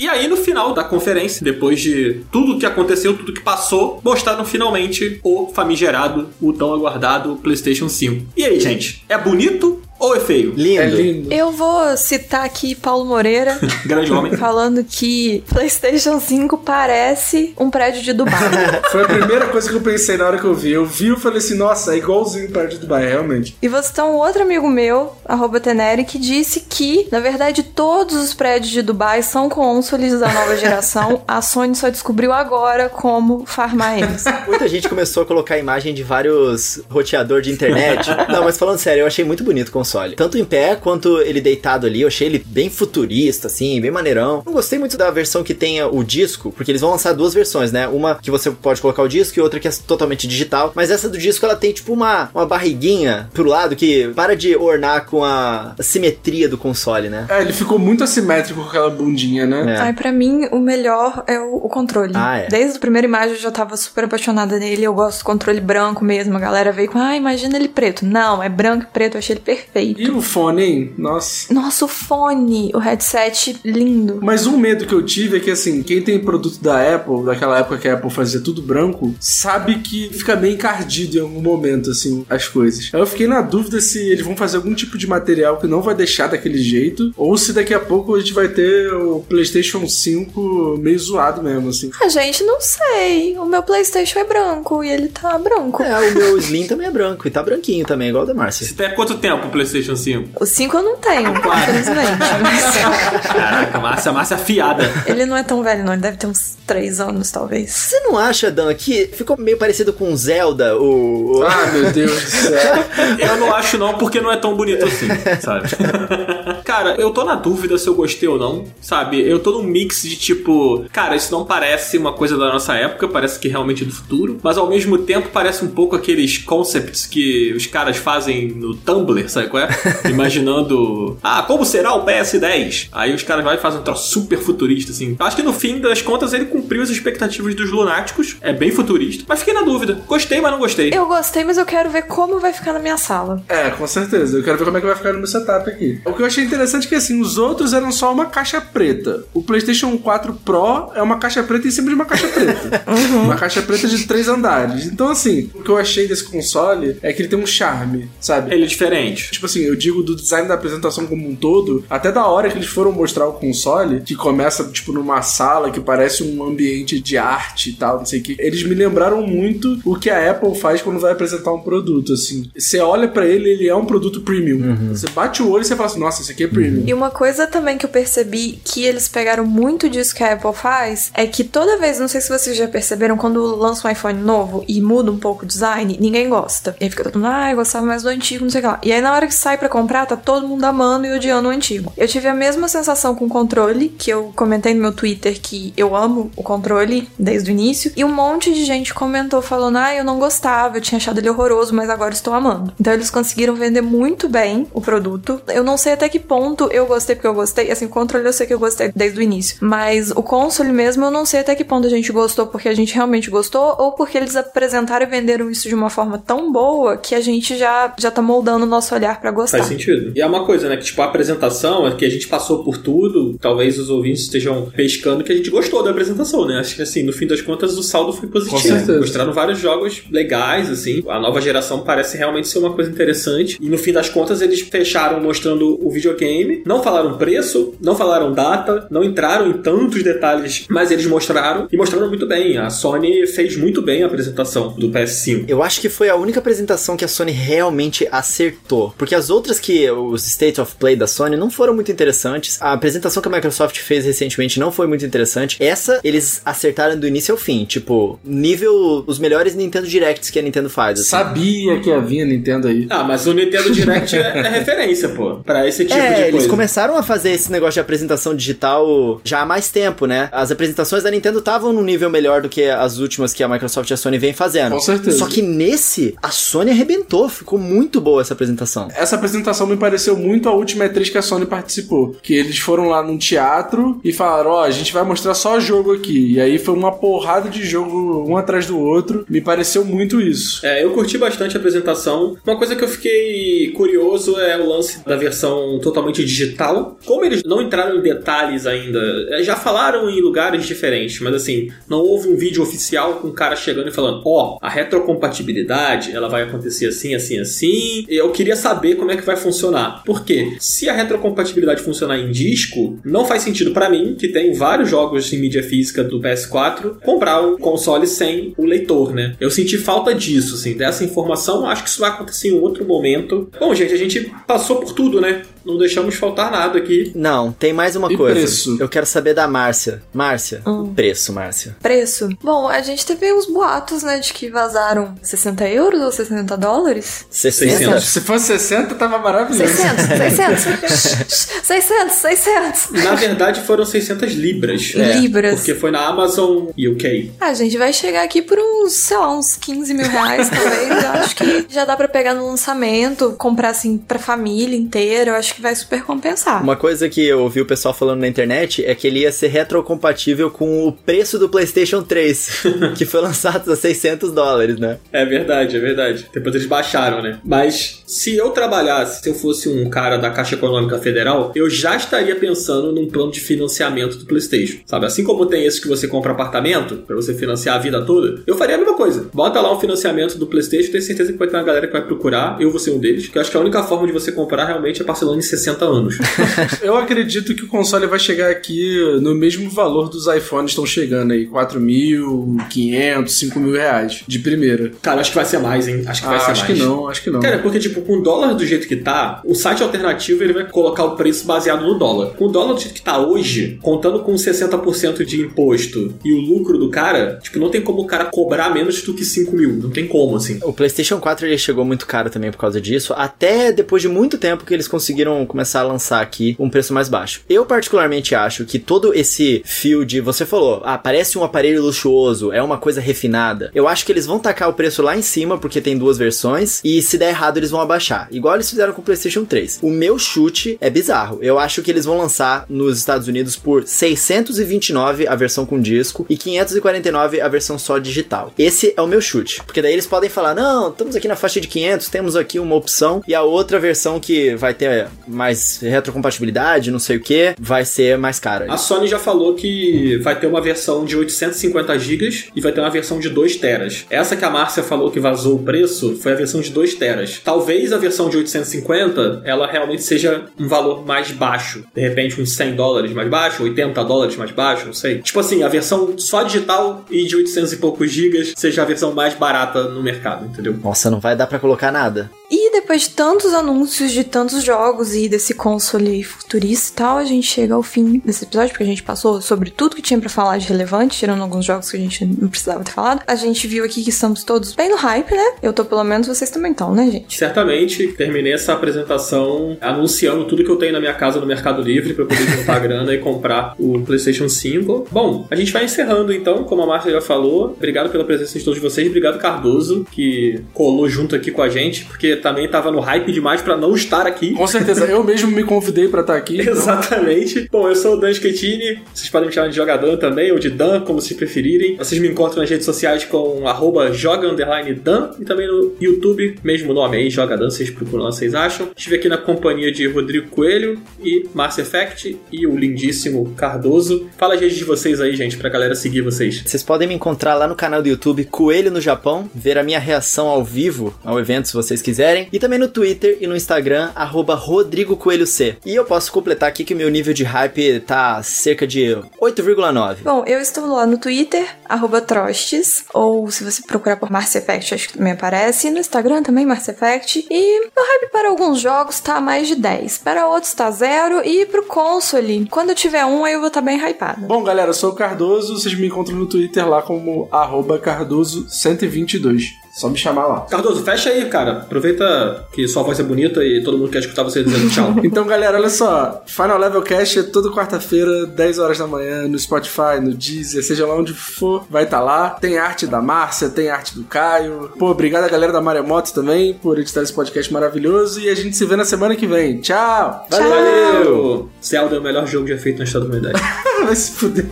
E 0.00 0.08
aí, 0.08 0.26
no 0.26 0.36
final 0.38 0.72
da 0.72 0.82
conferência, 0.82 1.44
depois 1.44 1.78
de 1.78 2.22
tudo 2.32 2.58
que 2.58 2.64
aconteceu, 2.64 3.14
tudo 3.14 3.34
que 3.34 3.42
passou, 3.42 4.00
mostraram 4.02 4.46
finalmente 4.46 5.20
o 5.22 5.52
famigerado, 5.54 6.30
o 6.40 6.54
tão 6.54 6.72
aguardado 6.72 7.36
PlayStation 7.36 7.86
5. 7.86 8.28
E 8.34 8.42
aí, 8.42 8.58
gente? 8.58 9.04
É 9.10 9.18
bonito 9.18 9.82
ou 10.00 10.16
é 10.16 10.20
feio? 10.20 10.54
Lindo. 10.56 10.80
É 10.82 10.86
lindo. 10.86 11.32
Eu 11.32 11.52
vou 11.52 11.96
citar 11.96 12.44
aqui 12.44 12.74
Paulo 12.74 13.04
Moreira 13.04 13.58
Grande 13.84 14.10
homem. 14.12 14.36
falando 14.36 14.82
que 14.82 15.44
PlayStation 15.50 16.18
5 16.18 16.56
parece 16.58 17.54
um 17.58 17.70
prédio 17.70 18.02
de 18.02 18.12
Dubai. 18.14 18.32
Foi 18.90 19.02
a 19.02 19.06
primeira 19.06 19.46
coisa 19.48 19.68
que 19.68 19.76
eu 19.76 19.80
pensei 19.80 20.16
na 20.16 20.26
hora 20.26 20.38
que 20.38 20.44
eu 20.44 20.54
vi. 20.54 20.72
Eu 20.72 20.86
vi 20.86 21.12
e 21.12 21.16
falei 21.16 21.38
assim, 21.38 21.54
nossa, 21.54 21.94
é 21.94 21.98
igualzinho 21.98 22.48
o 22.48 22.52
Parque 22.52 22.74
de 22.74 22.80
Dubai, 22.80 23.06
realmente. 23.06 23.56
E 23.60 23.68
você 23.68 23.92
tem 23.92 24.02
um 24.04 24.14
outro 24.14 24.42
amigo 24.42 24.68
meu, 24.68 25.12
arroba 25.24 25.60
Teneri, 25.60 26.04
que 26.04 26.18
disse 26.18 26.60
que, 26.60 27.06
na 27.12 27.20
verdade, 27.20 27.62
todos 27.62 28.16
os 28.16 28.32
prédios 28.32 28.72
de 28.72 28.80
Dubai 28.82 29.22
são 29.22 29.48
cônsules 29.50 30.18
da 30.18 30.32
nova 30.32 30.56
geração. 30.56 31.22
A 31.28 31.42
Sony 31.42 31.74
só 31.74 31.90
descobriu 31.90 32.32
agora 32.32 32.88
como 32.88 33.44
farmar 33.44 33.98
eles. 33.98 34.24
Muita 34.48 34.66
gente 34.66 34.88
começou 34.88 35.22
a 35.24 35.26
colocar 35.26 35.58
imagem 35.58 35.92
de 35.92 36.02
vários 36.02 36.80
roteador 36.88 37.42
de 37.42 37.50
internet. 37.50 38.08
Não, 38.30 38.44
mas 38.44 38.56
falando 38.56 38.78
sério, 38.78 39.02
eu 39.02 39.06
achei 39.06 39.24
muito 39.24 39.44
bonito 39.44 39.68
o 39.68 39.72
console. 39.72 39.89
Tanto 40.16 40.38
em 40.38 40.44
pé 40.44 40.76
quanto 40.76 41.20
ele 41.20 41.40
deitado 41.40 41.86
ali, 41.86 42.02
eu 42.02 42.08
achei 42.08 42.26
ele 42.26 42.42
bem 42.44 42.70
futurista, 42.70 43.46
assim, 43.46 43.80
bem 43.80 43.90
maneirão. 43.90 44.42
Não 44.44 44.52
gostei 44.52 44.78
muito 44.78 44.96
da 44.96 45.10
versão 45.10 45.42
que 45.42 45.54
tenha 45.54 45.88
o 45.88 46.02
disco, 46.04 46.52
porque 46.52 46.70
eles 46.70 46.80
vão 46.80 46.90
lançar 46.90 47.12
duas 47.12 47.34
versões, 47.34 47.72
né? 47.72 47.88
Uma 47.88 48.16
que 48.16 48.30
você 48.30 48.50
pode 48.50 48.80
colocar 48.80 49.02
o 49.02 49.08
disco 49.08 49.38
e 49.38 49.42
outra 49.42 49.60
que 49.60 49.68
é 49.68 49.70
totalmente 49.86 50.26
digital. 50.26 50.72
Mas 50.74 50.90
essa 50.90 51.08
do 51.08 51.18
disco, 51.18 51.44
ela 51.44 51.56
tem 51.56 51.72
tipo 51.72 51.92
uma, 51.92 52.30
uma 52.34 52.46
barriguinha 52.46 53.28
pro 53.32 53.44
lado 53.44 53.76
que 53.76 54.08
para 54.14 54.36
de 54.36 54.56
ornar 54.56 55.06
com 55.06 55.24
a 55.24 55.74
simetria 55.80 56.48
do 56.48 56.58
console, 56.58 57.08
né? 57.08 57.26
É, 57.28 57.40
ele 57.40 57.52
ficou 57.52 57.78
muito 57.78 58.04
assimétrico 58.04 58.60
com 58.62 58.68
aquela 58.68 58.90
bundinha, 58.90 59.46
né? 59.46 59.74
É. 59.74 59.80
Ai, 59.80 59.92
pra 59.92 60.12
mim, 60.12 60.46
o 60.50 60.58
melhor 60.58 61.24
é 61.26 61.38
o, 61.38 61.56
o 61.56 61.68
controle. 61.68 62.12
Ah, 62.14 62.38
é. 62.38 62.48
Desde 62.48 62.76
a 62.76 62.80
primeira 62.80 63.06
imagem 63.06 63.34
eu 63.34 63.40
já 63.40 63.50
tava 63.50 63.76
super 63.76 64.04
apaixonada 64.04 64.58
nele. 64.58 64.84
Eu 64.84 64.94
gosto 64.94 65.20
do 65.20 65.24
controle 65.24 65.60
branco 65.60 66.04
mesmo. 66.04 66.36
A 66.36 66.40
galera 66.40 66.72
veio 66.72 66.90
com, 66.90 66.98
ah, 66.98 67.16
imagina 67.16 67.56
ele 67.56 67.68
preto. 67.68 68.04
Não, 68.04 68.42
é 68.42 68.48
branco 68.48 68.84
e 68.84 68.92
preto. 68.92 69.14
Eu 69.14 69.18
achei 69.18 69.34
ele 69.34 69.42
perfeito. 69.42 69.79
E 69.80 70.10
o 70.10 70.20
fone, 70.20 70.62
hein? 70.62 70.92
Nossa. 70.96 71.52
Nossa, 71.52 71.84
o 71.84 71.88
fone, 71.88 72.70
o 72.74 72.78
headset 72.78 73.58
lindo. 73.64 74.18
Mas 74.22 74.46
um 74.46 74.56
medo 74.56 74.86
que 74.86 74.94
eu 74.94 75.02
tive 75.04 75.38
é 75.38 75.40
que, 75.40 75.50
assim, 75.50 75.82
quem 75.82 76.02
tem 76.02 76.18
produto 76.18 76.60
da 76.60 76.94
Apple, 76.94 77.24
daquela 77.24 77.58
época 77.58 77.78
que 77.78 77.88
a 77.88 77.94
Apple 77.94 78.10
fazia 78.10 78.40
tudo 78.40 78.62
branco, 78.62 79.14
sabe 79.18 79.78
que 79.78 80.08
fica 80.12 80.36
meio 80.36 80.54
encardido 80.54 81.18
em 81.18 81.20
algum 81.20 81.40
momento, 81.40 81.90
assim, 81.90 82.24
as 82.28 82.48
coisas. 82.48 82.90
Aí 82.92 83.00
eu 83.00 83.06
fiquei 83.06 83.26
na 83.26 83.40
dúvida 83.40 83.80
se 83.80 83.98
eles 83.98 84.24
vão 84.24 84.36
fazer 84.36 84.56
algum 84.56 84.74
tipo 84.74 84.98
de 84.98 85.06
material 85.06 85.58
que 85.58 85.66
não 85.66 85.82
vai 85.82 85.94
deixar 85.94 86.28
daquele 86.28 86.58
jeito, 86.58 87.12
ou 87.16 87.36
se 87.36 87.52
daqui 87.52 87.74
a 87.74 87.80
pouco 87.80 88.14
a 88.14 88.20
gente 88.20 88.32
vai 88.32 88.48
ter 88.48 88.92
o 88.92 89.20
PlayStation 89.20 89.86
5 89.86 90.78
meio 90.78 90.98
zoado 90.98 91.42
mesmo, 91.42 91.70
assim. 91.70 91.90
Ah, 92.00 92.08
gente, 92.08 92.42
não 92.44 92.60
sei. 92.60 93.38
O 93.38 93.46
meu 93.46 93.62
PlayStation 93.62 94.18
é 94.18 94.24
branco 94.24 94.82
e 94.84 94.88
ele 94.88 95.08
tá 95.08 95.38
branco. 95.38 95.82
É, 95.82 96.10
o 96.10 96.14
meu 96.14 96.38
Slim 96.38 96.66
também 96.66 96.86
é 96.86 96.90
branco 96.90 97.26
e 97.26 97.30
tá 97.30 97.42
branquinho 97.42 97.86
também, 97.86 98.08
igual 98.08 98.24
o 98.24 98.26
da 98.26 98.34
Márcia. 98.34 98.66
Você 98.66 98.74
tem 98.74 98.94
quanto 98.94 99.18
tempo 99.18 99.46
o 99.46 99.50
PlayStation 99.50 99.69
5? 99.96 100.42
O 100.42 100.46
5 100.46 100.76
eu 100.76 100.82
não 100.82 100.96
tenho, 100.96 101.30
infelizmente. 101.32 102.18
Mas 102.42 103.22
Caraca, 103.26 103.78
Márcia, 103.78 104.12
Márcia 104.12 104.36
afiada. 104.36 104.84
ele 105.06 105.26
não 105.26 105.36
é 105.36 105.42
tão 105.42 105.62
velho, 105.62 105.84
não. 105.84 105.92
Ele 105.92 106.02
deve 106.02 106.16
ter 106.16 106.26
uns 106.26 106.56
3 106.66 107.00
anos, 107.00 107.30
talvez. 107.30 107.70
Você 107.70 108.00
não 108.00 108.16
acha, 108.18 108.50
Dan, 108.50 108.72
que 108.74 109.06
ficou 109.12 109.36
meio 109.38 109.56
parecido 109.58 109.92
com 109.92 110.14
Zelda, 110.16 110.76
o... 110.76 111.38
o- 111.38 111.42
Ah, 111.46 111.66
meu 111.72 111.90
Deus 111.92 112.10
do 112.12 112.20
céu. 112.30 112.84
Eu 113.18 113.36
não 113.38 113.54
acho 113.54 113.76
não, 113.78 113.94
porque 113.98 114.20
não 114.20 114.30
é 114.32 114.36
tão 114.36 114.54
bonito 114.56 114.84
assim, 114.84 115.08
sabe? 115.40 115.68
Cara, 116.70 116.94
eu 117.00 117.10
tô 117.10 117.24
na 117.24 117.34
dúvida 117.34 117.76
se 117.76 117.88
eu 117.88 117.96
gostei 117.96 118.28
ou 118.28 118.38
não, 118.38 118.64
sabe? 118.80 119.20
Eu 119.20 119.40
tô 119.40 119.50
num 119.50 119.64
mix 119.64 120.02
de 120.02 120.14
tipo, 120.14 120.84
cara, 120.92 121.16
isso 121.16 121.32
não 121.32 121.44
parece 121.44 121.98
uma 121.98 122.12
coisa 122.12 122.38
da 122.38 122.52
nossa 122.52 122.76
época, 122.76 123.08
parece 123.08 123.40
que 123.40 123.48
realmente 123.48 123.82
é 123.82 123.86
do 123.86 123.92
futuro, 123.92 124.38
mas 124.40 124.56
ao 124.56 124.68
mesmo 124.68 124.96
tempo 124.98 125.30
parece 125.32 125.64
um 125.64 125.68
pouco 125.68 125.96
aqueles 125.96 126.38
concepts 126.38 127.06
que 127.06 127.52
os 127.56 127.66
caras 127.66 127.96
fazem 127.96 128.52
no 128.52 128.76
Tumblr, 128.76 129.28
sabe 129.28 129.48
qual 129.48 129.64
é? 129.64 129.68
Imaginando, 130.08 131.18
ah, 131.24 131.42
como 131.42 131.64
será 131.64 131.92
o 131.92 132.06
PS10? 132.06 132.86
Aí 132.92 133.12
os 133.12 133.24
caras 133.24 133.42
vão 133.42 133.52
e 133.52 133.58
fazem 133.58 133.80
um 133.80 133.82
troço 133.82 134.08
super 134.08 134.38
futurista, 134.38 134.92
assim. 134.92 135.16
Eu 135.18 135.26
acho 135.26 135.34
que 135.34 135.42
no 135.42 135.52
fim 135.52 135.80
das 135.80 136.00
contas 136.00 136.32
ele 136.32 136.44
cumpriu 136.44 136.82
as 136.82 136.88
expectativas 136.88 137.52
dos 137.52 137.72
lunáticos, 137.72 138.36
é 138.40 138.52
bem 138.52 138.70
futurista, 138.70 139.24
mas 139.26 139.40
fiquei 139.40 139.54
na 139.54 139.62
dúvida. 139.62 140.00
Gostei, 140.06 140.40
mas 140.40 140.52
não 140.52 140.60
gostei. 140.60 140.92
Eu 140.94 141.06
gostei, 141.06 141.42
mas 141.42 141.58
eu 141.58 141.66
quero 141.66 141.90
ver 141.90 142.02
como 142.02 142.38
vai 142.38 142.52
ficar 142.52 142.72
na 142.72 142.78
minha 142.78 142.96
sala. 142.96 143.42
É, 143.48 143.70
com 143.70 143.88
certeza. 143.88 144.38
Eu 144.38 144.44
quero 144.44 144.56
ver 144.56 144.64
como 144.66 144.76
é 144.76 144.80
que 144.80 144.86
vai 144.86 144.94
ficar 144.94 145.12
no 145.12 145.18
meu 145.18 145.26
setup 145.26 145.68
aqui. 145.68 146.00
O 146.04 146.12
que 146.12 146.22
eu 146.22 146.26
achei 146.26 146.44
interessante 146.44 146.59
é 146.62 146.80
que, 146.80 146.94
assim, 146.94 147.20
os 147.20 147.38
outros 147.38 147.72
eram 147.72 147.92
só 147.92 148.12
uma 148.12 148.26
caixa 148.26 148.60
preta. 148.60 149.24
O 149.34 149.42
PlayStation 149.42 149.96
4 149.98 150.34
Pro 150.44 150.90
é 150.94 151.02
uma 151.02 151.18
caixa 151.18 151.42
preta 151.42 151.68
em 151.68 151.70
cima 151.70 151.88
de 151.88 151.94
uma 151.94 152.04
caixa 152.04 152.28
preta. 152.28 152.82
Uma 153.20 153.36
caixa 153.36 153.62
preta 153.62 153.86
de 153.86 154.06
três 154.06 154.28
andares. 154.28 154.86
Então, 154.86 155.08
assim, 155.08 155.50
o 155.54 155.62
que 155.62 155.68
eu 155.68 155.76
achei 155.76 156.06
desse 156.06 156.24
console 156.24 156.96
é 157.02 157.12
que 157.12 157.22
ele 157.22 157.28
tem 157.28 157.38
um 157.38 157.46
charme, 157.46 158.08
sabe? 158.20 158.52
Ele 158.52 158.64
é 158.64 158.66
diferente. 158.66 159.30
Tipo 159.30 159.46
assim, 159.46 159.60
eu 159.60 159.76
digo 159.76 160.02
do 160.02 160.16
design 160.16 160.48
da 160.48 160.54
apresentação 160.54 161.06
como 161.06 161.28
um 161.28 161.34
todo, 161.34 161.84
até 161.88 162.10
da 162.10 162.26
hora 162.26 162.48
que 162.48 162.56
eles 162.56 162.68
foram 162.68 162.92
mostrar 162.92 163.26
o 163.26 163.34
console, 163.34 164.00
que 164.00 164.14
começa, 164.14 164.64
tipo, 164.64 164.92
numa 164.92 165.22
sala 165.22 165.70
que 165.70 165.80
parece 165.80 166.22
um 166.22 166.44
ambiente 166.44 167.00
de 167.00 167.16
arte 167.16 167.70
e 167.70 167.72
tal, 167.74 167.98
não 167.98 168.06
sei 168.06 168.20
o 168.20 168.22
que. 168.22 168.36
Eles 168.38 168.62
me 168.62 168.74
lembraram 168.74 169.22
muito 169.26 169.78
o 169.84 169.96
que 169.96 170.10
a 170.10 170.30
Apple 170.30 170.54
faz 170.58 170.82
quando 170.82 170.98
vai 170.98 171.12
apresentar 171.12 171.52
um 171.52 171.60
produto, 171.60 172.12
assim. 172.12 172.50
Você 172.56 172.78
olha 172.80 173.08
pra 173.08 173.26
ele, 173.26 173.48
ele 173.48 173.68
é 173.68 173.74
um 173.74 173.84
produto 173.84 174.20
premium. 174.20 174.76
Você 174.88 175.08
bate 175.08 175.42
o 175.42 175.50
olho 175.50 175.62
e 175.62 175.64
você 175.64 175.76
fala 175.76 175.88
assim, 175.88 176.00
nossa, 176.00 176.22
esse 176.22 176.32
aqui 176.32 176.44
é 176.44 176.46
premium. 176.50 176.84
E 176.86 176.94
uma 176.94 177.10
coisa 177.10 177.46
também 177.46 177.78
que 177.78 177.86
eu 177.86 177.90
percebi 177.90 178.60
que 178.64 178.84
eles 178.84 179.08
pegaram 179.08 179.44
muito 179.44 179.88
disso 179.88 180.14
que 180.14 180.22
a 180.22 180.32
Apple 180.34 180.52
faz 180.54 181.10
é 181.14 181.26
que 181.26 181.44
toda 181.44 181.78
vez, 181.78 181.98
não 181.98 182.08
sei 182.08 182.20
se 182.20 182.28
vocês 182.28 182.56
já 182.56 182.68
perceberam, 182.68 183.16
quando 183.16 183.42
lança 183.56 183.86
um 183.86 183.90
iPhone 183.90 184.20
novo 184.20 184.64
e 184.68 184.80
muda 184.80 185.10
um 185.10 185.18
pouco 185.18 185.44
o 185.44 185.46
design, 185.46 185.96
ninguém 186.00 186.28
gosta. 186.28 186.76
E 186.80 186.84
aí 186.84 186.90
fica 186.90 187.04
todo 187.04 187.16
mundo, 187.16 187.28
ah, 187.28 187.50
eu 187.50 187.56
gostava 187.56 187.86
mais 187.86 188.02
do 188.02 188.08
antigo, 188.08 188.44
não 188.44 188.50
sei 188.50 188.60
o 188.60 188.62
que 188.62 188.68
lá. 188.68 188.80
E 188.82 188.92
aí 188.92 189.00
na 189.00 189.12
hora 189.12 189.26
que 189.26 189.34
sai 189.34 189.56
pra 189.56 189.68
comprar, 189.68 190.06
tá 190.06 190.16
todo 190.16 190.46
mundo 190.46 190.64
amando 190.64 191.06
e 191.06 191.12
odiando 191.12 191.48
o 191.48 191.52
antigo. 191.52 191.92
Eu 191.96 192.08
tive 192.08 192.28
a 192.28 192.34
mesma 192.34 192.68
sensação 192.68 193.14
com 193.14 193.26
o 193.26 193.28
controle, 193.28 193.88
que 193.88 194.10
eu 194.10 194.32
comentei 194.34 194.74
no 194.74 194.80
meu 194.80 194.92
Twitter 194.92 195.40
que 195.40 195.72
eu 195.76 195.94
amo 195.94 196.30
o 196.36 196.42
controle 196.42 197.08
desde 197.18 197.50
o 197.50 197.52
início. 197.52 197.92
E 197.96 198.04
um 198.04 198.12
monte 198.12 198.52
de 198.52 198.64
gente 198.64 198.92
comentou 198.94 199.42
falando, 199.42 199.76
ah, 199.76 199.94
eu 199.94 200.04
não 200.04 200.18
gostava, 200.18 200.76
eu 200.76 200.80
tinha 200.80 200.96
achado 200.96 201.18
ele 201.18 201.30
horroroso, 201.30 201.74
mas 201.74 201.90
agora 201.90 202.12
estou 202.12 202.34
amando. 202.34 202.72
Então 202.80 202.92
eles 202.92 203.10
conseguiram 203.10 203.54
vender 203.54 203.80
muito 203.80 204.28
bem 204.28 204.66
o 204.72 204.80
produto. 204.80 205.40
Eu 205.48 205.62
não 205.62 205.76
sei 205.76 205.92
até 205.92 206.08
que 206.08 206.18
ponto 206.18 206.39
eu 206.70 206.86
gostei 206.86 207.14
porque 207.14 207.26
eu 207.26 207.34
gostei. 207.34 207.70
Assim, 207.70 207.86
o 207.86 207.88
controle 207.88 208.26
eu 208.26 208.32
sei 208.32 208.46
que 208.46 208.54
eu 208.54 208.58
gostei 208.58 208.92
desde 208.94 209.18
o 209.18 209.22
início. 209.22 209.56
Mas 209.60 210.10
o 210.10 210.22
console 210.22 210.72
mesmo, 210.72 211.04
eu 211.04 211.10
não 211.10 211.24
sei 211.24 211.40
até 211.40 211.54
que 211.54 211.64
ponto 211.64 211.86
a 211.86 211.90
gente 211.90 212.12
gostou 212.12 212.46
porque 212.46 212.68
a 212.68 212.74
gente 212.74 212.94
realmente 212.94 213.30
gostou 213.30 213.76
ou 213.78 213.92
porque 213.92 214.18
eles 214.18 214.36
apresentaram 214.36 215.06
e 215.06 215.10
venderam 215.10 215.50
isso 215.50 215.68
de 215.68 215.74
uma 215.74 215.90
forma 215.90 216.18
tão 216.18 216.52
boa 216.52 216.96
que 216.96 217.14
a 217.14 217.20
gente 217.20 217.56
já, 217.56 217.92
já 217.98 218.10
tá 218.10 218.22
moldando 218.22 218.64
o 218.64 218.68
nosso 218.68 218.94
olhar 218.94 219.20
pra 219.20 219.30
gostar. 219.30 219.58
Faz 219.58 219.68
sentido. 219.68 220.12
E 220.14 220.20
é 220.20 220.26
uma 220.26 220.44
coisa, 220.44 220.68
né? 220.68 220.76
Que 220.76 220.84
tipo, 220.84 221.02
a 221.02 221.06
apresentação 221.06 221.86
é 221.86 221.94
que 221.94 222.04
a 222.04 222.10
gente 222.10 222.28
passou 222.28 222.64
por 222.64 222.78
tudo. 222.78 223.36
Talvez 223.38 223.78
os 223.78 223.90
ouvintes 223.90 224.22
estejam 224.22 224.70
pescando 224.70 225.24
que 225.24 225.32
a 225.32 225.36
gente 225.36 225.50
gostou 225.50 225.82
da 225.82 225.90
apresentação, 225.90 226.46
né? 226.46 226.58
Acho 226.58 226.76
que 226.76 226.82
assim, 226.82 227.02
no 227.02 227.12
fim 227.12 227.26
das 227.26 227.40
contas, 227.40 227.76
o 227.76 227.82
saldo 227.82 228.12
foi 228.12 228.28
positivo. 228.28 228.98
Mostraram 228.98 229.32
vários 229.32 229.58
jogos 229.58 230.02
legais, 230.10 230.70
assim. 230.70 231.02
A 231.08 231.18
nova 231.18 231.40
geração 231.40 231.80
parece 231.80 232.16
realmente 232.16 232.48
ser 232.48 232.58
uma 232.58 232.72
coisa 232.72 232.90
interessante. 232.90 233.58
E 233.60 233.68
no 233.68 233.78
fim 233.78 233.92
das 233.92 234.08
contas, 234.08 234.40
eles 234.40 234.60
fecharam 234.60 235.20
mostrando 235.20 235.78
o 235.84 235.90
videogame. 235.90 236.29
Não 236.64 236.82
falaram 236.82 237.16
preço, 237.18 237.74
não 237.80 237.96
falaram 237.96 238.32
data, 238.32 238.86
não 238.90 239.02
entraram 239.02 239.48
em 239.48 239.54
tantos 239.54 240.02
detalhes, 240.02 240.66
mas 240.68 240.90
eles 240.90 241.06
mostraram 241.06 241.66
e 241.70 241.76
mostraram 241.76 242.08
muito 242.08 242.26
bem. 242.26 242.56
A 242.58 242.70
Sony 242.70 243.26
fez 243.26 243.56
muito 243.56 243.82
bem 243.82 244.02
a 244.02 244.06
apresentação 244.06 244.74
do 244.74 244.88
PS5. 244.90 245.44
Eu 245.48 245.62
acho 245.62 245.80
que 245.80 245.88
foi 245.88 246.08
a 246.08 246.16
única 246.16 246.38
apresentação 246.38 246.96
que 246.96 247.04
a 247.04 247.08
Sony 247.08 247.32
realmente 247.32 248.06
acertou. 248.10 248.94
Porque 248.96 249.14
as 249.14 249.30
outras 249.30 249.58
que 249.58 249.90
os 249.90 250.26
State 250.26 250.60
of 250.60 250.74
Play 250.76 250.96
da 250.96 251.06
Sony 251.06 251.36
não 251.36 251.50
foram 251.50 251.74
muito 251.74 251.90
interessantes. 251.90 252.60
A 252.60 252.72
apresentação 252.72 253.22
que 253.22 253.28
a 253.28 253.32
Microsoft 253.32 253.78
fez 253.78 254.04
recentemente 254.04 254.58
não 254.58 254.70
foi 254.70 254.86
muito 254.86 255.04
interessante. 255.04 255.56
Essa, 255.60 256.00
eles 256.04 256.40
acertaram 256.44 256.98
do 256.98 257.06
início 257.06 257.32
ao 257.32 257.38
fim. 257.38 257.64
Tipo, 257.64 258.18
nível 258.24 259.04
os 259.06 259.18
melhores 259.18 259.54
Nintendo 259.54 259.86
Directs 259.86 260.30
que 260.30 260.38
a 260.38 260.42
Nintendo 260.42 260.70
faz. 260.70 261.00
assim. 261.00 261.08
Sabia 261.08 261.80
que 261.80 261.90
havia 261.90 262.24
Nintendo 262.24 262.68
aí. 262.68 262.86
Ah, 262.90 263.04
mas 263.04 263.26
o 263.26 263.34
Nintendo 263.34 263.70
Direct 263.70 264.16
é, 264.16 264.38
é 264.38 264.48
referência, 264.48 265.08
pô, 265.10 265.36
pra 265.36 265.66
esse 265.66 265.84
tipo 265.84 265.98
é, 265.98 266.12
de 266.14 266.19
coisa. 266.22 266.36
eles 266.36 266.46
começaram 266.46 266.96
a 266.96 267.02
fazer 267.02 267.30
esse 267.30 267.50
negócio 267.50 267.74
de 267.74 267.80
apresentação 267.80 268.34
digital 268.34 269.20
já 269.24 269.40
há 269.40 269.46
mais 269.46 269.70
tempo, 269.70 270.06
né? 270.06 270.28
As 270.32 270.50
apresentações 270.50 271.02
da 271.02 271.10
Nintendo 271.10 271.38
estavam 271.38 271.72
num 271.72 271.82
nível 271.82 272.10
melhor 272.10 272.42
do 272.42 272.48
que 272.48 272.64
as 272.64 272.98
últimas 272.98 273.32
que 273.32 273.42
a 273.42 273.48
Microsoft 273.48 273.90
e 273.90 273.94
a 273.94 273.96
Sony 273.96 274.18
vem 274.18 274.32
fazendo. 274.32 274.72
Com 274.72 274.80
certeza. 274.80 275.18
Só 275.18 275.26
que 275.26 275.42
nesse, 275.42 276.14
a 276.22 276.30
Sony 276.30 276.70
arrebentou. 276.70 277.28
Ficou 277.28 277.58
muito 277.58 278.00
boa 278.00 278.20
essa 278.20 278.34
apresentação. 278.34 278.88
Essa 278.94 279.16
apresentação 279.16 279.66
me 279.66 279.76
pareceu 279.76 280.16
muito 280.16 280.48
a 280.48 280.52
última 280.52 280.84
E3 280.84 281.10
que 281.10 281.18
a 281.18 281.22
Sony 281.22 281.46
participou. 281.46 282.16
Que 282.22 282.34
eles 282.34 282.58
foram 282.58 282.88
lá 282.88 283.02
num 283.02 283.18
teatro 283.18 284.00
e 284.02 284.12
falaram: 284.12 284.50
Ó, 284.50 284.64
a 284.64 284.70
gente 284.70 284.92
vai 284.92 285.04
mostrar 285.04 285.34
só 285.34 285.60
jogo 285.60 285.92
aqui. 285.92 286.34
E 286.34 286.40
aí 286.40 286.58
foi 286.58 286.74
uma 286.74 286.92
porrada 286.92 287.48
de 287.48 287.64
jogo 287.64 288.24
um 288.28 288.36
atrás 288.36 288.66
do 288.66 288.78
outro. 288.78 289.24
Me 289.28 289.40
pareceu 289.40 289.84
muito 289.84 290.20
isso. 290.20 290.64
É, 290.64 290.82
eu 290.84 290.92
curti 290.92 291.18
bastante 291.18 291.56
a 291.56 291.60
apresentação. 291.60 292.36
Uma 292.46 292.56
coisa 292.56 292.74
que 292.74 292.82
eu 292.82 292.88
fiquei 292.88 293.72
curioso 293.72 294.38
é 294.38 294.56
o 294.58 294.68
lance 294.68 295.04
da 295.04 295.16
versão 295.16 295.78
totalmente 295.80 296.09
digital. 296.12 296.98
Como 297.04 297.24
eles 297.24 297.42
não 297.44 297.62
entraram 297.62 297.96
em 297.96 298.02
detalhes 298.02 298.66
ainda, 298.66 299.00
é, 299.30 299.42
já 299.42 299.56
falaram 299.56 300.08
em 300.08 300.20
lugares 300.20 300.66
diferentes, 300.66 301.20
mas 301.20 301.34
assim, 301.34 301.70
não 301.88 301.98
houve 301.98 302.28
um 302.28 302.36
vídeo 302.36 302.62
oficial 302.62 303.14
com 303.14 303.28
o 303.28 303.32
cara 303.32 303.56
chegando 303.56 303.88
e 303.88 303.92
falando: 303.92 304.22
ó, 304.24 304.58
a 304.60 304.68
retrocompatibilidade 304.68 306.12
ela 306.12 306.28
vai 306.28 306.42
acontecer 306.42 306.86
assim, 306.86 307.14
assim, 307.14 307.38
assim. 307.38 308.04
Eu 308.08 308.30
queria 308.30 308.56
saber 308.56 308.96
como 308.96 309.10
é 309.10 309.16
que 309.16 309.24
vai 309.24 309.36
funcionar. 309.36 310.02
Por 310.04 310.24
quê? 310.24 310.56
Se 310.58 310.88
a 310.88 310.92
retrocompatibilidade 310.92 311.82
funcionar 311.82 312.18
em 312.18 312.30
disco, 312.30 312.98
não 313.04 313.24
faz 313.24 313.42
sentido 313.42 313.72
pra 313.72 313.88
mim, 313.88 314.14
que 314.18 314.28
tem 314.28 314.52
vários 314.52 314.88
jogos 314.88 315.32
em 315.32 315.38
mídia 315.38 315.62
física 315.62 316.02
do 316.02 316.20
PS4, 316.20 317.00
comprar 317.02 317.40
um 317.40 317.56
console 317.56 318.06
sem 318.06 318.54
o 318.56 318.64
leitor, 318.64 319.14
né? 319.14 319.36
Eu 319.40 319.50
senti 319.50 319.78
falta 319.78 320.14
disso, 320.14 320.54
assim, 320.54 320.74
dessa 320.74 321.04
informação. 321.04 321.66
Acho 321.66 321.84
que 321.84 321.90
isso 321.90 322.00
vai 322.00 322.10
acontecer 322.10 322.48
em 322.48 322.58
outro 322.58 322.84
momento. 322.84 323.50
Bom, 323.58 323.74
gente, 323.74 323.92
a 323.92 323.96
gente 323.96 324.32
passou 324.46 324.76
por 324.76 324.92
tudo, 324.92 325.20
né? 325.20 325.42
Não 325.64 325.76
deixamos 325.78 326.14
faltar 326.16 326.50
nada 326.50 326.78
aqui. 326.78 327.12
Não, 327.14 327.52
tem 327.52 327.72
mais 327.72 327.96
uma 327.96 328.12
E 328.12 328.16
coisa. 328.16 328.34
preço? 328.40 328.76
Eu 328.80 328.88
quero 328.88 329.06
saber 329.06 329.34
da 329.34 329.46
Márcia. 329.48 330.02
Márcia, 330.12 330.62
Hum. 330.66 330.92
preço, 330.94 331.32
Márcia. 331.32 331.76
Preço. 331.82 332.28
Bom, 332.42 332.68
a 332.68 332.80
gente 332.82 333.04
teve 333.06 333.32
uns 333.32 333.46
boatos, 333.46 334.02
né, 334.02 334.18
de 334.18 334.32
que 334.32 334.48
vazaram 334.50 335.14
60 335.22 335.68
euros 335.68 336.00
ou 336.00 336.10
60 336.12 336.56
dólares? 336.56 337.26
60? 337.30 337.76
600. 337.78 338.04
Se 338.04 338.20
fosse 338.20 338.46
60, 338.46 338.94
tava 338.94 339.18
maravilhoso. 339.18 339.64
600, 339.72 340.04
600, 340.04 341.48
600, 341.62 342.14
600. 342.16 343.04
Na 343.04 343.14
verdade, 343.14 343.60
foram 343.62 343.84
600 343.84 344.32
libras. 344.32 344.92
Libras. 344.94 345.56
Porque 345.56 345.74
foi 345.74 345.90
na 345.90 346.06
Amazon 346.06 346.68
UK. 346.78 347.32
Ah, 347.40 347.46
a 347.48 347.54
gente 347.54 347.76
vai 347.76 347.92
chegar 347.92 348.22
aqui 348.22 348.42
por 348.42 348.58
uns, 348.58 348.92
sei 348.92 349.16
lá, 349.16 349.32
uns 349.36 349.56
15 349.56 349.92
mil 349.94 350.08
reais, 350.08 350.48
talvez. 350.48 351.04
Eu 351.04 351.10
acho 351.10 351.36
que 351.36 351.66
já 351.68 351.84
dá 351.84 351.96
pra 351.96 352.08
pegar 352.08 352.34
no 352.34 352.46
lançamento, 352.46 353.34
comprar 353.38 353.70
assim 353.70 353.98
pra 353.98 354.18
família 354.18 354.76
inteira. 354.76 355.32
Eu 355.32 355.34
acho 355.36 355.49
que 355.54 355.62
vai 355.62 355.74
super 355.74 356.02
compensar. 356.02 356.62
Uma 356.62 356.76
coisa 356.76 357.08
que 357.08 357.24
eu 357.24 357.40
ouvi 357.40 357.60
o 357.60 357.66
pessoal 357.66 357.94
falando 357.94 358.20
na 358.20 358.28
internet 358.28 358.84
é 358.84 358.94
que 358.94 359.06
ele 359.06 359.20
ia 359.20 359.32
ser 359.32 359.48
retrocompatível 359.48 360.50
com 360.50 360.86
o 360.86 360.92
preço 360.92 361.38
do 361.38 361.48
PlayStation 361.48 362.02
3, 362.02 362.62
que 362.96 363.04
foi 363.04 363.20
lançado 363.20 363.70
a 363.72 363.76
600 363.76 364.32
dólares, 364.32 364.78
né? 364.78 364.98
É 365.12 365.24
verdade, 365.24 365.76
é 365.76 365.80
verdade. 365.80 366.28
Depois 366.32 366.54
eles 366.54 366.66
baixaram, 366.66 367.22
né? 367.22 367.38
Mas 367.44 368.02
se 368.06 368.36
eu 368.36 368.50
trabalhasse, 368.50 369.22
se 369.22 369.28
eu 369.28 369.34
fosse 369.34 369.68
um 369.68 369.88
cara 369.88 370.16
da 370.16 370.30
Caixa 370.30 370.54
Econômica 370.54 370.98
Federal, 370.98 371.52
eu 371.54 371.68
já 371.68 371.96
estaria 371.96 372.36
pensando 372.36 372.92
num 372.92 373.08
plano 373.08 373.32
de 373.32 373.40
financiamento 373.40 374.16
do 374.16 374.26
PlayStation. 374.26 374.78
Sabe? 374.86 375.06
Assim 375.06 375.24
como 375.24 375.46
tem 375.46 375.64
esse 375.64 375.80
que 375.80 375.88
você 375.88 376.06
compra 376.08 376.32
apartamento, 376.32 376.96
pra 377.06 377.16
você 377.16 377.34
financiar 377.34 377.76
a 377.76 377.78
vida 377.78 378.04
toda, 378.04 378.42
eu 378.46 378.56
faria 378.56 378.76
a 378.76 378.78
mesma 378.78 378.94
coisa. 378.94 379.28
Bota 379.32 379.60
lá 379.60 379.74
um 379.74 379.80
financiamento 379.80 380.38
do 380.38 380.46
PlayStation, 380.46 380.90
tenho 380.90 381.02
certeza 381.02 381.32
que 381.32 381.38
vai 381.38 381.48
ter 381.48 381.56
uma 381.56 381.62
galera 381.62 381.86
que 381.86 381.92
vai 381.92 382.04
procurar. 382.04 382.60
Eu 382.60 382.70
vou 382.70 382.78
ser 382.78 382.92
um 382.92 382.98
deles, 382.98 383.28
que 383.28 383.36
eu 383.36 383.42
acho 383.42 383.50
que 383.50 383.56
a 383.56 383.60
única 383.60 383.82
forma 383.82 384.06
de 384.06 384.12
você 384.12 384.32
comprar 384.32 384.64
realmente 384.64 385.02
é 385.02 385.04
parcelando 385.04 385.39
em 385.40 385.42
60 385.42 385.84
anos. 385.84 386.16
Eu 386.82 386.96
acredito 386.96 387.54
que 387.54 387.64
o 387.64 387.68
console 387.68 388.06
vai 388.06 388.18
chegar 388.18 388.50
aqui 388.50 388.96
no 389.20 389.34
mesmo 389.34 389.68
valor 389.70 390.08
dos 390.08 390.26
iPhones 390.26 390.70
estão 390.72 390.86
chegando 390.86 391.32
aí, 391.32 391.46
4.500, 391.46 393.28
5 393.28 393.60
mil 393.60 393.72
reais 393.74 394.22
de 394.26 394.38
primeira. 394.38 394.92
Cara, 395.02 395.20
acho 395.20 395.30
que 395.30 395.36
vai 395.36 395.44
ser 395.44 395.58
mais, 395.58 395.88
hein? 395.88 396.02
Acho 396.06 396.22
que 396.22 396.28
vai 396.28 396.36
Ah, 396.36 396.40
ser 396.40 396.50
acho 396.52 396.64
mais. 396.64 396.78
que 396.78 396.84
não, 396.84 397.08
acho 397.08 397.22
que 397.22 397.30
não. 397.30 397.40
Cara, 397.40 397.58
porque, 397.58 397.78
tipo, 397.78 398.00
com 398.02 398.18
o 398.18 398.22
dólar 398.22 398.54
do 398.54 398.66
jeito 398.66 398.86
que 398.86 398.96
tá, 398.96 399.40
o 399.44 399.54
site 399.54 399.82
alternativo 399.82 400.42
ele 400.42 400.52
vai 400.52 400.66
colocar 400.68 401.04
o 401.04 401.16
preço 401.16 401.44
baseado 401.46 401.82
no 401.86 401.98
dólar. 401.98 402.30
Com 402.34 402.46
o 402.46 402.48
dólar 402.48 402.74
do 402.74 402.80
jeito 402.80 402.94
que 402.94 403.02
tá 403.02 403.18
hoje, 403.18 403.78
contando 403.82 404.20
com 404.20 404.34
60% 404.34 405.24
de 405.24 405.40
imposto 405.40 406.14
e 406.24 406.32
o 406.32 406.38
lucro 406.40 406.78
do 406.78 406.90
cara, 406.90 407.38
tipo, 407.42 407.58
não 407.58 407.70
tem 407.70 407.80
como 407.80 408.02
o 408.02 408.06
cara 408.06 408.26
cobrar 408.26 408.70
menos 408.72 409.02
do 409.02 409.14
que 409.14 409.24
5 409.24 409.54
mil. 409.56 409.72
Não 409.76 409.90
tem 409.90 410.06
como, 410.06 410.36
assim. 410.36 410.58
O 410.62 410.72
PlayStation 410.72 411.18
4 411.18 411.46
ele 411.46 411.58
chegou 411.58 411.84
muito 411.84 412.06
caro 412.06 412.30
também 412.30 412.50
por 412.50 412.58
causa 412.58 412.80
disso, 412.80 413.12
até 413.16 413.72
depois 413.72 414.02
de 414.02 414.08
muito 414.08 414.38
tempo 414.38 414.64
que 414.64 414.74
eles 414.74 414.88
conseguiram 414.88 415.29
começar 415.46 415.80
a 415.80 415.84
lançar 415.84 416.20
aqui 416.20 416.56
um 416.58 416.70
preço 416.70 416.92
mais 416.92 417.08
baixo. 417.08 417.42
Eu 417.48 417.64
particularmente 417.64 418.34
acho 418.34 418.64
que 418.64 418.78
todo 418.78 419.14
esse 419.14 419.62
fio 419.64 420.04
de 420.04 420.20
você 420.20 420.44
falou, 420.44 420.82
ah, 420.84 420.98
parece 420.98 421.38
um 421.38 421.44
aparelho 421.44 421.82
luxuoso, 421.82 422.52
é 422.52 422.62
uma 422.62 422.78
coisa 422.78 423.00
refinada. 423.00 423.70
Eu 423.74 423.88
acho 423.88 424.04
que 424.04 424.12
eles 424.12 424.26
vão 424.26 424.38
tacar 424.38 424.68
o 424.68 424.74
preço 424.74 425.02
lá 425.02 425.16
em 425.16 425.22
cima 425.22 425.58
porque 425.58 425.80
tem 425.80 425.96
duas 425.96 426.18
versões 426.18 426.80
e 426.84 427.00
se 427.02 427.18
der 427.18 427.30
errado 427.30 427.56
eles 427.56 427.70
vão 427.70 427.80
abaixar. 427.80 428.28
Igual 428.30 428.54
eles 428.54 428.70
fizeram 428.70 428.92
com 428.92 429.00
o 429.00 429.04
PlayStation 429.04 429.44
3. 429.44 429.80
O 429.82 429.90
meu 429.90 430.18
chute 430.18 430.76
é 430.80 430.90
bizarro. 430.90 431.38
Eu 431.42 431.58
acho 431.58 431.82
que 431.82 431.90
eles 431.90 432.04
vão 432.04 432.18
lançar 432.18 432.64
nos 432.68 432.98
Estados 432.98 433.28
Unidos 433.28 433.56
por 433.56 433.86
629 433.86 435.26
a 435.26 435.34
versão 435.34 435.66
com 435.66 435.80
disco 435.80 436.26
e 436.28 436.36
549 436.36 437.40
a 437.40 437.48
versão 437.48 437.78
só 437.78 437.98
digital. 437.98 438.52
Esse 438.58 438.94
é 438.96 439.02
o 439.02 439.06
meu 439.06 439.20
chute, 439.20 439.62
porque 439.64 439.82
daí 439.82 439.92
eles 439.92 440.06
podem 440.06 440.30
falar: 440.30 440.54
"Não, 440.54 440.90
estamos 440.90 441.16
aqui 441.16 441.28
na 441.28 441.36
faixa 441.36 441.60
de 441.60 441.68
500, 441.68 442.08
temos 442.08 442.36
aqui 442.36 442.58
uma 442.58 442.74
opção 442.74 443.22
e 443.26 443.34
a 443.34 443.42
outra 443.42 443.78
versão 443.78 444.20
que 444.20 444.54
vai 444.56 444.74
ter 444.74 445.08
mais 445.30 445.78
retrocompatibilidade, 445.80 446.90
não 446.90 446.98
sei 446.98 447.16
o 447.16 447.20
que, 447.20 447.54
vai 447.58 447.84
ser 447.84 448.18
mais 448.18 448.38
cara". 448.38 448.66
A 448.68 448.76
Sony 448.76 449.06
já 449.06 449.18
falou 449.18 449.54
que 449.54 450.18
vai 450.18 450.38
ter 450.38 450.46
uma 450.46 450.60
versão 450.60 451.04
de 451.04 451.16
850 451.16 451.98
GB 451.98 452.20
e 452.54 452.60
vai 452.60 452.72
ter 452.72 452.80
uma 452.80 452.90
versão 452.90 453.18
de 453.18 453.28
2 453.28 453.56
teras. 453.56 454.06
Essa 454.10 454.36
que 454.36 454.44
a 454.44 454.50
Márcia 454.50 454.82
falou 454.82 455.10
que 455.10 455.20
vazou 455.20 455.56
o 455.56 455.62
preço 455.62 456.16
foi 456.16 456.32
a 456.32 456.36
versão 456.36 456.60
de 456.60 456.70
2 456.70 456.94
teras. 456.94 457.40
Talvez 457.42 457.92
a 457.92 457.98
versão 457.98 458.28
de 458.28 458.36
850 458.36 459.42
ela 459.44 459.66
realmente 459.70 460.02
seja 460.02 460.44
um 460.58 460.68
valor 460.68 461.06
mais 461.06 461.30
baixo. 461.30 461.84
De 461.94 462.00
repente, 462.00 462.40
uns 462.40 462.52
100 462.52 462.74
dólares 462.74 463.12
mais 463.12 463.28
baixo, 463.28 463.62
80 463.62 464.04
dólares 464.04 464.36
mais 464.36 464.50
baixo, 464.50 464.86
não 464.86 464.92
sei. 464.92 465.18
Tipo 465.18 465.40
assim, 465.40 465.62
a 465.62 465.68
versão 465.68 466.18
só 466.18 466.42
digital 466.42 467.04
e 467.10 467.24
de 467.24 467.36
800 467.36 467.72
e 467.72 467.76
poucos 467.76 468.10
gigas 468.10 468.52
seja 468.56 468.82
a 468.82 468.84
versão 468.84 469.12
mais 469.12 469.34
barata 469.34 469.84
no 469.84 470.02
mercado, 470.02 470.46
entendeu? 470.46 470.76
Nossa, 470.82 471.10
não 471.10 471.20
vai 471.20 471.36
dar 471.36 471.46
para 471.46 471.58
colocar 471.58 471.90
nada. 471.92 472.30
E 472.50 472.72
depois 472.72 473.02
de 473.02 473.10
tantos 473.10 473.54
anúncios 473.54 474.10
de 474.10 474.24
tantos 474.24 474.64
jogos 474.64 475.14
e 475.14 475.28
desse 475.28 475.54
console 475.54 476.24
futurista 476.24 476.90
e 476.92 476.96
tal, 476.96 477.18
a 477.18 477.24
gente 477.24 477.46
chega 477.46 477.74
ao 477.74 477.82
fim 477.82 478.20
desse 478.24 478.44
episódio, 478.44 478.70
porque 478.70 478.82
a 478.82 478.86
gente 478.86 479.04
passou 479.04 479.40
sobre 479.40 479.70
tudo 479.70 479.94
que 479.94 480.02
tinha 480.02 480.18
para 480.18 480.28
falar 480.28 480.58
de 480.58 480.66
relevante, 480.66 481.16
tirando 481.16 481.42
alguns 481.42 481.64
jogos 481.64 481.88
que 481.88 481.96
a 481.96 482.00
gente 482.00 482.24
não 482.24 482.48
precisava 482.48 482.82
ter 482.82 482.90
falado. 482.90 483.22
A 483.24 483.36
gente 483.36 483.68
viu 483.68 483.84
aqui 483.84 484.02
que 484.02 484.10
estamos 484.10 484.42
todos 484.42 484.74
bem 484.74 484.88
no 484.88 484.96
hype, 484.96 485.30
né? 485.30 485.52
Eu 485.62 485.72
tô 485.72 485.84
pelo 485.84 486.02
menos, 486.02 486.26
vocês 486.26 486.50
também 486.50 486.72
estão, 486.72 486.92
né, 486.92 487.08
gente? 487.08 487.38
Certamente, 487.38 488.08
terminei 488.08 488.52
essa 488.52 488.72
apresentação 488.72 489.76
anunciando 489.80 490.44
tudo 490.46 490.64
que 490.64 490.70
eu 490.70 490.76
tenho 490.76 490.92
na 490.92 491.00
minha 491.00 491.14
casa 491.14 491.38
no 491.38 491.46
Mercado 491.46 491.80
Livre 491.82 492.14
para 492.14 492.24
poder 492.26 492.48
juntar 492.48 492.80
grana 492.80 493.14
e 493.14 493.18
comprar 493.18 493.76
o 493.78 494.00
PlayStation 494.00 494.48
5. 494.48 495.06
Bom, 495.12 495.46
a 495.48 495.54
gente 495.54 495.72
vai 495.72 495.84
encerrando 495.84 496.32
então, 496.32 496.64
como 496.64 496.82
a 496.82 496.86
Márcia 496.86 497.12
já 497.12 497.20
falou. 497.20 497.66
Obrigado 497.76 498.10
pela 498.10 498.24
presença 498.24 498.58
de 498.58 498.64
todos 498.64 498.80
vocês. 498.80 499.06
Obrigado, 499.06 499.38
Cardoso, 499.38 500.04
que 500.10 500.60
colou 500.74 501.08
junto 501.08 501.36
aqui 501.36 501.52
com 501.52 501.62
a 501.62 501.68
gente, 501.68 502.04
porque 502.06 502.39
também 502.40 502.68
tava 502.68 502.90
no 502.90 503.00
hype 503.00 503.32
demais 503.32 503.62
para 503.62 503.76
não 503.76 503.94
estar 503.94 504.26
aqui. 504.26 504.54
Com 504.54 504.66
certeza, 504.66 505.04
eu 505.04 505.22
mesmo 505.22 505.50
me 505.50 505.64
convidei 505.64 506.08
para 506.08 506.20
estar 506.20 506.36
aqui. 506.36 506.60
Então. 506.70 506.74
Exatamente. 506.74 507.68
Bom, 507.70 507.88
eu 507.88 507.96
sou 507.96 508.14
o 508.14 508.20
Dan 508.20 508.32
Schettini, 508.32 509.00
vocês 509.12 509.28
podem 509.30 509.48
me 509.48 509.54
chamar 509.54 509.68
de 509.68 509.76
jogador 509.76 510.16
também, 510.18 510.52
ou 510.52 510.58
de 510.58 510.70
Dan, 510.70 511.00
como 511.00 511.20
se 511.20 511.34
preferirem. 511.34 511.96
Vocês 511.96 512.20
me 512.20 512.28
encontram 512.28 512.60
nas 512.60 512.70
redes 512.70 512.84
sociais 512.84 513.24
com 513.24 513.66
arroba 513.66 514.12
joga 514.12 514.48
Dan 514.94 515.30
e 515.38 515.44
também 515.44 515.66
no 515.66 515.94
YouTube, 516.00 516.58
mesmo 516.62 516.92
nome 516.92 517.16
aí, 517.16 517.30
Joga 517.30 517.56
Dan, 517.56 517.70
vocês 517.70 517.90
procuram 517.90 518.24
lá, 518.24 518.32
vocês 518.32 518.54
acham. 518.54 518.90
Estive 518.96 519.16
aqui 519.16 519.28
na 519.28 519.38
companhia 519.38 519.90
de 519.90 520.06
Rodrigo 520.06 520.48
Coelho 520.48 521.00
e 521.22 521.48
Mass 521.54 521.78
Effect 521.78 522.38
e 522.52 522.66
o 522.66 522.76
lindíssimo 522.76 523.52
Cardoso. 523.56 524.28
Fala 524.36 524.54
as 524.54 524.60
redes 524.60 524.76
de 524.76 524.84
vocês 524.84 525.20
aí, 525.20 525.34
gente, 525.34 525.56
pra 525.56 525.68
galera 525.68 525.94
seguir 525.94 526.20
vocês. 526.20 526.62
Vocês 526.64 526.82
podem 526.82 527.08
me 527.08 527.14
encontrar 527.14 527.54
lá 527.54 527.66
no 527.66 527.74
canal 527.74 528.02
do 528.02 528.08
YouTube 528.08 528.44
Coelho 528.44 528.90
no 528.90 529.00
Japão, 529.00 529.50
ver 529.54 529.78
a 529.78 529.82
minha 529.82 529.98
reação 529.98 530.48
ao 530.48 530.64
vivo 530.64 531.14
ao 531.24 531.38
evento 531.38 531.68
se 531.68 531.74
vocês 531.74 532.00
quiserem, 532.02 532.29
e 532.52 532.58
também 532.58 532.78
no 532.78 532.88
Twitter 532.88 533.38
e 533.40 533.46
no 533.46 533.56
Instagram, 533.56 534.10
arroba 534.14 534.54
Rodrigo 534.54 535.16
Coelho 535.16 535.46
C. 535.46 535.76
E 535.84 535.94
eu 535.94 536.04
posso 536.04 536.32
completar 536.32 536.68
aqui 536.68 536.84
que 536.84 536.94
o 536.94 536.96
meu 536.96 537.08
nível 537.08 537.34
de 537.34 537.44
hype 537.44 538.00
tá 538.00 538.42
cerca 538.42 538.86
de 538.86 539.16
8,9. 539.40 540.18
Bom, 540.22 540.44
eu 540.46 540.60
estou 540.60 540.86
lá 540.86 541.06
no 541.06 541.18
Twitter, 541.18 541.66
arroba 541.88 542.20
Trostes, 542.20 543.04
ou 543.12 543.50
se 543.50 543.64
você 543.64 543.82
procurar 543.82 544.16
por 544.16 544.30
Mars 544.30 544.54
Effect, 544.54 544.94
acho 544.94 545.08
que 545.08 545.18
também 545.18 545.32
aparece. 545.32 545.90
No 545.90 545.98
Instagram 545.98 546.42
também, 546.42 546.66
Mars 546.66 546.88
Effect. 546.88 547.46
E 547.50 547.80
meu 547.80 548.06
hype 548.06 548.30
para 548.30 548.48
alguns 548.48 548.80
jogos 548.80 549.20
tá 549.20 549.40
mais 549.40 549.68
de 549.68 549.74
10, 549.74 550.18
para 550.18 550.48
outros 550.48 550.72
tá 550.72 550.90
zero, 550.90 551.44
e 551.44 551.66
pro 551.66 551.84
console, 551.84 552.66
quando 552.70 552.90
eu 552.90 552.94
tiver 552.94 553.24
um, 553.24 553.44
aí 553.44 553.54
eu 553.54 553.60
vou 553.60 553.68
estar 553.68 553.80
tá 553.80 553.86
bem 553.86 553.98
hypada. 553.98 554.46
Bom, 554.46 554.62
galera, 554.62 554.90
eu 554.90 554.94
sou 554.94 555.10
o 555.10 555.14
Cardoso, 555.14 555.78
vocês 555.78 555.94
me 555.94 556.06
encontram 556.06 556.36
no 556.36 556.46
Twitter 556.46 556.88
lá 556.88 557.02
como 557.02 557.48
arroba 557.50 557.98
Cardoso122. 557.98 559.80
Só 559.92 560.08
me 560.08 560.16
chamar 560.16 560.46
lá. 560.46 560.60
Cardoso, 560.62 561.02
fecha 561.02 561.30
aí, 561.30 561.46
cara. 561.46 561.72
Aproveita 561.78 562.66
que 562.72 562.86
sua 562.86 563.02
voz 563.02 563.18
é 563.18 563.22
bonita 563.22 563.64
e 563.64 563.82
todo 563.82 563.98
mundo 563.98 564.10
quer 564.10 564.20
escutar 564.20 564.42
você 564.42 564.62
dizendo 564.62 564.88
tchau. 564.90 565.14
então, 565.24 565.44
galera, 565.46 565.76
olha 565.78 565.90
só. 565.90 566.42
Final 566.46 566.78
Level 566.78 567.02
Cast 567.02 567.38
é 567.38 567.42
toda 567.42 567.70
quarta-feira, 567.70 568.46
10 568.46 568.78
horas 568.78 568.98
da 568.98 569.06
manhã, 569.06 569.48
no 569.48 569.58
Spotify, 569.58 570.20
no 570.22 570.32
Deezer, 570.32 570.84
seja 570.84 571.06
lá 571.06 571.14
onde 571.14 571.34
for, 571.34 571.84
vai 571.90 572.04
estar 572.04 572.18
tá 572.18 572.22
lá. 572.22 572.50
Tem 572.50 572.78
arte 572.78 573.06
da 573.06 573.20
Márcia, 573.20 573.68
tem 573.68 573.90
arte 573.90 574.14
do 574.14 574.24
Caio. 574.24 574.92
Pô, 574.98 575.10
obrigado 575.10 575.44
a 575.44 575.48
galera 575.48 575.72
da 575.72 575.80
Maremoto 575.80 576.32
também 576.32 576.74
por 576.74 576.98
editar 576.98 577.22
esse 577.22 577.32
podcast 577.32 577.72
maravilhoso. 577.72 578.40
E 578.40 578.48
a 578.48 578.54
gente 578.54 578.76
se 578.76 578.84
vê 578.84 578.94
na 578.96 579.04
semana 579.04 579.34
que 579.34 579.46
vem. 579.46 579.80
Tchau! 579.80 580.46
Valeu! 580.50 580.70
Valeu. 580.70 581.68
Zelda 581.84 582.16
é 582.16 582.18
o 582.18 582.22
melhor 582.22 582.46
jogo 582.46 582.68
já 582.68 582.78
feito 582.78 582.98
na 582.98 583.04
história 583.04 583.28
da 583.28 583.34
humanidade. 583.34 583.62
vai 584.04 584.16
se 584.16 584.32
fuder. 584.32 584.66